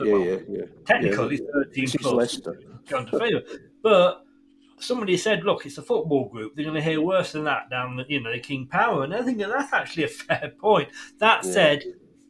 Yeah, 0.02 0.18
yeah, 0.18 0.38
yeah. 0.50 0.62
technically 0.86 1.36
yeah. 1.38 1.52
13 1.54 1.86
This 1.86 1.96
plus. 1.96 2.14
Leicester. 2.14 2.62
John 2.86 3.08
DeFeo. 3.08 3.42
But 3.84 4.24
somebody 4.80 5.18
said, 5.18 5.44
look, 5.44 5.66
it's 5.66 5.78
a 5.78 5.82
football 5.84 6.30
group. 6.30 6.56
They're 6.56 6.66
going 6.66 6.76
to 6.76 6.82
hear 6.82 7.02
worse 7.02 7.34
than 7.34 7.44
that 7.46 7.70
down 7.70 7.98
the, 7.98 8.06
you 8.08 8.22
know, 8.22 8.32
the 8.32 8.40
King 8.40 8.68
Power. 8.68 9.04
And 9.04 9.14
I 9.14 9.22
think 9.22 9.38
that 9.40 9.50
that's 9.50 9.74
actually 9.74 10.04
a 10.06 10.08
fair 10.10 10.54
point. 10.60 10.90
That 11.20 11.46
said, 11.46 11.84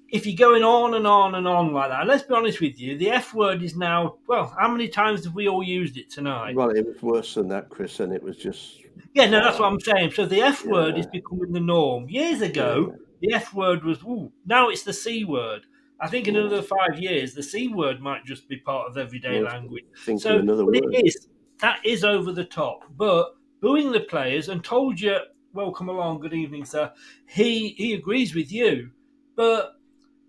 if 0.09 0.25
you're 0.25 0.35
going 0.37 0.63
on 0.63 0.93
and 0.93 1.05
on 1.05 1.35
and 1.35 1.47
on 1.47 1.73
like 1.73 1.89
that, 1.89 2.01
and 2.01 2.09
let's 2.09 2.23
be 2.23 2.33
honest 2.33 2.61
with 2.61 2.79
you, 2.79 2.97
the 2.97 3.11
F 3.11 3.33
word 3.33 3.61
is 3.61 3.75
now, 3.75 4.17
well, 4.27 4.53
how 4.57 4.69
many 4.69 4.87
times 4.87 5.25
have 5.25 5.35
we 5.35 5.47
all 5.47 5.63
used 5.63 5.97
it 5.97 6.09
tonight? 6.09 6.55
Well, 6.55 6.69
it 6.69 6.85
was 6.85 7.01
worse 7.01 7.33
than 7.35 7.47
that, 7.49 7.69
Chris, 7.69 7.99
and 7.99 8.13
it 8.13 8.23
was 8.23 8.37
just 8.37 8.81
Yeah, 9.13 9.29
no, 9.29 9.43
that's 9.43 9.59
what 9.59 9.71
I'm 9.71 9.79
saying. 9.79 10.11
So 10.11 10.25
the 10.25 10.41
F 10.41 10.65
word 10.65 10.97
is 10.97 11.07
becoming 11.07 11.51
the 11.51 11.59
norm. 11.59 12.09
Years 12.09 12.41
ago, 12.41 12.95
the 13.21 13.33
F 13.33 13.53
word 13.53 13.83
was, 13.83 14.01
ooh, 14.03 14.31
now 14.45 14.69
it's 14.69 14.83
the 14.83 14.93
C 14.93 15.23
word. 15.23 15.61
I 15.99 16.07
think 16.07 16.27
in 16.27 16.35
another 16.35 16.61
five 16.61 16.99
years, 16.99 17.33
the 17.33 17.41
C 17.41 17.67
word 17.69 18.01
might 18.01 18.23
just 18.25 18.47
be 18.47 18.57
part 18.57 18.87
of 18.89 18.97
everyday 18.97 19.41
Well, 19.41 19.51
language. 19.51 19.85
think 20.05 20.21
so 20.21 20.37
another 20.37 20.65
word. 20.65 20.75
it 20.75 21.05
is 21.05 21.27
that 21.59 21.83
is 21.83 22.03
over 22.03 22.31
the 22.31 22.45
top. 22.45 22.83
But 22.95 23.33
booing 23.61 23.91
the 23.91 24.01
players 24.01 24.49
and 24.49 24.63
told 24.63 24.99
you, 25.01 25.17
welcome 25.53 25.89
along, 25.89 26.19
good 26.19 26.33
evening, 26.33 26.65
sir. 26.65 26.91
He 27.27 27.69
he 27.69 27.93
agrees 27.93 28.35
with 28.35 28.51
you, 28.51 28.91
but 29.35 29.73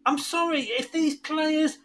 I'm 0.06 0.19
sorry 0.19 0.62
if 0.62 0.90
these 0.90 1.16
players 1.16 1.78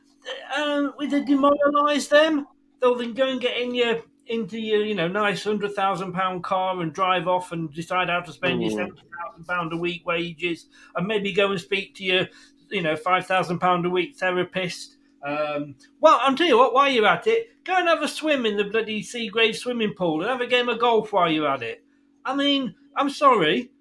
um, 0.55 0.93
we 0.97 1.07
demoralise 1.09 2.07
them, 2.07 2.47
they'll 2.79 2.95
then 2.95 3.13
go 3.13 3.27
and 3.27 3.41
get 3.41 3.57
in 3.57 3.75
your 3.75 4.03
into 4.27 4.59
your 4.59 4.83
you 4.85 4.95
know 4.95 5.07
nice 5.07 5.43
hundred 5.43 5.73
thousand 5.73 6.13
pound 6.13 6.43
car 6.43 6.81
and 6.81 6.93
drive 6.93 7.27
off 7.27 7.51
and 7.51 7.73
decide 7.73 8.09
how 8.09 8.21
to 8.21 8.31
spend 8.31 8.61
your 8.61 8.71
Mm. 8.71 8.75
seventy 8.75 9.01
thousand 9.21 9.45
pound 9.45 9.73
a 9.73 9.77
week 9.77 10.05
wages 10.05 10.67
and 10.95 11.07
maybe 11.07 11.33
go 11.33 11.51
and 11.51 11.59
speak 11.59 11.95
to 11.95 12.03
your 12.03 12.27
you 12.69 12.81
know 12.81 12.95
five 12.95 13.25
thousand 13.25 13.59
pound 13.59 13.85
a 13.85 13.89
week 13.89 14.15
therapist. 14.15 14.97
Um, 15.25 15.75
well, 16.01 16.19
I'll 16.21 16.35
tell 16.35 16.47
you 16.47 16.57
what. 16.57 16.73
While 16.73 16.89
you're 16.91 17.05
at 17.05 17.27
it, 17.27 17.63
go 17.63 17.77
and 17.77 17.87
have 17.87 18.01
a 18.01 18.07
swim 18.07 18.45
in 18.45 18.57
the 18.57 18.65
bloody 18.65 19.01
Seagrave 19.01 19.55
swimming 19.55 19.93
pool 19.93 20.21
and 20.21 20.29
have 20.29 20.41
a 20.41 20.47
game 20.47 20.67
of 20.67 20.79
golf 20.79 21.13
while 21.13 21.31
you're 21.31 21.47
at 21.47 21.61
it. 21.63 21.83
I 22.25 22.35
mean, 22.35 22.75
I'm 22.95 23.09
sorry. 23.09 23.71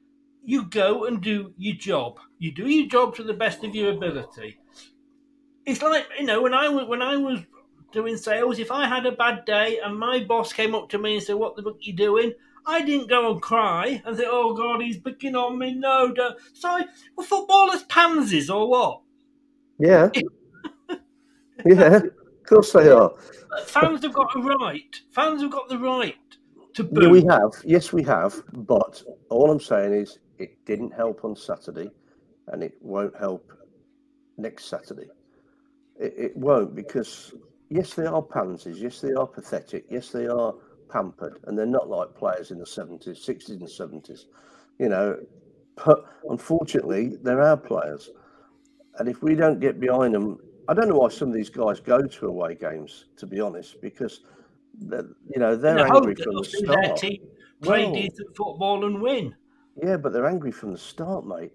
You 0.45 0.65
go 0.65 1.05
and 1.05 1.21
do 1.21 1.53
your 1.57 1.77
job. 1.77 2.19
You 2.39 2.53
do 2.53 2.69
your 2.69 2.89
job 2.89 3.15
to 3.17 3.23
the 3.25 3.35
best 3.35 3.63
of 3.65 3.75
your 3.75 3.93
ability. 3.93 4.59
It's 5.65 5.83
like 5.83 6.07
you 6.19 6.27
know 6.27 6.43
when 6.43 6.55
I 6.55 6.69
was 6.69 6.87
when 6.89 7.03
I 7.03 7.17
was 7.17 7.41
doing 7.93 8.17
sales. 8.17 8.59
If 8.59 8.71
I 8.71 8.87
had 8.87 9.07
a 9.07 9.13
bad 9.13 9.45
day 9.45 9.79
and 9.85 9.99
my 9.99 10.25
boss 10.25 10.53
came 10.53 10.75
up 10.75 10.89
to 10.91 10.99
me 10.99 11.15
and 11.17 11.23
said, 11.23 11.37
"What 11.37 11.57
the 11.57 11.63
fuck 11.63 11.75
are 11.75 11.79
you 11.81 11.93
doing?" 11.95 12.33
I 12.67 12.83
didn't 12.83 13.09
go 13.09 13.33
and 13.33 13.43
cry 13.43 14.01
and 14.05 14.17
say, 14.17 14.25
"Oh 14.27 14.55
God, 14.55 14.81
he's 14.83 14.99
picking 14.99 15.35
on 15.35 15.59
me." 15.59 15.75
No, 15.75 16.13
don't. 16.13 16.37
sorry. 16.53 16.85
Well, 17.17 17.27
footballers 17.27 17.83
pansies 17.85 18.51
or 18.51 18.69
what? 18.69 19.01
yeah, 19.79 20.11
yeah. 21.67 21.97
Of 21.97 22.47
course 22.47 22.73
they 22.73 22.89
are. 22.89 23.13
Fans 23.67 24.03
have 24.03 24.13
got 24.13 24.35
a 24.37 24.41
right. 24.41 25.01
Fans 25.13 25.43
have 25.43 25.51
got 25.51 25.69
the 25.69 25.79
right 25.79 26.17
to 26.75 26.83
Yeah, 26.85 26.89
boo. 27.01 27.11
we 27.11 27.23
have, 27.25 27.53
yes, 27.65 27.93
we 27.93 28.03
have. 28.05 28.43
But 28.53 29.03
all 29.31 29.51
I'm 29.51 29.61
saying 29.61 29.93
is, 29.95 30.19
it 30.39 30.65
didn't 30.65 30.93
help 30.93 31.25
on 31.25 31.37
Saturday, 31.37 31.91
and 32.49 32.63
it 32.63 32.75
won't 32.81 33.17
help 33.17 33.53
next 34.39 34.67
Saturday. 34.67 35.09
It, 35.99 36.15
it 36.17 36.37
won't 36.37 36.75
because 36.75 37.35
yes, 37.73 37.95
they 37.95 38.07
are 38.07 38.23
pansies. 38.23 38.81
Yes, 38.81 39.01
they 39.01 39.13
are 39.13 39.27
pathetic. 39.27 39.87
Yes, 39.89 40.11
they 40.11 40.27
are 40.27 40.55
pampered, 40.91 41.39
and 41.45 41.59
they're 41.59 41.67
not 41.67 41.89
like 41.89 42.15
players 42.15 42.51
in 42.51 42.59
the 42.59 42.67
seventies, 42.67 43.23
sixties, 43.23 43.57
and 43.61 43.71
seventies. 43.71 44.27
You 44.79 44.89
know, 44.89 45.19
but 45.85 46.05
unfortunately, 46.29 47.17
they're 47.23 47.43
our 47.43 47.57
players, 47.57 48.11
and 48.99 49.09
if 49.09 49.23
we 49.23 49.35
don't 49.35 49.61
get 49.61 49.81
behind 49.81 50.15
them, 50.15 50.39
I 50.69 50.75
don't 50.75 50.89
know 50.89 50.97
why 50.97 51.09
some 51.09 51.29
of 51.29 51.35
these 51.35 51.51
guys 51.51 51.81
go 51.81 52.03
to 52.03 52.27
away 52.27 52.55
games. 52.55 53.07
To 53.17 53.27
be 53.27 53.41
honest, 53.41 53.81
because 53.81 54.21
they're, 54.75 55.09
you 55.35 55.41
know 55.41 55.57
they're 55.57 55.79
angry 55.87 56.15
from 56.15 56.35
the 56.37 56.43
they'll 56.43 56.45
see 56.45 56.67
their 56.67 56.85
start. 56.85 57.01
team 57.01 57.19
play 57.63 57.83
Well, 57.85 57.95
decent 57.95 58.37
football 58.37 58.85
and 58.85 59.01
win. 59.01 59.35
yeah, 59.83 59.97
but 59.97 60.13
they're 60.13 60.27
angry 60.27 60.53
from 60.53 60.73
the 60.73 60.79
start, 60.79 61.27
mate. 61.27 61.53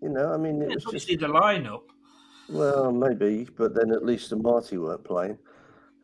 You 0.00 0.10
know, 0.10 0.32
I 0.32 0.36
mean, 0.36 0.62
it 0.62 0.68
Yeah, 0.68 0.74
was 0.76 0.84
but 0.84 0.92
you 0.92 0.98
just 1.00 1.20
the 1.20 1.26
lineup. 1.26 1.82
well, 2.48 2.92
maybe, 2.92 3.48
but 3.56 3.74
then 3.74 3.90
at 3.92 4.04
least 4.04 4.30
the 4.30 4.36
Marty 4.36 4.78
weren't 4.78 5.04
playing. 5.04 5.38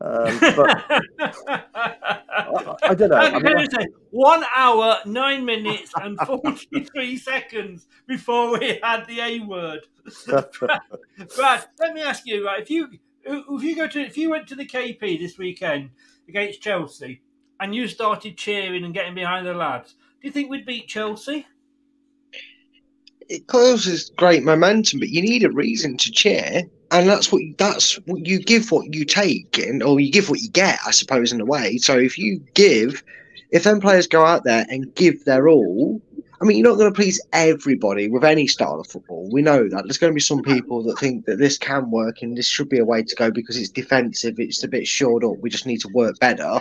Um, 0.00 0.38
but 0.40 0.84
I, 0.88 2.76
I 2.82 2.94
don't 2.94 3.10
know. 3.10 3.16
I 3.16 3.26
I 3.26 3.38
mean, 3.38 3.48
only 3.48 3.66
say 3.70 3.86
one 4.10 4.44
hour, 4.54 4.98
nine 5.06 5.44
minutes, 5.44 5.92
and 6.00 6.18
forty-three 6.18 7.16
seconds 7.30 7.86
before 8.06 8.58
we 8.58 8.80
had 8.82 9.06
the 9.06 9.20
A 9.20 9.40
word. 9.40 9.86
Brad, 10.26 11.64
let 11.78 11.94
me 11.94 12.02
ask 12.02 12.26
you, 12.26 12.44
right? 12.44 12.60
If 12.60 12.70
you 12.70 12.88
if 13.24 13.62
you 13.62 13.76
go 13.76 13.86
to 13.86 14.00
if 14.00 14.18
you 14.18 14.30
went 14.30 14.48
to 14.48 14.56
the 14.56 14.66
KP 14.66 15.18
this 15.18 15.38
weekend 15.38 15.90
against 16.28 16.60
Chelsea 16.60 17.22
and 17.60 17.74
you 17.74 17.88
started 17.88 18.36
cheering 18.36 18.84
and 18.84 18.92
getting 18.92 19.14
behind 19.14 19.46
the 19.46 19.54
lads, 19.54 19.94
do 20.20 20.26
you 20.28 20.32
think 20.32 20.50
we'd 20.50 20.66
beat 20.66 20.88
Chelsea? 20.88 21.46
it 23.28 23.46
causes 23.46 24.10
great 24.16 24.42
momentum, 24.42 25.00
but 25.00 25.08
you 25.08 25.22
need 25.22 25.44
a 25.44 25.50
reason 25.50 25.96
to 25.96 26.10
cheer, 26.10 26.62
and 26.94 27.08
that's 27.08 27.32
what 27.32 27.42
that's 27.58 27.96
what 28.06 28.24
you 28.24 28.38
give 28.38 28.70
what 28.70 28.94
you 28.94 29.04
take, 29.04 29.58
and 29.58 29.82
or 29.82 29.98
you 29.98 30.12
give 30.12 30.30
what 30.30 30.40
you 30.40 30.48
get, 30.48 30.78
I 30.86 30.92
suppose, 30.92 31.32
in 31.32 31.40
a 31.40 31.44
way. 31.44 31.76
So 31.78 31.98
if 31.98 32.16
you 32.16 32.40
give, 32.54 33.02
if 33.50 33.64
then 33.64 33.80
players 33.80 34.06
go 34.06 34.24
out 34.24 34.44
there 34.44 34.64
and 34.68 34.94
give 34.94 35.24
their 35.24 35.48
all, 35.48 36.00
I 36.40 36.44
mean, 36.44 36.56
you're 36.56 36.68
not 36.68 36.78
going 36.78 36.92
to 36.92 36.96
please 36.96 37.20
everybody 37.32 38.08
with 38.08 38.22
any 38.22 38.46
style 38.46 38.78
of 38.78 38.86
football. 38.86 39.28
We 39.32 39.42
know 39.42 39.68
that 39.68 39.82
there's 39.82 39.98
going 39.98 40.12
to 40.12 40.14
be 40.14 40.20
some 40.20 40.42
people 40.42 40.84
that 40.84 41.00
think 41.00 41.26
that 41.26 41.40
this 41.40 41.58
can 41.58 41.90
work 41.90 42.22
and 42.22 42.38
this 42.38 42.46
should 42.46 42.68
be 42.68 42.78
a 42.78 42.84
way 42.84 43.02
to 43.02 43.16
go 43.16 43.32
because 43.32 43.56
it's 43.56 43.70
defensive, 43.70 44.38
it's 44.38 44.62
a 44.62 44.68
bit 44.68 44.86
shored 44.86 45.24
up. 45.24 45.38
We 45.40 45.50
just 45.50 45.66
need 45.66 45.80
to 45.80 45.88
work 45.88 46.20
better. 46.20 46.60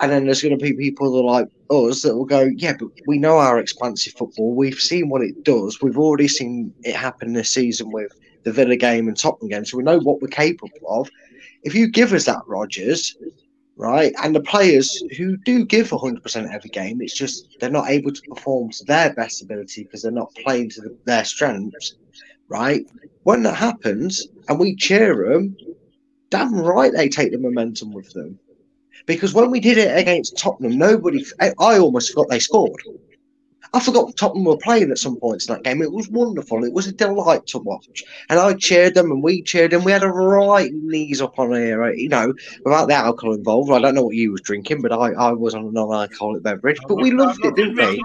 And 0.00 0.10
then 0.10 0.24
there's 0.24 0.40
going 0.40 0.56
to 0.56 0.62
be 0.62 0.72
people 0.72 1.12
that 1.12 1.18
are 1.18 1.24
like 1.24 1.48
us 1.70 2.02
that 2.02 2.16
will 2.16 2.24
go, 2.24 2.48
yeah, 2.56 2.74
but 2.78 2.88
we 3.06 3.18
know 3.18 3.36
our 3.36 3.58
expansive 3.58 4.14
football. 4.14 4.54
We've 4.54 4.80
seen 4.80 5.10
what 5.10 5.22
it 5.22 5.44
does. 5.44 5.82
We've 5.82 5.98
already 5.98 6.28
seen 6.28 6.72
it 6.84 6.96
happen 6.96 7.34
this 7.34 7.50
season 7.50 7.90
with 7.90 8.12
the 8.48 8.54
Villa 8.54 8.76
game 8.76 9.08
and 9.08 9.16
Tottenham 9.16 9.48
game, 9.50 9.64
so 9.64 9.76
we 9.76 9.82
know 9.82 9.98
what 9.98 10.22
we're 10.22 10.28
capable 10.28 10.80
of. 10.88 11.10
If 11.62 11.74
you 11.74 11.88
give 11.88 12.12
us 12.12 12.24
that, 12.24 12.42
Rodgers, 12.46 13.16
right, 13.76 14.14
and 14.22 14.34
the 14.34 14.40
players 14.40 15.02
who 15.16 15.36
do 15.36 15.64
give 15.64 15.90
100% 15.90 16.54
every 16.54 16.70
game, 16.70 17.02
it's 17.02 17.16
just 17.16 17.56
they're 17.60 17.70
not 17.70 17.90
able 17.90 18.12
to 18.12 18.22
perform 18.22 18.70
to 18.70 18.84
their 18.84 19.12
best 19.12 19.42
ability 19.42 19.84
because 19.84 20.02
they're 20.02 20.12
not 20.12 20.34
playing 20.34 20.70
to 20.70 20.80
the, 20.80 20.96
their 21.04 21.24
strengths, 21.24 21.96
right? 22.48 22.86
When 23.24 23.42
that 23.42 23.56
happens 23.56 24.26
and 24.48 24.58
we 24.58 24.74
cheer 24.74 25.28
them, 25.28 25.56
damn 26.30 26.54
right 26.54 26.92
they 26.92 27.08
take 27.08 27.32
the 27.32 27.38
momentum 27.38 27.92
with 27.92 28.10
them. 28.12 28.38
Because 29.06 29.34
when 29.34 29.50
we 29.50 29.60
did 29.60 29.78
it 29.78 29.96
against 29.96 30.36
Tottenham, 30.36 30.76
nobody, 30.76 31.24
I 31.40 31.78
almost 31.78 32.10
forgot 32.10 32.28
they 32.28 32.40
scored. 32.40 32.82
I 33.74 33.80
forgot 33.80 34.16
Tottenham 34.16 34.44
were 34.44 34.56
playing 34.56 34.90
at 34.90 34.98
some 34.98 35.16
points 35.16 35.48
in 35.48 35.54
that 35.54 35.64
game. 35.64 35.82
It 35.82 35.92
was 35.92 36.08
wonderful. 36.08 36.64
It 36.64 36.72
was 36.72 36.86
a 36.86 36.92
delight 36.92 37.46
to 37.48 37.58
watch. 37.58 38.02
And 38.28 38.38
I 38.38 38.54
cheered 38.54 38.94
them 38.94 39.10
and 39.10 39.22
we 39.22 39.42
cheered 39.42 39.72
them. 39.72 39.84
We 39.84 39.92
had 39.92 40.02
a 40.02 40.08
right 40.08 40.72
knees 40.72 41.20
up 41.20 41.38
on 41.38 41.52
here, 41.52 41.82
uh, 41.84 41.92
you 41.92 42.08
know, 42.08 42.34
without 42.64 42.88
the 42.88 42.94
alcohol 42.94 43.34
involved. 43.34 43.70
I 43.70 43.78
don't 43.80 43.94
know 43.94 44.04
what 44.04 44.16
you 44.16 44.32
was 44.32 44.40
drinking, 44.40 44.82
but 44.82 44.92
I, 44.92 45.12
I 45.12 45.32
was 45.32 45.54
on 45.54 45.66
a 45.66 45.70
non-alcoholic 45.70 46.42
beverage. 46.42 46.78
But 46.86 46.96
we 46.96 47.10
loved 47.10 47.44
it, 47.44 47.54
didn't 47.56 47.76
we? 47.76 48.02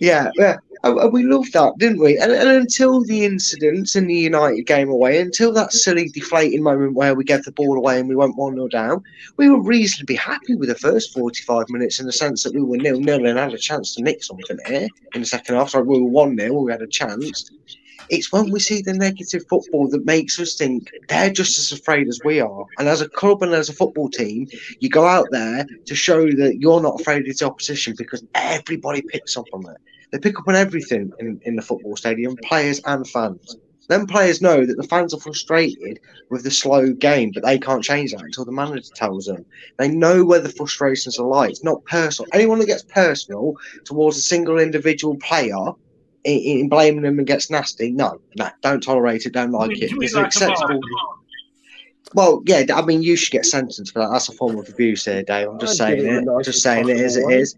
Yeah, 0.00 0.30
yeah. 0.36 0.56
And 0.82 0.98
and 0.98 1.12
we 1.12 1.24
loved 1.24 1.52
that, 1.52 1.78
didn't 1.78 2.00
we? 2.00 2.18
And, 2.18 2.32
and 2.32 2.48
until 2.48 3.02
the 3.02 3.24
incidents 3.24 3.96
in 3.96 4.06
the 4.06 4.14
United 4.14 4.66
game 4.66 4.88
away, 4.88 5.20
until 5.20 5.52
that 5.52 5.72
silly 5.72 6.08
deflating 6.08 6.62
moment 6.62 6.94
where 6.94 7.14
we 7.14 7.24
gave 7.24 7.44
the 7.44 7.52
ball 7.52 7.76
away 7.76 7.98
and 7.98 8.08
we 8.08 8.16
went 8.16 8.36
1 8.36 8.54
0 8.54 8.68
down, 8.68 9.02
we 9.36 9.48
were 9.48 9.60
reasonably 9.60 10.16
happy 10.16 10.54
with 10.54 10.68
the 10.68 10.74
first 10.74 11.12
45 11.12 11.68
minutes 11.70 11.98
in 11.98 12.06
the 12.06 12.12
sense 12.12 12.42
that 12.42 12.54
we 12.54 12.62
were 12.62 12.76
nil 12.76 13.00
nil 13.00 13.26
and 13.26 13.38
had 13.38 13.54
a 13.54 13.58
chance 13.58 13.95
to 13.96 14.02
nick 14.02 14.22
something 14.22 14.58
here 14.66 14.88
in 15.14 15.20
the 15.20 15.26
second 15.26 15.56
half. 15.56 15.70
So 15.70 15.80
we 15.80 16.00
were 16.00 16.08
1 16.08 16.38
0, 16.38 16.52
we 16.52 16.72
had 16.72 16.82
a 16.82 16.86
chance. 16.86 17.50
It's 18.08 18.30
when 18.30 18.50
we 18.50 18.60
see 18.60 18.82
the 18.82 18.92
negative 18.92 19.44
football 19.48 19.88
that 19.88 20.06
makes 20.06 20.38
us 20.38 20.54
think 20.54 20.90
they're 21.08 21.30
just 21.30 21.58
as 21.58 21.76
afraid 21.76 22.06
as 22.06 22.20
we 22.24 22.40
are. 22.40 22.64
And 22.78 22.88
as 22.88 23.00
a 23.00 23.08
club 23.08 23.42
and 23.42 23.52
as 23.52 23.68
a 23.68 23.72
football 23.72 24.08
team, 24.08 24.46
you 24.78 24.88
go 24.88 25.06
out 25.06 25.26
there 25.32 25.66
to 25.86 25.94
show 25.94 26.30
that 26.32 26.58
you're 26.60 26.80
not 26.80 27.00
afraid 27.00 27.28
of 27.28 27.36
the 27.36 27.46
opposition 27.46 27.94
because 27.98 28.24
everybody 28.34 29.02
picks 29.02 29.36
up 29.36 29.46
on 29.52 29.68
it. 29.68 29.78
They 30.12 30.18
pick 30.18 30.38
up 30.38 30.46
on 30.46 30.54
everything 30.54 31.12
in, 31.18 31.40
in 31.42 31.56
the 31.56 31.62
football 31.62 31.96
stadium, 31.96 32.36
players 32.44 32.80
and 32.84 33.08
fans. 33.08 33.56
Then 33.88 34.06
players 34.06 34.42
know 34.42 34.66
that 34.66 34.76
the 34.76 34.82
fans 34.88 35.14
are 35.14 35.20
frustrated 35.20 36.00
with 36.30 36.42
the 36.44 36.50
slow 36.50 36.92
game, 36.92 37.30
but 37.32 37.44
they 37.44 37.58
can't 37.58 37.84
change 37.84 38.12
that 38.12 38.22
until 38.22 38.44
the 38.44 38.52
manager 38.52 38.90
tells 38.94 39.26
them. 39.26 39.44
They 39.78 39.88
know 39.88 40.24
where 40.24 40.40
the 40.40 40.48
frustrations 40.48 41.18
are 41.18 41.26
like. 41.26 41.50
It's 41.50 41.64
not 41.64 41.84
personal. 41.84 42.28
Anyone 42.32 42.58
that 42.58 42.66
gets 42.66 42.82
personal 42.82 43.54
towards 43.84 44.16
a 44.18 44.22
single 44.22 44.58
individual 44.58 45.16
player 45.18 45.72
in, 46.24 46.38
in 46.38 46.68
blaming 46.68 47.02
them 47.02 47.18
and 47.18 47.26
gets 47.26 47.50
nasty, 47.50 47.92
no, 47.92 48.20
no, 48.36 48.48
don't 48.62 48.82
tolerate 48.82 49.26
it, 49.26 49.32
don't 49.32 49.52
like 49.52 49.68
We- 49.68 49.82
it. 49.82 49.92
It's 50.00 50.14
like 50.14 50.26
acceptable. 50.26 50.80
Well, 52.14 52.42
yeah, 52.46 52.64
I 52.72 52.82
mean, 52.82 53.02
you 53.02 53.16
should 53.16 53.32
get 53.32 53.44
sentenced 53.44 53.92
for 53.92 53.98
that. 53.98 54.10
That's 54.12 54.28
a 54.28 54.32
form 54.32 54.56
of 54.58 54.68
abuse 54.68 55.04
here, 55.04 55.24
Dave. 55.24 55.48
I'm 55.48 55.58
just 55.58 55.80
I 55.80 55.86
saying 55.86 55.96
did 56.04 56.06
it 56.06 56.22
it. 56.22 56.28
I'm 56.28 56.42
just 56.44 56.62
saying 56.62 56.88
it 56.88 56.98
as 57.00 57.16
it 57.16 57.22
possible 57.22 57.28
way. 57.28 57.38
is. 57.40 57.56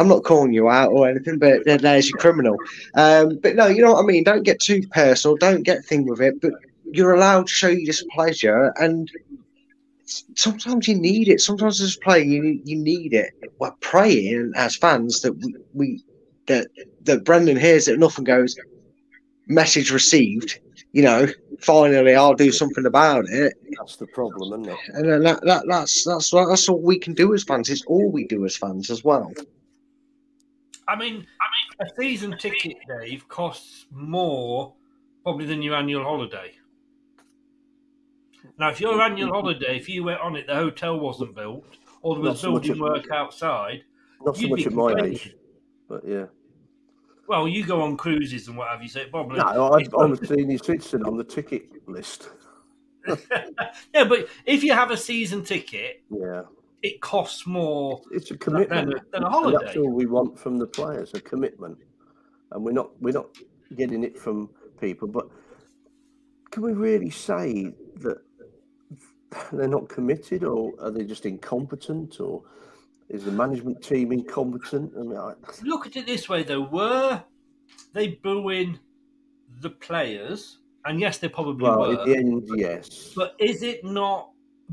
I'm 0.00 0.08
not 0.08 0.24
calling 0.24 0.54
you 0.54 0.70
out 0.70 0.92
or 0.92 1.06
anything, 1.06 1.38
but 1.38 1.62
there's 1.66 2.08
your 2.08 2.18
criminal. 2.18 2.56
Um, 2.94 3.38
but 3.42 3.54
no, 3.54 3.66
you 3.66 3.82
know 3.82 3.92
what 3.92 4.02
I 4.02 4.06
mean. 4.06 4.24
Don't 4.24 4.44
get 4.44 4.58
too 4.58 4.82
personal. 4.88 5.36
Don't 5.36 5.62
get 5.62 5.84
thing 5.84 6.06
with 6.06 6.22
it. 6.22 6.40
But 6.40 6.52
you're 6.90 7.12
allowed 7.14 7.48
to 7.48 7.52
show 7.52 7.68
your 7.68 7.84
displeasure, 7.84 8.72
and 8.76 9.10
sometimes 10.36 10.88
you 10.88 10.94
need 10.94 11.28
it. 11.28 11.42
Sometimes 11.42 11.82
as 11.82 11.96
a 11.96 12.00
player, 12.00 12.24
you 12.24 12.62
you 12.64 12.76
need 12.76 13.12
it. 13.12 13.34
We're 13.58 13.72
praying 13.80 14.52
as 14.56 14.74
fans 14.74 15.20
that 15.20 15.34
we, 15.34 15.54
we 15.74 16.04
that 16.46 16.68
that 17.02 17.24
Brendan 17.24 17.58
hears 17.58 17.86
it 17.86 17.94
enough 17.94 18.16
and 18.16 18.26
goes, 18.26 18.56
message 19.48 19.92
received. 19.92 20.60
You 20.92 21.02
know, 21.02 21.26
finally, 21.60 22.14
I'll 22.14 22.34
do 22.34 22.50
something 22.50 22.86
about 22.86 23.26
it. 23.28 23.52
That's 23.78 23.96
the 23.96 24.06
problem, 24.06 24.62
isn't 24.62 24.72
it? 24.72 24.94
And 24.94 25.26
that, 25.26 25.44
that 25.44 25.64
that's 25.68 26.04
that's 26.04 26.30
that's 26.30 26.68
all 26.70 26.80
we 26.80 26.98
can 26.98 27.12
do 27.12 27.34
as 27.34 27.44
fans. 27.44 27.68
It's 27.68 27.84
all 27.84 28.10
we 28.10 28.26
do 28.26 28.46
as 28.46 28.56
fans 28.56 28.88
as 28.88 29.04
well. 29.04 29.30
I 30.90 30.96
mean, 30.96 31.26
a 31.80 31.86
season 31.96 32.36
ticket, 32.36 32.76
Dave, 32.88 33.28
costs 33.28 33.86
more 33.92 34.74
probably 35.22 35.46
than 35.46 35.62
your 35.62 35.76
annual 35.76 36.02
holiday. 36.02 36.52
Now, 38.58 38.70
if 38.70 38.80
your 38.80 39.00
annual 39.00 39.32
holiday, 39.32 39.76
if 39.76 39.88
you 39.88 40.02
went 40.02 40.20
on 40.20 40.34
it, 40.34 40.46
the 40.48 40.54
hotel 40.54 40.98
wasn't 40.98 41.36
built, 41.36 41.64
or 42.02 42.16
there 42.16 42.24
was 42.24 42.40
so 42.40 42.52
much 42.52 42.64
building 42.64 42.84
at- 42.84 42.92
work 42.92 43.10
outside, 43.12 43.84
Not 44.24 44.34
so 44.36 44.42
you'd 44.42 44.50
much 44.50 44.58
be 44.58 44.66
at 44.66 44.72
my 44.72 44.94
age, 45.04 45.34
but 45.88 46.06
yeah. 46.06 46.26
Well, 47.28 47.46
you 47.46 47.64
go 47.64 47.82
on 47.82 47.96
cruises 47.96 48.48
and 48.48 48.56
what 48.56 48.68
have 48.68 48.82
you, 48.82 48.88
so 48.88 49.04
probably. 49.08 49.38
No, 49.38 49.44
I, 49.44 49.86
I'm 50.02 50.12
a 50.12 50.26
senior 50.26 50.58
citizen 50.58 51.04
on 51.04 51.16
the 51.16 51.22
ticket 51.22 51.68
list. 51.86 52.30
yeah, 53.06 54.04
but 54.04 54.28
if 54.44 54.64
you 54.64 54.72
have 54.72 54.90
a 54.90 54.96
season 54.96 55.44
ticket, 55.44 56.02
Yeah, 56.10 56.42
it 56.82 57.00
costs 57.00 57.46
more. 57.46 58.00
it's 58.12 58.30
a 58.30 58.34
than 58.34 58.38
commitment. 58.38 58.88
a, 58.94 59.02
than 59.12 59.22
a 59.22 59.26
And 59.26 59.34
holiday. 59.34 59.64
that's 59.64 59.76
all 59.76 59.90
we 59.90 60.06
want 60.06 60.38
from 60.38 60.58
the 60.58 60.66
players: 60.66 61.12
a 61.14 61.20
commitment. 61.20 61.78
And 62.52 62.64
we're 62.64 62.72
not 62.72 62.90
we're 63.00 63.12
not 63.14 63.28
getting 63.76 64.02
it 64.04 64.18
from 64.18 64.50
people. 64.80 65.08
But 65.08 65.28
can 66.50 66.62
we 66.62 66.72
really 66.72 67.10
say 67.10 67.72
that 67.96 68.18
they're 69.52 69.68
not 69.68 69.88
committed, 69.88 70.42
or 70.44 70.72
are 70.80 70.90
they 70.90 71.04
just 71.04 71.26
incompetent, 71.26 72.20
or 72.20 72.42
is 73.08 73.24
the 73.24 73.32
management 73.32 73.82
team 73.82 74.12
incompetent? 74.12 74.92
I 74.98 75.02
mean, 75.02 75.16
I, 75.16 75.34
Look 75.62 75.86
at 75.86 75.96
it 75.96 76.06
this 76.06 76.28
way, 76.28 76.42
though: 76.42 76.62
were 76.62 77.22
they 77.92 78.08
booing 78.22 78.78
the 79.60 79.70
players? 79.70 80.58
And 80.86 80.98
yes, 80.98 81.18
they 81.18 81.28
probably 81.28 81.68
well, 81.68 81.80
were. 81.80 82.00
at 82.00 82.06
the 82.06 82.16
end, 82.16 82.48
yes. 82.56 83.12
But 83.14 83.34
is 83.38 83.62
it 83.62 83.84
not 83.84 84.30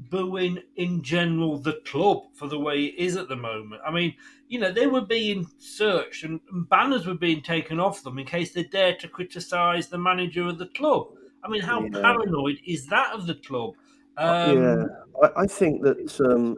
booing 0.10 0.62
in 0.76 1.02
general 1.02 1.58
the 1.58 1.82
club 1.86 2.24
for 2.34 2.48
the 2.48 2.60
way 2.60 2.86
it 2.86 2.96
is 2.96 3.18
at 3.18 3.28
the 3.28 3.36
moment? 3.36 3.82
I 3.86 3.92
mean, 3.92 4.16
you 4.48 4.60
know, 4.60 4.72
they 4.72 4.88
were 4.88 5.02
being 5.02 5.48
searched 5.58 6.24
and, 6.24 6.40
and 6.52 6.70
banners 6.70 7.06
were 7.06 7.16
being 7.16 7.42
taken 7.42 7.80
off 7.80 8.04
them 8.04 8.20
in 8.20 8.26
case 8.26 8.54
they 8.54 8.64
dare 8.64 8.96
to 8.98 9.08
criticise 9.08 9.88
the 9.88 9.98
manager 9.98 10.44
of 10.48 10.58
the 10.58 10.68
club. 10.68 11.08
I 11.44 11.50
mean, 11.50 11.62
how 11.62 11.82
Yeah. 11.82 12.02
paranoid 12.02 12.60
is 12.66 12.88
that 12.88 13.14
of 13.14 13.28
the 13.28 13.36
club? 13.36 13.74
Um, 14.18 14.56
yeah, 14.56 14.84
I, 15.24 15.44
I 15.44 15.48
think 15.48 15.84
that 15.84 16.20
um, 16.22 16.58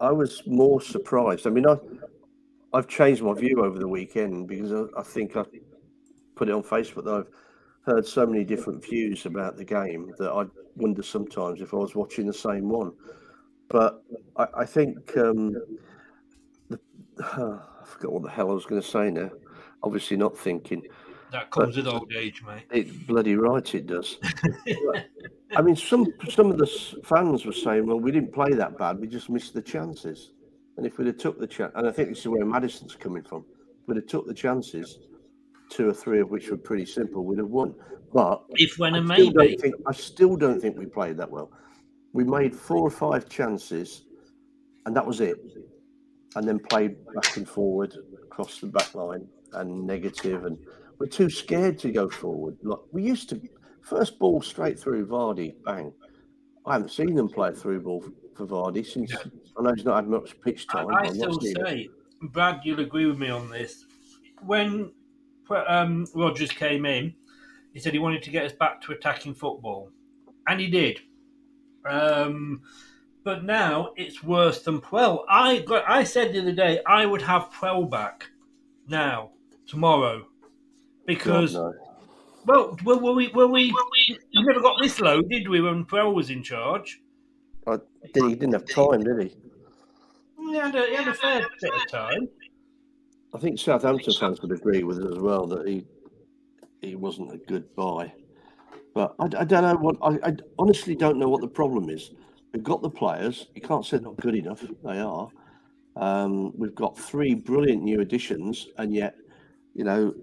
I 0.00 0.10
was 0.10 0.42
more 0.46 0.80
surprised. 0.80 1.46
I 1.46 1.50
mean, 1.50 1.66
I 1.66 1.76
I've 2.72 2.88
changed 2.88 3.22
my 3.22 3.34
view 3.34 3.64
over 3.64 3.78
the 3.78 3.88
weekend 3.88 4.48
because 4.48 4.72
I, 4.72 5.00
I 5.00 5.02
think 5.02 5.36
I 5.36 5.44
put 6.34 6.48
it 6.48 6.52
on 6.52 6.62
Facebook 6.62 7.04
that 7.04 7.14
I've 7.14 7.32
heard 7.82 8.06
so 8.06 8.26
many 8.26 8.44
different 8.44 8.84
views 8.84 9.26
about 9.26 9.56
the 9.56 9.64
game 9.64 10.12
that 10.18 10.30
I 10.30 10.44
wonder 10.78 11.02
sometimes 11.02 11.60
if 11.60 11.74
I 11.74 11.76
was 11.76 11.94
watching 11.94 12.26
the 12.26 12.32
same 12.32 12.68
one. 12.68 12.92
But 13.68 14.02
I, 14.36 14.46
I 14.58 14.64
think 14.64 15.16
um, 15.16 15.54
the, 16.68 16.80
I 17.20 17.84
forgot 17.84 18.12
what 18.12 18.22
the 18.22 18.30
hell 18.30 18.50
I 18.50 18.54
was 18.54 18.66
going 18.66 18.80
to 18.80 18.86
say 18.86 19.10
now. 19.10 19.30
Obviously, 19.82 20.16
not 20.16 20.36
thinking. 20.36 20.82
That 21.30 21.50
comes 21.50 21.76
But- 21.76 21.84
with 21.84 21.94
old 21.94 22.12
age, 22.14 22.42
mate. 22.46 22.64
It 22.72 23.06
bloody 23.06 23.36
right 23.36 23.74
it 23.74 23.86
does. 23.86 24.18
I 25.56 25.62
mean, 25.62 25.76
some 25.76 26.06
some 26.30 26.50
of 26.50 26.58
the 26.58 26.66
fans 27.04 27.44
were 27.44 27.52
saying, 27.52 27.86
"Well, 27.86 28.00
we 28.00 28.10
didn't 28.10 28.32
play 28.32 28.52
that 28.54 28.78
bad. 28.78 28.98
We 28.98 29.06
just 29.06 29.28
missed 29.30 29.54
the 29.54 29.62
chances." 29.62 30.32
And 30.76 30.86
if 30.86 30.96
we'd 30.96 31.08
have 31.08 31.18
took 31.18 31.38
the 31.40 31.46
chance, 31.46 31.72
and 31.74 31.88
I 31.88 31.92
think 31.92 32.10
this 32.10 32.20
is 32.20 32.28
where 32.28 32.44
Maddison's 32.46 32.94
coming 32.94 33.22
from, 33.24 33.44
if 33.82 33.88
we'd 33.88 33.96
have 33.96 34.06
took 34.06 34.26
the 34.26 34.34
chances, 34.34 34.98
two 35.70 35.88
or 35.88 35.94
three 35.94 36.20
of 36.20 36.30
which 36.30 36.50
were 36.50 36.56
pretty 36.56 36.86
simple, 36.86 37.24
we'd 37.24 37.38
have 37.38 37.48
won. 37.48 37.74
But 38.12 38.42
If, 38.50 38.78
when, 38.78 38.94
I 38.94 38.98
and 38.98 39.06
still 39.06 39.32
maybe. 39.32 39.32
don't 39.50 39.60
think 39.60 39.74
I 39.86 39.92
still 39.92 40.36
don't 40.36 40.60
think 40.60 40.78
we 40.78 40.86
played 40.86 41.16
that 41.18 41.30
well. 41.30 41.50
We 42.12 42.24
made 42.24 42.54
four 42.54 42.78
or 42.80 42.90
five 42.90 43.28
chances, 43.28 44.04
and 44.86 44.96
that 44.96 45.06
was 45.06 45.20
it. 45.20 45.36
And 46.36 46.46
then 46.46 46.58
played 46.58 46.96
back 47.14 47.36
and 47.36 47.48
forward 47.48 47.94
across 48.22 48.60
the 48.60 48.66
back 48.66 48.94
line 48.94 49.26
and 49.54 49.86
negative, 49.86 50.44
and 50.44 50.58
we're 50.98 51.06
too 51.06 51.30
scared 51.30 51.78
to 51.80 51.90
go 51.92 52.08
forward. 52.08 52.56
Like 52.62 52.78
we 52.92 53.02
used 53.02 53.28
to, 53.30 53.40
first 53.82 54.18
ball 54.18 54.40
straight 54.42 54.78
through 54.78 55.06
Vardy, 55.06 55.54
bang. 55.64 55.92
I 56.66 56.74
haven't 56.74 56.90
seen 56.90 57.14
them 57.14 57.28
play 57.28 57.48
a 57.48 57.52
through 57.52 57.80
ball 57.82 58.04
for 58.36 58.46
Vardy 58.46 58.86
since. 58.86 59.14
I 59.58 59.62
know 59.62 59.72
he's 59.74 59.84
not 59.84 59.96
had 59.96 60.08
much 60.08 60.38
pitch 60.40 60.66
time. 60.68 60.88
I 60.88 61.06
I'm 61.08 61.14
still 61.14 61.40
seeing 61.40 61.56
it. 61.56 61.66
say, 61.66 61.88
Brad, 62.22 62.60
you'll 62.64 62.80
agree 62.80 63.06
with 63.06 63.18
me 63.18 63.30
on 63.30 63.48
this. 63.48 63.84
When 64.42 64.92
um, 65.50 66.06
Rodgers 66.14 66.50
came 66.50 66.86
in, 66.86 67.14
he 67.72 67.80
said 67.80 67.92
he 67.92 67.98
wanted 67.98 68.22
to 68.22 68.30
get 68.30 68.44
us 68.44 68.52
back 68.52 68.80
to 68.82 68.92
attacking 68.92 69.34
football, 69.34 69.90
and 70.46 70.60
he 70.60 70.68
did. 70.68 71.00
Um, 71.88 72.62
but 73.24 73.44
now 73.44 73.92
it's 73.96 74.22
worse 74.22 74.62
than 74.62 74.80
Puel. 74.80 75.24
I 75.28 75.60
got, 75.60 75.84
I 75.88 76.04
said 76.04 76.32
the 76.32 76.40
other 76.40 76.52
day 76.52 76.80
I 76.86 77.06
would 77.06 77.22
have 77.22 77.50
Puel 77.52 77.90
back 77.90 78.26
now 78.88 79.30
tomorrow 79.66 80.26
because 81.06 81.54
God, 81.54 81.74
well, 82.46 82.76
were, 82.84 82.96
were 82.98 83.12
we 83.12 83.28
were 83.28 83.46
we 83.46 83.72
we 83.72 84.42
never 84.42 84.60
got 84.60 84.76
this 84.80 85.00
low, 85.00 85.20
did 85.22 85.48
we? 85.48 85.60
When 85.60 85.84
Puel 85.84 86.14
was 86.14 86.30
in 86.30 86.42
charge. 86.42 87.00
I, 87.66 87.76
did 88.14 88.24
he 88.24 88.34
didn't 88.34 88.54
have 88.54 88.66
time, 88.66 89.02
did 89.02 89.22
he? 89.22 89.36
he 90.38 90.56
had 90.56 90.74
a, 90.74 90.86
he 90.86 90.94
had 90.94 91.08
a 91.08 91.14
fair 91.14 91.46
bit 91.60 91.72
of 91.74 91.90
time. 91.90 92.28
I 93.34 93.38
think 93.38 93.58
Southampton 93.58 94.14
fans 94.14 94.40
would 94.42 94.52
agree 94.52 94.82
with 94.82 94.98
it 94.98 95.12
as 95.12 95.18
well 95.18 95.46
that 95.48 95.66
he 95.66 95.84
he 96.80 96.94
wasn't 96.94 97.32
a 97.32 97.38
good 97.38 97.74
buy. 97.74 98.12
But 98.94 99.14
I, 99.18 99.24
I 99.24 99.44
don't 99.44 99.62
know 99.62 99.74
what 99.76 99.96
I, 100.02 100.28
I 100.28 100.36
honestly 100.58 100.94
don't 100.94 101.18
know 101.18 101.28
what 101.28 101.40
the 101.40 101.48
problem 101.48 101.90
is. 101.90 102.12
We've 102.52 102.62
got 102.64 102.80
the 102.82 102.90
players. 102.90 103.48
You 103.54 103.60
can't 103.60 103.84
say 103.84 103.98
they're 103.98 104.06
not 104.06 104.16
good 104.16 104.34
enough. 104.34 104.64
They 104.84 104.98
are. 104.98 105.28
Um, 105.96 106.56
we've 106.56 106.74
got 106.74 106.96
three 106.98 107.34
brilliant 107.34 107.82
new 107.82 108.00
additions, 108.00 108.68
and 108.78 108.94
yet, 108.94 109.16
you 109.74 109.84
know, 109.84 110.14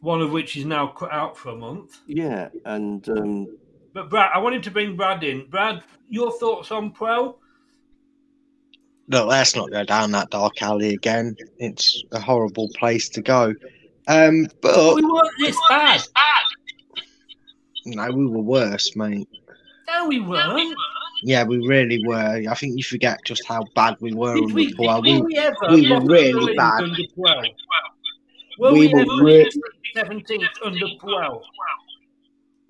One 0.00 0.20
of 0.22 0.32
which 0.32 0.56
is 0.56 0.64
now 0.64 0.88
cut 0.88 1.12
out 1.12 1.36
for 1.36 1.50
a 1.50 1.56
month. 1.56 1.98
yeah. 2.06 2.48
And 2.64 3.06
um, 3.10 3.58
But 3.92 4.10
Brad, 4.10 4.30
I 4.34 4.38
wanted 4.38 4.62
to 4.64 4.70
bring 4.70 4.96
Brad 4.96 5.22
in. 5.22 5.48
Brad, 5.48 5.84
your 6.08 6.32
thoughts 6.32 6.70
on 6.72 6.92
Puel? 6.92 7.36
Look, 9.10 9.26
let's 9.26 9.56
not 9.56 9.70
go 9.72 9.84
down 9.84 10.12
that 10.12 10.30
dark 10.30 10.62
alley 10.62 10.94
again. 10.94 11.36
It's 11.58 12.02
a 12.12 12.20
horrible 12.20 12.68
place 12.76 13.08
to 13.10 13.20
go. 13.20 13.54
Um, 14.06 14.46
but 14.62 14.94
We 14.94 15.04
weren't 15.04 15.28
this 15.40 15.56
bad. 15.68 16.00
no, 17.86 18.10
we 18.12 18.26
were 18.26 18.40
worse, 18.40 18.94
mate. 18.94 19.28
No, 19.88 20.06
we 20.06 20.20
weren't. 20.20 20.76
Yeah, 21.22 21.42
we 21.44 21.58
really 21.66 22.00
were. 22.06 22.44
I 22.48 22.54
think 22.54 22.76
you 22.76 22.84
forget 22.84 23.18
just 23.24 23.44
how 23.46 23.64
bad 23.74 23.96
we 24.00 24.12
were 24.14 24.34
Did 24.34 24.54
we, 24.54 24.72
Puel. 24.74 25.02
did 25.04 25.16
We, 25.16 25.22
we 25.22 25.38
ever 25.38 25.56
we 25.70 25.90
were 25.90 25.96
lost 25.98 26.08
really 26.08 26.56
bad. 26.56 26.84
Were 28.58 28.72
We 28.72 28.86
we, 28.86 28.94
were 28.94 29.00
ever 29.00 29.24
re- 29.24 29.50
seventeenth 29.94 30.48
under 30.64 30.86
Puel? 31.02 31.42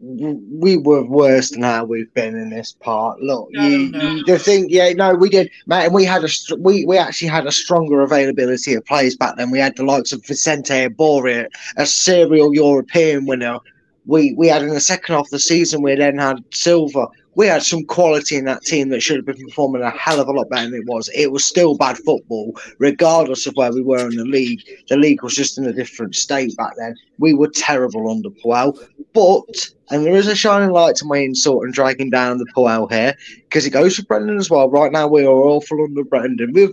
We 0.02 0.78
were 0.78 1.04
worse 1.04 1.50
than 1.50 1.62
how 1.62 1.84
we've 1.84 2.12
been 2.14 2.34
in 2.34 2.50
this 2.50 2.72
part. 2.72 3.20
Look, 3.20 3.48
No, 3.52 3.66
you, 3.66 3.90
no. 3.90 4.00
you 4.12 4.24
the 4.24 4.38
thing, 4.38 4.66
yeah, 4.70 4.92
no, 4.94 5.14
we 5.14 5.28
did, 5.28 5.50
mate, 5.66 5.84
and 5.84 5.94
we 5.94 6.04
had 6.06 6.24
a 6.24 6.28
we 6.58 6.86
we 6.86 6.96
actually 6.96 7.28
had 7.28 7.46
a 7.46 7.52
stronger 7.52 8.00
availability 8.00 8.72
of 8.74 8.84
players 8.86 9.14
back 9.16 9.36
then. 9.36 9.50
We 9.50 9.58
had 9.58 9.76
the 9.76 9.84
likes 9.84 10.12
of 10.12 10.24
Vicente 10.24 10.72
Iborra, 10.88 11.48
a 11.76 11.84
serial 11.86 12.54
European 12.54 13.26
winner. 13.26 13.58
We 14.06 14.32
we 14.38 14.48
had 14.48 14.62
in 14.62 14.70
the 14.70 14.80
second 14.80 15.14
half 15.14 15.26
of 15.26 15.30
the 15.30 15.38
season, 15.38 15.82
we 15.82 15.94
then 15.96 16.16
had 16.18 16.42
Silva. 16.50 17.06
We 17.34 17.46
had 17.46 17.62
some 17.62 17.84
quality 17.84 18.36
in 18.36 18.44
that 18.46 18.62
team 18.62 18.88
that 18.88 19.00
should 19.00 19.16
have 19.16 19.26
been 19.26 19.44
performing 19.46 19.82
a 19.82 19.90
hell 19.90 20.20
of 20.20 20.28
a 20.28 20.32
lot 20.32 20.50
better 20.50 20.70
than 20.70 20.80
it 20.80 20.86
was. 20.86 21.08
It 21.14 21.32
was 21.32 21.44
still 21.44 21.76
bad 21.76 21.96
football, 21.98 22.58
regardless 22.78 23.46
of 23.46 23.54
where 23.56 23.72
we 23.72 23.82
were 23.82 24.08
in 24.08 24.16
the 24.16 24.24
league. 24.24 24.62
The 24.88 24.96
league 24.96 25.22
was 25.22 25.34
just 25.34 25.58
in 25.58 25.66
a 25.66 25.72
different 25.72 26.14
state 26.14 26.56
back 26.56 26.72
then. 26.76 26.96
We 27.18 27.34
were 27.34 27.48
terrible 27.48 28.10
under 28.10 28.30
Puel, 28.30 28.78
but 29.12 29.70
and 29.90 30.04
there 30.04 30.16
is 30.16 30.28
a 30.28 30.36
shining 30.36 30.70
light 30.70 30.96
to 30.96 31.04
my 31.04 31.18
insult 31.18 31.64
and 31.64 31.74
dragging 31.74 32.10
down 32.10 32.38
the 32.38 32.46
Puel 32.56 32.90
here 32.90 33.14
because 33.44 33.66
it 33.66 33.70
goes 33.70 33.96
for 33.96 34.04
Brendan 34.04 34.38
as 34.38 34.50
well. 34.50 34.70
Right 34.70 34.92
now, 34.92 35.06
we 35.06 35.24
are 35.24 35.30
awful 35.30 35.82
under 35.82 36.04
Brendan. 36.04 36.52
We've 36.52 36.72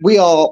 we 0.00 0.18
are 0.18 0.50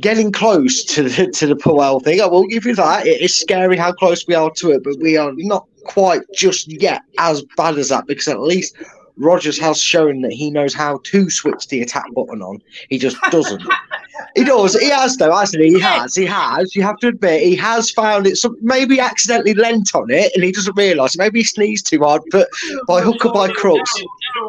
getting 0.00 0.32
close 0.32 0.84
to 0.84 1.04
the 1.04 1.30
to 1.30 1.46
the 1.46 1.56
Puel 1.56 2.02
thing. 2.02 2.20
I 2.20 2.26
will 2.26 2.46
give 2.46 2.64
you 2.64 2.74
that. 2.74 3.06
It 3.06 3.20
is 3.20 3.34
scary 3.34 3.76
how 3.76 3.92
close 3.92 4.26
we 4.26 4.34
are 4.34 4.50
to 4.56 4.70
it, 4.72 4.84
but 4.84 4.98
we 4.98 5.16
are 5.16 5.32
not 5.36 5.66
quite 5.84 6.22
just 6.34 6.68
yet 6.68 7.02
as 7.18 7.42
bad 7.56 7.78
as 7.78 7.88
that 7.88 8.06
because 8.06 8.28
at 8.28 8.40
least 8.40 8.76
Rodgers 9.16 9.58
has 9.58 9.80
shown 9.80 10.22
that 10.22 10.32
he 10.32 10.50
knows 10.50 10.72
how 10.72 11.00
to 11.04 11.28
switch 11.28 11.68
the 11.68 11.82
attack 11.82 12.06
button 12.14 12.42
on. 12.42 12.62
He 12.88 12.98
just 12.98 13.18
doesn't. 13.30 13.62
he 14.34 14.44
does. 14.44 14.74
He 14.74 14.88
has 14.90 15.16
though, 15.16 15.36
hasn't 15.36 15.62
he? 15.62 15.74
He 15.74 15.80
has. 15.80 16.14
He 16.14 16.24
has. 16.24 16.74
You 16.74 16.82
have 16.82 16.96
to 16.98 17.08
admit 17.08 17.42
he 17.42 17.56
has 17.56 17.90
found 17.90 18.26
it. 18.26 18.36
Some 18.36 18.56
maybe 18.62 18.98
accidentally 18.98 19.54
lent 19.54 19.94
on 19.94 20.10
it 20.10 20.32
and 20.34 20.42
he 20.42 20.52
doesn't 20.52 20.76
realise. 20.76 21.18
Maybe 21.18 21.40
he 21.40 21.44
sneezed 21.44 21.86
too 21.86 22.00
hard, 22.00 22.22
but 22.30 22.48
by 22.86 23.02
hook 23.02 23.24
or 23.24 23.32
by 23.32 23.48
crook. 23.48 23.86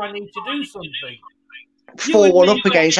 I 0.02 0.12
need 0.14 0.32
to 0.32 0.42
do 0.48 0.64
something. 0.64 1.20
Four 1.98 2.32
one 2.32 2.50
up 2.50 2.66
against 2.66 3.00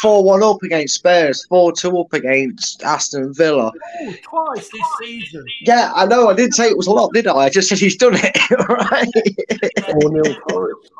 four 0.00 0.22
one 0.24 0.42
up 0.42 0.62
against 0.62 0.94
Spurs, 0.96 1.44
four 1.46 1.72
two 1.72 1.98
up 1.98 2.12
against 2.12 2.82
Aston 2.82 3.32
Villa. 3.34 3.72
Oh, 4.00 4.14
twice 4.22 4.68
this 4.68 4.82
season. 5.00 5.44
Yeah, 5.62 5.92
I 5.94 6.06
know. 6.06 6.28
I 6.28 6.34
didn't 6.34 6.54
say 6.54 6.68
it 6.68 6.76
was 6.76 6.86
a 6.86 6.92
lot, 6.92 7.12
did 7.12 7.26
I? 7.26 7.34
I 7.36 7.48
just 7.50 7.68
said 7.68 7.78
he's 7.78 7.96
done 7.96 8.14
it. 8.16 8.36
right? 8.68 9.92
Four 9.92 10.24
0 10.24 10.36
Forest. 10.48 10.90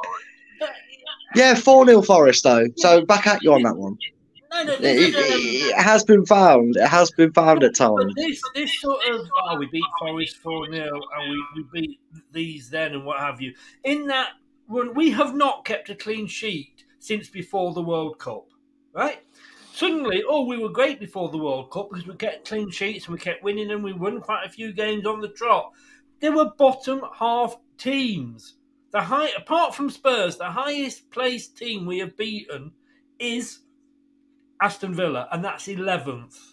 Yeah, 1.35 1.55
four 1.55 1.86
0 1.86 2.02
Forest 2.02 2.44
though. 2.44 2.66
So 2.77 3.05
back 3.06 3.27
at 3.27 3.43
you 3.43 3.52
on 3.55 3.62
that 3.62 3.77
one. 3.77 3.97
No, 4.52 4.64
no, 4.64 4.73
It, 4.74 4.82
it- 4.82 5.14
it 5.16 5.77
has 5.77 6.05
been 6.05 6.27
found. 6.27 6.77
It 6.77 6.86
has 6.89 7.10
been 7.12 7.32
found 7.32 7.64
at 7.64 7.74
times. 7.74 8.05
But 8.05 8.12
this, 8.16 8.40
this 8.55 8.81
sort 8.81 9.01
of, 9.09 9.27
oh, 9.44 9.56
we 9.56 9.66
beat 9.66 9.82
Forest 9.98 10.36
4 10.36 10.70
0 10.70 11.01
and 11.19 11.31
we, 11.31 11.44
we 11.56 11.81
beat 11.81 12.01
these 12.32 12.69
then 12.69 12.93
and 12.93 13.05
what 13.06 13.19
have 13.19 13.40
you. 13.40 13.55
In 13.85 14.06
that 14.09 14.32
run, 14.69 14.93
we 14.94 15.10
have 15.10 15.35
not 15.35 15.64
kept 15.64 15.89
a 15.89 15.94
clean 15.94 16.27
sheet 16.27 16.72
since 17.03 17.29
before 17.29 17.73
the 17.74 17.83
World 17.83 18.16
Cup, 18.20 18.47
right? 18.95 19.19
Suddenly, 19.74 20.23
oh, 20.29 20.45
we 20.45 20.57
were 20.57 20.69
great 20.69 21.01
before 21.01 21.31
the 21.31 21.39
World 21.39 21.73
Cup 21.73 21.91
because 21.91 22.07
we 22.07 22.15
kept 22.15 22.47
clean 22.47 22.70
sheets 22.70 23.07
and 23.07 23.12
we 23.12 23.19
kept 23.19 23.43
winning 23.43 23.73
and 23.73 23.83
we 23.83 23.93
won 23.93 24.20
quite 24.20 24.47
a 24.47 24.51
few 24.51 24.73
games 24.73 25.05
on 25.05 25.20
the 25.20 25.31
trot. 25.31 25.73
They 26.20 26.31
were 26.31 26.53
bottom 26.57 27.03
half 27.19 27.57
teams. 27.77 28.55
The 28.93 29.01
high, 29.01 29.31
apart 29.37 29.74
from 29.74 29.91
Spurs, 29.91 30.37
the 30.37 30.51
highest 30.51 31.11
placed 31.11 31.57
team 31.57 31.87
we 31.87 31.99
have 31.99 32.16
beaten 32.16 32.70
is 33.19 33.59
Aston 34.61 34.95
Villa, 34.95 35.27
and 35.33 35.45
that's 35.45 35.66
eleventh. 35.66 36.52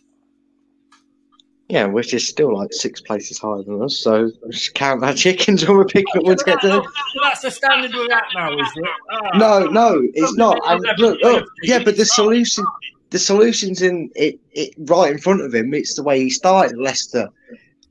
Yeah, 1.70 1.86
which 1.86 2.16
is 2.16 2.28
still 2.28 2.58
like 2.58 2.74
six 2.74 3.00
places 3.00 3.38
higher 3.38 3.62
than 3.62 3.82
us. 3.84 4.00
So 4.00 4.32
just 4.50 4.74
count 4.74 5.04
our 5.04 5.14
chickens 5.24 5.68
when 5.68 5.78
we're 5.78 5.86
picking 5.86 6.28
up 6.28 6.38
get 6.44 6.60
to. 6.62 6.84
That's 7.22 7.42
the 7.42 7.52
standard 7.52 7.94
we're 7.94 8.12
at 8.12 8.24
now, 8.34 8.52
is 8.58 8.72
it? 8.76 8.90
No, 9.36 9.66
no, 9.68 10.02
it's 10.16 10.36
not. 10.36 10.60
And 10.66 10.84
look, 10.98 11.20
look, 11.22 11.48
yeah, 11.62 11.84
but 11.84 11.96
the 11.96 12.06
solution, 12.06 12.66
the 13.12 13.20
solution's 13.20 13.84
in 13.84 14.10
it, 14.16 14.40
it 14.54 14.74
right 14.80 15.12
in 15.12 15.20
front 15.20 15.42
of 15.42 15.54
him. 15.54 15.72
It's 15.76 15.94
the 15.94 16.02
way 16.02 16.20
he 16.20 16.32
started 16.32 16.76
Leicester. 16.80 17.30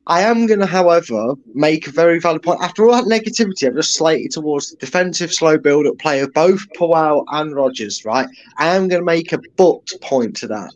I 0.09 0.23
am 0.23 0.47
going 0.47 0.61
to, 0.61 0.67
however, 0.67 1.35
make 1.55 1.87
a 1.87 1.93
very 1.93 2.19
valid 2.19 2.43
point. 2.43 2.63
After 2.63 2.85
all 2.85 2.93
that 2.93 3.05
negativity, 3.05 3.69
I've 3.69 3.75
just 3.77 3.95
slated 3.95 4.33
towards 4.33 4.71
the 4.71 4.77
defensive 4.79 5.33
slow 5.33 5.59
build-up 5.59 5.99
play 5.99 6.21
of 6.21 6.33
both 6.33 6.67
Puel 6.75 7.25
and 7.29 7.55
Rodgers. 7.55 8.05
Right, 8.05 8.27
I 8.57 8.75
am 8.75 8.89
going 8.89 9.03
to 9.03 9.05
make 9.05 9.33
a 9.33 9.39
but 9.57 9.87
point 10.01 10.35
to 10.37 10.49
that. 10.49 10.73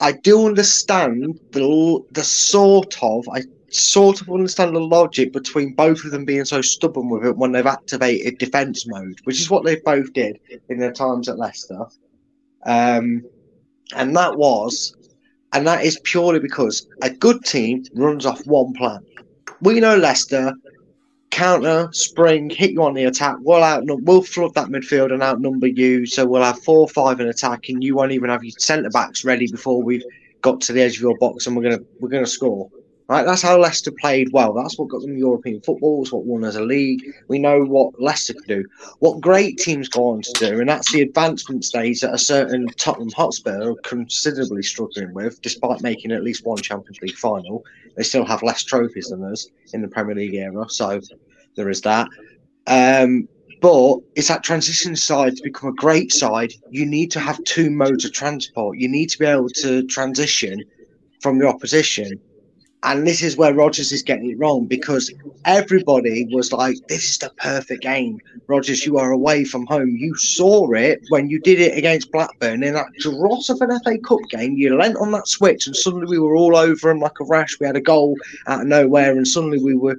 I 0.00 0.12
do 0.12 0.46
understand 0.46 1.38
the 1.52 2.00
the 2.12 2.24
sort 2.24 2.96
of 3.02 3.28
I 3.28 3.42
sort 3.70 4.20
of 4.20 4.30
understand 4.30 4.74
the 4.74 4.80
logic 4.80 5.32
between 5.32 5.74
both 5.74 6.04
of 6.04 6.10
them 6.10 6.24
being 6.24 6.44
so 6.44 6.60
stubborn 6.60 7.08
with 7.08 7.24
it 7.24 7.36
when 7.36 7.52
they've 7.52 7.66
activated 7.66 8.38
defense 8.38 8.86
mode, 8.86 9.20
which 9.24 9.40
is 9.40 9.50
what 9.50 9.64
they 9.64 9.76
both 9.76 10.12
did 10.12 10.40
in 10.68 10.78
their 10.78 10.92
times 10.92 11.28
at 11.28 11.38
Leicester. 11.38 11.86
Um, 12.66 13.24
and 13.94 14.16
that 14.16 14.36
was, 14.36 14.96
and 15.52 15.66
that 15.66 15.84
is 15.84 16.00
purely 16.02 16.40
because 16.40 16.86
a 17.02 17.10
good 17.10 17.44
team 17.44 17.84
runs 17.94 18.26
off 18.26 18.44
one 18.46 18.72
plan. 18.72 19.04
We 19.60 19.80
know 19.80 19.96
Leicester 19.96 20.52
counter, 21.30 21.88
spring, 21.92 22.50
hit 22.50 22.72
you 22.72 22.82
on 22.82 22.94
the 22.94 23.04
attack. 23.04 23.36
We'll 23.40 23.62
out, 23.62 23.84
we'll 23.86 24.22
flood 24.22 24.54
that 24.54 24.68
midfield 24.68 25.12
and 25.12 25.22
outnumber 25.22 25.68
you. 25.68 26.06
So 26.06 26.26
we'll 26.26 26.42
have 26.42 26.62
four 26.62 26.88
five 26.88 27.20
in 27.20 27.28
attack, 27.28 27.68
and 27.68 27.82
you 27.82 27.94
won't 27.96 28.12
even 28.12 28.30
have 28.30 28.44
your 28.44 28.54
centre 28.58 28.90
backs 28.90 29.24
ready 29.24 29.50
before 29.50 29.82
we've 29.82 30.04
got 30.42 30.60
to 30.62 30.72
the 30.72 30.82
edge 30.82 30.96
of 30.96 31.02
your 31.02 31.16
box, 31.18 31.46
and 31.46 31.56
we're 31.56 31.62
gonna 31.62 31.82
we're 32.00 32.08
gonna 32.08 32.26
score. 32.26 32.70
Right, 33.08 33.26
that's 33.26 33.42
how 33.42 33.58
Leicester 33.58 33.90
played 33.90 34.30
well. 34.30 34.52
That's 34.52 34.78
what 34.78 34.88
got 34.88 35.00
them 35.00 35.18
European 35.18 35.60
football. 35.62 36.02
It's 36.02 36.12
what 36.12 36.26
won 36.26 36.44
as 36.44 36.54
a 36.54 36.62
league. 36.62 37.02
We 37.26 37.40
know 37.40 37.64
what 37.64 38.00
Leicester 38.00 38.34
can 38.34 38.44
do. 38.46 38.64
What 39.00 39.20
great 39.20 39.58
teams 39.58 39.88
go 39.88 40.10
on 40.10 40.22
to 40.22 40.32
do, 40.34 40.60
and 40.60 40.68
that's 40.68 40.92
the 40.92 41.00
advancement 41.00 41.64
stage 41.64 42.02
that 42.02 42.14
a 42.14 42.18
certain 42.18 42.68
Tottenham 42.76 43.10
Hotspur 43.10 43.72
are 43.72 43.74
considerably 43.82 44.62
struggling 44.62 45.12
with, 45.12 45.42
despite 45.42 45.82
making 45.82 46.12
at 46.12 46.22
least 46.22 46.46
one 46.46 46.58
Champions 46.58 47.00
League 47.02 47.16
final. 47.16 47.64
They 47.96 48.02
still 48.02 48.24
have 48.24 48.42
less 48.42 48.64
trophies 48.64 49.08
than 49.08 49.24
us 49.24 49.46
in 49.72 49.82
the 49.82 49.88
Premier 49.88 50.14
League 50.14 50.34
era, 50.34 50.68
so 50.68 51.00
there 51.56 51.68
is 51.68 51.80
that. 51.82 52.08
Um, 52.66 53.28
but 53.60 53.98
it's 54.14 54.28
that 54.28 54.42
transition 54.42 54.96
side 54.96 55.36
to 55.36 55.42
become 55.42 55.70
a 55.70 55.74
great 55.74 56.12
side. 56.12 56.52
You 56.70 56.86
need 56.86 57.10
to 57.12 57.20
have 57.20 57.42
two 57.44 57.70
modes 57.70 58.04
of 58.04 58.12
transport. 58.12 58.78
You 58.78 58.88
need 58.88 59.10
to 59.10 59.18
be 59.18 59.26
able 59.26 59.50
to 59.50 59.86
transition 59.86 60.64
from 61.20 61.38
the 61.38 61.46
opposition. 61.46 62.18
And 62.82 63.06
this 63.06 63.22
is 63.22 63.36
where 63.36 63.52
Rodgers 63.52 63.92
is 63.92 64.02
getting 64.02 64.30
it 64.30 64.38
wrong 64.38 64.64
because 64.64 65.12
everybody 65.44 66.26
was 66.32 66.50
like, 66.50 66.76
This 66.88 67.10
is 67.10 67.18
the 67.18 67.30
perfect 67.36 67.82
game. 67.82 68.20
Rodgers, 68.46 68.86
you 68.86 68.96
are 68.96 69.10
away 69.12 69.44
from 69.44 69.66
home. 69.66 69.96
You 69.98 70.14
saw 70.16 70.72
it 70.72 71.04
when 71.10 71.28
you 71.28 71.40
did 71.40 71.60
it 71.60 71.76
against 71.76 72.10
Blackburn 72.10 72.62
in 72.62 72.72
that 72.74 72.92
dross 72.98 73.50
of 73.50 73.60
an 73.60 73.78
FA 73.80 73.98
Cup 73.98 74.20
game. 74.30 74.54
You 74.54 74.78
lent 74.78 74.96
on 74.96 75.12
that 75.12 75.28
switch, 75.28 75.66
and 75.66 75.76
suddenly 75.76 76.06
we 76.06 76.18
were 76.18 76.36
all 76.36 76.56
over 76.56 76.90
him 76.90 77.00
like 77.00 77.20
a 77.20 77.24
rash. 77.24 77.60
We 77.60 77.66
had 77.66 77.76
a 77.76 77.82
goal 77.82 78.16
out 78.46 78.62
of 78.62 78.66
nowhere, 78.66 79.12
and 79.12 79.28
suddenly 79.28 79.62
we 79.62 79.74
were 79.74 79.98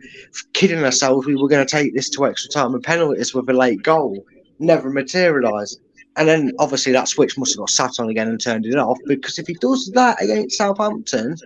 kidding 0.54 0.84
ourselves. 0.84 1.28
We 1.28 1.36
were 1.36 1.50
going 1.50 1.66
to 1.66 1.72
take 1.72 1.94
this 1.94 2.10
to 2.12 2.26
extra 2.26 2.50
time 2.50 2.74
and 2.74 2.84
penalties 2.84 3.36
with 3.36 3.48
a 3.48 3.54
late 3.54 3.84
goal. 3.84 4.26
Never 4.58 4.90
materialised. 4.90 5.80
And 6.18 6.28
then 6.28 6.52
obviously 6.60 6.92
that 6.92 7.08
switch 7.08 7.38
must 7.38 7.54
have 7.54 7.60
got 7.60 7.70
sat 7.70 7.92
on 8.00 8.10
again 8.10 8.28
and 8.28 8.42
turned 8.42 8.66
it 8.66 8.76
off 8.76 8.98
because 9.06 9.40
if 9.40 9.48
he 9.48 9.54
does 9.54 9.90
that 9.94 10.22
against 10.22 10.58
Southampton, 10.58 11.38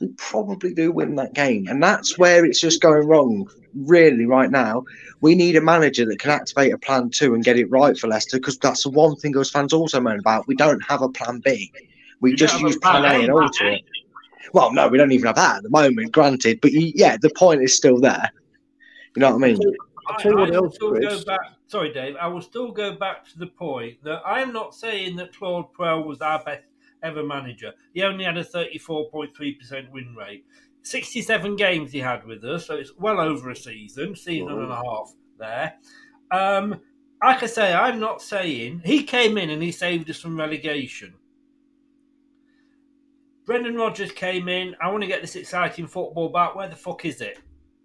we 0.00 0.08
probably 0.16 0.74
do 0.74 0.92
win 0.92 1.16
that 1.16 1.34
game. 1.34 1.66
And 1.68 1.82
that's 1.82 2.18
where 2.18 2.44
it's 2.44 2.60
just 2.60 2.80
going 2.80 3.06
wrong, 3.06 3.50
really, 3.74 4.26
right 4.26 4.50
now. 4.50 4.84
We 5.20 5.34
need 5.34 5.56
a 5.56 5.60
manager 5.60 6.06
that 6.06 6.18
can 6.18 6.30
activate 6.30 6.72
a 6.72 6.78
plan 6.78 7.10
two 7.10 7.34
and 7.34 7.44
get 7.44 7.58
it 7.58 7.70
right 7.70 7.96
for 7.98 8.08
Leicester 8.08 8.38
because 8.38 8.58
that's 8.58 8.84
the 8.84 8.90
one 8.90 9.16
thing 9.16 9.36
us 9.36 9.50
fans 9.50 9.72
also 9.72 10.00
moan 10.00 10.20
about. 10.20 10.46
We 10.46 10.54
don't 10.56 10.82
have 10.88 11.02
a 11.02 11.08
plan 11.08 11.40
B. 11.44 11.72
We 12.20 12.34
just 12.34 12.54
don't 12.54 12.62
have 12.62 12.70
a 12.70 12.72
use 12.72 12.78
plan 12.78 13.02
plan 13.02 13.14
A 13.14 13.18
A, 13.18 13.20
and 13.22 13.32
alter 13.32 13.66
it. 13.68 13.82
Well, 14.52 14.72
no, 14.72 14.88
we 14.88 14.98
don't 14.98 15.12
even 15.12 15.26
have 15.26 15.36
that 15.36 15.56
at 15.58 15.62
the 15.62 15.70
moment, 15.70 16.12
granted. 16.12 16.60
But 16.60 16.70
y- 16.74 16.92
yeah, 16.94 17.16
the 17.20 17.30
point 17.30 17.62
is 17.62 17.74
still 17.74 18.00
there. 18.00 18.30
You 19.14 19.20
know 19.20 19.30
what 19.30 19.44
I 19.44 19.48
mean? 19.48 19.60
I'll 20.08 20.18
tell 20.18 20.32
you 20.32 20.38
what 20.38 20.54
I 20.54 20.60
will 20.60 20.70
still 20.70 20.92
go 20.94 21.24
back. 21.24 21.40
Sorry, 21.66 21.92
Dave. 21.92 22.16
I 22.16 22.28
will 22.28 22.40
still 22.40 22.70
go 22.70 22.92
back 22.92 23.28
to 23.30 23.38
the 23.38 23.48
point 23.48 24.02
that 24.04 24.22
I 24.24 24.40
am 24.40 24.52
not 24.52 24.74
saying 24.74 25.16
that 25.16 25.36
Claude 25.36 25.72
Puel 25.74 26.06
was 26.06 26.20
our 26.20 26.42
best 26.42 26.64
ever 27.02 27.22
manager. 27.22 27.72
He 27.94 28.02
only 28.02 28.24
had 28.24 28.36
a 28.36 28.44
thirty-four 28.44 29.10
point 29.10 29.34
three 29.36 29.54
percent 29.54 29.90
win 29.92 30.14
rate. 30.14 30.44
Sixty-seven 30.82 31.56
games 31.56 31.92
he 31.92 31.98
had 31.98 32.26
with 32.26 32.44
us, 32.44 32.66
so 32.66 32.76
it's 32.76 32.92
well 32.98 33.20
over 33.20 33.50
a 33.50 33.56
season, 33.56 34.16
season 34.16 34.50
and 34.50 34.70
a 34.70 34.76
half 34.76 35.12
there. 35.38 35.74
Um, 36.30 36.80
like 37.22 37.42
I 37.42 37.46
say, 37.46 37.74
I'm 37.74 37.98
not 37.98 38.22
saying 38.22 38.82
he 38.84 39.02
came 39.02 39.38
in 39.38 39.50
and 39.50 39.62
he 39.62 39.72
saved 39.72 40.08
us 40.08 40.20
from 40.20 40.38
relegation. 40.38 41.14
Brendan 43.44 43.76
Rodgers 43.76 44.12
came 44.12 44.48
in. 44.48 44.76
I 44.80 44.90
want 44.90 45.02
to 45.02 45.08
get 45.08 45.22
this 45.22 45.34
exciting 45.34 45.86
football 45.86 46.28
back. 46.28 46.54
Where 46.54 46.68
the 46.68 46.76
fuck 46.76 47.04
is 47.04 47.20
it? 47.20 47.38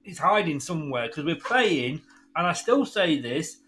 He's 0.03 0.19
hiding 0.19 0.59
somewhere 0.59 1.07
because 1.07 1.23
we're 1.23 1.35
playing. 1.35 2.01
And 2.35 2.45
I 2.45 2.53
still 2.53 2.85
say 2.85 3.19
this. 3.19 3.59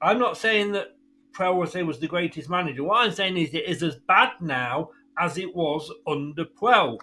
I'm 0.00 0.18
not 0.18 0.38
saying 0.38 0.72
that 0.72 0.96
Puel 1.32 1.86
was 1.86 1.98
the 1.98 2.06
greatest 2.06 2.48
manager. 2.50 2.84
What 2.84 3.06
I'm 3.06 3.12
saying 3.12 3.36
is 3.36 3.54
it 3.54 3.66
is 3.66 3.82
as 3.82 3.96
bad 3.96 4.32
now 4.40 4.90
as 5.18 5.38
it 5.38 5.54
was 5.54 5.92
under 6.06 6.44
Puel. 6.44 6.98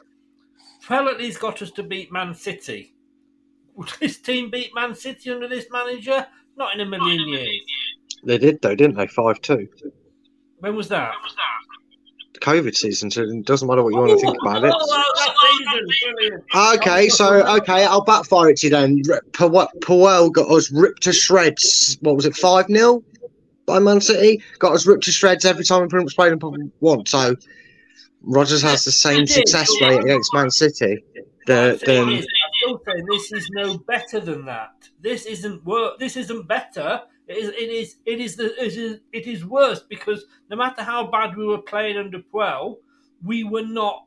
Puel 0.85 1.11
at 1.11 1.17
least 1.17 1.39
got 1.39 1.61
us 1.61 1.71
to 1.71 1.83
beat 1.83 2.11
Man 2.11 2.33
City. 2.33 2.93
Would 3.75 3.89
this 3.99 4.17
team 4.19 4.49
beat 4.49 4.73
Man 4.73 4.95
City 4.95 5.31
under 5.31 5.47
this 5.47 5.67
manager? 5.71 6.25
Not 6.55 6.73
in 6.73 6.81
a 6.81 6.85
million 6.85 7.27
years. 7.29 7.61
They 8.23 8.37
did, 8.37 8.61
though, 8.61 8.75
didn't 8.75 8.95
they? 8.95 9.07
5 9.07 9.41
2. 9.41 9.67
When 10.59 10.75
was 10.75 10.87
that? 10.89 11.13
COVID 12.39 12.75
season, 12.75 13.11
so 13.11 13.23
it 13.23 13.45
doesn't 13.45 13.67
matter 13.67 13.83
what 13.83 13.93
you 13.93 13.99
want 13.99 14.11
to 14.11 14.25
think 14.25 14.37
about 14.41 14.63
it. 14.63 14.73
Oh, 14.73 15.85
season. 16.17 16.41
Okay, 16.55 17.09
so 17.09 17.55
okay, 17.57 17.83
I'll 17.85 18.03
backfire 18.03 18.49
it 18.49 18.57
to 18.57 18.67
you 18.67 18.71
then. 18.71 19.01
Puel 19.33 20.31
got 20.31 20.49
us 20.49 20.71
ripped 20.71 21.03
to 21.03 21.13
shreds. 21.13 21.97
What 22.01 22.15
was 22.15 22.25
it, 22.25 22.35
five 22.35 22.67
0 22.67 23.03
by 23.67 23.77
Man 23.77 24.01
City? 24.01 24.41
Got 24.57 24.73
us 24.73 24.87
ripped 24.87 25.03
to 25.03 25.11
shreds 25.11 25.45
every 25.45 25.63
time 25.63 25.83
we 25.83 25.87
pretty 25.87 26.05
much 26.05 26.15
played 26.15 26.39
them 26.39 26.71
once. 26.79 27.11
So 27.11 27.35
Rodgers 28.21 28.63
has 28.63 28.83
the 28.83 28.91
same 28.91 29.27
success 29.27 29.69
rate 29.79 30.01
against 30.01 30.33
Man 30.33 30.49
City. 30.49 31.03
The, 31.45 31.79
the, 31.85 32.01
I'm 32.01 32.23
still 32.57 32.81
saying 32.85 33.05
this 33.09 33.31
is 33.31 33.49
no 33.51 33.77
better 33.77 34.19
than 34.19 34.45
that. 34.45 34.89
This 34.99 35.25
isn't 35.25 35.63
work. 35.63 35.99
This 35.99 36.17
isn't 36.17 36.47
better. 36.47 37.03
It 37.27 37.37
is. 37.37 37.49
It 37.49 37.69
is. 37.69 37.95
It 38.05 38.19
is. 38.19 38.35
The, 38.35 38.65
it 38.65 38.75
is. 38.75 38.99
It 39.13 39.27
is 39.27 39.45
worse 39.45 39.81
because 39.81 40.25
no 40.49 40.57
matter 40.57 40.81
how 40.81 41.11
bad 41.11 41.37
we 41.37 41.45
were 41.45 41.61
playing 41.61 41.97
under 41.97 42.19
Puel, 42.19 42.77
we 43.23 43.43
were 43.43 43.65
not 43.65 44.05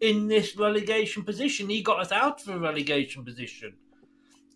in 0.00 0.26
this 0.26 0.56
relegation 0.56 1.22
position. 1.22 1.68
He 1.68 1.82
got 1.82 2.00
us 2.00 2.12
out 2.12 2.42
of 2.42 2.48
a 2.48 2.58
relegation 2.58 3.24
position. 3.24 3.74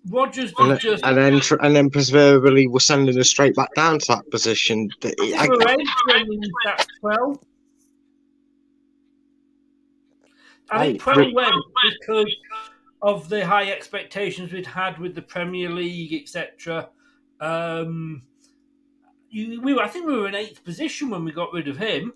Rodgers 0.09 0.53
and, 0.59 0.79
just 0.79 1.05
and 1.05 1.17
then 1.17 1.41
and 1.61 1.77
then 1.77 1.91
presumably 1.91 2.67
we're 2.67 2.81
sending 2.81 3.19
us 3.19 3.29
straight 3.29 3.55
back 3.57 3.75
down 3.75 3.99
to 3.99 4.07
that 4.09 4.31
position. 4.31 4.91
I, 5.03 5.09
I, 5.37 5.47
that 5.47 6.87
Puel. 7.03 7.43
I 10.71 10.87
think 10.87 11.03
Puel 11.03 11.35
went 11.35 11.55
because 11.83 12.37
of 13.03 13.29
the 13.29 13.45
high 13.47 13.71
expectations 13.71 14.53
we'd 14.53 14.67
had 14.67 14.99
with 14.99 15.15
the 15.15 15.23
Premier 15.23 15.71
League, 15.71 16.13
etc. 16.13 16.89
Um, 17.41 18.23
we 19.33 19.59
were, 19.59 19.83
I 19.83 19.89
think 19.89 20.07
we 20.07 20.17
were 20.17 20.29
in 20.29 20.35
eighth 20.35 20.65
position 20.65 21.11
when 21.11 21.25
we 21.25 21.33
got 21.33 21.53
rid 21.53 21.69
of 21.69 21.77
him, 21.77 22.13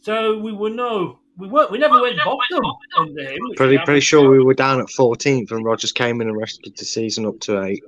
so 0.00 0.38
we 0.38 0.52
were 0.52 0.70
no, 0.70 1.20
we 1.36 1.48
weren't, 1.48 1.70
we 1.70 1.78
never 1.78 2.00
went 2.00 2.16
bottom 2.18 2.64
under 2.96 3.22
him. 3.22 3.38
Pretty, 3.56 3.78
pretty 3.78 4.00
sure 4.00 4.28
we 4.28 4.42
were 4.42 4.54
down 4.54 4.80
at 4.80 4.86
14th, 4.86 5.50
and 5.50 5.64
Rodgers 5.64 5.92
came 5.92 6.20
in 6.20 6.28
and 6.28 6.36
rescued 6.36 6.76
the 6.76 6.84
season 6.84 7.26
up 7.26 7.40
to 7.40 7.62
eight. 7.62 7.82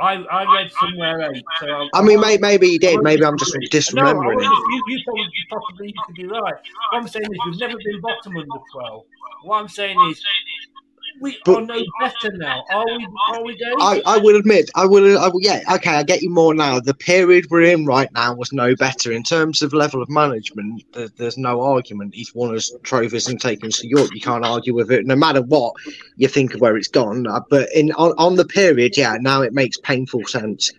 I, 0.00 0.14
I 0.14 0.54
read 0.54 0.70
somewhere 0.80 1.32
eight. 1.32 1.44
So 1.60 1.66
I'll, 1.66 1.90
I 1.92 2.02
mean, 2.02 2.20
maybe, 2.20 2.40
maybe 2.40 2.68
he 2.68 2.78
did. 2.78 3.02
Maybe 3.02 3.24
I'm 3.24 3.36
just 3.36 3.56
disremembering 3.70 4.40
no, 4.40 4.42
you, 4.42 4.82
you 4.88 5.02
probably, 5.04 5.28
possibly 5.50 5.86
you 5.88 5.94
could 6.06 6.14
be 6.14 6.26
right. 6.26 6.54
What 6.92 7.02
I'm 7.02 7.08
saying 7.08 7.24
is 7.24 7.38
we've 7.46 7.58
never 7.58 7.76
been 7.76 8.00
bottom 8.00 8.36
under 8.36 8.60
12. 8.72 9.04
What 9.42 9.58
I'm 9.58 9.68
saying 9.68 9.98
is 10.10 10.22
we 11.20 11.38
but, 11.44 11.56
are 11.56 11.66
no 11.66 11.84
better 12.00 12.36
now. 12.36 12.64
Are 12.70 12.86
we? 12.86 13.08
Are 13.28 13.44
we 13.44 13.56
going? 13.56 13.76
I, 13.80 14.02
I 14.06 14.18
will 14.18 14.36
admit, 14.36 14.70
I 14.74 14.86
will, 14.86 15.18
I 15.18 15.28
will. 15.28 15.40
Yeah, 15.40 15.62
okay, 15.74 15.90
I 15.90 16.02
get 16.02 16.22
you 16.22 16.30
more 16.30 16.54
now. 16.54 16.80
The 16.80 16.94
period 16.94 17.46
we're 17.50 17.62
in 17.62 17.86
right 17.86 18.08
now 18.12 18.34
was 18.34 18.52
no 18.52 18.74
better 18.76 19.12
in 19.12 19.22
terms 19.22 19.62
of 19.62 19.72
level 19.72 20.02
of 20.02 20.08
management. 20.08 20.84
There, 20.92 21.08
there's 21.16 21.38
no 21.38 21.60
argument. 21.60 22.14
He's 22.14 22.34
won 22.34 22.54
us 22.54 22.72
trophies 22.82 23.28
and 23.28 23.40
taken 23.40 23.68
us 23.68 23.78
to 23.80 23.88
Europe. 23.88 24.14
You 24.14 24.20
can't 24.20 24.44
argue 24.44 24.74
with 24.74 24.90
it, 24.90 25.06
no 25.06 25.16
matter 25.16 25.42
what 25.42 25.74
you 26.16 26.28
think 26.28 26.54
of 26.54 26.60
where 26.60 26.76
it's 26.76 26.88
gone. 26.88 27.26
Uh, 27.26 27.40
but 27.50 27.68
in 27.74 27.92
on, 27.92 28.12
on 28.18 28.36
the 28.36 28.44
period, 28.44 28.96
yeah, 28.96 29.16
now 29.20 29.42
it 29.42 29.52
makes 29.52 29.78
painful 29.78 30.24
sense. 30.26 30.72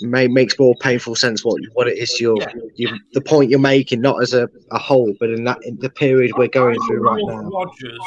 May 0.00 0.26
makes 0.26 0.58
more 0.58 0.74
painful 0.80 1.14
sense 1.14 1.44
what 1.44 1.60
what 1.74 1.86
it 1.86 1.96
is 1.96 2.20
you're, 2.20 2.36
yeah. 2.40 2.48
you 2.74 2.98
the 3.12 3.20
point 3.20 3.48
you're 3.48 3.60
making, 3.60 4.00
not 4.00 4.20
as 4.22 4.34
a, 4.34 4.48
a 4.72 4.78
whole, 4.78 5.14
but 5.20 5.30
in 5.30 5.44
that 5.44 5.58
in 5.62 5.76
the 5.78 5.88
period 5.88 6.32
we're 6.36 6.48
going 6.48 6.76
through 6.88 7.00
right 7.00 7.22
now. 7.24 7.48
Rodgers 7.48 8.00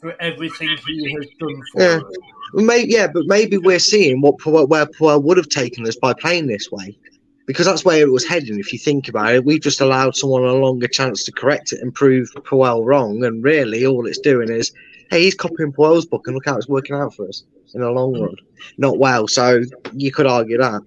for 0.00 0.14
everything 0.20 0.76
he 0.86 1.12
has 1.12 1.26
done 1.38 1.62
for 1.72 1.82
yeah. 1.82 1.96
us. 1.96 2.16
Maybe, 2.54 2.92
yeah, 2.92 3.08
but 3.08 3.24
maybe 3.26 3.58
we're 3.58 3.78
seeing 3.78 4.20
what 4.20 4.44
where 4.44 4.86
Puel 4.86 5.22
would 5.22 5.36
have 5.36 5.48
taken 5.48 5.86
us 5.86 5.96
by 5.96 6.12
playing 6.14 6.46
this 6.46 6.70
way, 6.70 6.96
because 7.46 7.66
that's 7.66 7.84
where 7.84 8.00
it 8.00 8.12
was 8.12 8.26
heading. 8.26 8.58
If 8.60 8.72
you 8.72 8.78
think 8.78 9.08
about 9.08 9.34
it, 9.34 9.44
we've 9.44 9.60
just 9.60 9.80
allowed 9.80 10.14
someone 10.14 10.44
a 10.44 10.52
longer 10.54 10.86
chance 10.86 11.24
to 11.24 11.32
correct 11.32 11.72
it 11.72 11.80
and 11.80 11.92
prove 11.92 12.30
Puel 12.34 12.84
wrong, 12.84 13.24
and 13.24 13.42
really 13.42 13.84
all 13.84 14.06
it's 14.06 14.18
doing 14.18 14.50
is, 14.50 14.72
hey, 15.10 15.22
he's 15.22 15.34
copying 15.34 15.72
Puel's 15.72 16.06
book, 16.06 16.26
and 16.26 16.34
look 16.34 16.46
how 16.46 16.56
it's 16.56 16.68
working 16.68 16.96
out 16.96 17.14
for 17.14 17.28
us 17.28 17.42
in 17.74 17.80
the 17.80 17.90
long 17.90 18.18
run. 18.18 18.36
Not 18.78 18.98
well, 18.98 19.26
so 19.26 19.62
you 19.92 20.12
could 20.12 20.26
argue 20.26 20.58
that. 20.58 20.82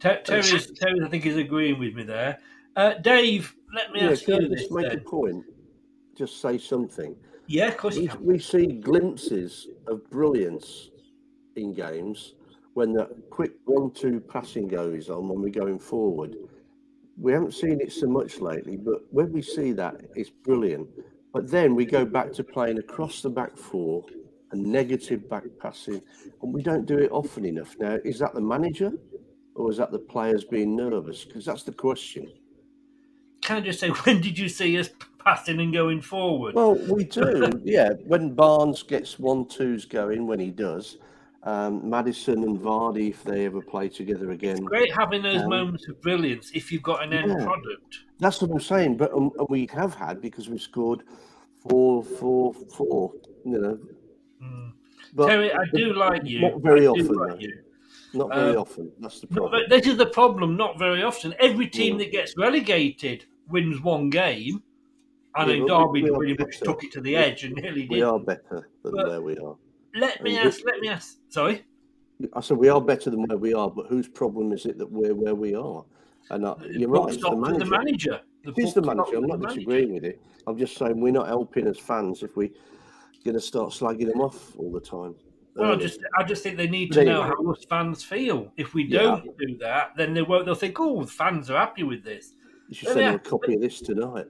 Terry's, 0.00 0.70
Terry, 0.72 1.00
I 1.04 1.08
think, 1.08 1.26
is 1.26 1.36
agreeing 1.36 1.78
with 1.78 1.94
me 1.94 2.02
there. 2.02 2.38
Uh, 2.76 2.94
Dave, 2.94 3.54
let 3.74 3.92
me 3.92 4.00
yeah, 4.00 4.10
ask 4.10 4.26
you 4.28 4.48
this. 4.48 4.62
Just 4.62 4.72
make 4.72 4.88
then. 4.88 4.98
a 4.98 5.00
point. 5.00 5.44
Just 6.16 6.40
say 6.40 6.58
something. 6.58 7.16
Yeah, 7.48 7.68
of 7.68 7.78
course 7.78 7.96
we, 7.96 8.10
we 8.20 8.38
see 8.38 8.66
glimpses 8.66 9.68
of 9.86 10.08
brilliance 10.10 10.90
in 11.56 11.72
games 11.72 12.34
when 12.74 12.92
that 12.92 13.08
quick 13.30 13.52
one-two 13.64 14.20
passing 14.20 14.68
goes 14.68 15.08
on 15.08 15.28
when 15.28 15.40
we're 15.40 15.48
going 15.48 15.78
forward. 15.78 16.36
We 17.16 17.32
haven't 17.32 17.54
seen 17.54 17.80
it 17.80 17.90
so 17.90 18.06
much 18.06 18.40
lately, 18.40 18.76
but 18.76 19.00
when 19.10 19.32
we 19.32 19.40
see 19.40 19.72
that, 19.72 19.96
it's 20.14 20.28
brilliant. 20.28 20.88
But 21.32 21.50
then 21.50 21.74
we 21.74 21.86
go 21.86 22.04
back 22.04 22.32
to 22.34 22.44
playing 22.44 22.78
across 22.78 23.22
the 23.22 23.30
back 23.30 23.56
four 23.56 24.04
and 24.52 24.62
negative 24.62 25.26
back 25.28 25.44
passing, 25.58 26.02
and 26.42 26.52
we 26.52 26.62
don't 26.62 26.84
do 26.84 26.98
it 26.98 27.10
often 27.10 27.46
enough. 27.46 27.74
Now, 27.80 27.96
is 28.04 28.18
that 28.18 28.34
the 28.34 28.42
manager 28.42 28.92
or 29.54 29.70
is 29.70 29.78
that 29.78 29.90
the 29.90 29.98
players 29.98 30.44
being 30.44 30.76
nervous? 30.76 31.24
Because 31.24 31.46
that's 31.46 31.62
the 31.62 31.72
question. 31.72 32.30
Can 33.40 33.56
I 33.56 33.60
just 33.60 33.80
say, 33.80 33.88
when 34.04 34.20
did 34.20 34.38
you 34.38 34.50
see 34.50 34.78
us 34.78 34.90
passing 35.18 35.60
and 35.60 35.72
going 35.72 36.00
forward. 36.00 36.54
Well, 36.54 36.74
we 36.74 37.04
do, 37.04 37.60
yeah. 37.64 37.90
When 38.06 38.34
Barnes 38.34 38.82
gets 38.82 39.18
one 39.18 39.46
twos 39.46 39.84
going, 39.84 40.26
when 40.26 40.38
he 40.40 40.50
does, 40.50 40.98
um, 41.42 41.88
Maddison 41.88 42.42
and 42.44 42.58
Vardy, 42.58 43.10
if 43.10 43.22
they 43.24 43.46
ever 43.46 43.62
play 43.62 43.88
together 43.88 44.32
again. 44.32 44.58
It's 44.58 44.66
great 44.66 44.94
having 44.94 45.22
those 45.22 45.42
um, 45.42 45.48
moments 45.48 45.88
of 45.88 46.00
brilliance 46.02 46.50
if 46.54 46.72
you've 46.72 46.82
got 46.82 47.02
an 47.02 47.12
end 47.12 47.30
yeah, 47.30 47.44
product. 47.44 47.98
That's 48.18 48.42
what 48.42 48.50
I'm 48.50 48.60
saying. 48.60 48.96
But 48.96 49.12
um, 49.12 49.30
we 49.48 49.68
have 49.72 49.94
had 49.94 50.20
because 50.20 50.48
we've 50.48 50.60
scored 50.60 51.04
four, 51.68 52.02
four, 52.02 52.54
four. 52.54 53.12
You 53.44 53.58
know. 53.58 53.78
Mm. 54.42 54.72
But 55.14 55.28
Terry, 55.28 55.52
I 55.52 55.64
do 55.72 55.94
like 55.94 56.24
you. 56.24 56.40
Not 56.40 56.60
very 56.60 56.86
often. 56.86 57.14
Like 57.14 57.40
not 58.14 58.30
very 58.30 58.56
um, 58.56 58.62
often. 58.62 58.92
That's 59.00 59.20
the 59.20 59.26
problem. 59.26 59.62
This 59.68 59.86
is 59.86 59.96
the 59.96 60.06
problem. 60.06 60.56
Not 60.56 60.78
very 60.78 61.02
often. 61.02 61.34
Every 61.38 61.68
team 61.68 61.94
yeah. 61.94 62.04
that 62.04 62.12
gets 62.12 62.36
relegated 62.36 63.24
wins 63.48 63.80
one 63.80 64.10
game. 64.10 64.62
I 65.38 65.44
know 65.44 65.52
yeah, 65.52 65.66
Derby 65.66 66.02
we, 66.02 66.10
pretty 66.10 66.36
much 66.42 66.60
took 66.60 66.84
it 66.84 66.92
to 66.92 67.00
the 67.00 67.16
edge 67.16 67.44
and 67.44 67.54
nearly 67.54 67.82
did. 67.82 67.90
We 67.90 68.02
are 68.02 68.18
better 68.18 68.68
than 68.82 68.92
but 68.94 69.08
where 69.08 69.22
we 69.22 69.38
are. 69.38 69.56
Let 69.94 70.22
me 70.22 70.36
ask. 70.36 70.60
Let 70.64 70.80
me 70.80 70.88
ask. 70.88 71.18
Sorry. 71.28 71.64
I 72.34 72.40
said 72.40 72.56
we 72.56 72.68
are 72.68 72.80
better 72.80 73.10
than 73.10 73.22
where 73.26 73.38
we 73.38 73.54
are, 73.54 73.70
but 73.70 73.86
whose 73.86 74.08
problem 74.08 74.52
is 74.52 74.66
it 74.66 74.78
that 74.78 74.90
we're 74.90 75.14
where 75.14 75.34
we 75.34 75.54
are? 75.54 75.84
And 76.30 76.44
uh, 76.44 76.56
you're 76.68 76.88
right. 76.88 77.14
It's 77.14 77.22
the 77.22 77.36
manager. 77.36 77.64
The 77.64 77.70
manager. 77.70 78.20
The 78.44 78.50
it 78.50 78.58
is 78.58 78.74
the 78.74 78.82
manager. 78.82 79.16
I'm 79.16 79.26
not 79.26 79.40
disagreeing 79.40 79.94
with 79.94 80.04
it. 80.04 80.20
I'm 80.46 80.58
just 80.58 80.76
saying 80.76 81.00
we're 81.00 81.12
not 81.12 81.28
helping 81.28 81.66
as 81.66 81.78
fans 81.78 82.22
if 82.22 82.36
we're 82.36 82.50
going 83.24 83.34
to 83.34 83.40
start 83.40 83.70
slagging 83.70 84.08
them 84.08 84.20
off 84.20 84.56
all 84.56 84.72
the 84.72 84.80
time. 84.80 85.14
Well, 85.54 85.72
I 85.72 85.76
just 85.76 86.00
I 86.16 86.22
just 86.22 86.42
think 86.42 86.56
they 86.56 86.68
need 86.68 86.92
to 86.92 87.04
know 87.04 87.22
how 87.22 87.50
us 87.50 87.64
fans 87.68 88.04
feel. 88.04 88.52
If 88.56 88.74
we 88.74 88.84
don't 88.84 89.24
yeah. 89.24 89.32
do 89.46 89.58
that, 89.58 89.90
then 89.96 90.14
they 90.14 90.22
won't. 90.22 90.44
They'll 90.44 90.54
think, 90.54 90.78
"Oh, 90.78 91.02
the 91.02 91.10
fans 91.10 91.50
are 91.50 91.58
happy 91.58 91.82
with 91.82 92.04
this." 92.04 92.34
You 92.68 92.74
should 92.74 92.88
send 92.88 93.00
them 93.00 93.14
a 93.14 93.18
copy 93.18 93.54
of 93.54 93.60
this 93.60 93.80
tonight. 93.80 94.26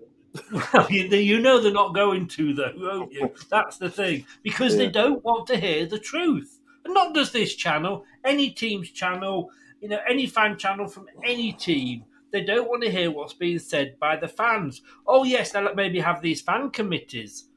Well, 0.73 0.87
you, 0.91 1.05
you, 1.05 1.41
know 1.41 1.61
they're 1.61 1.73
not 1.73 1.95
going 1.95 2.29
to, 2.29 2.55
though, 2.55 2.73
won't 2.77 3.13
you? 3.13 3.33
That's 3.51 3.79
the 3.79 3.91
thing. 3.91 4.27
Because 4.43 4.75
yeah. 4.75 4.79
they 4.79 4.89
don't 4.91 5.25
want 5.25 5.47
to 5.49 5.57
hear 5.57 5.87
the 5.87 5.99
truth. 5.99 6.61
And 6.85 6.95
not 6.95 7.15
just 7.15 7.33
this 7.33 7.55
channel, 7.55 8.05
any 8.25 8.51
team's 8.51 8.91
channel, 8.91 9.51
you 9.81 9.89
know, 9.89 10.01
any 10.09 10.27
fan 10.27 10.57
channel 10.57 10.87
from 10.87 11.07
any 11.25 11.53
team. 11.53 12.05
They 12.31 12.43
don't 12.43 12.69
want 12.69 12.83
to 12.83 12.91
hear 12.91 13.11
what's 13.11 13.33
being 13.33 13.59
said 13.59 13.99
by 13.99 14.17
the 14.17 14.29
fans. 14.29 14.83
Oh, 15.07 15.25
yes, 15.25 15.53
they'll 15.53 15.75
maybe 15.75 16.01
have 16.01 16.21
these 16.21 16.43
fan 16.43 16.71
committees. 16.71 17.49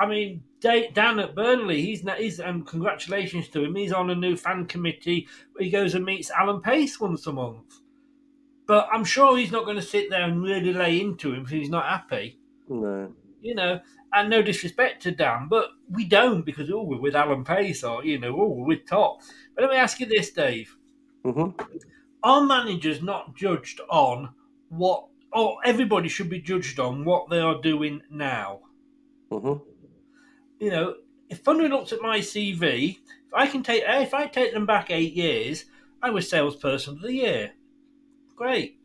I 0.00 0.06
mean, 0.06 0.42
Dan 0.60 1.18
at 1.18 1.34
Burnley, 1.34 1.82
he's, 1.82 2.04
he's 2.18 2.40
and 2.40 2.66
congratulations 2.66 3.48
to 3.48 3.64
him. 3.64 3.74
He's 3.74 3.92
on 3.92 4.10
a 4.10 4.14
new 4.14 4.36
fan 4.36 4.66
committee. 4.66 5.28
He 5.58 5.70
goes 5.70 5.94
and 5.94 6.04
meets 6.04 6.30
Alan 6.30 6.60
Pace 6.60 7.00
once 7.00 7.26
a 7.26 7.32
month. 7.32 7.80
But 8.68 8.86
I'm 8.92 9.04
sure 9.04 9.36
he's 9.36 9.50
not 9.50 9.64
going 9.64 9.78
to 9.78 9.82
sit 9.82 10.10
there 10.10 10.22
and 10.22 10.42
really 10.42 10.74
lay 10.74 11.00
into 11.00 11.32
him 11.32 11.42
if 11.44 11.48
he's 11.48 11.70
not 11.70 11.86
happy. 11.86 12.38
No. 12.68 13.10
You 13.40 13.54
know, 13.54 13.80
and 14.12 14.28
no 14.28 14.42
disrespect 14.42 15.02
to 15.02 15.10
Dan, 15.10 15.48
but 15.48 15.70
we 15.90 16.04
don't 16.04 16.44
because 16.44 16.70
oh, 16.70 16.82
we're 16.82 17.00
with 17.00 17.16
Alan 17.16 17.44
Pace 17.44 17.82
or 17.82 18.04
you 18.04 18.18
know, 18.18 18.38
oh, 18.38 18.48
we're 18.48 18.66
with 18.66 18.86
Top. 18.86 19.22
But 19.54 19.62
let 19.62 19.70
me 19.70 19.76
ask 19.78 19.98
you 20.00 20.06
this, 20.06 20.30
Dave: 20.30 20.76
mm-hmm. 21.24 21.60
Are 22.22 22.44
managers 22.44 23.02
not 23.02 23.34
judged 23.34 23.80
on 23.88 24.30
what? 24.68 25.06
Or 25.32 25.58
everybody 25.64 26.08
should 26.08 26.28
be 26.28 26.40
judged 26.40 26.78
on 26.78 27.04
what 27.04 27.30
they 27.30 27.40
are 27.40 27.60
doing 27.60 28.02
now. 28.10 28.60
Mm-hmm. 29.30 29.62
You 30.60 30.70
know, 30.70 30.94
if 31.30 31.42
somebody 31.42 31.68
looks 31.68 31.92
at 31.92 32.02
my 32.02 32.18
CV, 32.18 32.98
if 32.98 33.34
I 33.34 33.46
can 33.46 33.62
take, 33.62 33.84
if 33.86 34.12
I 34.12 34.26
take 34.26 34.52
them 34.52 34.66
back 34.66 34.90
eight 34.90 35.14
years, 35.14 35.66
I 36.02 36.10
was 36.10 36.28
salesperson 36.28 36.96
of 36.96 37.02
the 37.02 37.14
year. 37.14 37.52
Great. 38.38 38.78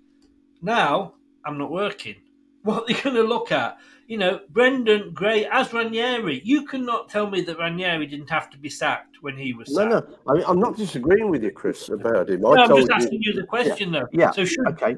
Now 0.63 1.13
I'm 1.45 1.57
not 1.59 1.71
working. 1.71 2.15
What 2.63 2.83
are 2.83 2.85
they 2.87 2.99
going 2.99 3.15
to 3.15 3.23
look 3.23 3.51
at? 3.51 3.77
You 4.07 4.17
know, 4.17 4.39
Brendan 4.49 5.13
Gray 5.13 5.45
as 5.45 5.71
Ranieri. 5.71 6.41
You 6.43 6.65
cannot 6.65 7.07
tell 7.07 7.29
me 7.29 7.41
that 7.41 7.59
Ranieri 7.59 8.07
didn't 8.07 8.29
have 8.31 8.49
to 8.49 8.57
be 8.57 8.69
sacked 8.69 9.17
when 9.21 9.37
he 9.37 9.53
was 9.53 9.73
sacked. 9.73 9.91
No, 9.91 9.99
no. 9.99 10.17
I 10.27 10.33
mean, 10.33 10.43
I'm 10.47 10.59
not 10.59 10.75
disagreeing 10.75 11.29
with 11.29 11.43
you, 11.43 11.51
Chris, 11.51 11.89
about 11.89 12.29
him. 12.29 12.45
I 12.45 12.55
no, 12.55 12.63
I'm 12.63 12.77
just 12.77 12.89
asking 12.89 13.21
you, 13.21 13.33
you 13.33 13.41
the 13.41 13.47
question, 13.47 13.93
yeah, 13.93 13.99
though. 13.99 14.07
Yeah. 14.11 14.31
So 14.31 14.43
should, 14.43 14.67
okay. 14.69 14.97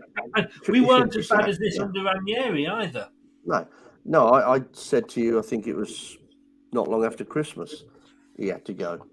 we 0.70 0.82
weren't 0.82 1.16
as 1.16 1.28
bad 1.28 1.50
as 1.50 1.60
this 1.60 1.76
yeah. 1.76 1.84
under 1.84 2.04
Ranieri 2.04 2.68
either. 2.68 3.10
No. 3.46 3.68
No, 4.06 4.28
I, 4.28 4.58
I 4.58 4.62
said 4.72 5.10
to 5.10 5.22
you, 5.22 5.38
I 5.40 5.42
think 5.42 5.68
it 5.68 5.76
was 5.76 6.18
not 6.72 6.88
long 6.88 7.04
after 7.04 7.26
Christmas, 7.26 7.84
he 8.38 8.48
had 8.48 8.64
to 8.66 8.74
go, 8.74 9.06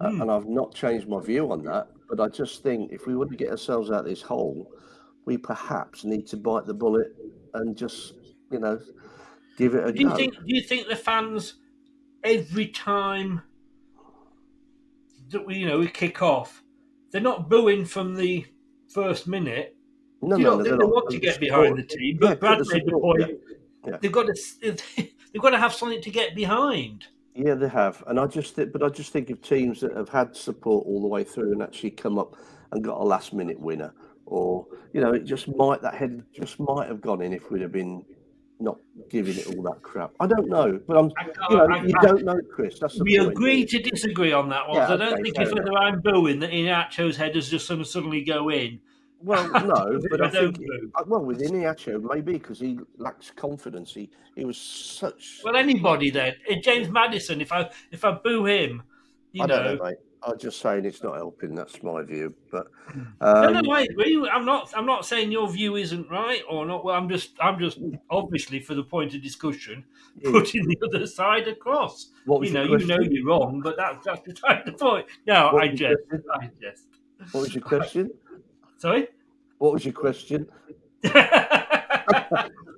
Uh, 0.00 0.10
Hmm. 0.10 0.22
and 0.22 0.30
I've 0.30 0.46
not 0.46 0.74
changed 0.74 1.08
my 1.08 1.20
view 1.20 1.50
on 1.50 1.62
that. 1.64 1.88
But 2.08 2.20
I 2.20 2.28
just 2.28 2.62
think 2.62 2.92
if 2.92 3.06
we 3.06 3.16
want 3.16 3.30
to 3.30 3.36
get 3.36 3.50
ourselves 3.50 3.90
out 3.90 4.00
of 4.00 4.06
this 4.06 4.22
hole, 4.22 4.70
we 5.24 5.36
perhaps 5.36 6.04
need 6.04 6.26
to 6.28 6.36
bite 6.36 6.66
the 6.66 6.74
bullet 6.74 7.14
and 7.54 7.76
just, 7.76 8.14
you 8.50 8.58
know, 8.60 8.78
give 9.58 9.74
it 9.74 9.86
a 9.88 9.92
Do 9.92 10.00
you 10.02 10.08
go. 10.08 10.16
think? 10.16 10.34
Do 10.34 10.42
you 10.46 10.62
think 10.62 10.86
the 10.88 10.96
fans 10.96 11.54
every 12.22 12.68
time 12.68 13.42
that 15.30 15.44
we, 15.44 15.56
you 15.56 15.66
know, 15.66 15.78
we 15.78 15.88
kick 15.88 16.22
off, 16.22 16.62
they're 17.10 17.20
not 17.20 17.48
booing 17.48 17.84
from 17.84 18.14
the 18.14 18.46
first 18.88 19.26
minute? 19.26 19.76
No, 20.22 20.36
you 20.36 20.44
no, 20.44 20.50
not 20.50 20.58
no, 20.58 20.64
think 20.64 20.68
they're 20.68 20.78
they 20.78 20.84
not. 20.84 20.94
want 20.94 21.10
to 21.10 21.18
get 21.18 21.40
behind 21.40 21.76
the 21.78 21.82
team? 21.82 22.18
But 22.20 22.28
put 22.28 22.40
Brad 22.40 22.58
the 22.60 22.72
made 22.72 22.86
the 22.86 22.92
point. 22.92 23.40
yeah. 23.86 23.96
They've 24.00 24.12
got 24.12 24.26
to. 24.26 24.76
They've 25.32 25.42
got 25.42 25.50
to 25.50 25.58
have 25.58 25.74
something 25.74 26.00
to 26.00 26.10
get 26.10 26.34
behind. 26.34 27.08
Yeah, 27.36 27.54
they 27.54 27.68
have, 27.68 28.02
and 28.06 28.18
I 28.18 28.26
just 28.26 28.54
think, 28.54 28.72
but 28.72 28.82
I 28.82 28.88
just 28.88 29.12
think 29.12 29.28
of 29.28 29.42
teams 29.42 29.80
that 29.80 29.94
have 29.94 30.08
had 30.08 30.34
support 30.34 30.86
all 30.86 31.02
the 31.02 31.06
way 31.06 31.22
through 31.22 31.52
and 31.52 31.62
actually 31.62 31.90
come 31.90 32.18
up 32.18 32.34
and 32.72 32.82
got 32.82 32.98
a 32.98 33.04
last 33.04 33.34
minute 33.34 33.60
winner, 33.60 33.92
or 34.24 34.66
you 34.94 35.02
know, 35.02 35.12
it 35.12 35.24
just 35.24 35.54
might 35.54 35.82
that 35.82 35.94
head 35.94 36.24
just 36.32 36.58
might 36.58 36.88
have 36.88 37.02
gone 37.02 37.20
in 37.20 37.34
if 37.34 37.50
we'd 37.50 37.60
have 37.60 37.72
been 37.72 38.02
not 38.58 38.78
giving 39.10 39.36
it 39.36 39.46
all 39.48 39.62
that 39.64 39.82
crap. 39.82 40.12
I 40.18 40.26
don't 40.26 40.48
know, 40.48 40.80
but 40.88 40.96
I'm, 40.96 41.12
you 41.50 41.56
know, 41.56 41.82
you 41.82 41.94
don't 42.00 42.24
know, 42.24 42.40
Chris. 42.50 42.80
We 43.00 43.18
point. 43.18 43.30
agree 43.30 43.66
to 43.66 43.78
disagree 43.80 44.32
on 44.32 44.48
that 44.48 44.66
one. 44.66 44.78
Yeah, 44.78 44.94
I 44.94 44.96
don't 44.96 45.12
okay, 45.12 45.22
think 45.22 45.38
if 45.38 45.52
whether 45.52 45.74
I'm 45.74 46.00
booing 46.00 46.40
that 46.40 46.50
Iheanacho's 46.50 47.18
headers 47.18 47.50
just 47.50 47.66
suddenly 47.66 48.24
go 48.24 48.48
in. 48.48 48.80
Well, 49.22 49.48
no, 49.66 50.00
but 50.10 50.20
I 50.20 50.28
don't 50.30 50.56
think 50.56 50.68
boo. 50.68 50.90
uh, 50.94 51.04
well 51.06 51.24
with 51.24 51.40
Iheanacho 51.40 52.02
maybe 52.02 52.34
because 52.34 52.60
he 52.60 52.78
lacks 52.98 53.30
confidence. 53.30 53.94
He 53.94 54.10
he 54.34 54.44
was 54.44 54.58
such. 54.58 55.40
Well, 55.44 55.56
anybody 55.56 56.10
then. 56.10 56.34
Uh, 56.50 56.56
James 56.62 56.88
Maddison. 56.88 57.40
If 57.40 57.50
I 57.52 57.70
if 57.90 58.04
I 58.04 58.12
boo 58.12 58.44
him, 58.46 58.82
you 59.32 59.42
I 59.42 59.46
know. 59.46 59.62
don't 59.62 59.78
know, 59.78 59.84
mate. 59.84 59.96
I'm 60.26 60.38
just 60.38 60.60
saying 60.60 60.84
it's 60.84 61.02
not 61.04 61.14
helping. 61.16 61.54
That's 61.54 61.82
my 61.84 62.02
view. 62.02 62.34
But 62.50 62.66
no, 62.94 63.04
um, 63.20 63.52
no, 63.62 63.70
I 63.72 63.82
agree. 63.82 64.28
I'm 64.28 64.44
not. 64.44 64.72
I'm 64.76 64.86
not 64.86 65.06
saying 65.06 65.30
your 65.30 65.48
view 65.48 65.76
isn't 65.76 66.10
right 66.10 66.42
or 66.50 66.66
not. 66.66 66.84
Well, 66.84 66.96
I'm 66.96 67.08
just. 67.08 67.30
I'm 67.40 67.58
just 67.58 67.78
obviously 68.10 68.58
for 68.60 68.74
the 68.74 68.82
point 68.82 69.14
of 69.14 69.22
discussion, 69.22 69.84
Yeah. 70.18 70.32
putting 70.32 70.66
the 70.66 70.78
other 70.84 71.06
side 71.06 71.46
across. 71.48 72.10
What 72.24 72.40
was 72.40 72.48
you 72.50 72.54
know, 72.54 72.64
your 72.64 72.80
you 72.80 72.86
know 72.86 72.98
you're 73.00 73.24
wrong, 73.26 73.60
but 73.62 73.76
that's 73.76 74.04
that's 74.04 74.20
beside 74.20 74.62
the 74.66 74.72
point. 74.72 75.06
No, 75.26 75.50
What 75.52 75.62
I 75.62 75.70
was 75.70 75.80
your 75.80 75.90
jest. 75.90 76.26
I 76.34 76.50
jest. 76.60 76.86
what 77.32 77.40
was 77.42 77.54
your 77.54 77.64
question? 77.64 78.10
Sorry. 78.78 79.08
What 79.58 79.72
was 79.72 79.84
your 79.84 79.94
question? 79.94 80.48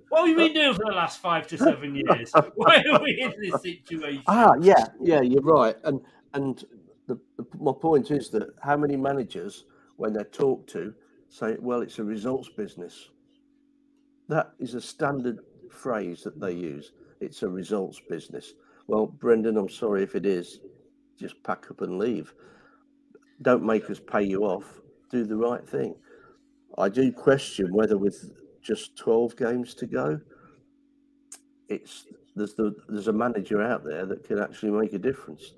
What 0.09 0.21
have 0.21 0.29
you 0.31 0.37
been 0.37 0.55
doing 0.55 0.75
for 0.75 0.85
the 0.87 0.97
last 0.97 1.21
five 1.21 1.47
to 1.49 1.59
seven 1.59 1.95
years? 1.95 2.33
Why 2.55 2.83
are 2.91 3.03
we 3.03 3.21
in 3.21 3.35
this 3.41 3.63
situation? 3.63 4.23
Ah, 4.27 4.55
yeah, 4.61 4.87
yeah, 5.01 5.21
you're 5.21 5.43
right. 5.43 5.77
And 5.85 6.01
and 6.35 6.65
the, 7.07 7.19
the 7.37 7.47
my 7.59 7.73
point 7.79 8.11
is 8.11 8.31
that 8.31 8.49
how 8.63 8.77
many 8.77 8.97
managers, 8.97 9.67
when 9.97 10.13
they're 10.13 10.25
talked 10.25 10.71
to, 10.71 10.95
say, 11.29 11.57
"Well, 11.61 11.83
it's 11.83 11.99
a 11.99 12.05
results 12.05 12.49
business." 12.49 13.11
That 14.29 14.53
is 14.59 14.75
a 14.75 14.81
standard 14.81 15.41
phrase 15.71 16.23
that 16.23 16.41
they 16.41 16.53
use. 16.53 16.93
It's 17.21 17.43
a 17.43 17.49
results 17.49 18.01
business. 18.09 18.55
Well, 18.87 19.07
Brendan, 19.07 19.57
I'm 19.57 19.69
sorry 19.69 20.03
if 20.03 20.17
it 20.17 20.27
is. 20.27 20.61
Just 21.19 21.43
pack 21.43 21.71
up 21.71 21.81
and 21.83 21.99
leave. 21.99 22.35
Don't 23.43 23.65
make 23.65 23.89
us 23.91 24.01
pay 24.01 24.23
you 24.23 24.45
off. 24.45 24.81
Do 25.11 25.25
the 25.25 25.37
right 25.37 25.67
thing. 25.67 25.95
I 26.77 26.89
do 26.89 27.11
question 27.13 27.73
whether 27.73 27.97
with 27.97 28.31
just 28.63 28.97
12 28.97 29.37
games 29.37 29.75
to 29.75 29.87
go, 29.87 30.21
it's 31.69 32.07
there's 32.37 32.55
the 32.55 32.75
there's 32.89 33.09
a 33.09 33.13
manager 33.13 33.63
out 33.63 33.85
there 33.85 34.07
that 34.07 34.25
can 34.25 34.39
actually 34.39 34.71
make 34.71 34.93
a 34.93 34.99
difference. 34.99 35.55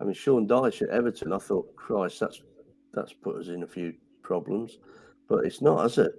I 0.00 0.04
mean, 0.04 0.14
Sean 0.14 0.48
Dyche 0.48 0.82
at 0.82 0.88
Everton, 0.88 1.32
I 1.32 1.38
thought, 1.38 1.74
Christ, 1.76 2.18
that's 2.20 2.42
that's 2.92 3.12
put 3.12 3.36
us 3.36 3.48
in 3.48 3.62
a 3.62 3.66
few 3.66 3.94
problems, 4.22 4.78
but 5.28 5.44
it's 5.44 5.60
not, 5.62 5.82
has 5.82 5.98
it? 5.98 6.12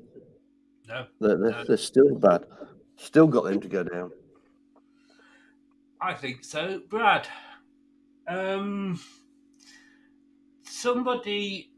No. 0.88 1.06
They're, 1.20 1.38
they're, 1.38 1.52
No. 1.52 1.64
they're 1.66 1.78
still 1.78 2.16
bad. 2.16 2.46
Still 2.98 3.28
got 3.28 3.46
them 3.46 3.60
to 3.60 3.68
go 3.68 3.84
down. 3.84 4.12
I 6.02 6.14
think 6.14 6.44
so, 6.44 6.82
Brad. 6.90 7.28
Um, 8.28 9.00
somebody, 10.64 11.72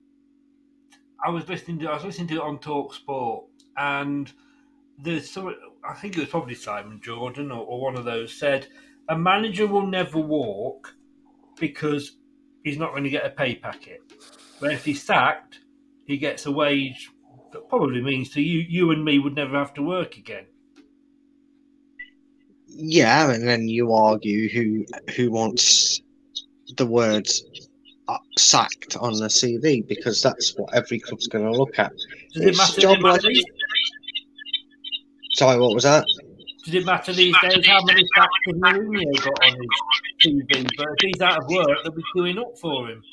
I 1.26 1.30
was 1.30 1.48
listening 1.50 1.80
to. 1.80 1.90
I 1.90 1.96
was 1.96 2.04
listening 2.04 2.28
to 2.30 2.36
it 2.36 2.42
on 2.42 2.60
Talk 2.60 2.94
Sport, 2.94 3.46
and 3.76 4.32
there's 4.98 5.30
some. 5.30 5.54
I 5.88 5.94
think 5.94 6.18
it 6.18 6.20
was 6.20 6.30
probably 6.30 6.56
Simon 6.56 7.00
Jordan 7.02 7.52
or, 7.52 7.66
or 7.66 7.82
one 7.82 7.96
of 7.96 8.06
those 8.06 8.34
said 8.34 8.68
a 9.10 9.18
manager 9.18 9.68
will 9.68 9.88
never 9.88 10.20
walk 10.20 10.94
because 11.60 12.18
he's 12.64 12.78
not 12.78 12.92
going 12.92 13.04
to 13.04 13.10
get 13.10 13.26
a 13.26 13.30
pay 13.30 13.56
packet. 13.56 14.02
But 14.60 14.74
if 14.74 14.86
he's 14.86 15.04
sacked, 15.04 15.60
he 16.06 16.18
gets 16.18 16.46
a 16.46 16.52
wage 16.52 17.10
that 17.52 17.70
probably 17.70 18.02
means 18.02 18.32
to 18.32 18.42
you, 18.42 18.60
you 18.68 18.92
and 18.92 19.04
me 19.04 19.20
would 19.20 19.36
never 19.36 19.58
have 19.58 19.74
to 19.76 19.82
work 19.82 20.18
again. 20.18 20.46
Yeah, 22.68 23.32
and 23.32 23.48
then 23.48 23.68
you 23.68 23.94
argue 23.94 24.50
who 24.50 24.86
who 25.16 25.32
wants 25.32 26.02
the 26.76 26.86
words 26.86 27.44
sacked 28.38 28.96
on 28.98 29.14
the 29.14 29.28
CV 29.28 29.86
because 29.88 30.22
that's 30.22 30.56
what 30.58 30.74
every 30.74 31.00
club's 31.00 31.28
going 31.28 31.46
to 31.46 31.52
look 31.52 31.78
at. 31.80 31.92
Does 32.34 32.44
it 32.46 32.58
matter? 32.58 32.82
job 32.82 33.00
Does 33.00 33.00
it 33.00 33.04
matter, 33.04 33.28
like- 33.28 33.46
Sorry, 35.34 35.60
what 35.60 35.74
was 35.76 35.84
that? 35.84 36.06
does 36.66 36.74
it 36.76 36.86
matter 36.86 37.14
these 37.14 37.36
days 37.42 37.66
how 37.66 37.82
many 37.86 38.04
sacks 38.16 38.30
Mourinho 38.50 39.24
got 39.24 39.46
on 39.46 39.54
his 39.54 40.26
TV? 40.26 40.68
But 40.78 40.88
if 40.90 40.96
he's 41.02 41.22
out 41.22 41.44
of 41.44 41.50
work, 41.50 41.68
they'll 41.84 41.94
be 41.94 42.04
queuing 42.16 42.40
up 42.40 42.58
for 42.58 42.90
him. 42.90 43.04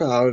Well, 0.00 0.32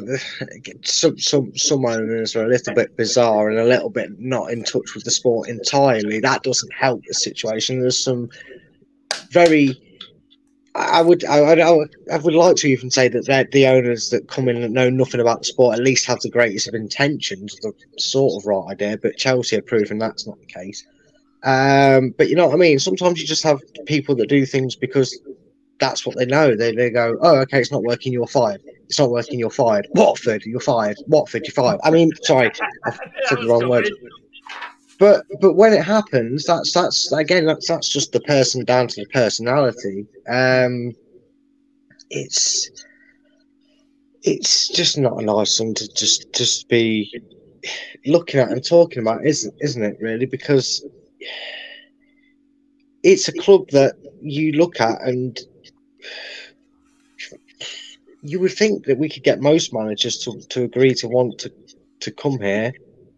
some 0.84 1.18
some 1.20 1.56
some 1.58 1.86
owners 1.86 2.36
are 2.36 2.46
a 2.46 2.50
little 2.50 2.74
bit 2.74 2.96
bizarre 2.96 3.50
and 3.50 3.60
a 3.60 3.66
little 3.66 3.90
bit 3.90 4.20
not 4.20 4.52
in 4.52 4.64
touch 4.64 4.94
with 4.96 5.04
the 5.04 5.12
sport 5.12 5.50
entirely. 5.50 6.20
That 6.20 6.44
doesn't 6.44 6.74
help 6.74 7.02
the 7.08 7.14
situation. 7.14 7.82
There's 7.82 8.02
some 8.04 8.30
very. 9.32 9.80
I 10.74 11.02
would 11.02 11.26
I 11.26 11.40
I 11.40 11.86
I 12.12 12.18
would 12.18 12.34
like 12.34 12.56
to 12.58 12.68
even 12.68 12.90
say 12.92 13.10
that 13.10 13.50
the 13.52 13.68
owners 13.68 14.10
that 14.10 14.30
come 14.30 14.48
in 14.48 14.64
and 14.64 14.74
know 14.74 14.90
nothing 14.90 15.20
about 15.20 15.40
the 15.40 15.46
sport 15.46 15.78
at 15.78 15.84
least 15.84 16.06
have 16.06 16.22
the 16.22 16.30
greatest 16.30 16.68
of 16.68 16.74
intentions, 16.74 17.56
the 17.62 17.74
sort 17.98 18.42
of 18.42 18.48
right 18.48 18.72
idea. 18.72 18.98
But 18.98 19.18
Chelsea 19.18 19.58
are 19.58 19.62
proving 19.62 20.00
that's 20.00 20.26
not 20.26 20.40
the 20.40 20.46
case. 20.46 20.86
Um, 21.44 22.14
but 22.18 22.30
you 22.30 22.36
know 22.36 22.48
what 22.48 22.54
I 22.54 22.58
mean. 22.58 22.80
Sometimes 22.80 23.20
you 23.20 23.28
just 23.28 23.44
have 23.44 23.60
people 23.86 24.16
that 24.16 24.30
do 24.30 24.46
things 24.46 24.76
because 24.76 25.20
that's 25.80 26.06
what 26.06 26.16
they 26.16 26.26
know. 26.26 26.56
They 26.56 26.74
they 26.74 26.90
go, 26.90 27.18
oh, 27.22 27.40
okay, 27.40 27.60
it's 27.60 27.72
not 27.72 27.84
working. 27.84 28.14
You're 28.14 28.28
fired. 28.28 28.62
It's 28.86 29.00
not 29.00 29.10
working. 29.10 29.40
You're 29.40 29.50
fired. 29.50 29.88
Watford, 29.92 30.46
you're 30.46 30.60
fired. 30.62 30.98
Watford, 31.08 31.44
you're 31.46 31.54
fired. 31.54 31.82
I 31.84 31.92
mean, 31.92 32.12
sorry, 32.22 32.52
I 32.86 32.92
said 33.26 33.40
the 33.40 33.48
wrong 33.48 33.68
word. 33.68 33.90
But 35.02 35.26
but 35.40 35.56
when 35.56 35.74
it 35.74 35.84
happens, 35.84 36.46
that's 36.46 36.74
that's 36.74 37.12
again 37.12 37.48
that's 37.48 37.68
that's 37.68 37.90
just 37.90 38.12
the 38.12 38.20
person 38.20 38.64
down 38.64 38.88
to 38.88 39.02
the 39.02 39.08
personality. 39.08 40.06
Um, 40.30 40.94
it's 42.12 42.70
it's 44.22 44.68
just 44.68 45.00
not 45.00 45.20
a 45.20 45.26
nice 45.26 45.58
thing 45.58 45.74
to 45.74 45.92
just 45.96 46.32
just 46.36 46.70
be 46.70 47.12
looking 48.06 48.40
at 48.40 48.52
and 48.52 48.64
talking 48.64 49.02
about, 49.02 49.26
isn't 49.26 49.56
isn't 49.60 49.84
it? 49.84 49.98
Really, 50.00 50.28
because 50.28 50.86
it's 53.02 53.28
a 53.28 53.34
club 53.34 53.70
that 53.72 53.96
you 54.22 54.52
look 54.52 54.80
at 54.80 55.02
and 55.02 55.40
you 58.22 58.40
would 58.40 58.54
think 58.54 58.86
that 58.86 59.00
we 59.00 59.10
could 59.10 59.24
get 59.24 59.42
most 59.42 59.74
managers 59.74 60.20
to, 60.20 60.40
to 60.50 60.66
agree 60.66 60.94
to 60.94 61.08
want 61.08 61.40
to, 61.40 61.52
to 62.02 62.12
come 62.12 62.40
here. 62.40 62.72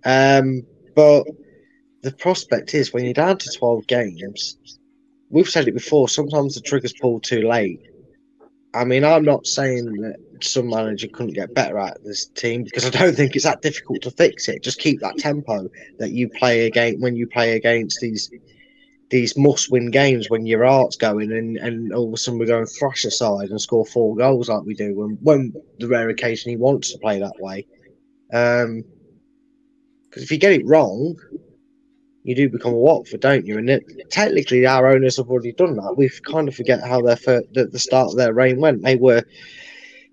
Um, 0.05 0.65
but 0.95 1.25
the 2.03 2.11
prospect 2.11 2.75
is 2.75 2.93
when 2.93 3.05
you're 3.05 3.13
down 3.13 3.37
to 3.37 3.49
12 3.57 3.87
games, 3.87 4.57
we've 5.29 5.49
said 5.49 5.67
it 5.67 5.73
before, 5.73 6.09
sometimes 6.09 6.53
the 6.53 6.61
trigger's 6.61 6.93
pulled 6.93 7.23
too 7.23 7.41
late. 7.41 7.79
I 8.75 8.83
mean, 8.83 9.05
I'm 9.05 9.23
not 9.23 9.47
saying 9.47 9.85
that 10.01 10.17
some 10.41 10.69
manager 10.69 11.07
couldn't 11.07 11.33
get 11.33 11.53
better 11.53 11.77
at 11.77 12.03
this 12.03 12.25
team 12.25 12.63
because 12.63 12.85
I 12.85 12.89
don't 12.89 13.15
think 13.15 13.35
it's 13.35 13.45
that 13.45 13.61
difficult 13.61 14.01
to 14.01 14.11
fix 14.11 14.49
it. 14.49 14.63
Just 14.63 14.79
keep 14.79 14.99
that 14.99 15.17
tempo 15.17 15.69
that 15.99 16.11
you 16.11 16.27
play 16.27 16.65
against 16.65 17.01
when 17.01 17.15
you 17.15 17.25
play 17.27 17.55
against 17.55 17.99
these 18.01 18.29
these 19.09 19.37
must-win 19.37 19.91
games 19.91 20.27
when 20.29 20.47
your 20.47 20.65
heart's 20.65 20.95
going 20.95 21.31
and, 21.31 21.57
and 21.57 21.93
all 21.93 22.07
of 22.07 22.13
a 22.13 22.17
sudden 22.17 22.39
we 22.39 22.47
go 22.47 22.57
and 22.57 22.67
thrash 22.67 23.05
aside 23.05 23.49
and 23.49 23.61
score 23.61 23.85
four 23.85 24.15
goals 24.15 24.49
like 24.49 24.63
we 24.63 24.73
do 24.73 24.95
when, 24.95 25.19
when 25.21 25.53
the 25.77 25.87
rare 25.87 26.09
occasion 26.09 26.49
he 26.49 26.57
wants 26.57 26.91
to 26.91 26.97
play 26.97 27.19
that 27.19 27.39
way. 27.39 27.67
Um, 28.33 28.83
because 30.13 30.23
if 30.23 30.31
you 30.31 30.37
get 30.37 30.53
it 30.53 30.65
wrong, 30.65 31.15
you 32.23 32.35
do 32.35 32.49
become 32.49 32.73
a 32.73 32.77
Watford, 32.77 33.19
don't 33.19 33.45
you? 33.45 33.57
And 33.57 33.69
it, 33.69 33.83
technically, 34.09 34.65
our 34.65 34.87
owners 34.87 35.17
have 35.17 35.29
already 35.29 35.51
done 35.51 35.75
that. 35.75 35.95
We 35.97 36.09
kind 36.25 36.47
of 36.47 36.55
forget 36.55 36.81
how 36.81 37.01
their 37.01 37.17
fir- 37.17 37.43
the, 37.53 37.65
the 37.65 37.79
start 37.79 38.11
of 38.11 38.17
their 38.17 38.33
reign 38.33 38.59
went. 38.59 38.81
They 38.83 38.95
were 38.95 39.23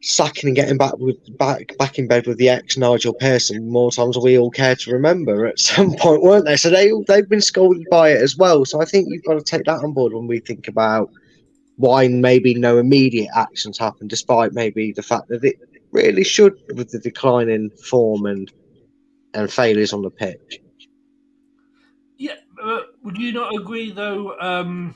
sacking 0.02 0.48
and 0.48 0.56
getting 0.56 0.78
back 0.78 0.96
with 0.96 1.16
back 1.38 1.76
back 1.78 1.98
in 1.98 2.08
bed 2.08 2.26
with 2.26 2.38
the 2.38 2.48
ex 2.48 2.76
Nigel 2.76 3.12
Pearson 3.14 3.70
more 3.70 3.90
times 3.90 4.14
than 4.14 4.24
we 4.24 4.38
all 4.38 4.50
care 4.50 4.74
to 4.74 4.90
remember 4.90 5.46
at 5.46 5.58
some 5.70 5.94
point, 5.94 6.22
weren't 6.22 6.46
they? 6.46 6.56
So 6.56 6.70
they 6.70 6.90
they've 7.06 7.28
been 7.28 7.40
scolded 7.40 7.86
by 7.90 8.10
it 8.10 8.20
as 8.20 8.36
well. 8.36 8.64
So 8.64 8.80
I 8.80 8.84
think 8.84 9.08
you've 9.08 9.24
got 9.24 9.34
to 9.34 9.42
take 9.42 9.64
that 9.66 9.84
on 9.84 9.92
board 9.92 10.12
when 10.12 10.26
we 10.26 10.40
think 10.40 10.68
about 10.68 11.10
why 11.76 12.08
maybe 12.08 12.54
no 12.54 12.78
immediate 12.78 13.30
actions 13.34 13.78
happen, 13.78 14.08
despite 14.08 14.52
maybe 14.52 14.92
the 14.92 15.02
fact 15.02 15.28
that 15.28 15.44
it 15.44 15.56
really 15.92 16.24
should 16.24 16.54
with 16.74 16.90
the 16.90 16.98
decline 16.98 17.48
in 17.48 17.70
form 17.70 18.26
and 18.26 18.50
and 19.32 19.52
failures 19.52 19.92
on 19.92 20.02
the 20.02 20.10
pitch. 20.10 20.60
Uh, 22.62 22.80
would 23.02 23.16
you 23.16 23.32
not 23.32 23.54
agree 23.54 23.90
though, 23.90 24.38
um, 24.38 24.94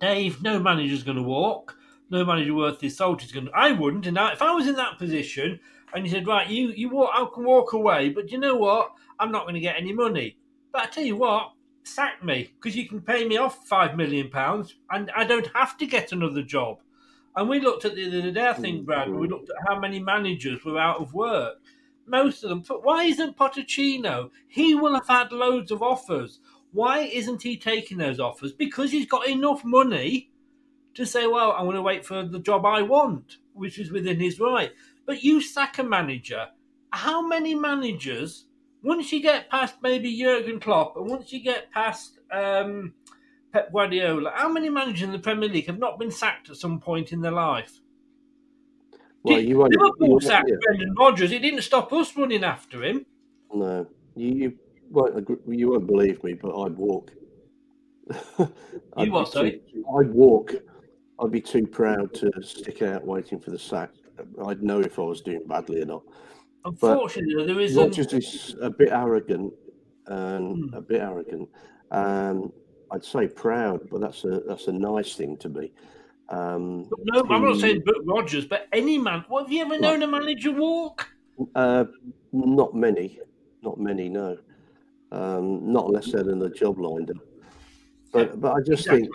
Dave? 0.00 0.42
No 0.42 0.58
manager's 0.58 1.02
going 1.02 1.16
to 1.16 1.22
walk. 1.22 1.76
No 2.10 2.24
manager 2.24 2.54
worth 2.54 2.80
his 2.80 2.96
salt 2.96 3.22
is 3.24 3.32
going 3.32 3.46
to. 3.46 3.52
I 3.54 3.72
wouldn't, 3.72 4.06
and 4.06 4.18
if 4.18 4.42
I 4.42 4.52
was 4.52 4.68
in 4.68 4.76
that 4.76 4.98
position, 4.98 5.60
and 5.94 6.04
you 6.04 6.12
said, 6.12 6.26
right, 6.26 6.46
you 6.48 6.68
you 6.68 6.90
walk, 6.90 7.10
I 7.14 7.26
can 7.32 7.44
walk 7.44 7.72
away, 7.72 8.10
but 8.10 8.30
you 8.30 8.38
know 8.38 8.56
what? 8.56 8.92
I'm 9.18 9.32
not 9.32 9.44
going 9.44 9.54
to 9.54 9.60
get 9.60 9.76
any 9.76 9.92
money. 9.92 10.36
But 10.72 10.82
I 10.82 10.86
tell 10.86 11.04
you 11.04 11.16
what, 11.16 11.52
sack 11.84 12.22
me 12.24 12.52
because 12.54 12.76
you 12.76 12.88
can 12.88 13.00
pay 13.00 13.26
me 13.26 13.36
off 13.36 13.66
five 13.66 13.96
million 13.96 14.28
pounds, 14.30 14.74
and 14.90 15.10
I 15.16 15.24
don't 15.24 15.48
have 15.54 15.76
to 15.78 15.86
get 15.86 16.12
another 16.12 16.42
job. 16.42 16.78
And 17.34 17.48
we 17.48 17.60
looked 17.60 17.84
at 17.86 17.94
the 17.94 18.06
other 18.06 18.30
day, 18.30 18.46
I 18.48 18.52
think, 18.52 18.84
Brad. 18.84 19.08
We 19.08 19.26
looked 19.26 19.48
at 19.48 19.56
how 19.66 19.80
many 19.80 19.98
managers 19.98 20.64
were 20.64 20.78
out 20.78 21.00
of 21.00 21.14
work. 21.14 21.54
Most 22.06 22.44
of 22.44 22.50
them. 22.50 22.62
Why 22.82 23.04
isn't 23.04 23.38
Pochettino? 23.38 24.30
He 24.48 24.74
will 24.74 24.94
have 24.94 25.08
had 25.08 25.32
loads 25.32 25.70
of 25.70 25.82
offers. 25.82 26.40
Why 26.72 27.00
isn't 27.00 27.42
he 27.42 27.56
taking 27.56 27.98
those 27.98 28.18
offers? 28.18 28.52
Because 28.52 28.90
he's 28.90 29.06
got 29.06 29.28
enough 29.28 29.64
money 29.64 30.30
to 30.94 31.06
say, 31.06 31.26
well, 31.26 31.52
I'm 31.52 31.64
going 31.64 31.76
to 31.76 31.82
wait 31.82 32.04
for 32.04 32.22
the 32.24 32.38
job 32.38 32.64
I 32.64 32.82
want, 32.82 33.36
which 33.52 33.78
is 33.78 33.90
within 33.90 34.20
his 34.20 34.40
right. 34.40 34.70
But 35.06 35.22
you 35.22 35.40
sack 35.40 35.78
a 35.78 35.82
manager. 35.82 36.48
How 36.90 37.26
many 37.26 37.54
managers, 37.54 38.46
once 38.82 39.12
you 39.12 39.22
get 39.22 39.50
past 39.50 39.76
maybe 39.82 40.18
Jurgen 40.18 40.60
Klopp, 40.60 40.96
and 40.96 41.08
once 41.08 41.32
you 41.32 41.40
get 41.40 41.70
past 41.72 42.18
um, 42.30 42.94
Pep 43.52 43.72
Guardiola, 43.72 44.32
how 44.34 44.48
many 44.50 44.68
managers 44.68 45.02
in 45.02 45.12
the 45.12 45.18
Premier 45.18 45.48
League 45.48 45.66
have 45.66 45.78
not 45.78 45.98
been 45.98 46.10
sacked 46.10 46.50
at 46.50 46.56
some 46.56 46.80
point 46.80 47.12
in 47.12 47.20
their 47.20 47.32
life? 47.32 47.80
Well, 49.22 49.36
Did, 49.36 49.48
you 49.48 49.58
won't, 49.58 49.74
Liverpool 49.76 50.18
you, 50.20 50.26
sacked. 50.26 50.50
Brendan 50.64 50.94
Rodgers. 50.98 51.32
It 51.32 51.40
didn't 51.40 51.62
stop 51.62 51.92
us 51.92 52.16
running 52.16 52.44
after 52.44 52.82
him. 52.82 53.06
No, 53.54 53.86
you, 54.16 54.28
you 54.34 54.58
won't 54.92 55.16
agree, 55.16 55.36
you 55.48 55.70
won't 55.70 55.86
believe 55.86 56.22
me, 56.22 56.34
but 56.34 56.56
I'd 56.60 56.76
walk. 56.76 57.10
I'd 58.96 59.10
what, 59.10 59.26
be 59.26 59.30
sorry? 59.30 59.60
too- 59.72 59.84
I'd 59.98 60.10
walk. 60.10 60.54
I'd 61.20 61.30
be 61.30 61.40
too 61.40 61.66
proud 61.66 62.12
to 62.14 62.30
stick 62.42 62.82
out 62.82 63.04
waiting 63.06 63.38
for 63.40 63.50
the 63.50 63.58
sack. 63.58 63.90
I'd 64.46 64.62
know 64.62 64.80
if 64.80 64.98
I 64.98 65.02
was 65.02 65.20
doing 65.20 65.42
badly 65.46 65.82
or 65.82 65.86
not. 65.86 66.02
Unfortunately, 66.64 67.46
there 67.46 67.60
isn't. 67.60 67.80
Rodgers 67.82 68.12
is 68.12 68.54
a 68.60 68.70
bit 68.70 68.90
arrogant 68.92 69.52
and 70.06 70.70
Hmm. 70.70 70.74
a 70.74 70.80
bit 70.80 71.00
arrogant. 71.00 71.48
Um, 71.90 72.52
I'd 72.90 73.04
say 73.04 73.26
proud, 73.28 73.88
but 73.90 74.00
that's 74.00 74.24
a 74.24 74.40
that's 74.46 74.66
a 74.68 74.72
nice 74.72 75.14
thing 75.14 75.36
to 75.38 75.48
be. 75.48 75.72
Um, 76.28 76.88
No, 77.04 77.24
I'm 77.28 77.42
not 77.42 77.56
saying 77.58 77.82
Brooke 77.82 78.02
Rodgers, 78.04 78.44
but 78.46 78.66
any 78.72 78.98
man. 78.98 79.24
What 79.28 79.44
have 79.44 79.52
you 79.52 79.62
ever 79.64 79.78
known 79.78 80.02
a 80.02 80.06
manager 80.06 80.52
walk? 80.52 81.08
Uh, 81.54 81.84
not 82.32 82.74
many, 82.74 83.18
not 83.62 83.78
many. 83.80 84.08
No, 84.08 84.38
um, 85.12 85.72
not 85.72 85.86
unless 85.86 86.10
they're 86.10 86.28
in 86.28 86.38
the 86.38 86.50
job 86.50 86.78
lined 86.78 87.10
up. 87.10 87.18
But 88.12 88.40
but 88.40 88.52
I 88.54 88.60
just 88.62 88.88
think 88.88 89.08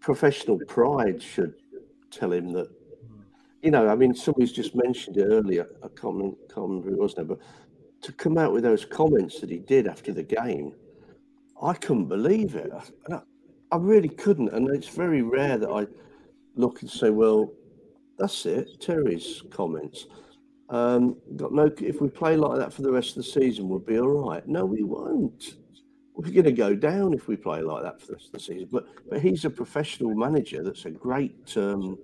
professional 0.00 0.58
pride 0.66 1.22
should 1.22 1.54
tell 2.10 2.32
him 2.32 2.52
that. 2.52 2.68
You 3.62 3.70
know, 3.70 3.88
I 3.88 3.94
mean, 3.94 4.14
somebody's 4.14 4.52
just 4.52 4.74
mentioned 4.74 5.16
it 5.16 5.24
earlier. 5.24 5.66
I 5.82 5.88
can't, 5.88 6.14
remember- 6.14 6.36
can't 6.48 6.68
remember 6.68 6.90
who 6.90 6.96
it 6.96 7.00
was 7.00 7.16
now, 7.16 7.24
but 7.24 7.38
to 8.02 8.12
come 8.12 8.36
out 8.36 8.52
with 8.52 8.62
those 8.62 8.84
comments 8.84 9.40
that 9.40 9.48
he 9.48 9.56
did 9.58 9.86
after 9.88 10.12
the 10.12 10.22
game, 10.22 10.74
I 11.62 11.72
couldn't 11.72 12.08
believe 12.08 12.56
it. 12.56 12.70
I, 13.10 13.20
I 13.72 13.76
really 13.78 14.10
couldn't, 14.10 14.50
and 14.50 14.68
it's 14.68 14.88
very 14.88 15.22
rare 15.22 15.56
that 15.56 15.70
I 15.70 15.86
look 16.56 16.82
and 16.82 16.90
say, 16.90 17.08
"Well, 17.10 17.52
that's 18.18 18.44
it." 18.44 18.80
Terry's 18.80 19.42
comments. 19.50 20.06
Um, 20.70 21.16
got 21.36 21.52
no. 21.52 21.70
If 21.78 22.00
we 22.00 22.08
play 22.08 22.36
like 22.36 22.58
that 22.58 22.72
for 22.72 22.82
the 22.82 22.90
rest 22.92 23.10
of 23.10 23.16
the 23.16 23.22
season, 23.24 23.68
we'll 23.68 23.78
be 23.80 23.98
all 23.98 24.28
right. 24.30 24.46
No, 24.48 24.64
we 24.64 24.82
won't. 24.82 25.56
We're 26.16 26.30
going 26.30 26.44
to 26.44 26.52
go 26.52 26.74
down 26.74 27.12
if 27.12 27.26
we 27.28 27.36
play 27.36 27.60
like 27.60 27.82
that 27.82 28.00
for 28.00 28.06
the 28.06 28.12
rest 28.14 28.26
of 28.26 28.32
the 28.32 28.40
season. 28.40 28.68
But 28.70 28.86
but 29.08 29.20
he's 29.20 29.44
a 29.44 29.50
professional 29.50 30.14
manager. 30.14 30.62
That's 30.62 30.84
a 30.86 30.90
great 30.90 31.52
um, 31.56 31.98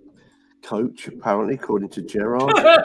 coach, 0.62 1.06
apparently, 1.08 1.54
according 1.54 1.88
to 1.90 2.02
Gerard. 2.02 2.52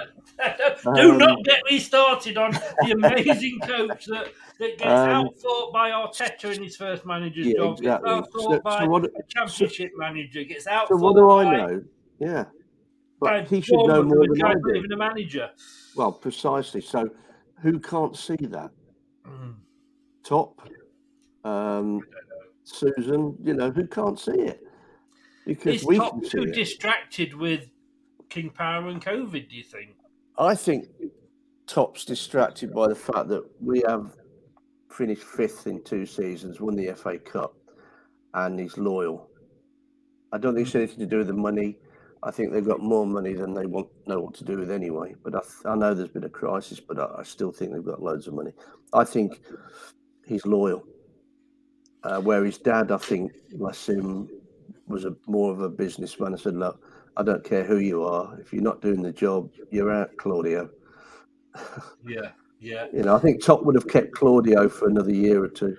Do 0.95 1.11
Um, 1.11 1.17
not 1.17 1.43
get 1.43 1.61
me 1.69 1.79
started 1.79 2.37
on 2.37 2.51
the 2.51 2.91
amazing 2.91 3.59
coach 3.61 4.05
that, 4.05 4.27
that 4.59 4.77
gets 4.77 4.83
Um, 4.83 5.25
outthought 5.27 5.71
by 5.73 5.91
Arteta 5.91 6.55
in 6.55 6.63
his 6.63 6.75
first 6.75 7.05
manager's 7.05 7.47
Yeah, 7.47 7.53
job, 7.57 7.77
exactly. 7.79 8.09
gets 8.15 8.27
outthought 8.27 8.41
So- 8.41 8.51
so 8.51 8.59
by 8.59 8.85
what- 8.87 9.05
a 9.05 9.09
championship 9.29 9.91
manager, 9.97 10.43
gets 10.43 10.67
outthought 10.67 10.87
So 10.89 10.95
what 10.97 11.15
do 11.15 11.29
I 11.31 11.57
know? 11.57 11.83
Yeah, 12.19 12.45
but 13.19 13.47
he 13.47 13.61
should 13.61 13.85
know 13.85 14.03
more 14.03 14.27
than 14.27 14.43
I 14.43 14.53
do. 14.53 14.73
even 14.75 14.91
a 14.91 14.97
manager. 14.97 15.49
Well, 15.95 16.11
precisely. 16.11 16.81
So, 16.81 17.09
who 17.61 17.79
can't 17.79 18.15
see 18.15 18.35
that? 18.41 18.71
Mm. 19.27 19.55
Top, 20.23 20.61
um, 21.43 22.01
Susan. 22.63 23.35
You 23.43 23.53
know 23.53 23.71
who 23.71 23.87
can't 23.87 24.19
see 24.19 24.31
it 24.31 24.61
because 25.45 25.81
Is 25.81 25.85
we 25.85 25.97
top 25.97 26.13
can 26.13 26.23
see 26.23 26.29
too 26.29 26.43
it. 26.43 26.55
distracted 26.55 27.33
with 27.35 27.69
King 28.29 28.49
Power 28.49 28.89
and 28.89 29.03
COVID, 29.03 29.49
do 29.49 29.55
you 29.55 29.63
think? 29.63 29.95
I 30.37 30.55
think 30.55 30.87
Top's 31.67 32.03
distracted 32.05 32.73
by 32.73 32.87
the 32.87 32.95
fact 32.95 33.29
that 33.29 33.43
we 33.61 33.81
have 33.87 34.15
finished 34.89 35.23
fifth 35.23 35.67
in 35.67 35.83
two 35.83 36.05
seasons, 36.05 36.59
won 36.59 36.75
the 36.75 36.93
FA 36.93 37.17
Cup, 37.19 37.55
and 38.33 38.59
he's 38.59 38.77
loyal. 38.77 39.29
I 40.31 40.37
don't 40.37 40.55
think 40.55 40.67
it's 40.67 40.75
anything 40.75 40.99
to 40.99 41.05
do 41.05 41.19
with 41.19 41.27
the 41.27 41.33
money. 41.33 41.77
I 42.25 42.31
think 42.31 42.51
they've 42.51 42.65
got 42.65 42.81
more 42.81 43.05
money 43.05 43.33
than 43.33 43.53
they 43.53 43.67
want 43.67 43.87
know 44.07 44.19
what 44.19 44.33
to 44.35 44.43
do 44.43 44.57
with 44.57 44.71
anyway. 44.71 45.13
But 45.23 45.35
I, 45.35 45.41
th- 45.41 45.65
I 45.65 45.75
know 45.75 45.93
there's 45.93 46.09
been 46.09 46.23
a 46.23 46.29
crisis, 46.29 46.79
but 46.79 46.97
I, 46.99 47.19
I 47.19 47.23
still 47.23 47.51
think 47.51 47.71
they've 47.71 47.85
got 47.85 48.01
loads 48.01 48.27
of 48.27 48.33
money. 48.33 48.51
I 48.93 49.03
think 49.03 49.39
he's 50.25 50.45
loyal. 50.45 50.83
Uh, 52.03 52.19
where 52.19 52.43
his 52.43 52.57
dad, 52.57 52.91
I 52.91 52.97
think, 52.97 53.31
bless 53.53 53.87
him, 53.89 54.27
was 54.87 55.05
a 55.05 55.15
more 55.27 55.51
of 55.51 55.61
a 55.61 55.69
businessman. 55.69 56.33
I 56.33 56.37
said, 56.37 56.55
look, 56.55 56.79
I 57.17 57.23
don't 57.23 57.43
care 57.43 57.63
who 57.63 57.77
you 57.77 58.03
are. 58.03 58.37
If 58.39 58.53
you're 58.53 58.61
not 58.63 58.81
doing 58.81 59.01
the 59.01 59.11
job, 59.11 59.51
you're 59.71 59.91
out, 59.91 60.15
Claudio. 60.17 60.69
Yeah, 62.07 62.31
yeah. 62.59 62.87
You 62.93 63.03
know, 63.03 63.15
I 63.15 63.19
think 63.19 63.43
Top 63.43 63.63
would 63.63 63.75
have 63.75 63.87
kept 63.87 64.11
Claudio 64.11 64.67
for 64.69 64.87
another 64.87 65.13
year 65.13 65.43
or 65.43 65.47
two. 65.47 65.77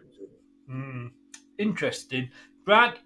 Mm, 0.69 1.11
interesting. 1.59 2.31
Brad, 2.65 2.99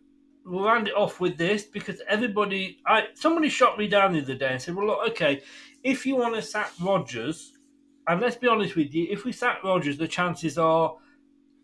we'll 0.44 0.64
round 0.64 0.88
it 0.88 0.94
off 0.94 1.20
with 1.20 1.36
this 1.36 1.64
because 1.64 2.00
everybody, 2.08 2.78
I 2.86 3.08
somebody 3.14 3.48
shot 3.48 3.78
me 3.78 3.88
down 3.88 4.12
the 4.12 4.22
other 4.22 4.34
day 4.34 4.52
and 4.52 4.62
said, 4.62 4.74
"Well, 4.74 4.86
look, 4.86 5.08
okay, 5.10 5.42
if 5.82 6.06
you 6.06 6.16
want 6.16 6.34
to 6.34 6.42
sack 6.42 6.72
Rodgers, 6.80 7.52
and 8.06 8.20
let's 8.20 8.36
be 8.36 8.48
honest 8.48 8.76
with 8.76 8.94
you, 8.94 9.06
if 9.10 9.24
we 9.24 9.32
sack 9.32 9.62
Rodgers, 9.64 9.98
the 9.98 10.08
chances 10.08 10.58
are 10.58 10.96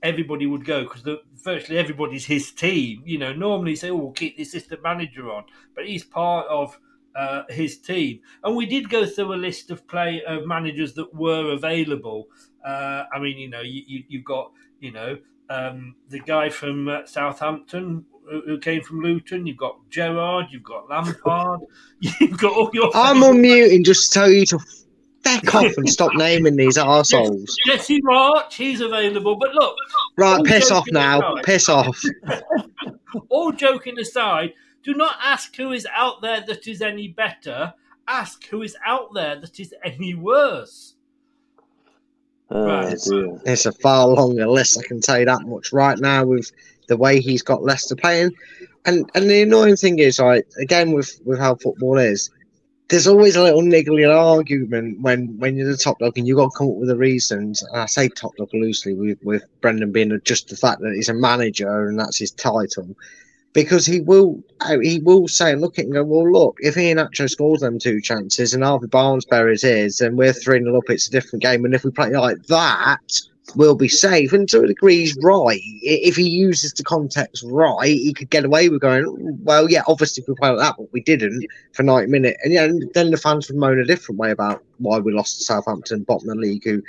everybody 0.03 0.47
would 0.47 0.65
go 0.65 0.85
because 0.85 1.03
virtually 1.43 1.79
everybody's 1.79 2.27
his 2.27 2.53
team. 2.53 3.03
You 3.05 3.19
know, 3.19 3.33
normally 3.33 3.71
you 3.71 3.77
say, 3.77 3.91
"Oh, 3.91 3.97
we'll 3.97 4.13
keep 4.13 4.37
the 4.37 4.43
assistant 4.43 4.83
manager 4.83 5.31
on," 5.31 5.45
but 5.75 5.87
he's 5.87 6.05
part 6.05 6.47
of 6.49 6.79
uh, 7.17 7.43
his 7.49 7.79
team. 7.79 8.21
And 8.45 8.55
we 8.55 8.67
did 8.67 8.91
go 8.91 9.07
through 9.07 9.33
a 9.33 9.37
list 9.37 9.71
of 9.71 9.87
play 9.89 10.23
of 10.27 10.47
managers 10.47 10.95
that 10.95 11.15
were 11.15 11.53
available. 11.53 12.29
Uh, 12.67 13.05
I 13.15 13.19
mean, 13.21 13.39
you 13.39 13.49
know, 13.49 13.61
you, 13.61 13.83
you, 13.87 14.05
you've 14.09 14.25
got, 14.25 14.51
you 14.81 14.91
know, 14.91 15.19
um, 15.49 15.95
the 16.09 16.19
guy 16.19 16.49
from 16.51 16.89
uh, 16.89 17.07
Southampton 17.07 18.05
who 18.29 18.41
who 18.45 18.59
came 18.59 18.83
from 18.83 19.01
Luton. 19.03 19.47
You've 19.47 19.57
got 19.57 19.79
Gerard. 19.89 20.47
You've 20.51 20.65
got 20.65 20.89
Lampard. 20.91 21.61
You've 22.01 22.39
got 22.39 22.53
all 22.53 22.71
your. 22.75 22.91
I'm 22.95 23.19
unmuting 23.19 23.85
just 23.85 24.13
to 24.13 24.19
tell 24.19 24.29
you 24.31 24.45
to 24.47 24.59
feck 25.23 25.55
off 25.55 25.77
and 25.77 25.89
stop 25.89 26.13
naming 26.17 26.57
these 26.57 26.77
arseholes. 26.77 27.55
Jesse 27.67 28.03
Marsch. 28.03 28.53
He's 28.55 28.81
available. 28.81 29.37
But 29.37 29.55
look, 29.55 29.77
Right, 30.17 30.43
piss 30.45 30.73
off 30.73 30.87
now. 30.91 31.21
aside- 31.37 31.45
Piss 31.45 31.69
off. 31.69 32.03
all 33.29 33.53
joking 33.53 33.99
aside, 34.01 34.53
do 34.83 34.93
not 34.95 35.17
ask 35.23 35.55
who 35.55 35.71
is 35.73 35.87
out 35.95 36.21
there 36.23 36.41
that 36.49 36.67
is 36.67 36.83
any 36.83 37.07
better. 37.09 37.75
Ask 38.09 38.47
who 38.49 38.63
is 38.63 38.77
out 38.85 39.15
there 39.15 39.37
that 39.41 39.59
is 39.61 39.73
any 39.85 40.15
worse. 40.15 40.95
Oh, 42.51 42.81
It's, 42.87 43.09
dear. 43.11 43.41
it's 43.45 43.67
a 43.67 43.73
far 43.73 44.07
longer 44.09 44.47
list, 44.49 44.79
I 44.79 44.83
can 44.87 45.01
tell 45.01 45.19
you 45.19 45.25
that 45.27 45.43
much 45.47 45.73
right 45.73 45.99
now 45.99 46.25
with 46.25 46.51
the 46.89 46.97
way 46.97 47.21
he's 47.21 47.43
got 47.43 47.65
Leicester 47.65 47.97
playing. 47.97 48.33
And 48.85 49.11
and 49.15 49.29
the 49.29 49.43
annoying 49.43 49.77
thing 49.77 49.99
is, 49.99 50.21
right, 50.21 50.45
again 50.61 50.93
with, 50.93 51.21
with 51.25 51.41
how 51.41 51.57
football 51.57 51.99
is, 51.99 52.31
there's 52.89 53.09
always 53.09 53.35
a 53.35 53.43
little 53.43 53.63
niggly 53.63 54.09
argument 54.09 55.01
when, 55.01 55.37
when 55.39 55.57
you're 55.57 55.69
the 55.69 55.77
top 55.77 55.99
dog 55.99 56.17
and 56.17 56.27
you've 56.29 56.37
got 56.37 56.53
to 56.53 56.59
come 56.59 56.69
up 56.69 56.77
with 56.77 56.89
the 56.89 56.97
reasons. 56.97 57.63
And 57.63 57.81
I 57.81 57.87
say 57.87 58.09
top 58.09 58.37
dog 58.37 58.51
loosely 58.55 58.95
with, 58.95 59.19
with 59.25 59.43
Brendan 59.61 59.91
being 59.91 60.19
just 60.25 60.49
the 60.49 60.57
fact 60.57 60.81
that 60.83 60.95
he's 60.95 61.09
a 61.09 61.15
manager 61.15 61.89
and 61.89 61.99
that's 61.99 62.19
his 62.19 62.31
title. 62.31 62.97
Because 63.57 63.87
he 63.87 64.01
will 64.01 64.43
uh, 64.61 64.79
he 64.81 64.99
will 64.99 65.29
say 65.29 65.55
look 65.55 65.79
at 65.79 65.87
and 65.87 65.95
go 65.95 66.05
well 66.05 66.31
look 66.31 66.59
if 66.61 66.75
Iheanacho 66.75 67.31
scores 67.31 67.61
them 67.61 67.79
two 67.79 68.03
chances 68.03 68.53
and 68.53 68.63
Harvey 68.63 68.87
Barnes 68.87 69.25
buries 69.25 69.63
his 69.63 70.03
and 70.03 70.19
we're 70.19 70.35
three 70.35 70.61
0 70.61 70.77
up 70.77 70.91
it's 70.91 71.09
a 71.09 71.11
different 71.11 71.43
game. 71.43 71.65
And 71.65 71.75
if 71.75 71.83
we 71.83 71.91
play 71.91 72.11
like 72.11 72.43
that 72.49 73.01
we'll 73.55 73.75
be 73.75 73.89
safe. 73.89 74.35
And 74.35 74.47
to 74.51 74.61
a 74.61 74.67
degree 74.67 74.99
he's 74.99 75.17
right. 75.23 75.61
If 75.81 76.17
he 76.17 76.29
uses 76.29 76.75
the 76.75 76.83
context 76.83 77.45
right 77.47 77.89
he 77.89 78.13
could 78.13 78.29
get 78.29 78.45
away 78.45 78.69
with 78.69 78.83
going 78.83 79.07
well 79.43 79.71
yeah 79.71 79.85
obviously 79.89 80.23
if 80.23 80.29
we 80.29 80.35
play 80.35 80.51
like 80.51 80.59
that 80.59 80.75
but 80.77 80.93
we 80.93 81.01
didn't 81.01 81.47
for 81.73 81.83
90 81.83 82.11
minutes 82.11 82.39
and 82.45 82.53
yeah 82.53 82.69
then 82.93 83.11
the 83.11 83.17
fans 83.17 83.49
would 83.49 83.57
moan 83.57 83.79
a 83.79 83.87
different 83.87 84.19
way 84.19 84.31
about 84.31 84.63
why 84.79 84.99
we 84.99 85.15
lost 85.15 85.39
to 85.39 85.45
Southampton 85.45 86.03
bottom 86.03 86.29
of 86.29 86.37
the 86.37 86.43
league 86.43 86.65
who 86.65 86.83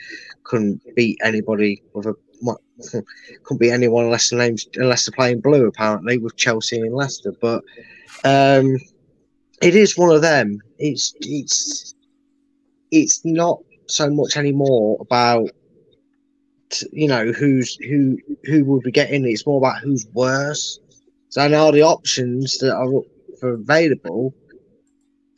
couldn't 0.44 0.82
beat 0.96 1.18
anybody 1.24 1.82
with 1.94 2.08
a 2.08 2.16
couldn't 3.44 3.60
be 3.60 3.72
anyone 3.72 4.06
unless 4.06 4.30
the 4.30 4.36
names 4.36 4.68
unless 4.76 5.06
they're 5.06 5.16
playing 5.16 5.42
blue 5.42 5.68
apparently 5.68 6.18
with 6.18 6.36
Chelsea 6.38 6.80
and 6.80 6.94
Leicester. 6.94 7.34
But 7.40 7.64
um, 8.24 8.78
it 9.62 9.76
is 9.76 9.98
one 9.98 10.14
of 10.14 10.22
them. 10.22 10.62
It's 10.78 11.14
it's 11.22 11.96
it's 12.92 13.24
not 13.26 13.60
so 13.88 14.10
much 14.10 14.38
anymore 14.38 14.98
about 15.00 15.50
you 16.92 17.08
know 17.08 17.32
who's 17.32 17.76
who 17.76 18.18
who 18.44 18.66
would 18.66 18.84
be 18.84 18.92
getting. 18.92 19.26
it. 19.26 19.30
It's 19.30 19.46
more 19.46 19.58
about 19.58 19.82
who's 19.82 20.08
worse. 20.14 20.80
So 21.30 21.48
now 21.48 21.72
the 21.72 21.84
options 21.84 22.58
that 22.60 22.76
are 22.76 22.88
for 23.40 23.54
available. 23.54 24.34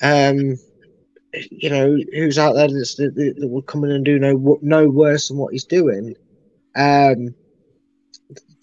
Um, 0.02 0.58
you 1.52 1.70
know 1.70 1.98
who's 2.14 2.40
out 2.40 2.54
there 2.54 2.68
that's, 2.68 2.96
that, 2.96 3.14
that 3.16 3.48
will 3.48 3.62
come 3.62 3.84
in 3.84 3.92
and 3.92 4.06
do 4.06 4.18
no 4.18 4.58
no 4.62 4.90
worse 4.90 5.28
than 5.28 5.38
what 5.38 5.54
he's 5.54 5.66
doing. 5.66 6.16
Um, 6.76 7.36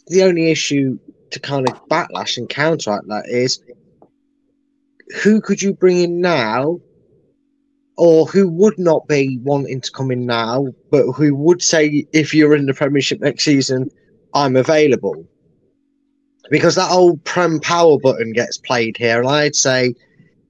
the 0.06 0.22
only 0.22 0.50
issue 0.50 0.98
to 1.30 1.40
kind 1.40 1.68
of 1.68 1.88
backlash 1.88 2.36
and 2.36 2.48
counteract 2.48 3.08
that 3.08 3.28
is 3.28 3.60
who 5.22 5.40
could 5.40 5.60
you 5.60 5.72
bring 5.72 6.00
in 6.00 6.20
now 6.20 6.80
or 7.96 8.26
who 8.26 8.48
would 8.48 8.78
not 8.78 9.08
be 9.08 9.38
wanting 9.42 9.80
to 9.80 9.90
come 9.90 10.10
in 10.10 10.26
now, 10.26 10.66
but 10.90 11.10
who 11.12 11.34
would 11.34 11.62
say, 11.62 12.06
if 12.12 12.34
you're 12.34 12.54
in 12.54 12.66
the 12.66 12.74
Premiership 12.74 13.20
next 13.20 13.44
season, 13.44 13.90
I'm 14.34 14.56
available? 14.56 15.26
Because 16.50 16.74
that 16.74 16.90
old 16.90 17.24
Prem 17.24 17.58
power 17.58 17.98
button 17.98 18.32
gets 18.32 18.58
played 18.58 18.96
here, 18.96 19.18
and 19.18 19.28
I'd 19.28 19.56
say, 19.56 19.94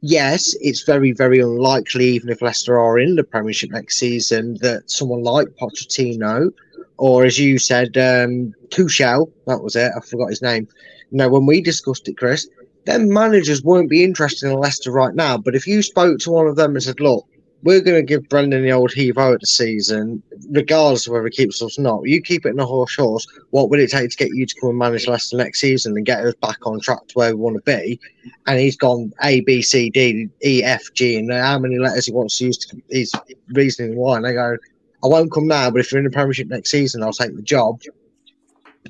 yes, 0.01 0.57
it's 0.61 0.83
very, 0.83 1.13
very 1.13 1.39
unlikely, 1.39 2.07
even 2.07 2.31
if 2.31 2.43
Leicester 2.43 2.79
are 2.81 2.99
in 2.99 3.15
the 3.15 3.25
Premiership 3.25 3.71
next 3.71 3.99
season, 3.99 4.59
that 4.61 4.91
someone 4.91 5.23
like 5.23 5.47
Pochettino 5.61 6.51
or 6.99 7.25
as 7.25 7.39
you 7.39 7.59
said, 7.59 7.97
um, 7.97 8.55
Tuchel, 8.69 9.31
that 9.47 9.63
was 9.63 9.77
it. 9.77 9.93
I 9.97 10.01
forgot 10.01 10.31
his 10.31 10.43
name. 10.43 10.69
Now, 11.11 11.29
when 11.29 11.47
we 11.47 11.61
discussed 11.61 12.09
it, 12.09 12.17
Chris, 12.17 12.49
then 12.85 13.13
managers 13.13 13.63
won't 13.63 13.91
be 13.91 14.05
interested 14.05 14.51
in 14.51 14.59
Leicester 14.59 14.91
right 14.91 15.15
now. 15.15 15.37
But 15.39 15.55
if 15.55 15.67
you 15.67 15.83
spoke 15.83 16.19
to 16.21 16.31
one 16.31 16.47
of 16.47 16.57
them 16.57 16.73
and 16.73 16.83
said, 16.83 17.01
"Look, 17.01 17.27
we're 17.63 17.81
going 17.81 17.97
to 17.97 18.03
give 18.03 18.29
Brendan 18.29 18.63
the 18.63 18.71
old 18.71 18.93
heave 18.93 19.19
out 19.19 19.41
the 19.41 19.47
season, 19.47 20.23
regardless 20.51 21.07
of 21.07 21.13
whether 21.13 21.25
he 21.25 21.31
keeps 21.31 21.61
us 21.63 21.79
or 21.79 21.83
not. 21.83 22.09
You 22.09 22.23
keep 22.23 22.47
it 22.47 22.51
in 22.51 22.61
a 22.61 22.67
horse 22.67 22.95
horse. 22.95 23.27
What 23.51 23.71
would 23.71 23.81
it 23.81 23.91
take 23.91 24.11
to 24.11 24.17
get 24.17 24.35
you 24.35 24.47
to 24.47 24.61
come 24.61 24.71
and 24.71 24.79
manage 24.79 25.09
Leicester 25.09 25.37
next 25.37 25.61
season 25.61 25.97
and 25.97 26.07
get 26.07 26.25
us 26.25 26.35
back 26.41 26.65
on 26.67 26.81
track 26.81 27.07
to 27.09 27.15
where 27.15 27.35
we 27.35 27.43
want 27.43 27.57
to 27.57 27.63
be? 27.63 27.99
And 28.47 28.61
he's 28.61 28.77
gone 28.77 29.13
A, 29.23 29.41
B, 29.41 29.63
C, 29.63 29.91
D, 29.91 30.29
E, 30.45 30.63
F, 30.63 30.93
G, 30.95 31.17
and 31.17 31.33
how 31.33 31.59
many 31.59 31.79
letters 31.79 32.07
he 32.07 32.13
wants 32.13 32.39
to 32.39 32.47
use 32.47 32.59
to 32.59 32.81
his 32.89 33.13
reasoning 33.49 33.97
why. 33.97 34.17
And 34.17 34.25
they 34.25 34.35
go, 34.35 34.57
I 35.05 35.09
won't 35.09 35.33
come 35.33 35.47
now, 35.47 35.71
but 35.71 35.81
if 35.81 35.93
you're 35.93 35.99
in 35.99 36.05
the 36.05 36.11
Premiership 36.11 36.49
next 36.49 36.71
season, 36.71 37.03
I'll 37.03 37.13
take 37.13 37.35
the 37.37 37.43
job. 37.43 37.81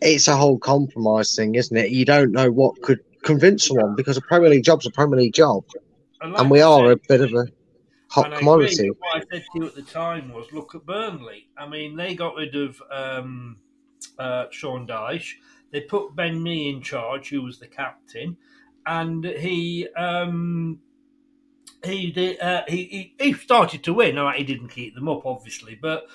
It's 0.02 0.28
a 0.28 0.36
whole 0.36 0.58
compromise 0.58 1.34
thing, 1.34 1.54
isn't 1.54 1.76
it? 1.76 1.90
You 1.90 2.04
don't 2.04 2.32
know 2.32 2.50
what 2.50 2.80
could 2.82 3.00
convince 3.22 3.66
someone 3.66 3.96
because 3.96 4.16
a 4.16 4.20
Premier 4.20 4.50
League 4.50 4.64
job's 4.64 4.86
a 4.86 4.90
Premier 4.90 5.18
League 5.18 5.34
job, 5.34 5.64
like 6.22 6.38
and 6.38 6.50
we 6.50 6.60
are 6.60 6.92
a 6.92 6.96
bit 7.08 7.20
of 7.20 7.32
a 7.32 7.46
hot 8.08 8.32
commodity. 8.38 8.90
What 8.90 9.16
I 9.16 9.20
said 9.30 9.44
to 9.52 9.58
you 9.58 9.66
at 9.66 9.74
the 9.74 9.82
time 9.82 10.32
was, 10.32 10.46
look 10.52 10.74
at 10.74 10.86
Burnley. 10.86 11.48
I 11.56 11.68
mean, 11.68 11.96
they 11.96 12.14
got 12.14 12.36
rid 12.36 12.54
of 12.54 12.80
um, 12.90 13.56
uh, 14.18 14.46
Sean 14.50 14.86
Dyche. 14.86 15.34
They 15.72 15.80
put 15.82 16.14
Ben 16.14 16.42
Mee 16.42 16.70
in 16.70 16.80
charge, 16.82 17.28
who 17.28 17.42
was 17.42 17.58
the 17.58 17.66
captain, 17.66 18.36
and 18.86 19.24
he 19.24 19.88
um, 19.96 20.78
he 21.84 22.10
did. 22.10 22.40
Uh, 22.40 22.62
he, 22.68 23.12
he, 23.18 23.24
he 23.24 23.32
started 23.34 23.84
to 23.84 23.94
win. 23.94 24.18
All 24.18 24.26
right, 24.26 24.38
he 24.38 24.44
didn't 24.44 24.68
keep 24.68 24.94
them 24.94 25.08
up, 25.08 25.24
obviously, 25.24 25.78
but 25.80 26.06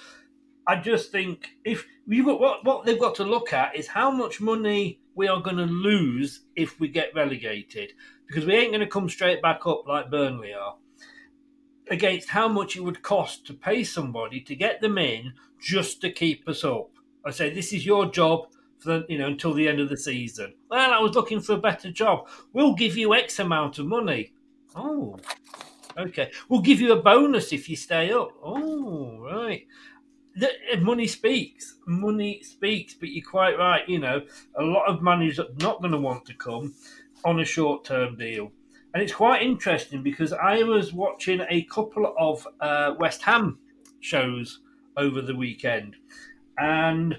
I 0.68 0.76
just 0.76 1.12
think 1.12 1.50
if 1.66 1.86
you 2.08 2.26
got 2.26 2.40
what 2.40 2.66
what 2.66 2.86
they've 2.86 3.00
got 3.00 3.16
to 3.16 3.24
look 3.24 3.54
at 3.54 3.76
is 3.76 3.88
how 3.88 4.12
much 4.12 4.40
money 4.42 5.00
we 5.16 5.28
are 5.28 5.42
going 5.42 5.58
to 5.58 5.66
lose 5.66 6.42
if 6.56 6.80
we 6.80 6.88
get 6.88 7.16
relegated, 7.16 7.94
because 8.28 8.46
we 8.46 8.56
ain't 8.56 8.72
going 8.72 8.82
to 8.82 8.88
come 8.88 9.10
straight 9.10 9.42
back 9.42 9.66
up 9.66 9.88
like 9.88 10.12
Burnley 10.12 10.54
are. 10.54 10.76
Against 11.90 12.30
how 12.30 12.48
much 12.48 12.78
it 12.78 12.84
would 12.84 13.04
cost 13.04 13.46
to 13.48 13.54
pay 13.54 13.84
somebody 13.84 14.40
to 14.42 14.56
get 14.56 14.80
them 14.80 14.98
in 14.98 15.34
just 15.60 16.00
to 16.02 16.12
keep 16.12 16.48
us 16.48 16.64
up. 16.64 16.92
I 17.26 17.32
say 17.32 17.54
this 17.54 17.74
is 17.74 17.86
your 17.86 18.06
job 18.06 18.48
for 18.80 19.04
you 19.10 19.18
know 19.18 19.28
until 19.28 19.54
the 19.54 19.68
end 19.68 19.80
of 19.80 19.90
the 19.90 19.98
season. 19.98 20.54
Well, 20.70 20.94
I 20.94 21.00
was 21.00 21.16
looking 21.16 21.42
for 21.42 21.54
a 21.54 21.58
better 21.58 21.92
job. 21.92 22.28
We'll 22.54 22.76
give 22.76 22.96
you 22.98 23.14
X 23.14 23.40
amount 23.40 23.78
of 23.80 23.88
money. 23.88 24.34
Oh, 24.76 25.18
okay. 25.98 26.32
We'll 26.50 26.62
give 26.62 26.82
you 26.82 26.94
a 26.94 27.02
bonus 27.02 27.54
if 27.54 27.70
you 27.70 27.76
stay 27.76 28.12
up. 28.12 28.32
Oh, 28.44 29.20
right. 29.20 29.66
The, 30.36 30.50
eh, 30.72 30.80
money 30.80 31.08
speaks. 31.08 31.76
Money 31.86 32.42
speaks, 32.44 32.94
but 32.94 33.10
you're 33.10 33.30
quite 33.30 33.58
right. 33.58 33.88
You 33.88 34.00
know, 34.00 34.22
a 34.56 34.64
lot 34.64 34.88
of 34.88 35.02
money's 35.02 35.40
not 35.60 35.82
going 35.82 35.92
to 35.92 35.98
want 36.00 36.26
to 36.26 36.34
come 36.34 36.74
on 37.26 37.40
a 37.40 37.46
short 37.46 37.86
term 37.86 38.18
deal. 38.18 38.52
And 38.94 39.02
it's 39.02 39.14
quite 39.14 39.42
interesting 39.42 40.04
because 40.04 40.34
I 40.34 40.64
was 40.64 40.92
watching 40.94 41.42
a 41.50 41.64
couple 41.64 42.14
of 42.18 42.46
uh, 42.60 42.96
West 43.00 43.22
Ham 43.24 43.60
shows 44.02 44.60
over 44.98 45.22
the 45.22 45.36
weekend. 45.36 45.96
And 46.58 47.18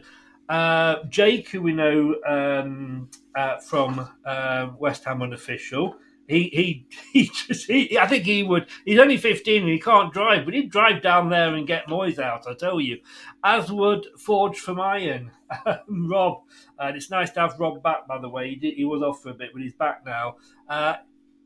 uh, 0.49 1.05
Jake, 1.09 1.49
who 1.49 1.63
we 1.63 1.73
know 1.73 2.17
um, 2.27 3.09
uh, 3.35 3.59
from 3.59 4.07
uh, 4.27 4.69
West 4.79 5.05
Ham 5.05 5.23
Unofficial, 5.23 5.97
he 6.29 6.51
he 6.53 6.87
he 7.13 7.27
just 7.27 7.67
he, 7.67 7.99
I 7.99 8.07
think 8.07 8.25
he 8.25 8.43
would. 8.43 8.69
He's 8.85 8.99
only 8.99 9.17
fifteen 9.17 9.63
and 9.63 9.71
he 9.71 9.79
can't 9.79 10.13
drive, 10.13 10.45
but 10.45 10.55
he'd 10.55 10.71
drive 10.71 11.03
down 11.03 11.29
there 11.29 11.55
and 11.55 11.67
get 11.67 11.87
Moyes 11.87 12.19
out. 12.19 12.47
I 12.49 12.55
tell 12.55 12.81
you, 12.81 12.99
as 13.45 13.71
would 13.71 14.07
Forge 14.19 14.59
from 14.59 14.81
Iron, 14.81 15.31
Rob. 15.89 16.43
And 16.79 16.97
it's 16.97 17.11
nice 17.11 17.31
to 17.33 17.41
have 17.41 17.59
Rob 17.59 17.83
back. 17.83 18.07
By 18.07 18.19
the 18.19 18.29
way, 18.29 18.51
he 18.51 18.57
did, 18.57 18.75
he 18.75 18.85
was 18.85 19.03
off 19.03 19.23
for 19.23 19.31
a 19.31 19.35
bit, 19.35 19.51
but 19.53 19.63
he's 19.63 19.75
back 19.75 20.05
now. 20.05 20.37
Uh, 20.69 20.95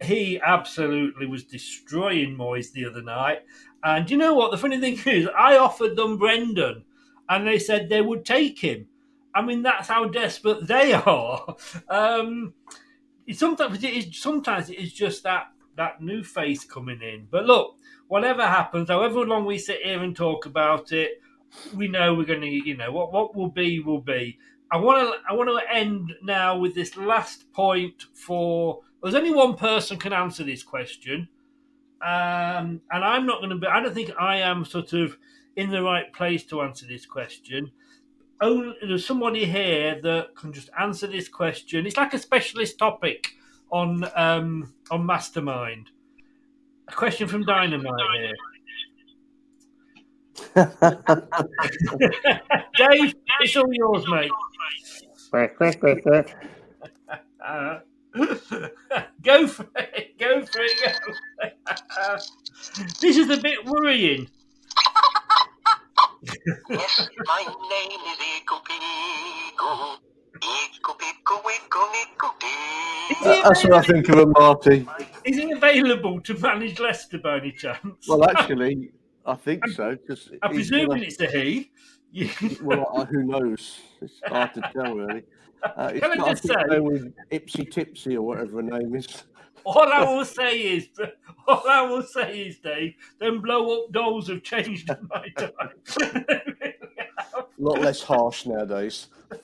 he 0.02 0.40
absolutely 0.40 1.26
was 1.26 1.44
destroying 1.44 2.36
Moyes 2.36 2.72
the 2.72 2.86
other 2.86 3.02
night. 3.02 3.42
And 3.82 4.10
you 4.10 4.16
know 4.16 4.34
what? 4.34 4.50
The 4.50 4.58
funny 4.58 4.80
thing 4.80 4.98
is, 5.12 5.28
I 5.36 5.56
offered 5.56 5.96
them 5.96 6.18
Brendan, 6.18 6.84
and 7.28 7.46
they 7.46 7.58
said 7.58 7.88
they 7.88 8.02
would 8.02 8.24
take 8.24 8.58
him. 8.58 8.86
I 9.34 9.42
mean, 9.42 9.62
that's 9.62 9.88
how 9.88 10.06
desperate 10.06 10.66
they 10.66 10.94
are. 10.94 11.56
Um, 11.88 12.54
sometimes 13.32 13.82
it 13.82 13.94
is 13.94 14.20
sometimes 14.20 14.70
it 14.70 14.78
is 14.78 14.92
just 14.92 15.22
that 15.24 15.48
that 15.76 16.00
new 16.00 16.22
face 16.22 16.64
coming 16.64 17.00
in. 17.02 17.28
But 17.30 17.44
look, 17.44 17.76
whatever 18.08 18.46
happens, 18.46 18.88
however 18.88 19.20
long 19.20 19.44
we 19.44 19.58
sit 19.58 19.80
here 19.82 20.02
and 20.02 20.16
talk 20.16 20.46
about 20.46 20.92
it, 20.92 21.20
we 21.74 21.88
know 21.88 22.14
we're 22.14 22.24
going 22.24 22.40
to, 22.40 22.48
you 22.48 22.76
know, 22.76 22.92
what 22.92 23.12
what 23.12 23.34
will 23.34 23.50
be 23.50 23.80
will 23.80 24.00
be. 24.00 24.38
I 24.70 24.78
want 24.78 25.08
to 25.08 25.18
I 25.28 25.34
want 25.34 25.48
to 25.50 25.74
end 25.74 26.12
now 26.22 26.58
with 26.58 26.74
this 26.74 26.96
last 26.96 27.52
point 27.52 28.06
for. 28.14 28.80
There's 29.02 29.14
only 29.14 29.32
one 29.32 29.54
person 29.54 29.98
can 29.98 30.12
answer 30.12 30.42
this 30.42 30.64
question, 30.64 31.28
um, 32.02 32.80
and 32.90 33.04
I'm 33.04 33.26
not 33.26 33.38
going 33.38 33.50
to 33.50 33.56
be. 33.56 33.66
I 33.66 33.80
don't 33.80 33.94
think 33.94 34.10
I 34.18 34.38
am 34.38 34.64
sort 34.64 34.92
of 34.94 35.16
in 35.54 35.70
the 35.70 35.82
right 35.82 36.12
place 36.12 36.44
to 36.44 36.62
answer 36.62 36.86
this 36.86 37.06
question 37.06 37.70
only 38.40 38.74
there's 38.86 39.06
somebody 39.06 39.44
here 39.46 40.00
that 40.02 40.36
can 40.36 40.52
just 40.52 40.70
answer 40.78 41.06
this 41.06 41.28
question. 41.28 41.86
It's 41.86 41.96
like 41.96 42.14
a 42.14 42.18
specialist 42.18 42.78
topic 42.78 43.28
on 43.70 44.08
um, 44.14 44.74
on 44.90 45.06
Mastermind. 45.06 45.90
A 46.88 46.92
question 46.92 47.28
from 47.28 47.44
Dynamite 47.44 47.92
here. 48.18 48.34
Dave, 52.76 53.14
it's 53.40 53.56
all 53.56 53.72
yours, 53.72 54.04
mate. 54.08 54.30
uh, 57.44 57.78
go 59.22 59.46
for 59.46 59.66
it. 59.76 60.18
Go 60.18 60.44
for 60.46 60.60
it. 60.60 60.72
Go. 60.84 60.92
For 61.02 61.14
it. 61.42 61.56
this 63.00 63.16
is 63.16 63.30
a 63.30 63.36
bit 63.38 63.64
worrying 63.64 64.28
yes, 66.70 67.08
my 67.26 67.42
name 67.44 68.00
is 68.06 68.18
Ico 68.18 68.64
Pico. 68.64 69.98
Ico 70.40 70.98
Pico, 70.98 71.34
Ico, 71.42 71.82
Ico 72.02 73.42
That's 73.42 73.64
what 73.64 73.72
I 73.74 73.82
think 73.82 74.08
of 74.08 74.18
a 74.18 74.26
Marty. 74.26 74.86
Is 75.24 75.36
he 75.36 75.50
available 75.52 76.20
to 76.20 76.34
manage 76.38 76.78
Leicester 76.78 77.18
by 77.18 77.38
any 77.38 77.52
chance? 77.52 78.06
Well, 78.08 78.28
actually, 78.28 78.90
I 79.24 79.34
think 79.34 79.66
so. 79.68 79.96
Cause 80.06 80.30
I'm 80.42 80.52
presuming 80.52 81.02
it's 81.02 81.20
a 81.20 81.26
he. 81.26 81.70
well, 82.62 82.90
uh, 82.94 83.04
who 83.04 83.24
knows? 83.24 83.80
It's 84.00 84.20
hard 84.26 84.54
to 84.54 84.60
tell, 84.72 84.94
really. 84.94 85.22
Uh, 85.62 85.90
it's 85.92 86.00
Can 86.00 86.20
I 86.20 86.30
just 86.30 86.42
to 86.42 86.48
say- 86.48 86.80
with 86.80 87.12
Ipsy 87.30 87.70
Tipsy 87.70 88.16
or 88.16 88.22
whatever 88.22 88.56
her 88.56 88.62
name 88.62 88.94
is. 88.94 89.24
All 89.66 89.92
I 89.92 90.04
will 90.04 90.24
say 90.24 90.58
is, 90.58 90.88
all 91.48 91.68
I 91.68 91.82
will 91.82 92.04
say 92.04 92.42
is, 92.42 92.58
Dave, 92.60 92.94
them 93.18 93.40
blow 93.40 93.82
up 93.82 93.90
dolls 93.90 94.28
have 94.28 94.44
changed 94.44 94.88
in 94.88 95.08
my 95.12 95.26
time. 95.36 95.74
A 97.34 97.44
lot 97.58 97.80
less 97.80 98.00
harsh 98.00 98.46
nowadays. 98.46 99.08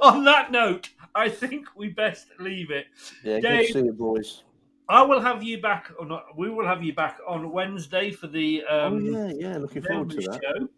On 0.00 0.24
that 0.24 0.50
note, 0.50 0.88
I 1.14 1.28
think 1.28 1.66
we 1.76 1.90
best 1.90 2.28
leave 2.40 2.70
it. 2.70 2.86
Yeah, 3.22 3.40
good 3.40 3.48
Dave, 3.48 3.66
to 3.66 3.72
see 3.74 3.84
you, 3.84 3.92
boys. 3.92 4.42
I 4.88 5.02
will 5.02 5.20
have 5.20 5.42
you 5.42 5.60
back, 5.60 5.92
or 5.98 6.06
not, 6.06 6.34
we 6.34 6.48
will 6.48 6.66
have 6.66 6.82
you 6.82 6.94
back 6.94 7.18
on 7.28 7.52
Wednesday 7.52 8.10
for 8.10 8.26
the 8.26 8.64
um, 8.64 9.14
oh, 9.14 9.28
yeah, 9.28 9.32
yeah, 9.36 9.58
looking 9.58 9.82
forward 9.82 10.10
to 10.10 10.16
that. 10.16 10.40
show. 10.42 10.68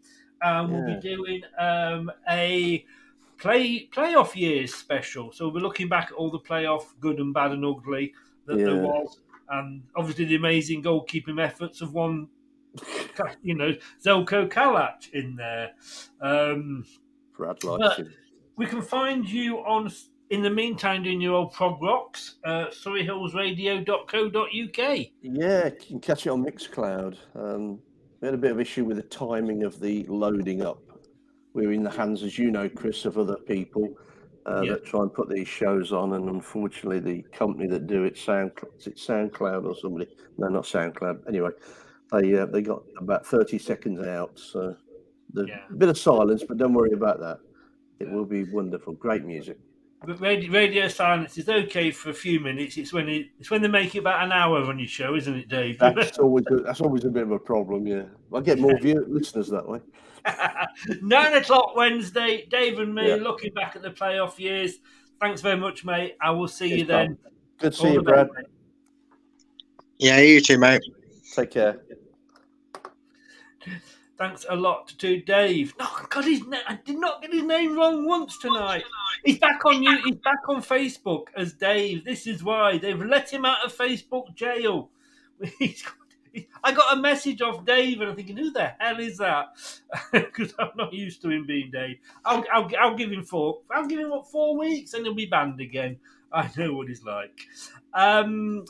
Um, 0.41 0.71
We'll 0.71 0.95
be 0.95 0.99
doing 0.99 1.41
um, 1.57 2.11
a 2.29 2.85
play 3.39 3.89
playoff 3.93 4.35
years 4.35 4.75
special. 4.75 5.31
So 5.31 5.45
we'll 5.45 5.55
be 5.55 5.61
looking 5.61 5.87
back 5.87 6.09
at 6.11 6.13
all 6.13 6.29
the 6.29 6.39
playoff, 6.39 6.83
good 6.99 7.19
and 7.19 7.33
bad 7.33 7.51
and 7.51 7.65
ugly 7.65 8.13
that 8.45 8.57
there 8.57 8.83
was, 8.83 9.19
and 9.49 9.83
obviously 9.95 10.25
the 10.25 10.35
amazing 10.35 10.83
goalkeeping 10.83 11.43
efforts 11.43 11.81
of 11.81 11.93
one, 11.93 12.27
you 13.43 13.55
know, 13.55 13.73
Zeljko 14.03 14.49
Kalac 14.49 15.09
in 15.13 15.35
there. 15.35 15.71
Um, 16.21 16.85
Brad 17.35 17.57
we 18.55 18.65
can 18.65 18.81
find 18.81 19.29
you 19.29 19.59
on. 19.59 19.91
In 20.29 20.41
the 20.43 20.49
meantime, 20.49 21.01
doing 21.01 21.19
your 21.19 21.33
old 21.33 21.53
prog 21.53 21.81
rocks, 21.81 22.35
uh, 22.45 22.67
surreyhillsradio.co.uk. 22.67 25.07
Yeah, 25.23 25.65
you 25.65 25.71
can 25.87 25.99
catch 25.99 26.27
it 26.27 26.29
on 26.29 26.45
Mixcloud. 26.45 27.17
Um, 27.33 27.79
we 28.21 28.27
had 28.27 28.35
a 28.35 28.37
bit 28.37 28.51
of 28.51 28.59
issue 28.59 28.85
with 28.85 28.97
the 28.97 29.03
timing 29.03 29.63
of 29.63 29.79
the 29.79 30.03
loading 30.03 30.61
up. 30.61 30.88
We 31.53 31.65
were 31.65 31.73
in 31.73 31.83
the 31.83 31.89
hands, 31.89 32.23
as 32.23 32.37
you 32.37 32.51
know, 32.51 32.69
Chris, 32.69 33.05
of 33.05 33.17
other 33.17 33.35
people 33.37 33.97
uh, 34.45 34.61
Yeah. 34.61 34.73
that 34.73 34.85
try 34.85 35.01
and 35.01 35.13
put 35.13 35.29
these 35.29 35.47
shows 35.47 35.91
on, 35.91 36.13
and 36.13 36.29
unfortunately, 36.29 36.99
the 36.99 37.21
company 37.31 37.67
that 37.67 37.87
do 37.87 38.03
it, 38.03 38.17
Sound, 38.17 38.51
is 38.77 38.87
it 38.87 38.97
SoundCloud 38.97 39.65
or 39.65 39.75
somebody? 39.75 40.07
No, 40.37 40.47
not 40.47 40.63
SoundCloud. 40.63 41.27
Anyway, 41.27 41.51
they 42.11 42.35
uh, 42.37 42.45
they 42.45 42.61
got 42.61 42.83
about 42.97 43.25
thirty 43.25 43.57
seconds 43.57 43.99
out. 44.07 44.37
So 44.39 44.75
the 45.33 45.47
a 45.69 45.73
bit 45.75 45.89
of 45.89 45.97
silence, 45.97 46.43
but 46.47 46.57
don't 46.57 46.73
worry 46.73 46.93
about 46.93 47.19
that. 47.19 47.39
It 47.99 48.09
will 48.09 48.25
be 48.25 48.45
wonderful. 48.45 48.93
Great 48.93 49.25
music. 49.25 49.57
But 50.05 50.21
radio, 50.21 50.51
radio 50.51 50.87
silence 50.87 51.37
is 51.37 51.49
okay 51.49 51.91
for 51.91 52.09
a 52.09 52.13
few 52.13 52.39
minutes. 52.39 52.77
It's 52.77 52.93
when 52.93 53.09
it, 53.09 53.27
it's 53.37 53.51
when 53.51 53.61
they 53.61 53.67
make 53.67 53.95
it 53.95 53.99
about 53.99 54.23
an 54.23 54.31
hour 54.31 54.63
on 54.63 54.79
your 54.79 54.87
show, 54.87 55.15
isn't 55.15 55.35
it, 55.35 55.49
Dave? 55.49 55.77
That's 55.77 56.17
always 56.19 56.45
a, 56.49 56.55
that's 56.57 56.79
always 56.79 57.03
a 57.03 57.09
bit 57.09 57.23
of 57.23 57.31
a 57.31 57.39
problem. 57.39 57.85
Yeah, 57.85 58.03
I 58.33 58.39
get 58.39 58.59
more 58.59 58.79
view 58.79 59.05
listeners 59.09 59.49
that 59.49 59.67
way. 59.67 59.81
Nine 61.01 61.33
o'clock 61.33 61.75
Wednesday. 61.75 62.45
Dave 62.49 62.79
and 62.79 62.95
me 62.95 63.09
Yeah. 63.09 63.15
looking 63.15 63.53
back 63.53 63.75
at 63.75 63.81
the 63.81 63.89
playoff 63.89 64.39
years. 64.39 64.75
Thanks 65.19 65.41
very 65.41 65.57
much, 65.57 65.83
mate. 65.83 66.15
I 66.21 66.31
will 66.31 66.47
see 66.47 66.69
Cheers, 66.69 66.79
you 66.79 66.85
then. 66.85 67.17
pal. 67.17 67.31
Good 67.57 67.73
to 67.73 67.77
see 67.77 67.87
you, 67.93 68.01
the 68.01 68.11
best, 68.11 68.31
Brad. 68.31 68.45
Yeah, 69.97 70.19
you 70.19 70.39
too, 70.39 70.57
mate. 70.57 70.81
Take 71.35 71.51
care. 71.51 71.81
Thanks 74.19 74.45
a 74.49 74.55
lot 74.55 74.89
to 74.99 75.21
Dave. 75.21 75.73
No, 75.79 75.85
I 75.85 76.21
his. 76.23 76.45
Na- 76.45 76.57
I 76.67 76.75
did 76.83 76.99
not 76.99 77.21
get 77.21 77.33
his 77.33 77.43
name 77.43 77.75
wrong 77.77 78.05
once 78.05 78.37
tonight. 78.37 78.83
He's 79.23 79.39
back 79.39 79.65
on 79.65 79.81
you. 79.81 79.97
He's 80.03 80.17
back 80.17 80.49
on 80.49 80.61
Facebook 80.61 81.27
as 81.37 81.53
Dave. 81.53 82.03
This 82.03 82.27
is 82.27 82.43
why 82.43 82.77
they've 82.77 82.99
let 83.01 83.31
him 83.31 83.45
out 83.45 83.65
of 83.65 83.73
Facebook 83.73 84.35
jail. 84.35 84.89
He's 85.57 85.81
got- 85.81 85.93
I 86.63 86.71
got 86.73 86.95
a 86.95 87.01
message 87.01 87.41
off 87.41 87.65
Dave, 87.65 88.01
and 88.01 88.09
I'm 88.11 88.15
thinking, 88.15 88.37
who 88.37 88.51
the 88.51 88.73
hell 88.79 88.99
is 88.99 89.17
that? 89.17 89.47
Because 90.11 90.53
I'm 90.59 90.69
not 90.75 90.93
used 90.93 91.23
to 91.23 91.29
him 91.29 91.47
being 91.47 91.71
Dave. 91.71 91.97
I'll, 92.23 92.43
I'll, 92.53 92.69
I'll 92.79 92.95
give 92.95 93.11
him 93.11 93.23
four. 93.23 93.61
I'll 93.71 93.87
give 93.87 93.99
him 93.99 94.11
what 94.11 94.29
four 94.29 94.55
weeks, 94.57 94.93
and 94.93 95.03
he'll 95.05 95.15
be 95.15 95.25
banned 95.25 95.59
again. 95.59 95.97
I 96.31 96.47
know 96.57 96.73
what 96.73 96.87
he's 96.87 97.03
like. 97.03 97.39
Um, 97.95 98.65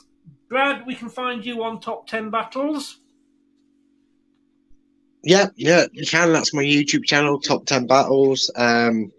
Brad, 0.48 0.86
we 0.86 0.94
can 0.94 1.10
find 1.10 1.44
you 1.44 1.62
on 1.62 1.80
Top 1.80 2.06
Ten 2.06 2.30
Battles. 2.30 2.99
Yeah, 5.22 5.48
yeah, 5.56 5.86
you 5.92 6.06
can. 6.06 6.32
That's 6.32 6.54
my 6.54 6.62
YouTube 6.62 7.04
channel, 7.04 7.40
Top 7.40 7.66
10 7.66 7.86
Battles. 7.86 8.50
Um, 8.56 9.12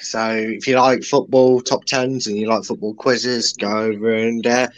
so 0.00 0.30
if 0.30 0.66
you 0.66 0.78
like 0.78 1.02
football, 1.02 1.60
top 1.60 1.84
10s, 1.86 2.26
and 2.26 2.36
you 2.36 2.48
like 2.48 2.64
football 2.64 2.94
quizzes, 2.94 3.52
go 3.54 3.78
over 3.78 4.14
and 4.14 4.46
uh, 4.46 4.68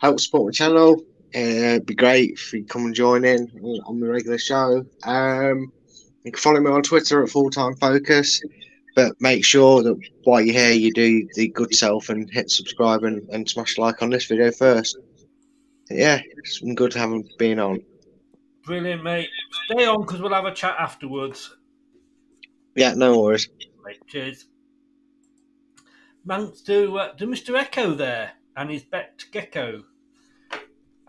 help 0.00 0.18
support 0.18 0.46
the 0.46 0.56
channel. 0.56 1.02
Uh, 1.34 1.38
it'd 1.38 1.86
be 1.86 1.94
great 1.94 2.32
if 2.32 2.52
you 2.52 2.64
come 2.64 2.86
and 2.86 2.94
join 2.94 3.24
in 3.24 3.48
on 3.86 4.00
the 4.00 4.08
regular 4.08 4.38
show. 4.38 4.84
Um, 5.04 5.72
you 6.24 6.32
can 6.32 6.40
follow 6.40 6.60
me 6.60 6.70
on 6.70 6.82
Twitter 6.82 7.22
at 7.22 7.30
Full 7.30 7.50
Time 7.50 7.74
Focus, 7.76 8.42
but 8.94 9.18
make 9.20 9.44
sure 9.44 9.82
that 9.82 9.98
while 10.24 10.40
you're 10.40 10.54
here, 10.54 10.72
you 10.72 10.92
do 10.92 11.26
the 11.34 11.48
good 11.48 11.74
self 11.74 12.08
and 12.10 12.28
hit 12.30 12.50
subscribe 12.50 13.04
and, 13.04 13.26
and 13.30 13.48
smash 13.48 13.78
like 13.78 14.02
on 14.02 14.10
this 14.10 14.26
video 14.26 14.50
first. 14.50 14.98
Yeah, 15.90 16.20
it's 16.38 16.60
been 16.60 16.74
good 16.74 16.92
having 16.92 17.28
been 17.38 17.58
on. 17.58 17.82
Brilliant, 18.64 19.02
mate. 19.02 19.28
Stay 19.64 19.86
on 19.86 20.02
because 20.02 20.20
we'll 20.20 20.32
have 20.32 20.44
a 20.44 20.54
chat 20.54 20.76
afterwards. 20.78 21.56
Yeah, 22.76 22.94
no 22.94 23.20
worries. 23.20 23.48
Right, 23.84 23.98
cheers. 24.06 24.46
Thanks 26.26 26.60
to, 26.62 26.98
uh, 26.98 27.12
to 27.14 27.26
Mr. 27.26 27.58
Echo 27.58 27.94
there 27.94 28.32
and 28.56 28.70
his 28.70 28.84
Bet 28.84 29.24
Gecko. 29.32 29.82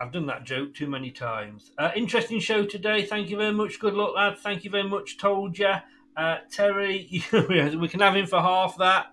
I've 0.00 0.12
done 0.12 0.26
that 0.26 0.44
joke 0.44 0.74
too 0.74 0.88
many 0.88 1.12
times. 1.12 1.70
Uh, 1.78 1.92
interesting 1.94 2.40
show 2.40 2.64
today. 2.66 3.06
Thank 3.06 3.30
you 3.30 3.36
very 3.36 3.52
much. 3.52 3.78
Good 3.78 3.94
luck, 3.94 4.14
lad. 4.16 4.38
Thank 4.38 4.64
you 4.64 4.70
very 4.70 4.88
much. 4.88 5.16
Told 5.16 5.58
ya. 5.58 5.80
Uh, 6.16 6.38
Terry, 6.50 7.22
we 7.32 7.88
can 7.88 8.00
have 8.00 8.16
him 8.16 8.26
for 8.26 8.40
half 8.40 8.76
that. 8.78 9.06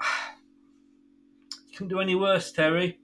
Couldn't 1.72 1.88
do 1.88 2.00
any 2.00 2.14
worse, 2.14 2.50
Terry. 2.50 2.98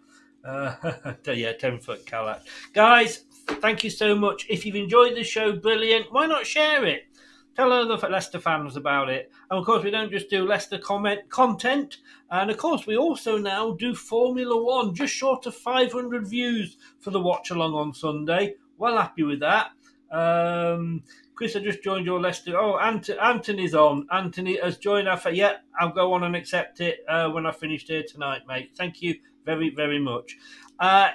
Uh, 0.44 0.74
yeah, 1.26 1.52
10 1.52 1.80
foot 1.80 2.04
Kalac. 2.06 2.40
Guys, 2.72 3.24
thank 3.46 3.84
you 3.84 3.90
so 3.90 4.14
much. 4.14 4.46
If 4.48 4.64
you've 4.64 4.76
enjoyed 4.76 5.16
the 5.16 5.24
show, 5.24 5.52
brilliant. 5.52 6.12
Why 6.12 6.26
not 6.26 6.46
share 6.46 6.84
it? 6.84 7.04
Tell 7.56 7.72
other 7.72 8.08
Leicester 8.08 8.40
fans 8.40 8.76
about 8.76 9.08
it. 9.08 9.30
And 9.48 9.60
of 9.60 9.64
course, 9.64 9.84
we 9.84 9.90
don't 9.90 10.10
just 10.10 10.28
do 10.28 10.44
Leicester 10.44 10.78
comment 10.78 11.28
content. 11.30 11.98
And 12.30 12.50
of 12.50 12.56
course, 12.56 12.86
we 12.86 12.96
also 12.96 13.38
now 13.38 13.74
do 13.74 13.94
Formula 13.94 14.60
One, 14.60 14.94
just 14.94 15.14
short 15.14 15.46
of 15.46 15.54
500 15.54 16.26
views 16.26 16.76
for 16.98 17.10
the 17.10 17.20
watch 17.20 17.50
along 17.50 17.74
on 17.74 17.94
Sunday. 17.94 18.56
Well 18.76 18.96
happy 18.96 19.22
with 19.22 19.40
that. 19.40 19.70
Um, 20.10 21.04
Chris, 21.36 21.54
I 21.54 21.60
just 21.60 21.82
joined 21.82 22.06
your 22.06 22.20
Leicester. 22.20 22.58
Oh, 22.58 22.78
Ant- 22.78 23.10
Anthony's 23.10 23.74
on. 23.74 24.06
Anthony 24.12 24.58
has 24.60 24.78
joined. 24.78 25.08
Fa- 25.20 25.34
yeah, 25.34 25.54
I'll 25.78 25.92
go 25.92 26.12
on 26.12 26.24
and 26.24 26.34
accept 26.34 26.80
it 26.80 27.04
uh, 27.08 27.28
when 27.30 27.46
I 27.46 27.52
finished 27.52 27.88
here 27.88 28.04
tonight, 28.06 28.42
mate. 28.48 28.70
Thank 28.76 29.00
you 29.00 29.16
very, 29.44 29.70
very 29.70 29.98
much. 30.00 30.36
Uh, 30.78 31.10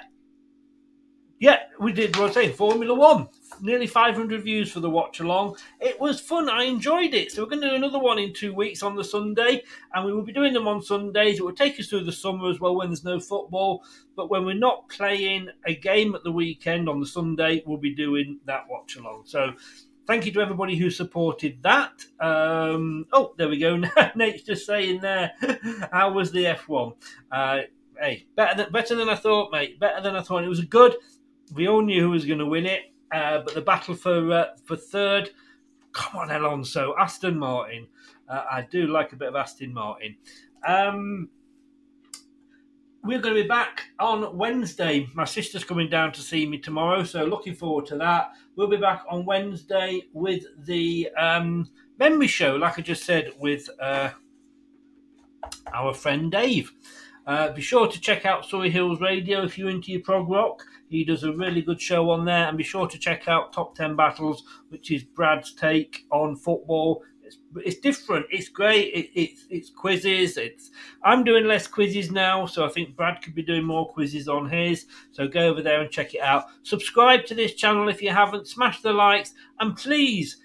yeah, 1.40 1.60
we 1.80 1.92
did. 1.92 2.16
What 2.18 2.30
I 2.30 2.34
saying, 2.34 2.52
Formula 2.52 2.94
One. 2.94 3.26
Nearly 3.62 3.86
500 3.86 4.42
views 4.42 4.70
for 4.70 4.80
the 4.80 4.90
watch 4.90 5.20
along. 5.20 5.56
It 5.80 5.98
was 5.98 6.20
fun. 6.20 6.50
I 6.50 6.64
enjoyed 6.64 7.14
it. 7.14 7.32
So 7.32 7.42
we're 7.42 7.48
going 7.48 7.62
to 7.62 7.70
do 7.70 7.74
another 7.74 7.98
one 7.98 8.18
in 8.18 8.34
two 8.34 8.54
weeks 8.54 8.82
on 8.82 8.94
the 8.94 9.04
Sunday, 9.04 9.62
and 9.92 10.04
we 10.04 10.12
will 10.12 10.22
be 10.22 10.32
doing 10.32 10.52
them 10.52 10.68
on 10.68 10.82
Sundays. 10.82 11.38
It 11.38 11.44
will 11.44 11.54
take 11.54 11.80
us 11.80 11.88
through 11.88 12.04
the 12.04 12.12
summer 12.12 12.50
as 12.50 12.60
well 12.60 12.76
when 12.76 12.88
there's 12.88 13.04
no 13.04 13.18
football. 13.18 13.82
But 14.16 14.30
when 14.30 14.44
we're 14.44 14.54
not 14.54 14.88
playing 14.90 15.48
a 15.66 15.74
game 15.74 16.14
at 16.14 16.24
the 16.24 16.32
weekend 16.32 16.90
on 16.90 17.00
the 17.00 17.06
Sunday, 17.06 17.62
we'll 17.66 17.78
be 17.78 17.94
doing 17.94 18.40
that 18.44 18.64
watch 18.68 18.96
along. 18.96 19.22
So 19.24 19.52
thank 20.06 20.26
you 20.26 20.32
to 20.32 20.40
everybody 20.40 20.76
who 20.76 20.90
supported 20.90 21.62
that. 21.62 22.04
Um, 22.20 23.06
oh, 23.14 23.32
there 23.38 23.48
we 23.48 23.58
go. 23.58 23.82
Nate's 24.14 24.42
just 24.42 24.66
saying 24.66 25.00
there, 25.00 25.32
how 25.92 26.12
was 26.12 26.32
the 26.32 26.44
F1? 26.44 26.96
Uh, 27.32 27.60
hey, 27.98 28.26
better 28.36 28.62
than, 28.62 28.72
better 28.72 28.94
than 28.94 29.08
I 29.08 29.14
thought, 29.14 29.52
mate. 29.52 29.80
Better 29.80 30.02
than 30.02 30.16
I 30.16 30.22
thought. 30.22 30.44
It 30.44 30.48
was 30.48 30.60
a 30.60 30.66
good. 30.66 30.96
We 31.54 31.68
all 31.68 31.82
knew 31.82 32.00
who 32.00 32.10
was 32.10 32.24
going 32.24 32.38
to 32.38 32.46
win 32.46 32.66
it, 32.66 32.92
uh, 33.12 33.40
but 33.44 33.54
the 33.54 33.62
battle 33.62 33.94
for 33.94 34.32
uh, 34.32 34.46
for 34.64 34.76
third. 34.76 35.30
Come 35.92 36.20
on, 36.20 36.30
Alonso, 36.30 36.94
Aston 36.98 37.38
Martin. 37.38 37.88
Uh, 38.28 38.44
I 38.50 38.66
do 38.70 38.86
like 38.86 39.12
a 39.12 39.16
bit 39.16 39.28
of 39.28 39.36
Aston 39.36 39.74
Martin. 39.74 40.16
Um, 40.66 41.28
we're 43.02 43.18
going 43.18 43.34
to 43.34 43.42
be 43.42 43.48
back 43.48 43.84
on 43.98 44.36
Wednesday. 44.36 45.08
My 45.14 45.24
sister's 45.24 45.64
coming 45.64 45.88
down 45.88 46.12
to 46.12 46.20
see 46.20 46.46
me 46.46 46.58
tomorrow, 46.58 47.02
so 47.02 47.24
looking 47.24 47.54
forward 47.54 47.86
to 47.86 47.96
that. 47.96 48.32
We'll 48.56 48.68
be 48.68 48.76
back 48.76 49.04
on 49.08 49.24
Wednesday 49.24 50.02
with 50.12 50.44
the 50.66 51.08
um, 51.18 51.68
memory 51.98 52.26
show, 52.26 52.56
like 52.56 52.78
I 52.78 52.82
just 52.82 53.04
said, 53.04 53.32
with 53.38 53.68
uh, 53.80 54.10
our 55.72 55.94
friend 55.94 56.30
Dave. 56.30 56.72
Uh, 57.26 57.52
be 57.52 57.62
sure 57.62 57.88
to 57.88 58.00
check 58.00 58.26
out 58.26 58.44
Surrey 58.44 58.70
Hills 58.70 59.00
Radio 59.00 59.44
if 59.44 59.56
you're 59.56 59.70
into 59.70 59.92
your 59.92 60.02
prog 60.02 60.28
rock. 60.28 60.62
He 60.90 61.04
does 61.04 61.22
a 61.22 61.32
really 61.32 61.62
good 61.62 61.80
show 61.80 62.10
on 62.10 62.24
there. 62.24 62.48
And 62.48 62.58
be 62.58 62.64
sure 62.64 62.88
to 62.88 62.98
check 62.98 63.28
out 63.28 63.52
Top 63.52 63.76
10 63.76 63.94
Battles, 63.94 64.42
which 64.70 64.90
is 64.90 65.04
Brad's 65.04 65.52
take 65.54 66.04
on 66.10 66.34
football. 66.34 67.04
It's 67.22 67.38
it's 67.58 67.78
different. 67.78 68.26
It's 68.30 68.48
great. 68.48 68.92
It, 68.92 69.10
it's 69.14 69.46
it's 69.50 69.70
quizzes. 69.70 70.36
It's 70.36 70.72
I'm 71.04 71.22
doing 71.22 71.46
less 71.46 71.68
quizzes 71.68 72.10
now, 72.10 72.44
so 72.46 72.64
I 72.64 72.70
think 72.70 72.96
Brad 72.96 73.22
could 73.22 73.36
be 73.36 73.44
doing 73.44 73.64
more 73.64 73.88
quizzes 73.88 74.26
on 74.26 74.50
his. 74.50 74.86
So 75.12 75.28
go 75.28 75.46
over 75.46 75.62
there 75.62 75.80
and 75.80 75.92
check 75.92 76.12
it 76.12 76.22
out. 76.22 76.46
Subscribe 76.64 77.24
to 77.26 77.36
this 77.36 77.54
channel 77.54 77.88
if 77.88 78.02
you 78.02 78.10
haven't. 78.10 78.48
Smash 78.48 78.82
the 78.82 78.92
likes 78.92 79.32
and 79.60 79.76
please, 79.76 80.38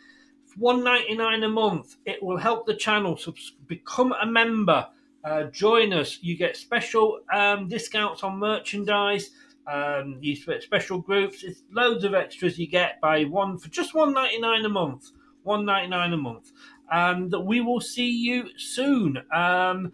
one 0.57 0.83
ninety 0.83 1.15
nine 1.15 1.41
a 1.41 1.49
month. 1.49 1.95
It 2.05 2.21
will 2.21 2.37
help 2.37 2.67
the 2.67 2.75
channel. 2.75 3.17
Subs- 3.17 3.55
become 3.65 4.13
a 4.21 4.27
member. 4.27 4.87
Uh, 5.23 5.45
join 5.45 5.91
us. 5.91 6.19
You 6.21 6.37
get 6.37 6.55
special 6.55 7.21
um, 7.33 7.67
discounts 7.67 8.21
on 8.21 8.37
merchandise. 8.37 9.31
Um, 9.67 10.21
special 10.61 10.99
groups. 10.99 11.43
It's 11.43 11.63
loads 11.71 12.03
of 12.03 12.13
extras 12.13 12.59
you 12.59 12.67
get 12.67 13.01
by 13.01 13.23
one 13.23 13.57
for 13.57 13.69
just 13.69 13.95
one 13.95 14.13
ninety 14.13 14.39
nine 14.39 14.65
a 14.65 14.69
month. 14.69 15.11
One 15.43 15.65
ninety 15.65 15.89
nine 15.89 16.13
a 16.13 16.17
month 16.17 16.51
and 16.91 17.33
we 17.45 17.61
will 17.61 17.81
see 17.81 18.09
you 18.09 18.49
soon. 18.57 19.17
Um, 19.33 19.91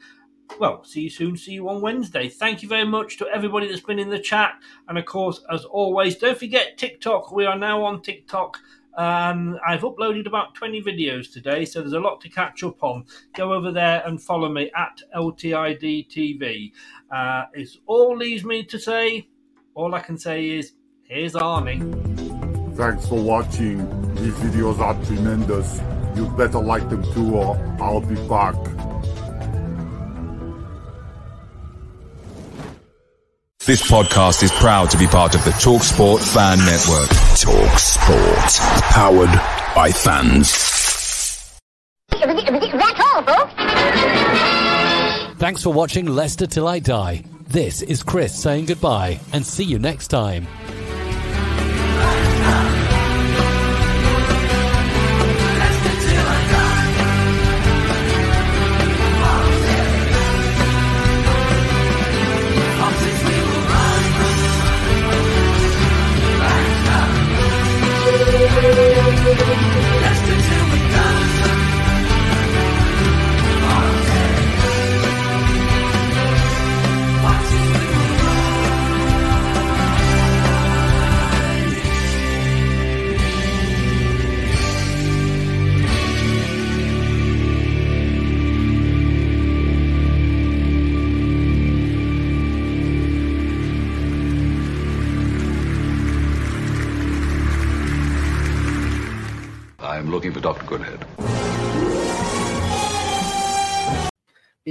well, 0.60 0.84
see 0.84 1.02
you 1.02 1.10
soon. 1.10 1.38
See 1.38 1.54
you 1.54 1.70
on 1.70 1.82
Wednesday. 1.82 2.28
Thank 2.28 2.62
you 2.62 2.68
very 2.68 2.86
much 2.86 3.18
to 3.18 3.28
everybody 3.28 3.68
that's 3.68 3.82
been 3.82 4.00
in 4.00 4.10
the 4.10 4.20
chat. 4.20 4.56
And 4.88 4.98
of 4.98 5.06
course, 5.06 5.42
as 5.52 5.64
always, 5.66 6.18
don't 6.18 6.38
forget 6.38 6.78
TikTok. 6.78 7.32
We 7.32 7.46
are 7.46 7.58
now 7.58 7.84
on 7.84 8.02
TikTok. 8.02 8.58
Um, 8.98 9.58
I've 9.66 9.82
uploaded 9.82 10.28
about 10.28 10.54
20 10.54 10.82
videos 10.82 11.32
today, 11.32 11.64
so 11.64 11.80
there's 11.80 11.94
a 11.94 12.00
lot 12.00 12.20
to 12.22 12.30
catch 12.30 12.64
up 12.64 12.84
on. 12.84 13.06
Go 13.34 13.54
over 13.54 13.72
there 13.72 14.04
and 14.06 14.22
follow 14.22 14.50
me 14.50 14.70
at 14.76 15.02
LTID 15.16 16.74
Uh, 17.10 17.44
it's 17.54 17.78
all 17.86 18.18
leaves 18.18 18.44
me 18.44 18.66
to 18.66 18.78
say. 18.78 19.30
All 19.74 19.96
I 19.96 20.02
can 20.02 20.18
say 20.18 20.50
is, 20.50 20.74
here's 21.04 21.34
Arnie. 21.34 21.80
Thanks 22.76 23.08
for 23.08 23.22
watching. 23.22 23.78
These 24.16 24.34
videos 24.34 24.80
are 24.80 24.94
tremendous. 25.06 25.80
You 26.16 26.28
better 26.38 26.60
like 26.60 26.90
them 26.90 27.04
too, 27.14 27.36
or 27.36 27.56
I'll 27.80 28.02
be 28.02 28.16
back. 28.28 28.56
This 33.66 33.90
podcast 33.90 34.44
is 34.44 34.52
proud 34.52 34.90
to 34.90 34.98
be 34.98 35.08
part 35.08 35.36
of 35.36 35.44
the 35.46 35.52
TalkSport 35.52 36.20
Fan 36.34 36.58
Network. 36.58 37.08
TalkSport, 37.40 38.60
powered 38.92 39.30
by 39.74 39.92
fans. 39.92 40.52
That's 42.10 43.00
all, 43.00 43.24
folks. 43.24 43.54
Thanks 45.40 45.64
for 45.64 45.72
watching 45.72 46.08
Leicester 46.08 46.46
Till 46.46 46.68
I 46.68 46.80
Die. 46.80 47.24
This 47.52 47.82
is 47.82 48.02
Chris 48.02 48.34
saying 48.34 48.68
goodbye 48.68 49.20
and 49.34 49.46
see 49.46 49.66
you 49.66 49.78
next 49.78 50.08
time. 50.08 50.48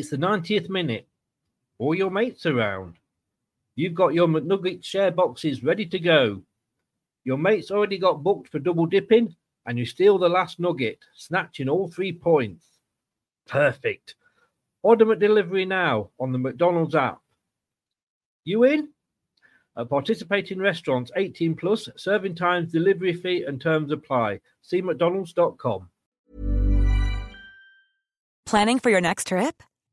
It's 0.00 0.08
the 0.08 0.16
90th 0.16 0.70
minute. 0.70 1.06
All 1.78 1.94
your 1.94 2.10
mates 2.10 2.46
around. 2.46 2.94
You've 3.76 3.92
got 3.92 4.14
your 4.14 4.28
McNugget 4.28 4.82
share 4.82 5.10
boxes 5.10 5.62
ready 5.62 5.84
to 5.84 5.98
go. 5.98 6.40
Your 7.24 7.36
mates 7.36 7.70
already 7.70 7.98
got 7.98 8.22
booked 8.22 8.48
for 8.48 8.60
double 8.60 8.86
dipping, 8.86 9.36
and 9.66 9.78
you 9.78 9.84
steal 9.84 10.16
the 10.16 10.26
last 10.26 10.58
nugget, 10.58 11.00
snatching 11.14 11.68
all 11.68 11.86
three 11.86 12.14
points. 12.14 12.64
Perfect. 13.46 14.14
Order 14.82 15.04
McDelivery 15.04 15.68
now 15.68 16.08
on 16.18 16.32
the 16.32 16.38
McDonald's 16.38 16.94
app. 16.94 17.20
You 18.44 18.64
in? 18.64 18.88
At 19.76 19.90
participating 19.90 20.60
restaurants 20.60 21.12
18 21.14 21.56
plus, 21.56 21.90
serving 21.98 22.36
times, 22.36 22.72
delivery 22.72 23.12
fee, 23.12 23.44
and 23.46 23.60
terms 23.60 23.92
apply. 23.92 24.40
See 24.62 24.80
McDonald's.com. 24.80 25.90
Planning 28.46 28.78
for 28.78 28.88
your 28.88 29.02
next 29.02 29.26
trip? 29.26 29.62